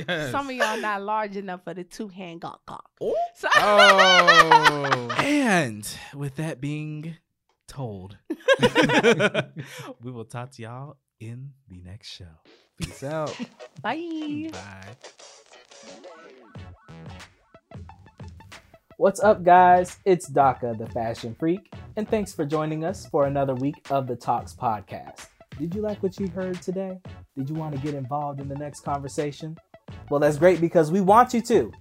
Yes. 0.08 0.32
Some 0.32 0.48
of 0.48 0.56
y'all 0.56 0.80
not 0.80 1.02
large 1.02 1.36
enough 1.38 1.64
for 1.64 1.74
the 1.74 1.84
two 1.84 2.08
hand 2.08 2.42
gawk 2.42 2.62
gawk. 2.68 2.88
Oh. 3.02 3.16
So- 3.36 3.50
Oh. 3.56 5.10
and 5.18 5.88
with 6.14 6.36
that 6.36 6.62
being 6.62 7.18
told, 7.72 8.18
we 10.02 10.12
will 10.12 10.26
talk 10.26 10.52
to 10.52 10.62
y'all 10.62 10.98
in 11.22 11.52
the 11.70 11.80
next 11.82 12.10
show. 12.10 12.26
Peace 12.78 13.02
out. 13.02 13.34
Bye. 13.82 14.50
Bye. 14.52 14.96
What's 18.98 19.22
up, 19.22 19.44
guys? 19.44 19.98
It's 20.04 20.28
Daka, 20.28 20.76
the 20.78 20.88
fashion 20.88 21.34
freak, 21.40 21.72
and 21.96 22.08
thanks 22.10 22.34
for 22.34 22.46
joining 22.46 22.84
us 22.84 23.08
for 23.08 23.26
another 23.26 23.56
week 23.56 23.76
of 23.90 24.06
the 24.06 24.18
Tawks 24.18 24.54
podcast. 24.54 25.28
Did 25.58 25.74
you 25.74 25.82
like 25.82 26.04
what 26.04 26.20
you 26.20 26.28
heard 26.28 26.62
today? 26.62 27.00
Did 27.38 27.50
you 27.50 27.56
want 27.56 27.74
to 27.74 27.82
get 27.82 27.96
involved 27.96 28.42
in 28.42 28.50
the 28.50 28.56
next 28.56 28.82
conversation? 28.82 29.58
Well, 30.10 30.20
that's 30.20 30.38
great 30.38 30.62
because 30.62 30.92
we 30.92 31.02
want 31.02 31.34
you 31.34 31.42
to. 31.42 31.72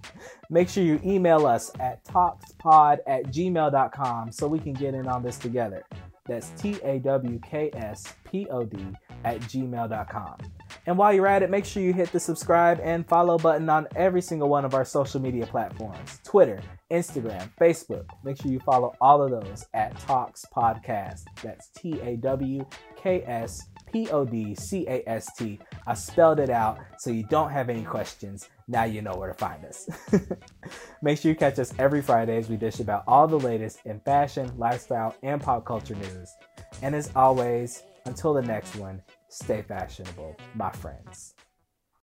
Make 0.49 0.69
sure 0.69 0.83
you 0.83 0.99
email 1.03 1.45
us 1.45 1.71
at 1.79 2.03
tawkspod 2.05 2.99
at 3.07 3.25
gmail.com 3.25 4.31
so 4.31 4.47
we 4.47 4.59
can 4.59 4.73
get 4.73 4.93
in 4.93 5.07
on 5.07 5.23
this 5.23 5.37
together. 5.37 5.83
That's 6.27 6.49
T 6.61 6.77
A 6.83 6.99
W 6.99 7.39
K 7.39 7.71
S 7.73 8.13
P 8.25 8.47
O 8.49 8.63
D 8.63 8.77
at 9.23 9.39
gmail.com. 9.41 10.37
And 10.85 10.97
while 10.97 11.13
you're 11.13 11.27
at 11.27 11.43
it, 11.43 11.49
make 11.49 11.65
sure 11.65 11.83
you 11.83 11.93
hit 11.93 12.11
the 12.11 12.19
subscribe 12.19 12.79
and 12.83 13.07
follow 13.07 13.37
button 13.37 13.69
on 13.69 13.87
every 13.95 14.21
single 14.21 14.49
one 14.49 14.63
of 14.63 14.73
our 14.73 14.85
social 14.85 15.19
media 15.19 15.45
platforms 15.45 16.19
Twitter, 16.23 16.61
Instagram, 16.91 17.49
Facebook. 17.59 18.05
Make 18.23 18.41
sure 18.41 18.51
you 18.51 18.59
follow 18.59 18.93
all 19.01 19.21
of 19.21 19.31
those 19.31 19.65
at 19.73 19.97
Tawks 19.99 20.45
Podcast. 20.55 21.23
That's 21.43 21.69
T 21.69 21.99
A 22.01 22.17
W 22.17 22.65
K 22.95 23.23
S 23.25 23.67
P 23.91 24.09
O 24.09 24.25
D 24.25 24.55
C 24.55 24.85
A 24.87 25.03
S 25.07 25.27
T. 25.37 25.59
I 25.85 25.93
spelled 25.93 26.39
it 26.39 26.49
out 26.49 26.79
so 26.97 27.09
you 27.09 27.23
don't 27.23 27.49
have 27.51 27.69
any 27.69 27.83
questions. 27.83 28.49
Now 28.67 28.83
you 28.83 29.01
know 29.01 29.15
where 29.15 29.27
to 29.29 29.33
find 29.33 29.65
us. 29.65 29.89
Make 31.01 31.19
sure 31.19 31.31
you 31.31 31.35
catch 31.35 31.59
us 31.59 31.73
every 31.77 32.01
Friday 32.01 32.37
as 32.37 32.49
we 32.49 32.57
dish 32.57 32.79
about 32.79 33.03
all 33.07 33.27
the 33.27 33.39
latest 33.39 33.79
in 33.85 33.99
fashion, 34.01 34.51
lifestyle, 34.57 35.15
and 35.23 35.41
pop 35.41 35.65
culture 35.65 35.95
news. 35.95 36.35
And 36.81 36.95
as 36.95 37.11
always, 37.15 37.83
until 38.05 38.33
the 38.33 38.41
next 38.41 38.75
one, 38.75 39.01
stay 39.29 39.61
fashionable, 39.61 40.35
my 40.55 40.71
friends. 40.71 41.35